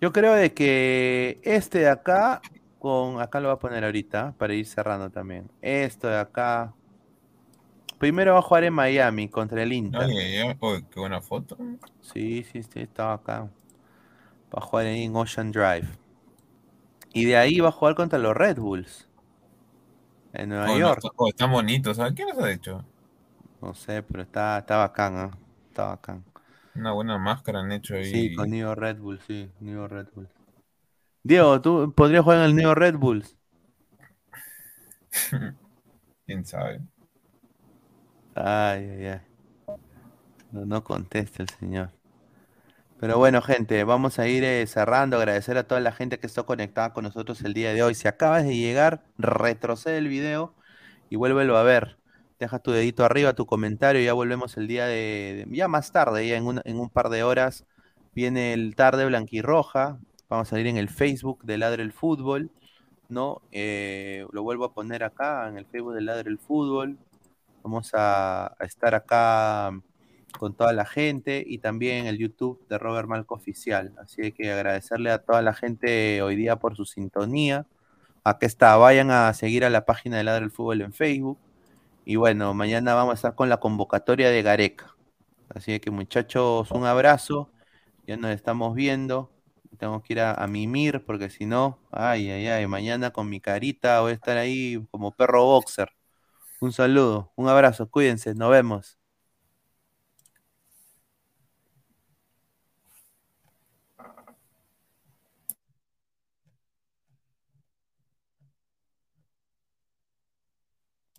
yo 0.00 0.12
creo 0.12 0.34
de 0.34 0.52
que 0.54 1.40
este 1.44 1.80
de 1.80 1.88
acá, 1.88 2.42
con 2.86 3.20
acá 3.20 3.40
lo 3.40 3.48
voy 3.48 3.56
a 3.56 3.58
poner 3.58 3.84
ahorita 3.84 4.34
para 4.38 4.54
ir 4.54 4.66
cerrando 4.66 5.10
también. 5.10 5.50
Esto 5.62 6.08
de 6.08 6.18
acá. 6.18 6.74
Primero 7.98 8.32
va 8.32 8.38
a 8.38 8.42
jugar 8.42 8.64
en 8.64 8.72
Miami 8.72 9.28
contra 9.28 9.62
el 9.62 9.72
Inter. 9.74 10.08
Ay, 10.08 10.38
ay, 10.38 10.56
qué 10.90 11.00
buena 11.00 11.20
foto. 11.20 11.56
Sí, 12.00 12.42
sí, 12.44 12.62
sí, 12.62 12.80
estaba 12.80 13.12
acá. 13.14 13.50
Va 14.54 14.58
a 14.58 14.66
jugar 14.66 14.86
en 14.86 15.14
Ocean 15.14 15.52
Drive. 15.52 15.86
Y 17.12 17.24
de 17.24 17.36
ahí 17.36 17.58
va 17.58 17.70
a 17.70 17.72
jugar 17.72 17.96
contra 17.96 18.16
los 18.20 18.36
Red 18.36 18.58
Bulls. 18.60 19.08
En 20.32 20.50
Nueva 20.50 20.68
Oh, 20.68 20.78
no, 20.78 20.88
York. 20.88 20.98
está- 20.98 21.08
oh, 21.16 21.28
están 21.28 21.50
bonitos. 21.50 21.96
¿sabes? 21.96 22.12
¿Quién 22.14 22.28
los 22.28 22.38
ha 22.38 22.50
hecho? 22.50 22.84
No 23.60 23.74
sé, 23.74 24.02
pero 24.02 24.22
está, 24.22 24.58
está 24.58 24.78
bacán, 24.78 25.16
¿ah? 25.18 25.38
Está 25.68 25.86
bacán. 25.88 26.24
Una 26.76 26.92
buena 26.92 27.18
máscara 27.18 27.58
han 27.58 27.72
hecho 27.72 27.96
ahí. 27.96 28.12
Sí, 28.12 28.30
con 28.30 28.48
Neo 28.50 28.74
Red 28.74 28.96
Bull, 29.00 29.20
sí, 29.20 29.50
Neo 29.60 29.86
Red 29.86 30.06
Bull. 30.14 30.30
Diego, 31.26 31.60
¿tú 31.60 31.92
podrías 31.94 32.22
jugar 32.24 32.38
en 32.38 32.44
el 32.44 32.54
Neo 32.56 32.74
Red 32.74 32.96
Bulls? 32.96 33.36
¿Quién 36.26 36.44
sabe? 36.46 36.80
Ay, 38.34 38.82
ay, 38.90 39.06
ay. 39.06 39.20
No, 40.50 40.64
no 40.66 40.82
contesta 40.82 41.44
el 41.44 41.48
señor. 41.50 41.92
Pero 42.98 43.18
bueno, 43.18 43.42
gente, 43.42 43.84
vamos 43.84 44.18
a 44.18 44.26
ir 44.28 44.42
eh, 44.44 44.66
cerrando. 44.66 45.16
Agradecer 45.18 45.58
a 45.58 45.66
toda 45.66 45.80
la 45.80 45.92
gente 45.92 46.18
que 46.18 46.26
está 46.26 46.44
conectada 46.44 46.92
con 46.92 47.04
nosotros 47.04 47.42
el 47.42 47.52
día 47.54 47.72
de 47.74 47.82
hoy. 47.82 47.94
Si 47.94 48.08
acabas 48.08 48.44
de 48.44 48.56
llegar, 48.56 49.04
retrocede 49.18 49.98
el 49.98 50.08
video 50.08 50.56
y 51.10 51.16
vuélvelo 51.16 51.56
a 51.58 51.62
ver. 51.62 51.98
Deja 52.38 52.58
tu 52.58 52.70
dedito 52.72 53.04
arriba, 53.04 53.34
tu 53.34 53.46
comentario. 53.46 54.00
Ya 54.02 54.14
volvemos 54.14 54.56
el 54.56 54.66
día 54.68 54.86
de. 54.86 55.46
de- 55.48 55.56
ya 55.56 55.68
más 55.68 55.92
tarde, 55.92 56.26
ya 56.26 56.36
en, 56.36 56.46
una- 56.46 56.62
en 56.64 56.78
un 56.80 56.88
par 56.90 57.08
de 57.10 57.22
horas. 57.22 57.66
Viene 58.14 58.54
el 58.54 58.74
tarde 58.76 59.04
blanquirroja. 59.06 59.98
Vamos 60.28 60.48
a 60.48 60.50
salir 60.50 60.66
en 60.66 60.76
el 60.76 60.88
Facebook 60.88 61.42
de 61.44 61.58
Ladre 61.58 61.82
el 61.82 61.92
Fútbol. 61.92 62.50
¿No? 63.08 63.40
Eh, 63.52 64.26
lo 64.32 64.42
vuelvo 64.42 64.64
a 64.64 64.74
poner 64.74 65.04
acá 65.04 65.48
en 65.48 65.58
el 65.58 65.66
Facebook 65.66 65.94
de 65.94 66.00
Ladre 66.00 66.28
el 66.28 66.38
Fútbol. 66.38 66.98
Vamos 67.62 67.90
a, 67.94 68.56
estar 68.60 68.94
acá 68.94 69.70
con 70.38 70.54
toda 70.54 70.72
la 70.72 70.84
gente 70.84 71.42
y 71.46 71.58
también 71.58 72.06
el 72.06 72.18
YouTube 72.18 72.64
de 72.68 72.78
Robert 72.78 73.08
Malco 73.08 73.34
Oficial. 73.34 73.92
Así 73.98 74.32
que 74.32 74.52
agradecerle 74.52 75.10
a 75.10 75.18
toda 75.18 75.42
la 75.42 75.54
gente 75.54 76.22
hoy 76.22 76.36
día 76.36 76.56
por 76.56 76.76
su 76.76 76.84
sintonía. 76.84 77.66
Acá 78.24 78.46
está, 78.46 78.76
vayan 78.76 79.10
a 79.10 79.32
seguir 79.34 79.64
a 79.64 79.70
la 79.70 79.84
página 79.84 80.16
de 80.16 80.24
Ladre 80.24 80.44
el 80.44 80.50
Fútbol 80.50 80.82
en 80.82 80.92
Facebook. 80.92 81.38
Y 82.04 82.16
bueno, 82.16 82.54
mañana 82.54 82.94
vamos 82.94 83.12
a 83.12 83.14
estar 83.16 83.34
con 83.34 83.48
la 83.48 83.58
convocatoria 83.58 84.30
de 84.30 84.42
Gareca. 84.42 84.96
Así 85.48 85.78
que 85.80 85.90
muchachos, 85.90 86.70
un 86.72 86.84
abrazo. 86.84 87.50
Ya 88.06 88.16
nos 88.16 88.30
estamos 88.32 88.74
viendo. 88.74 89.35
Tengo 89.76 90.02
que 90.02 90.14
ir 90.14 90.20
a, 90.20 90.46
mimir 90.46 91.04
porque 91.04 91.30
si 91.30 91.46
no, 91.46 91.78
ay, 91.90 92.30
ay, 92.30 92.48
ay, 92.48 92.66
mañana 92.66 93.10
con 93.12 93.28
mi 93.28 93.40
carita 93.40 94.00
voy 94.00 94.12
a 94.12 94.14
estar 94.14 94.36
ahí 94.38 94.84
como 94.90 95.12
perro 95.12 95.44
boxer. 95.44 95.90
Un 96.60 96.72
saludo, 96.72 97.32
un 97.36 97.48
abrazo, 97.48 97.90
cuídense, 97.90 98.34
nos 98.34 98.50
vemos. 98.50 98.95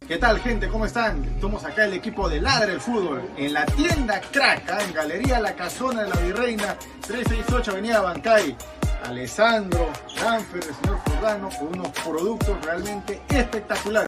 ¿Qué 0.07 0.17
tal 0.17 0.39
gente? 0.39 0.69
¿Cómo 0.69 0.85
están? 0.85 1.21
Estamos 1.25 1.65
acá 1.65 1.83
el 1.83 1.93
equipo 1.93 2.29
de 2.29 2.39
Ladre 2.39 2.71
el 2.71 2.79
Fútbol 2.79 3.29
en 3.35 3.51
la 3.51 3.65
tienda 3.65 4.21
Crack, 4.31 4.71
¿ah? 4.71 4.77
en 4.81 4.93
Galería 4.93 5.41
La 5.41 5.53
Casona 5.53 6.03
de 6.03 6.09
la 6.09 6.15
Virreina, 6.21 6.77
368 7.05 7.71
Avenida 7.71 7.99
Bancay. 7.99 8.55
Alessandro, 9.03 9.89
Danfer, 10.15 10.63
el 10.63 10.75
señor 10.75 10.97
Jordano, 10.99 11.49
con 11.49 11.67
unos 11.67 11.89
productos 11.89 12.57
realmente 12.63 13.21
espectaculares. 13.27 14.07